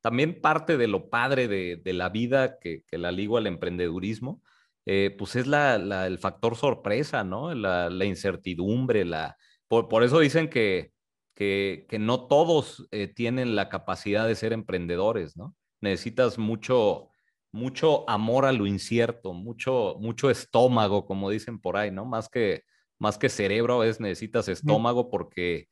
También 0.00 0.40
parte 0.40 0.76
de 0.76 0.88
lo 0.88 1.10
padre 1.10 1.46
de, 1.46 1.92
la 1.92 2.08
vida 2.08 2.58
que, 2.58 2.82
que 2.88 2.98
la 2.98 3.12
ligo 3.12 3.36
al 3.36 3.46
emprendedurismo 3.46 4.42
eh, 4.90 5.14
pues 5.18 5.36
es 5.36 5.46
la, 5.46 6.06
el 6.06 6.16
factor 6.16 6.56
sorpresa, 6.56 7.22
¿no? 7.22 7.54
La, 7.54 8.04
incertidumbre, 8.06 9.04
la... 9.04 9.36
Por, 9.68 10.02
eso 10.02 10.18
dicen 10.18 10.48
que, 10.48 10.92
que, 11.34 11.86
no 12.00 12.26
todos 12.26 12.88
eh, 12.90 13.06
tienen 13.06 13.54
la 13.54 13.68
capacidad 13.68 14.26
de 14.26 14.34
ser 14.34 14.54
emprendedores, 14.54 15.36
¿no? 15.36 15.54
Necesitas 15.82 16.38
mucho, 16.38 17.10
mucho 17.52 18.08
amor 18.08 18.46
a 18.46 18.52
lo 18.52 18.66
incierto, 18.66 19.34
mucho, 19.34 19.96
mucho 20.00 20.30
estómago, 20.30 21.04
como 21.04 21.28
dicen 21.28 21.60
por 21.60 21.76
ahí, 21.76 21.90
¿no? 21.90 22.06
Más 22.06 22.30
que, 22.30 22.62
más 22.98 23.18
que 23.18 23.28
cerebro, 23.28 23.80
veces 23.80 24.00
necesitas 24.00 24.48
estómago 24.48 25.10
porque, 25.10 25.68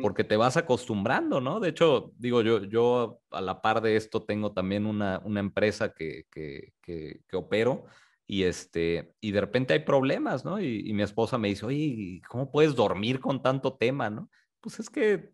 porque 0.00 0.22
te 0.22 0.36
vas 0.36 0.56
acostumbrando, 0.56 1.40
¿no? 1.40 1.58
De 1.58 1.70
hecho, 1.70 2.12
digo, 2.18 2.40
yo, 2.42 2.62
yo 2.62 3.20
a 3.32 3.40
la 3.40 3.62
par 3.62 3.80
de 3.80 3.96
esto 3.96 4.22
tengo 4.22 4.52
también 4.52 4.86
una, 4.86 5.20
una 5.24 5.40
empresa 5.40 5.92
que, 5.92 6.26
que, 6.30 6.72
que, 6.80 7.22
que 7.26 7.36
opero 7.36 7.86
y, 8.30 8.44
este, 8.44 9.12
y 9.20 9.32
de 9.32 9.40
repente 9.40 9.72
hay 9.72 9.80
problemas, 9.80 10.44
¿no? 10.44 10.60
Y, 10.60 10.92
mi 10.92 11.02
esposa 11.02 11.36
me 11.36 11.48
dice, 11.48 11.66
oye, 11.66 12.22
¿cómo 12.28 12.52
puedes 12.52 12.76
dormir 12.76 13.18
con 13.18 13.42
tanto 13.42 13.74
tema, 13.74 14.08
no? 14.08 14.30
Pues 14.60 14.78
es 14.78 14.88
que 14.88 15.32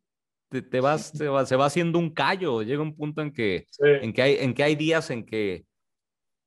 te, 0.48 0.81
vas, 0.81 1.10
se 1.47 1.56
va 1.56 1.66
haciendo 1.66 1.98
un 1.98 2.09
callo, 2.09 2.62
llega 2.62 2.81
un 2.81 2.97
punto 2.97 3.20
en 3.20 3.35
que, 3.35 3.66
en, 3.81 4.14
que 4.14 4.23
hay, 4.23 4.36
en 4.36 4.55
que 4.55 4.62
hay 4.62 4.77
días 4.77 5.10
en 5.10 5.27
que 5.27 5.66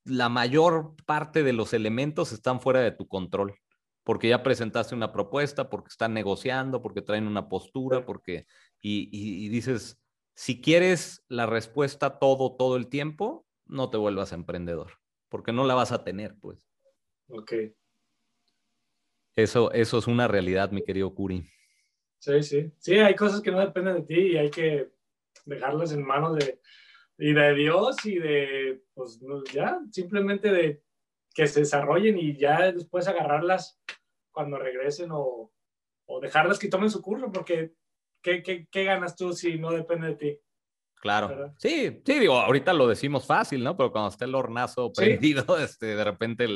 la 0.05 0.27
mayor 0.27 0.95
parte 1.05 1.43
de 1.43 1.53
los 1.53 1.71
elementos 1.73 2.31
están 2.31 2.59
fuera 2.61 2.79
de 2.79 2.93
tu 2.93 3.07
control, 3.07 3.53
porque 4.03 4.29
ya 4.29 4.41
presentaste 4.41 4.95
una 4.95 5.11
propuesta, 5.11 5.69
porque 5.69 5.89
están 5.89 6.15
negociando, 6.15 6.81
porque 6.81 7.03
traen 7.03 7.27
una 7.27 7.47
postura, 7.47 8.07
porque, 8.07 8.47
y, 8.81 9.07
y 9.11 9.49
dices, 9.49 10.01
si 10.33 10.61
quieres 10.61 11.23
la 11.27 11.45
respuesta 11.45 12.17
todo, 12.17 12.55
todo 12.55 12.75
el 12.75 12.87
tiempo, 12.87 13.45
no 13.67 13.91
te 13.91 13.97
vuelvas 13.97 14.33
emprendedor 14.33 14.98
porque 15.29 15.51
no 15.53 15.65
la 15.65 15.75
vas 15.75 15.91
a 15.91 16.03
tener, 16.03 16.35
pues. 16.39 16.67
Ok. 17.29 17.53
Eso, 19.35 19.71
eso 19.71 19.97
es 19.97 20.07
una 20.07 20.27
realidad, 20.27 20.71
mi 20.71 20.83
querido 20.83 21.13
Curi. 21.13 21.47
Sí, 22.19 22.43
sí. 22.43 22.71
Sí, 22.77 22.95
hay 22.95 23.15
cosas 23.15 23.41
que 23.41 23.51
no 23.51 23.59
dependen 23.59 23.95
de 23.95 24.01
ti 24.01 24.19
y 24.33 24.37
hay 24.37 24.49
que 24.49 24.91
dejarlas 25.45 25.93
en 25.93 26.03
manos 26.03 26.35
de, 26.37 26.59
y 27.17 27.33
de 27.33 27.53
Dios 27.53 28.05
y 28.05 28.19
de, 28.19 28.83
pues 28.93 29.19
ya, 29.53 29.79
simplemente 29.91 30.51
de 30.51 30.83
que 31.33 31.47
se 31.47 31.61
desarrollen 31.61 32.17
y 32.17 32.35
ya 32.37 32.71
después 32.71 33.07
agarrarlas 33.07 33.79
cuando 34.31 34.57
regresen 34.57 35.11
o, 35.11 35.53
o 36.05 36.19
dejarlas 36.19 36.59
que 36.59 36.67
tomen 36.67 36.89
su 36.89 37.01
curso, 37.01 37.31
porque 37.31 37.73
¿qué, 38.21 38.43
qué, 38.43 38.67
qué 38.69 38.83
ganas 38.83 39.15
tú 39.15 39.33
si 39.33 39.57
no 39.57 39.71
depende 39.71 40.07
de 40.07 40.15
ti? 40.15 40.39
Claro. 40.99 41.53
Sí, 41.57 42.01
sí, 42.05 42.19
digo, 42.19 42.37
ahorita 42.37 42.73
lo 42.73 42.85
decimos 42.85 43.25
fácil, 43.25 43.63
¿no? 43.63 43.77
Pero 43.77 43.91
cuando 43.91 44.09
está 44.09 44.25
el 44.25 44.35
hornazo 44.35 44.91
prendido, 44.91 45.45
este, 45.59 45.95
de 45.95 46.03
repente 46.03 46.47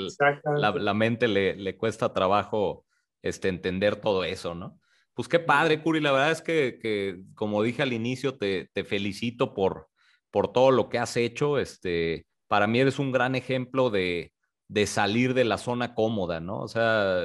la, 0.57 0.93
mente 0.93 1.29
le, 1.29 1.55
le, 1.55 1.77
cuesta 1.77 2.13
trabajo 2.13 2.85
este, 3.21 3.47
entender 3.47 3.95
todo 3.95 4.25
eso, 4.25 4.53
¿no? 4.53 4.79
Pues 5.13 5.29
qué 5.29 5.39
padre, 5.39 5.81
Curi. 5.81 6.01
La 6.01 6.11
verdad 6.11 6.31
es 6.31 6.41
que, 6.41 6.77
que 6.81 7.21
como 7.35 7.63
dije 7.63 7.83
al 7.83 7.93
inicio, 7.93 8.37
te, 8.37 8.69
te, 8.73 8.83
felicito 8.83 9.53
por, 9.53 9.87
por 10.29 10.51
todo 10.51 10.71
lo 10.71 10.89
que 10.89 10.99
has 10.99 11.15
hecho. 11.15 11.57
Este, 11.57 12.25
para 12.47 12.67
mí 12.67 12.79
eres 12.79 12.99
un 12.99 13.13
gran 13.13 13.35
ejemplo 13.35 13.89
de, 13.91 14.33
de 14.67 14.87
salir 14.87 15.33
de 15.33 15.45
la 15.45 15.57
zona 15.57 15.93
cómoda, 15.93 16.41
¿no? 16.41 16.59
O 16.59 16.67
sea, 16.67 17.21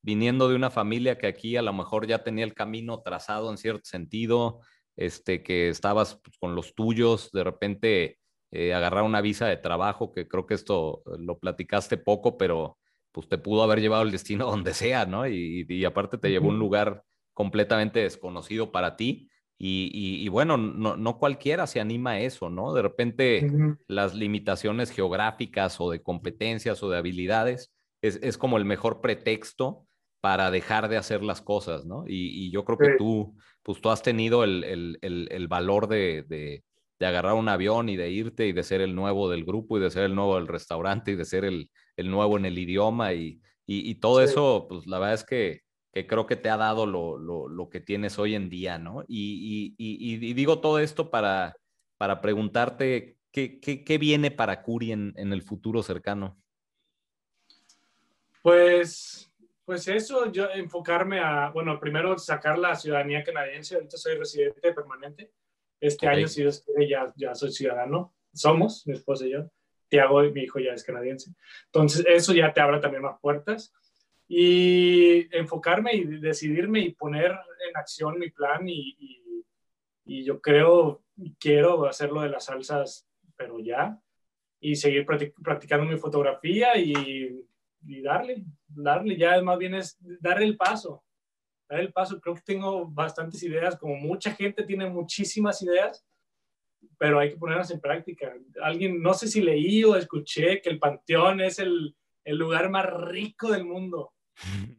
viniendo 0.00 0.48
de 0.48 0.54
una 0.54 0.70
familia 0.70 1.18
que 1.18 1.26
aquí 1.26 1.56
a 1.56 1.62
lo 1.62 1.72
mejor 1.74 2.06
ya 2.06 2.22
tenía 2.22 2.44
el 2.44 2.54
camino 2.54 3.02
trazado 3.02 3.50
en 3.50 3.58
cierto 3.58 3.84
sentido, 3.84 4.60
este, 4.96 5.42
que 5.42 5.68
estabas 5.68 6.20
pues, 6.22 6.36
con 6.38 6.54
los 6.54 6.74
tuyos, 6.74 7.30
de 7.32 7.44
repente 7.44 8.18
eh, 8.50 8.74
agarrar 8.74 9.04
una 9.04 9.20
visa 9.20 9.46
de 9.46 9.56
trabajo, 9.56 10.12
que 10.12 10.28
creo 10.28 10.46
que 10.46 10.54
esto 10.54 11.02
eh, 11.06 11.16
lo 11.18 11.38
platicaste 11.38 11.96
poco, 11.96 12.36
pero 12.36 12.78
pues 13.12 13.28
te 13.28 13.38
pudo 13.38 13.62
haber 13.62 13.80
llevado 13.80 14.02
el 14.02 14.10
destino 14.10 14.46
donde 14.50 14.74
sea, 14.74 15.06
¿no? 15.06 15.26
Y, 15.26 15.84
aparte 15.84 16.18
te 16.18 16.30
llevó 16.30 16.46
a 16.46 16.50
un 16.50 16.58
lugar 16.58 17.04
completamente 17.32 18.00
desconocido 18.00 18.70
para 18.72 18.96
ti. 18.96 19.28
Y, 19.66 20.28
bueno, 20.28 20.58
no, 20.58 20.96
no, 20.96 21.18
cualquiera 21.18 21.66
se 21.66 21.80
anima 21.80 22.10
a 22.10 22.20
eso, 22.20 22.50
¿no? 22.50 22.74
De 22.74 22.82
repente 22.82 23.48
las 23.86 24.14
limitaciones 24.14 24.90
geográficas 24.90 25.80
o 25.80 25.90
de 25.90 26.02
competencias 26.02 26.82
o 26.82 26.90
de 26.90 26.98
habilidades 26.98 27.72
es, 28.02 28.18
es, 28.22 28.36
como 28.36 28.58
el 28.58 28.66
mejor 28.66 29.00
pretexto 29.00 29.86
para 30.24 30.50
dejar 30.50 30.88
de 30.88 30.96
hacer 30.96 31.22
las 31.22 31.42
cosas, 31.42 31.84
¿no? 31.84 32.04
Y, 32.06 32.50
yo 32.50 32.64
creo 32.64 32.78
que 32.78 32.96
tú, 32.96 33.36
pues 33.64 33.80
tú 33.80 33.90
has 33.90 34.02
tenido 34.02 34.44
el, 34.44 34.62
el, 34.62 35.28
el, 35.30 35.48
valor 35.48 35.88
de, 35.88 36.22
de, 36.28 36.62
de, 36.98 37.06
agarrar 37.06 37.34
un 37.34 37.48
avión 37.48 37.88
y 37.88 37.96
de 37.96 38.10
irte 38.10 38.46
y 38.46 38.52
de 38.52 38.62
ser 38.62 38.82
el 38.82 38.94
nuevo 38.94 39.28
del 39.30 39.44
grupo 39.44 39.78
y 39.78 39.80
de 39.80 39.90
ser 39.90 40.04
el 40.04 40.14
nuevo 40.14 40.36
del 40.36 40.46
restaurante 40.46 41.12
y 41.12 41.16
de 41.16 41.24
ser 41.24 41.44
el, 41.44 41.70
nuevo 41.96 42.36
en 42.36 42.44
el 42.44 42.58
idioma 42.58 43.14
y, 43.14 43.40
y, 43.66 43.94
todo 43.96 44.20
eso, 44.20 44.66
pues 44.68 44.86
la 44.86 44.98
verdad 44.98 45.14
es 45.14 45.24
que, 45.24 45.62
que 45.92 46.06
creo 46.06 46.26
que 46.26 46.36
te 46.36 46.50
ha 46.50 46.58
dado 46.58 46.84
lo, 46.84 47.16
lo, 47.16 47.48
lo, 47.48 47.70
que 47.70 47.80
tienes 47.80 48.18
hoy 48.18 48.34
en 48.34 48.50
día, 48.50 48.78
¿no? 48.78 49.02
Y, 49.08 49.74
y 49.78 50.34
digo 50.34 50.60
todo 50.60 50.78
esto 50.78 51.10
para, 51.10 51.56
para 51.96 52.20
preguntarte 52.20 53.16
qué, 53.32 53.60
qué, 53.60 53.82
qué 53.82 53.98
viene 53.98 54.30
para 54.30 54.62
Curi 54.62 54.92
en, 54.92 55.14
en 55.16 55.32
el 55.32 55.40
futuro 55.42 55.82
cercano. 55.82 56.36
Pues 58.42 59.32
pues 59.64 59.88
eso, 59.88 60.30
yo 60.30 60.48
enfocarme 60.50 61.20
a, 61.20 61.50
bueno, 61.50 61.78
primero 61.80 62.18
sacar 62.18 62.58
la 62.58 62.74
ciudadanía 62.74 63.24
canadiense, 63.24 63.74
ahorita 63.74 63.96
soy 63.96 64.16
residente 64.16 64.72
permanente, 64.72 65.32
este 65.80 66.06
año 66.06 66.28
si 66.28 66.42
Dios 66.42 66.62
quiere 66.64 66.88
ya, 66.88 67.12
ya 67.16 67.34
soy 67.34 67.50
ciudadano, 67.50 68.14
somos, 68.32 68.86
mi 68.86 68.94
esposa 68.94 69.26
y 69.26 69.32
yo, 69.32 69.50
Tiago, 69.88 70.22
mi 70.22 70.42
hijo 70.42 70.58
ya 70.58 70.72
es 70.72 70.84
canadiense, 70.84 71.32
entonces 71.66 72.04
eso 72.08 72.32
ya 72.32 72.52
te 72.52 72.60
abre 72.60 72.80
también 72.80 73.02
más 73.02 73.18
puertas. 73.20 73.72
Y 74.26 75.28
enfocarme 75.36 75.94
y 75.94 76.04
decidirme 76.04 76.80
y 76.80 76.94
poner 76.94 77.30
en 77.30 77.76
acción 77.76 78.18
mi 78.18 78.30
plan 78.30 78.66
y, 78.66 78.96
y, 78.98 79.44
y 80.06 80.24
yo 80.24 80.40
creo, 80.40 81.04
quiero 81.38 81.86
hacerlo 81.86 82.22
de 82.22 82.30
las 82.30 82.46
salsas, 82.46 83.06
pero 83.36 83.60
ya, 83.60 84.00
y 84.60 84.76
seguir 84.76 85.04
practicando 85.04 85.84
mi 85.84 85.98
fotografía 85.98 86.78
y 86.78 87.44
y 87.86 88.02
darle, 88.02 88.44
darle, 88.66 89.16
ya 89.16 89.40
más 89.42 89.58
bien 89.58 89.74
es 89.74 89.96
dar 90.20 90.42
el 90.42 90.56
paso, 90.56 91.04
dar 91.68 91.80
el 91.80 91.92
paso. 91.92 92.20
Creo 92.20 92.34
que 92.34 92.42
tengo 92.42 92.86
bastantes 92.86 93.42
ideas, 93.42 93.76
como 93.76 93.96
mucha 93.96 94.32
gente 94.32 94.64
tiene 94.64 94.88
muchísimas 94.88 95.60
ideas, 95.62 96.04
pero 96.98 97.18
hay 97.18 97.30
que 97.30 97.36
ponerlas 97.36 97.70
en 97.70 97.80
práctica. 97.80 98.32
Alguien, 98.62 99.02
no 99.02 99.14
sé 99.14 99.28
si 99.28 99.40
leí 99.40 99.84
o 99.84 99.96
escuché 99.96 100.60
que 100.60 100.70
el 100.70 100.78
Panteón 100.78 101.40
es 101.40 101.58
el, 101.58 101.96
el 102.24 102.36
lugar 102.36 102.70
más 102.70 102.86
rico 102.86 103.50
del 103.50 103.64
mundo, 103.64 104.12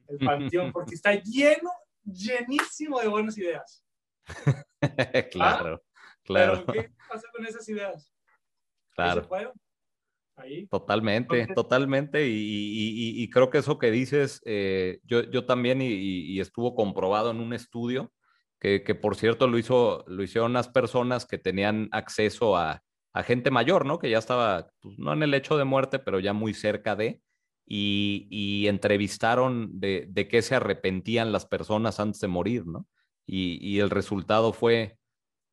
el 0.08 0.18
Panteón, 0.20 0.72
porque 0.72 0.96
está 0.96 1.14
lleno, 1.14 1.72
llenísimo 2.04 3.00
de 3.00 3.08
buenas 3.08 3.38
ideas. 3.38 3.84
claro, 5.32 5.84
claro. 6.24 6.66
Pero 6.66 6.84
¿qué 6.84 6.92
pasa 7.08 7.28
con 7.32 7.46
esas 7.46 7.68
ideas? 7.70 8.12
Claro. 8.96 9.28
Totalmente, 10.70 11.48
totalmente. 11.56 12.28
Y, 12.28 13.30
creo 13.30 13.50
que 13.50 13.60
eso 13.60 13.80
que 13.80 13.92
dices, 13.92 14.42
eh, 14.46 15.00
yo, 15.04 15.24
yo, 15.24 15.46
también, 15.46 15.82
y, 15.82 16.40
estuvo 16.40 16.76
comprobado 16.76 17.32
en 17.32 17.40
un 17.40 17.54
estudio, 17.54 18.12
que, 18.60 18.80
por 18.96 19.16
cierto 19.16 19.48
lo, 19.48 19.60
hizo, 19.60 20.04
lo 20.08 20.24
hicieron 20.24 20.52
unas 20.52 20.70
personas 20.70 21.26
que 21.26 21.38
tenían 21.38 21.88
acceso 21.92 22.58
a, 22.58 22.82
gente 23.24 23.50
mayor, 23.50 23.86
¿no? 23.86 23.98
Que 23.98 24.10
ya 24.10 24.18
estaba, 24.18 24.72
pues, 24.82 25.00
no 25.00 25.14
en 25.14 25.24
el 25.24 25.34
hecho 25.34 25.58
de 25.58 25.64
muerte, 25.64 26.00
pero 26.00 26.20
ya 26.20 26.34
muy 26.34 26.54
cerca 26.54 26.96
de, 26.96 27.22
y, 27.66 28.66
entrevistaron 28.68 29.80
de, 29.80 30.08
de 30.10 30.28
qué 30.28 30.42
se 30.42 30.56
arrepentían 30.56 31.32
las 31.32 31.46
personas 31.46 32.00
antes 32.00 32.20
de 32.22 32.28
morir, 32.28 32.66
¿no? 32.66 32.88
Y, 33.28 33.80
el 33.80 33.90
resultado 33.90 34.54
fue 34.54 34.98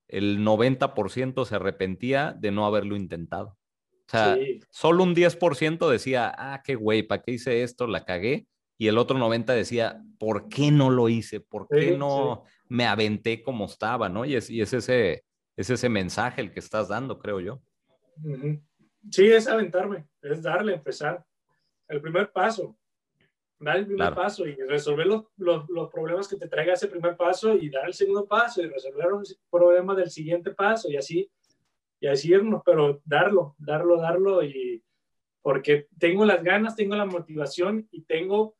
el 0.08 0.40
90% 0.40 1.44
se 1.46 1.54
arrepentía 1.54 2.36
de 2.38 2.50
no 2.50 2.66
haberlo 2.66 2.96
intentado. 2.96 3.56
O 4.06 4.10
sea, 4.10 4.36
solo 4.70 5.04
un 5.04 5.14
10% 5.14 5.88
decía, 5.88 6.32
ah, 6.36 6.62
qué 6.64 6.74
güey, 6.74 7.02
¿para 7.02 7.22
qué 7.22 7.32
hice 7.32 7.62
esto? 7.62 7.86
La 7.86 8.04
cagué. 8.04 8.46
Y 8.78 8.88
el 8.88 8.98
otro 8.98 9.16
90% 9.16 9.54
decía, 9.54 10.02
¿por 10.18 10.48
qué 10.48 10.70
no 10.70 10.90
lo 10.90 11.08
hice? 11.08 11.40
¿Por 11.40 11.68
qué 11.68 11.96
no 11.96 12.44
me 12.68 12.86
aventé 12.86 13.42
como 13.42 13.66
estaba? 13.66 14.08
¿no? 14.08 14.24
Y 14.24 14.34
es, 14.34 14.50
y 14.50 14.60
es, 14.60 14.72
ese, 14.72 15.24
es 15.56 15.70
ese 15.70 15.88
mensaje 15.88 16.40
el 16.40 16.52
que 16.52 16.60
estás 16.60 16.88
dando, 16.88 17.18
creo 17.18 17.40
yo. 17.40 17.62
Sí, 19.10 19.26
es 19.26 19.46
aventarme, 19.46 20.08
es 20.20 20.42
darle, 20.42 20.74
empezar. 20.74 21.24
El 21.88 22.00
primer 22.00 22.32
paso, 22.32 22.76
dar 23.58 23.76
el 23.76 23.86
primer 23.86 24.14
paso 24.14 24.46
y 24.46 24.54
resolver 24.54 25.06
los, 25.06 25.24
los, 25.36 25.68
los, 25.68 25.90
problemas 25.90 26.26
que 26.26 26.36
te 26.36 26.48
traiga 26.48 26.72
ese 26.72 26.88
primer 26.88 27.16
paso 27.16 27.54
y 27.54 27.68
dar 27.70 27.86
el 27.86 27.94
segundo 27.94 28.26
paso 28.26 28.62
y 28.62 28.66
resolver 28.66 29.06
los 29.10 29.38
problemas 29.50 29.96
del 29.96 30.10
siguiente 30.10 30.52
paso 30.52 30.90
y 30.90 30.96
así 30.96 31.30
y 32.02 32.08
así 32.08 32.32
irnos, 32.32 32.62
pero 32.66 33.00
darlo, 33.04 33.54
darlo, 33.58 33.96
darlo 33.96 34.42
y 34.42 34.82
porque 35.40 35.86
tengo 36.00 36.24
las 36.24 36.42
ganas, 36.42 36.74
tengo 36.74 36.96
la 36.96 37.06
motivación 37.06 37.86
y 37.92 38.02
tengo 38.02 38.56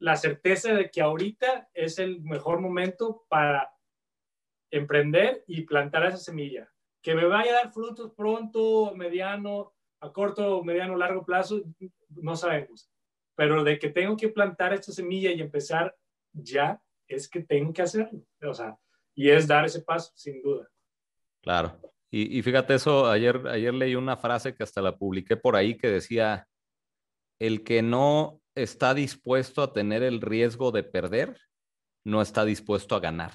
la 0.00 0.16
certeza 0.16 0.74
de 0.74 0.90
que 0.90 1.00
ahorita 1.00 1.68
es 1.74 2.00
el 2.00 2.22
mejor 2.22 2.60
momento 2.60 3.24
para 3.28 3.72
emprender 4.72 5.44
y 5.46 5.62
plantar 5.62 6.06
esa 6.06 6.16
semilla. 6.16 6.68
Que 7.00 7.14
me 7.14 7.24
vaya 7.24 7.52
a 7.52 7.62
dar 7.62 7.72
frutos 7.72 8.12
pronto, 8.16 8.92
mediano, 8.96 9.74
a 10.00 10.12
corto, 10.12 10.64
mediano, 10.64 10.96
largo 10.96 11.24
plazo, 11.24 11.62
no 12.08 12.34
sabemos. 12.34 12.90
Pero 13.36 13.62
de 13.62 13.78
que 13.78 13.90
tengo 13.90 14.16
que 14.16 14.28
plantar 14.28 14.72
esta 14.72 14.90
semilla 14.90 15.30
y 15.30 15.40
empezar 15.40 15.96
ya, 16.32 16.82
es 17.06 17.28
que 17.28 17.44
tengo 17.44 17.72
que 17.72 17.82
hacerlo. 17.82 18.24
O 18.42 18.54
sea, 18.54 18.76
y 19.14 19.30
es 19.30 19.46
dar 19.46 19.66
ese 19.66 19.82
paso, 19.82 20.10
sin 20.16 20.42
duda. 20.42 20.68
Claro. 21.42 21.91
Y, 22.14 22.42
fíjate 22.42 22.74
eso, 22.74 23.06
ayer, 23.06 23.48
ayer 23.48 23.72
leí 23.72 23.94
una 23.94 24.18
frase 24.18 24.54
que 24.54 24.62
hasta 24.62 24.82
la 24.82 24.98
publiqué 24.98 25.38
por 25.38 25.56
ahí 25.56 25.78
que 25.78 25.88
decía, 25.88 26.46
el 27.40 27.64
que 27.64 27.80
no 27.80 28.38
está 28.54 28.92
dispuesto 28.92 29.62
a 29.62 29.72
tener 29.72 30.02
el 30.02 30.20
riesgo 30.20 30.72
de 30.72 30.82
perder, 30.82 31.38
no 32.04 32.20
está 32.20 32.44
dispuesto 32.44 32.96
a 32.96 33.00
ganar. 33.00 33.32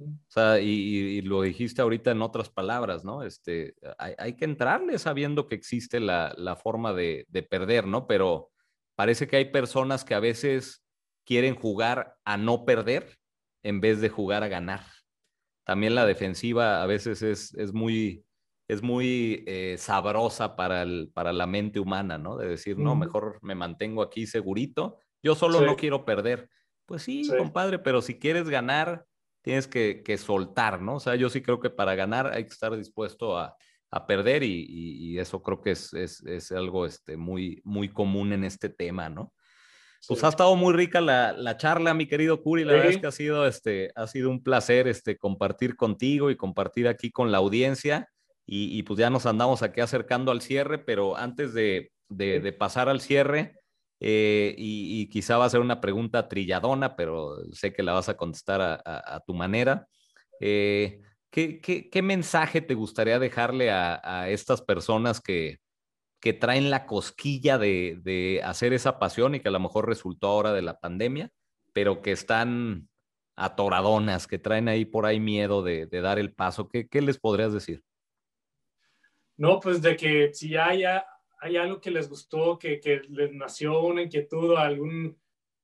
O 0.00 0.06
sea, 0.28 0.60
y, 0.60 1.20
lo 1.20 1.42
dijiste 1.42 1.82
ahorita 1.82 2.10
en 2.10 2.22
otras 2.22 2.48
palabras, 2.48 3.04
¿no? 3.04 3.22
Este, 3.22 3.74
hay, 3.98 4.34
que 4.34 4.46
entrarle 4.46 4.98
sabiendo 4.98 5.46
que 5.46 5.54
existe 5.54 6.00
la, 6.00 6.32
la 6.38 6.56
forma 6.56 6.94
de, 6.94 7.26
de, 7.28 7.42
perder, 7.42 7.86
¿no? 7.86 8.06
Pero 8.06 8.50
parece 8.96 9.28
que 9.28 9.36
hay 9.36 9.50
personas 9.50 10.06
que 10.06 10.14
a 10.14 10.20
veces 10.20 10.82
quieren 11.26 11.54
jugar 11.54 12.16
a 12.24 12.38
no 12.38 12.64
perder 12.64 13.18
en 13.62 13.82
vez 13.82 14.00
de 14.00 14.08
jugar 14.08 14.42
a 14.42 14.48
ganar 14.48 14.84
también 15.64 15.94
la 15.94 16.06
defensiva 16.06 16.82
a 16.82 16.86
veces 16.86 17.22
es, 17.22 17.54
es 17.54 17.72
muy, 17.72 18.24
es 18.68 18.82
muy 18.82 19.44
eh, 19.46 19.76
sabrosa 19.78 20.56
para, 20.56 20.82
el, 20.82 21.10
para 21.12 21.32
la 21.32 21.46
mente 21.46 21.80
humana, 21.80 22.18
¿no? 22.18 22.36
De 22.36 22.48
decir, 22.48 22.78
no, 22.78 22.94
mejor 22.94 23.38
me 23.42 23.54
mantengo 23.54 24.02
aquí 24.02 24.26
segurito, 24.26 24.98
yo 25.22 25.34
solo 25.34 25.60
no 25.60 25.76
quiero 25.76 26.04
perder. 26.04 26.48
Pues 26.86 27.02
sí, 27.02 27.26
compadre, 27.38 27.78
pero 27.78 28.02
si 28.02 28.18
quieres 28.18 28.48
ganar, 28.48 29.06
tienes 29.42 29.66
que, 29.66 30.02
que, 30.04 30.18
soltar, 30.18 30.80
¿no? 30.80 30.96
O 30.96 31.00
sea, 31.00 31.14
yo 31.14 31.30
sí 31.30 31.42
creo 31.42 31.60
que 31.60 31.70
para 31.70 31.94
ganar 31.94 32.26
hay 32.26 32.44
que 32.44 32.50
estar 32.50 32.76
dispuesto 32.76 33.38
a, 33.38 33.56
a 33.90 34.06
perder 34.06 34.42
y, 34.42 34.66
y, 34.68 35.18
eso 35.18 35.42
creo 35.42 35.60
que 35.60 35.70
es, 35.70 35.92
es, 35.94 36.24
es, 36.24 36.50
algo 36.50 36.84
este, 36.84 37.16
muy, 37.16 37.60
muy 37.64 37.90
común 37.90 38.32
en 38.32 38.42
este 38.42 38.68
tema, 38.68 39.08
¿no? 39.08 39.32
Pues 40.08 40.24
ha 40.24 40.28
estado 40.28 40.54
muy 40.56 40.74
rica 40.74 41.00
la, 41.00 41.32
la, 41.32 41.56
charla, 41.56 41.94
mi 41.94 42.06
querido 42.06 42.42
Curi. 42.42 42.64
La 42.64 42.72
verdad 42.72 42.90
es 42.90 42.98
que 42.98 43.06
ha 43.06 43.12
sido, 43.12 43.46
este, 43.46 43.90
ha 43.94 44.06
sido 44.06 44.30
un 44.30 44.42
placer 44.42 44.88
este, 44.88 45.16
compartir 45.16 45.76
contigo 45.76 46.30
y 46.30 46.36
compartir 46.36 46.88
aquí 46.88 47.10
con 47.10 47.32
la 47.32 47.38
audiencia. 47.38 48.08
Y, 48.46 48.78
y 48.78 48.82
pues 48.82 48.98
ya 48.98 49.08
nos 49.08 49.26
andamos 49.26 49.62
aquí 49.62 49.80
acercando 49.80 50.30
al 50.30 50.42
cierre, 50.42 50.78
pero 50.78 51.16
antes 51.16 51.54
de, 51.54 51.92
de, 52.08 52.40
de 52.40 52.52
pasar 52.52 52.88
al 52.88 53.00
cierre, 53.00 53.58
eh, 54.00 54.54
y, 54.58 55.00
y, 55.00 55.08
quizá 55.08 55.38
va 55.38 55.46
a 55.46 55.50
ser 55.50 55.60
una 55.60 55.80
pregunta 55.80 56.28
trilladona, 56.28 56.94
pero 56.94 57.36
sé 57.52 57.72
que 57.72 57.82
la 57.82 57.92
vas 57.92 58.08
a 58.10 58.16
contestar 58.16 58.60
a, 58.60 58.82
a, 58.84 59.20
tu 59.20 59.32
manera. 59.32 59.86
Eh, 60.40 61.00
¿qué, 61.30 61.58
qué, 61.60 62.02
mensaje 62.02 62.60
te 62.60 62.74
gustaría 62.74 63.18
dejarle 63.18 63.70
a, 63.70 64.28
estas 64.28 64.60
personas 64.60 65.20
que, 65.20 65.58
que, 66.24 66.32
traen 66.32 66.70
la 66.70 66.86
cosquilla 66.86 67.58
de, 67.58 68.00
de, 68.02 68.40
hacer 68.42 68.72
esa 68.72 68.98
pasión 68.98 69.34
y 69.34 69.40
que 69.40 69.48
a 69.48 69.52
lo 69.52 69.60
mejor 69.60 69.86
resultó 69.86 70.28
ahora 70.28 70.52
de 70.52 70.62
la 70.62 70.80
pandemia, 70.80 71.30
pero 71.72 72.00
que 72.00 72.12
están 72.12 72.88
atoradonas, 73.36 74.26
que 74.26 74.38
traen 74.38 74.68
ahí 74.68 74.84
por 74.84 75.06
ahí 75.06 75.20
miedo 75.20 75.62
de, 75.62 75.86
de 75.86 76.00
dar 76.00 76.18
el 76.18 76.32
paso? 76.32 76.68
¿Qué, 76.68 76.88
¿Qué, 76.88 77.02
les 77.02 77.18
podrías 77.18 77.52
decir? 77.52 77.82
No, 79.36 79.60
pues 79.60 79.82
de 79.82 79.96
que 79.96 80.32
si 80.32 80.56
haya, 80.56 81.04
hay 81.38 81.56
algo 81.56 81.80
que 81.80 81.90
les 81.90 82.08
gustó, 82.08 82.58
que, 82.58 82.80
que 82.80 83.02
les 83.08 83.32
nació 83.32 83.80
una 83.82 84.02
inquietud 84.02 84.50
o 84.50 84.58
algún, 84.58 85.20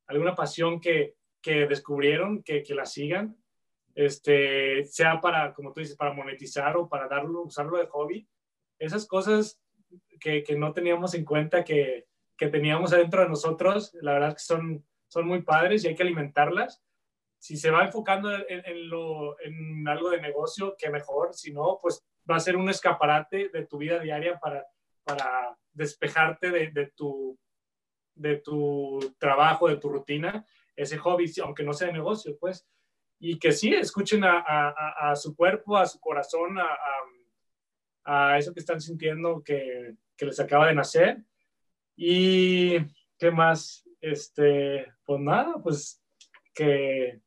alguna 0.07 0.35
pasión 0.35 0.81
que, 0.81 1.15
que 1.41 1.67
descubrieron, 1.67 2.43
que, 2.43 2.63
que 2.63 2.75
la 2.75 2.87
sigan, 2.87 3.37
este, 3.95 4.85
sea 4.85 5.21
para, 5.21 5.55
como 5.55 5.73
tú 5.73 5.81
dices, 5.81 5.97
para 5.97 6.13
monetizar 6.13 6.77
o 6.77 6.89
para 6.89 7.09
darlo, 7.09 7.43
usarlo 7.43 7.79
de 7.79 7.87
hobby. 7.87 8.29
Esas 8.79 9.07
cosas 9.07 9.61
que, 10.19 10.43
que 10.43 10.57
no 10.57 10.73
teníamos 10.73 11.15
en 11.15 11.25
cuenta 11.25 11.65
que, 11.65 12.07
que, 12.37 12.49
teníamos 12.49 12.93
adentro 12.93 13.23
de 13.23 13.29
nosotros, 13.29 13.93
la 14.01 14.13
verdad 14.13 14.35
que 14.35 14.41
son, 14.41 14.87
son 15.09 15.27
muy 15.27 15.43
padres 15.43 15.85
y 15.85 15.89
hay 15.89 15.95
que 15.95 16.03
alimentarlas. 16.03 16.83
Si 17.39 17.57
se 17.57 17.71
va 17.71 17.85
enfocando 17.85 18.33
en, 18.35 18.63
en, 18.67 18.89
lo, 18.89 19.41
en 19.41 19.89
algo 19.89 20.11
de 20.11 20.21
negocio, 20.21 20.75
que 20.79 20.91
mejor. 20.91 21.35
Si 21.35 21.53
no, 21.53 21.79
pues 21.81 22.05
va 22.31 22.37
a 22.37 22.41
ser 22.41 22.57
un 22.57 22.69
escaparate 22.69 23.49
de 23.49 23.67
tu 23.67 23.79
vida 23.79 23.99
diaria 23.99 24.39
para, 24.39 24.67
para 25.05 25.57
despejarte 25.73 26.51
de, 26.51 26.71
de, 26.71 26.93
tu, 26.95 27.39
de 28.15 28.37
tu 28.37 29.15
trabajo, 29.19 29.69
de 29.69 29.79
tu 29.79 29.89
rutina, 29.89 30.45
ese 30.77 30.99
hobby, 30.99 31.33
aunque 31.43 31.63
no 31.63 31.73
sea 31.73 31.89
de 31.89 31.95
negocio, 31.95 32.37
pues 32.39 32.67
y 33.23 33.39
que 33.39 33.53
sí, 33.53 33.73
escuchen 33.75 34.25
a, 34.25 34.71
a, 35.11 35.15
su 35.15 35.37
cuerpo, 35.37 35.77
a 35.77 35.85
su 35.85 36.01
corazón, 36.01 36.59
a, 36.59 36.65
eso 38.39 38.53
que 38.53 38.61
están 38.61 38.81
sintiendo 38.81 39.43
que, 39.43 39.95
que, 40.17 40.27
les 40.27 40.41
acaba 40.41 40.67
de 40.67 40.75
nacer. 40.75 41.23
Y 41.97 42.79
qué 43.19 43.31
más, 43.31 43.89
este, 44.01 44.87
pues 45.05 45.21
nada, 45.21 45.55
pues 45.63 46.03
que 46.55 47.21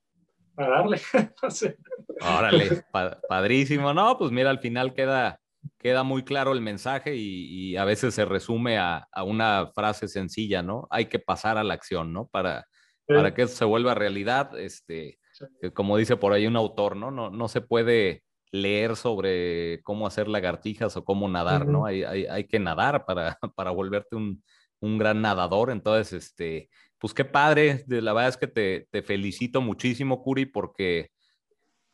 a 0.57 0.67
darle, 0.67 0.99
no 1.43 1.49
sé. 1.49 1.77
Órale, 2.21 2.83
padrísimo. 3.27 3.93
No, 3.93 4.17
pues 4.17 4.31
mira, 4.31 4.49
al 4.49 4.59
final 4.59 4.93
queda, 4.93 5.39
queda 5.77 6.03
muy 6.03 6.23
claro 6.23 6.53
el 6.53 6.61
mensaje 6.61 7.15
y, 7.15 7.71
y 7.71 7.77
a 7.77 7.85
veces 7.85 8.13
se 8.13 8.25
resume 8.25 8.77
a, 8.77 9.07
a, 9.11 9.23
una 9.23 9.71
frase 9.73 10.07
sencilla, 10.07 10.61
¿no? 10.61 10.87
Hay 10.89 11.05
que 11.07 11.19
pasar 11.19 11.57
a 11.57 11.63
la 11.63 11.73
acción, 11.73 12.13
¿no? 12.13 12.27
Para, 12.27 12.67
para 13.07 13.33
que 13.33 13.43
eso 13.43 13.55
se 13.55 13.65
vuelva 13.65 13.95
realidad, 13.95 14.57
este, 14.59 15.19
como 15.73 15.97
dice 15.97 16.17
por 16.17 16.33
ahí 16.33 16.47
un 16.47 16.55
autor, 16.55 16.95
¿no? 16.95 17.11
No, 17.11 17.29
no 17.29 17.47
se 17.47 17.61
puede 17.61 18.23
leer 18.53 18.95
sobre 18.95 19.81
cómo 19.84 20.07
hacer 20.07 20.27
lagartijas 20.27 20.95
o 20.95 21.03
cómo 21.03 21.27
nadar, 21.27 21.67
¿no? 21.67 21.85
Hay, 21.85 22.03
hay, 22.03 22.27
hay, 22.27 22.43
que 22.45 22.59
nadar 22.59 23.05
para, 23.05 23.38
para 23.55 23.71
volverte 23.71 24.15
un, 24.15 24.43
un, 24.80 24.97
gran 24.99 25.21
nadador. 25.21 25.71
Entonces, 25.71 26.13
este, 26.13 26.69
pues 26.99 27.13
qué 27.13 27.25
padre. 27.25 27.84
La 27.88 28.13
verdad 28.13 28.30
es 28.30 28.38
que 28.38 28.47
te, 28.47 28.88
te, 28.91 29.01
felicito 29.01 29.59
muchísimo, 29.59 30.21
Curi, 30.21 30.45
porque 30.45 31.09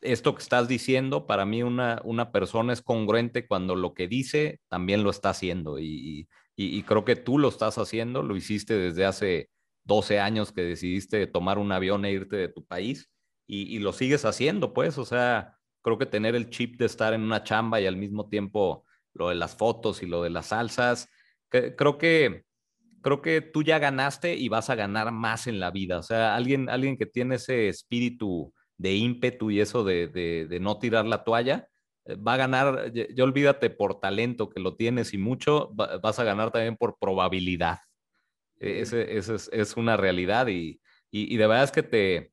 esto 0.02 0.36
que 0.36 0.44
estás 0.44 0.68
diciendo, 0.68 1.26
para 1.26 1.46
mí 1.46 1.64
una, 1.64 2.02
una 2.04 2.32
persona 2.32 2.74
es 2.74 2.82
congruente 2.82 3.48
cuando 3.48 3.76
lo 3.76 3.94
que 3.94 4.10
dice 4.10 4.60
también 4.68 5.04
lo 5.04 5.12
está 5.12 5.30
haciendo. 5.30 5.80
Y, 5.80 6.28
y, 6.58 6.78
y 6.78 6.84
creo 6.84 7.06
que 7.06 7.16
tú 7.16 7.40
lo 7.40 7.48
estás 7.48 7.78
haciendo, 7.78 8.22
lo 8.22 8.36
hiciste 8.36 8.78
desde 8.78 9.06
hace 9.06 9.50
12 9.86 10.20
años 10.20 10.52
que 10.52 10.62
decidiste 10.62 11.26
tomar 11.26 11.58
un 11.58 11.72
avión 11.72 12.04
e 12.04 12.12
irte 12.12 12.36
de 12.36 12.50
tu 12.50 12.66
país 12.66 13.10
y, 13.52 13.80
lo 13.80 13.94
sigues 13.94 14.26
haciendo, 14.26 14.74
pues, 14.74 15.00
o 15.00 15.06
sea, 15.06 15.58
creo 15.82 15.98
que 15.98 16.06
tener 16.06 16.36
el 16.36 16.50
chip 16.50 16.78
de 16.78 16.86
estar 16.86 17.14
en 17.14 17.22
una 17.22 17.44
chamba 17.44 17.80
y 17.80 17.86
al 17.86 17.98
mismo 17.98 18.28
tiempo 18.30 18.86
lo 19.14 19.30
de 19.30 19.36
las 19.36 19.56
fotos 19.56 20.04
y 20.04 20.06
lo 20.06 20.24
de 20.24 20.30
las 20.30 20.48
salsas, 20.48 21.10
creo 21.50 21.98
que 21.98 22.46
creo 23.02 23.22
que 23.22 23.42
tú 23.42 23.64
ya 23.64 23.80
ganaste 23.80 24.36
y 24.36 24.50
vas 24.50 24.70
a 24.70 24.76
ganar 24.76 25.12
más 25.12 25.48
en 25.48 25.60
la 25.60 25.72
vida. 25.72 26.00
O 26.00 26.04
sea, 26.04 26.36
alguien, 26.36 26.70
alguien 26.70 26.98
que 26.98 27.06
tiene 27.06 27.36
ese 27.36 27.70
espíritu 27.70 28.54
de 28.78 28.96
ímpetu 28.96 29.52
y 29.52 29.60
eso 29.60 29.84
de, 29.84 30.08
de, 30.08 30.60
no 30.60 30.80
tirar 30.80 31.06
la 31.06 31.24
toalla, 31.24 31.68
eh, 32.06 32.16
va 32.16 32.34
a 32.34 32.38
ganar, 32.38 32.92
ya, 32.94 33.24
olvídate 33.24 33.70
por 33.70 34.00
talento 34.00 34.50
que 34.50 34.60
lo 34.60 34.76
tienes 34.76 35.14
y 35.14 35.18
mucho, 35.18 35.70
vas 35.74 36.20
a 36.20 36.24
ganar 36.24 36.52
también 36.52 36.78
por 36.78 36.98
probabilidad. 37.00 37.80
E, 38.60 38.82
ese, 38.82 39.18
ese 39.18 39.36
es, 39.36 39.50
es, 39.52 39.78
una 39.78 39.98
realidad 39.98 40.48
y, 40.48 40.82
y, 41.12 41.34
y, 41.34 41.38
de 41.38 41.48
verdad 41.48 41.66
es 41.66 41.72
que 41.72 41.84
te, 41.84 42.32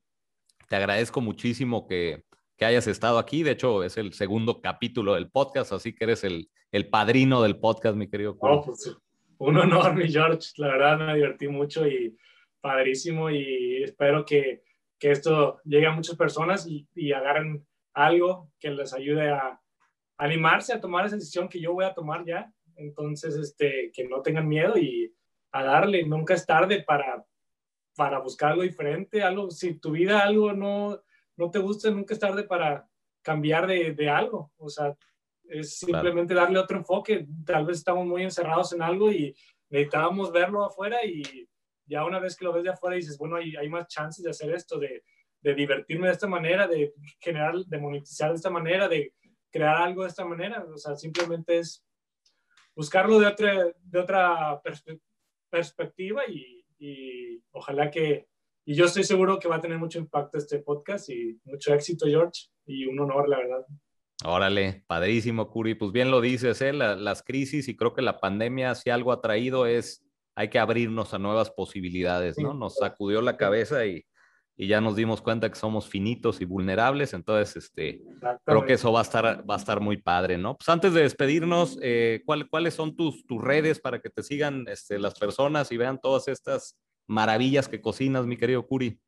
te 0.69 0.77
agradezco 0.77 1.21
muchísimo 1.21 1.87
que, 1.87 2.25
que, 2.57 2.65
hayas 2.65 2.87
estado 2.87 3.19
aquí. 3.19 3.43
De 3.43 3.53
hecho, 3.53 3.85
es 3.85 3.97
el 3.97 4.13
segundo 4.13 4.61
capítulo 4.61 5.15
del 5.15 5.31
podcast, 5.31 5.73
así 5.73 5.95
que 5.95 6.05
eres 6.05 6.25
el, 6.25 6.49
el 6.73 6.89
padrino 6.89 7.43
del 7.43 7.59
podcast, 7.59 7.97
mi 7.97 8.09
querido. 8.09 8.37
Oh, 8.41 8.63
pues, 8.63 8.97
un 9.39 9.57
honor, 9.57 9.95
mi 9.95 10.09
George. 10.09 10.51
La 10.57 10.69
verdad 10.69 10.99
me 10.99 11.15
divertí 11.15 11.49
mucho 11.49 11.87
y 11.87 12.17
padrísimo 12.61 13.31
y 13.31 13.83
espero 13.83 14.25
que, 14.25 14.63
que 14.99 15.11
esto 15.11 15.61
llegue 15.65 15.87
a 15.87 15.93
muchas 15.93 16.17
personas 16.17 16.67
y, 16.67 16.87
y, 16.95 17.13
agarren 17.13 17.65
algo 17.95 18.51
que 18.59 18.71
les 18.71 18.93
ayude 18.93 19.31
a 19.31 19.61
animarse 20.19 20.73
a 20.73 20.81
tomar 20.81 21.07
esa 21.07 21.17
decisión 21.17 21.49
que 21.49 21.61
yo 21.61 21.73
voy 21.73 21.85
a 21.85 21.95
tomar 21.95 22.25
ya. 22.25 22.53
Entonces, 22.77 23.37
este, 23.37 23.91
que 23.93 24.07
no 24.09 24.23
tengan 24.23 24.49
miedo 24.49 24.77
y 24.77 25.15
a 25.53 25.65
darle. 25.65 26.05
Nunca 26.05 26.35
es 26.35 26.47
tarde 26.47 26.83
para, 26.83 27.25
para 27.95 28.19
buscar 28.19 28.53
algo 28.53 28.63
diferente, 28.63 29.23
algo, 29.23 29.51
si 29.51 29.79
tu 29.79 29.93
vida 29.93 30.21
algo 30.21 30.53
no, 30.53 31.01
no 31.37 31.51
te 31.51 31.59
gusta, 31.59 31.91
nunca 31.91 32.15
es 32.15 32.21
tarde 32.21 32.45
para 32.45 32.89
cambiar 33.23 33.67
de, 33.67 33.93
de 33.93 34.09
algo, 34.09 34.53
o 34.57 34.69
sea, 34.69 34.97
es 35.49 35.79
simplemente 35.79 36.35
darle 36.35 36.59
otro 36.59 36.79
enfoque, 36.79 37.27
tal 37.45 37.67
vez 37.67 37.79
estamos 37.79 38.07
muy 38.07 38.23
encerrados 38.23 38.73
en 38.73 38.83
algo 38.83 39.11
y 39.11 39.35
necesitábamos 39.69 40.33
verlo 40.33 40.65
afuera 40.65 41.05
y 41.05 41.49
ya 41.85 42.05
una 42.05 42.19
vez 42.19 42.37
que 42.37 42.45
lo 42.45 42.53
ves 42.53 42.65
de 42.65 42.71
afuera 42.71 42.97
dices, 42.97 43.17
bueno, 43.19 43.37
hay, 43.37 43.55
hay 43.57 43.69
más 43.69 43.87
chances 43.87 44.25
de 44.25 44.31
hacer 44.31 44.51
esto, 44.53 44.79
de, 44.79 45.05
de 45.41 45.55
divertirme 45.55 46.09
de 46.09 46.13
esta 46.13 46.27
manera, 46.27 46.67
de 46.67 46.93
generar, 47.21 47.55
de 47.55 47.79
monetizar 47.79 48.31
de 48.31 48.37
esta 48.37 48.51
manera, 48.51 48.89
de 48.89 49.15
crear 49.51 49.77
algo 49.77 50.03
de 50.03 50.09
esta 50.09 50.25
manera, 50.25 50.65
o 50.65 50.77
sea, 50.77 50.97
simplemente 50.97 51.59
es 51.59 51.85
buscarlo 52.75 53.19
de 53.19 53.27
otra, 53.27 53.73
de 53.81 53.99
otra 53.99 54.61
perspectiva 55.51 56.27
y, 56.29 56.65
y 56.79 57.43
ojalá 57.53 57.91
que, 57.91 58.29
y 58.67 58.75
yo 58.75 58.85
estoy 58.85 59.05
seguro 59.05 59.39
que 59.39 59.47
va 59.47 59.57
a 59.57 59.61
tener 59.61 59.79
mucho 59.79 60.01
impacto 60.01 60.39
este 60.39 60.59
podcast 60.59 61.09
y 61.09 61.41
mucho 61.45 61.73
éxito, 61.73 62.05
George, 62.07 62.49
y 62.67 62.85
un 62.87 62.99
honor, 62.99 63.29
la 63.29 63.39
verdad. 63.39 63.65
Órale, 64.25 64.83
padrísimo, 64.89 65.49
Curi. 65.49 65.77
Pues 65.77 65.93
bien 65.93 66.11
lo 66.11 66.21
dices, 66.21 66.61
¿eh? 66.63 66.73
las 66.73 67.23
crisis 67.23 67.69
y 67.69 67.77
creo 67.77 67.95
que 67.95 68.03
la 68.03 68.19
pandemia, 68.19 68.75
si 68.75 68.91
algo 68.91 69.13
ha 69.13 69.21
traído 69.21 69.67
es, 69.67 70.05
hay 70.35 70.51
que 70.51 70.59
abrirnos 70.59 71.15
a 71.15 71.19
nuevas 71.21 71.51
posibilidades, 71.53 72.39
¿no? 72.39 72.55
Nos 72.55 72.77
sacudió 72.77 73.23
la 73.23 73.37
cabeza 73.37 73.87
y, 73.87 74.05
y 74.57 74.67
ya 74.67 74.81
nos 74.81 74.97
dimos 74.97 75.23
cuenta 75.23 75.49
que 75.49 75.55
somos 75.55 75.87
finitos 75.87 76.41
y 76.41 76.45
vulnerables, 76.45 77.15
entonces, 77.15 77.57
este, 77.57 78.03
creo 78.45 78.65
que 78.65 78.73
eso 78.73 78.91
va 78.91 78.99
a 78.99 79.03
estar, 79.03 79.49
va 79.49 79.55
a 79.55 79.59
estar 79.59 79.81
muy 79.81 79.99
padre, 79.99 80.39
¿no? 80.39 80.57
Pues 80.57 80.69
antes 80.71 80.93
de 80.93 81.03
despedirnos, 81.03 81.79
eh, 81.83 82.23
¿cuál, 82.27 82.49
¿cuáles 82.49 82.75
son 82.75 82.97
tus, 82.97 83.25
tus 83.27 83.41
redes 83.41 83.79
para 83.79 84.01
que 84.01 84.11
te 84.11 84.25
sigan 84.25 84.65
este, 84.67 84.99
las 84.99 85.15
personas 85.15 85.71
y 85.71 85.77
vean 85.77 86.01
todas 86.01 86.27
estas 86.27 86.77
maravillas 87.07 87.69
que 87.69 87.81
cocinas, 87.81 88.27
mi 88.27 88.37
querido 88.37 88.67
Curi? 88.67 88.99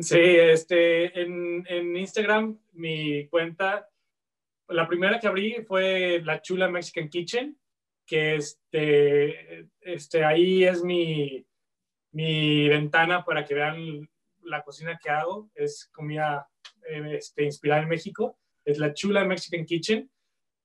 Sí, 0.00 0.18
este, 0.18 1.20
en, 1.20 1.64
en 1.68 1.96
Instagram, 1.96 2.58
mi 2.72 3.28
cuenta, 3.28 3.88
la 4.68 4.88
primera 4.88 5.20
que 5.20 5.26
abrí 5.26 5.56
fue 5.66 6.20
La 6.24 6.40
Chula 6.42 6.68
Mexican 6.68 7.08
Kitchen, 7.08 7.56
que 8.06 8.36
este, 8.36 9.68
este, 9.80 10.24
ahí 10.24 10.64
es 10.64 10.82
mi, 10.82 11.46
mi 12.12 12.68
ventana 12.68 13.24
para 13.24 13.44
que 13.44 13.54
vean 13.54 14.08
la 14.42 14.62
cocina 14.62 14.98
que 15.02 15.10
hago 15.10 15.50
es 15.54 15.88
comida 15.92 16.48
eh, 16.88 17.16
este, 17.18 17.44
inspirada 17.44 17.82
en 17.82 17.88
México, 17.88 18.38
es 18.64 18.78
la 18.78 18.92
Chula 18.92 19.24
Mexican 19.24 19.64
Kitchen. 19.64 20.10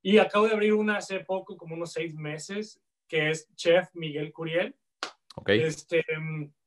Y 0.02 0.18
acabo 0.18 0.48
de 0.48 0.54
abrir 0.54 0.74
una 0.74 0.98
hace 0.98 1.20
poco, 1.22 1.58
como 1.58 1.76
unos 1.76 1.91
seis 1.91 2.16
meses, 2.16 2.82
que 3.08 3.32
es 3.32 3.54
Chef 3.56 3.90
Miguel 3.94 4.32
Curiel. 4.32 4.76
Okay. 5.35 5.61
Este, 5.61 6.03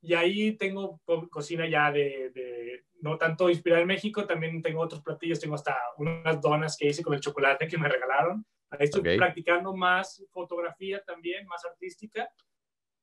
y 0.01 0.15
ahí 0.15 0.53
tengo 0.57 1.01
co 1.05 1.29
cocina 1.29 1.69
ya 1.69 1.93
de, 1.93 2.31
de, 2.31 2.85
no 3.01 3.19
tanto 3.19 3.51
inspirada 3.51 3.83
en 3.83 3.89
México, 3.89 4.27
también 4.27 4.63
tengo 4.63 4.81
otros 4.81 5.03
platillos, 5.03 5.41
tengo 5.41 5.57
hasta 5.57 5.77
unas 5.99 6.41
donas 6.41 6.77
que 6.77 6.89
hice 6.89 7.03
con 7.03 7.15
el 7.15 7.21
chocolate 7.21 7.69
que 7.69 7.77
me 7.77 7.89
regalaron. 7.89 8.47
Ahí 8.71 8.85
estoy 8.85 9.01
okay. 9.01 9.19
practicando 9.19 9.75
más 9.77 10.25
fotografía 10.31 11.03
también, 11.05 11.47
más 11.47 11.65
artística 11.65 12.31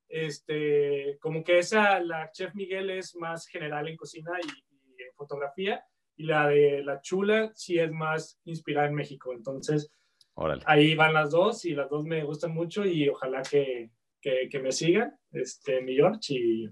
este, 0.10 1.18
como 1.20 1.44
que 1.44 1.60
esa, 1.60 2.00
la 2.00 2.32
Chef 2.32 2.54
Miguel 2.56 2.90
es 2.90 3.16
más 3.16 3.46
general 3.48 3.88
en 3.88 3.96
cocina 3.96 4.32
y, 4.44 4.48
y, 4.48 5.04
en 5.04 5.14
fotografía, 5.14 5.86
y 6.18 6.24
la 6.24 6.48
de 6.48 6.84
la 6.84 7.00
Chula 7.00 7.52
sí 7.54 7.80
es 7.80 7.92
más 7.92 8.40
inspirada 8.44 8.88
en 8.88 8.96
México. 8.96 9.32
Entonces, 9.32 9.94
Órale. 10.34 10.64
ahí 10.66 10.96
van 10.96 11.14
las 11.14 11.30
dos 11.30 11.64
y 11.64 11.76
las 11.76 11.90
dos 11.90 12.06
me 12.06 12.24
gustan 12.24 12.52
mucho 12.52 12.86
y 12.86 13.08
ojalá 13.08 13.44
que, 13.44 13.92
que, 14.20 14.50
que 14.50 14.60
me 14.60 14.72
sigan, 14.72 15.18
este, 15.32 15.82
mi 15.82 15.96
George, 15.96 16.34
y, 16.34 16.70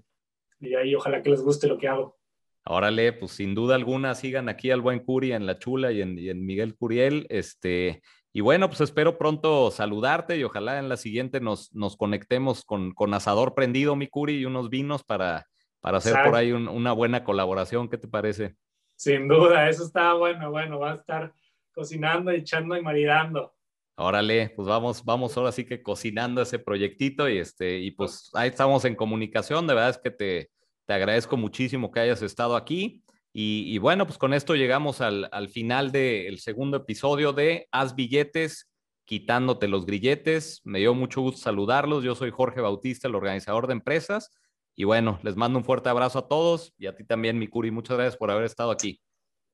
y 0.60 0.74
ahí 0.74 0.94
ojalá 0.94 1.22
que 1.22 1.30
les 1.30 1.42
guste 1.42 1.68
lo 1.68 1.78
que 1.78 1.88
hago. 1.88 2.18
Órale, 2.64 3.14
pues 3.14 3.32
sin 3.32 3.54
duda 3.54 3.74
alguna 3.76 4.14
sigan 4.14 4.48
aquí 4.48 4.70
al 4.70 4.82
buen 4.82 4.98
Curi 5.00 5.32
en 5.32 5.46
La 5.46 5.58
Chula 5.58 5.90
y 5.90 6.02
en, 6.02 6.18
y 6.18 6.28
en 6.28 6.44
Miguel 6.44 6.76
Curiel. 6.76 7.26
Este, 7.30 8.02
y 8.32 8.42
bueno, 8.42 8.68
pues 8.68 8.82
espero 8.82 9.16
pronto 9.16 9.70
saludarte 9.70 10.36
y 10.36 10.44
ojalá 10.44 10.78
en 10.78 10.90
la 10.90 10.98
siguiente 10.98 11.40
nos, 11.40 11.74
nos 11.74 11.96
conectemos 11.96 12.64
con, 12.64 12.92
con 12.92 13.14
asador 13.14 13.54
prendido, 13.54 13.96
mi 13.96 14.06
Curi, 14.06 14.34
y 14.36 14.44
unos 14.44 14.68
vinos 14.68 15.02
para, 15.02 15.46
para 15.80 15.98
hacer 15.98 16.14
por 16.24 16.34
ahí 16.34 16.52
una 16.52 16.92
buena 16.92 17.24
colaboración. 17.24 17.88
¿Qué 17.88 17.96
te 17.96 18.06
parece? 18.06 18.54
Sin 18.96 19.28
duda, 19.28 19.70
eso 19.70 19.84
está 19.84 20.12
bueno, 20.14 20.50
bueno, 20.50 20.78
va 20.78 20.92
a 20.92 20.96
estar 20.96 21.32
cocinando, 21.72 22.32
echando 22.32 22.76
y 22.76 22.82
maridando. 22.82 23.54
Órale, 24.00 24.50
pues 24.54 24.68
vamos, 24.68 25.04
vamos 25.04 25.36
ahora 25.36 25.50
sí 25.50 25.64
que 25.64 25.82
cocinando 25.82 26.40
ese 26.40 26.60
proyectito 26.60 27.28
y 27.28 27.38
este, 27.38 27.78
y 27.80 27.90
pues 27.90 28.30
ahí 28.34 28.48
estamos 28.48 28.84
en 28.84 28.94
comunicación. 28.94 29.66
De 29.66 29.74
verdad 29.74 29.90
es 29.90 29.98
que 29.98 30.12
te, 30.12 30.50
te 30.86 30.92
agradezco 30.94 31.36
muchísimo 31.36 31.90
que 31.90 32.00
hayas 32.00 32.22
estado 32.22 32.54
aquí. 32.54 33.02
Y, 33.32 33.78
bueno, 33.78 34.06
pues 34.06 34.18
con 34.18 34.34
esto 34.34 34.54
llegamos 34.56 35.00
al, 35.00 35.48
final 35.48 35.92
del 35.92 36.38
segundo 36.38 36.78
episodio 36.78 37.32
de 37.32 37.68
Haz 37.72 37.94
billetes, 37.94 38.70
quitándote 39.04 39.68
los 39.68 39.84
grilletes. 39.84 40.60
Me 40.64 40.78
dio 40.78 40.94
mucho 40.94 41.20
gusto 41.20 41.40
saludarlos. 41.40 42.04
Yo 42.04 42.14
soy 42.14 42.30
Jorge 42.30 42.60
Bautista, 42.60 43.06
el 43.06 43.14
organizador 43.14 43.66
de 43.66 43.74
empresas. 43.74 44.30
Y 44.74 44.84
bueno, 44.84 45.20
les 45.22 45.36
mando 45.36 45.58
un 45.58 45.64
fuerte 45.64 45.88
abrazo 45.88 46.20
a 46.20 46.28
todos 46.28 46.72
y 46.78 46.86
a 46.86 46.96
ti 46.96 47.04
también, 47.04 47.38
mi 47.38 47.48
Curi. 47.48 47.70
Muchas 47.70 47.96
gracias 47.96 48.16
por 48.16 48.30
haber 48.30 48.44
estado 48.44 48.70
aquí. 48.70 49.00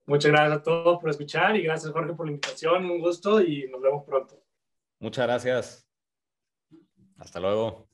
Muchas 0.06 0.32
gracias 0.32 0.58
a 0.58 0.62
todos 0.62 0.98
por 1.00 1.10
escuchar 1.10 1.56
y 1.56 1.62
gracias, 1.62 1.92
Jorge, 1.92 2.12
por 2.12 2.26
la 2.26 2.32
invitación. 2.32 2.84
Un 2.90 3.00
gusto 3.00 3.40
y 3.40 3.68
nos 3.68 3.80
vemos 3.80 4.04
pronto. 4.04 4.42
Muchas 4.98 5.26
gracias. 5.26 5.88
Hasta 7.18 7.40
luego. 7.40 7.88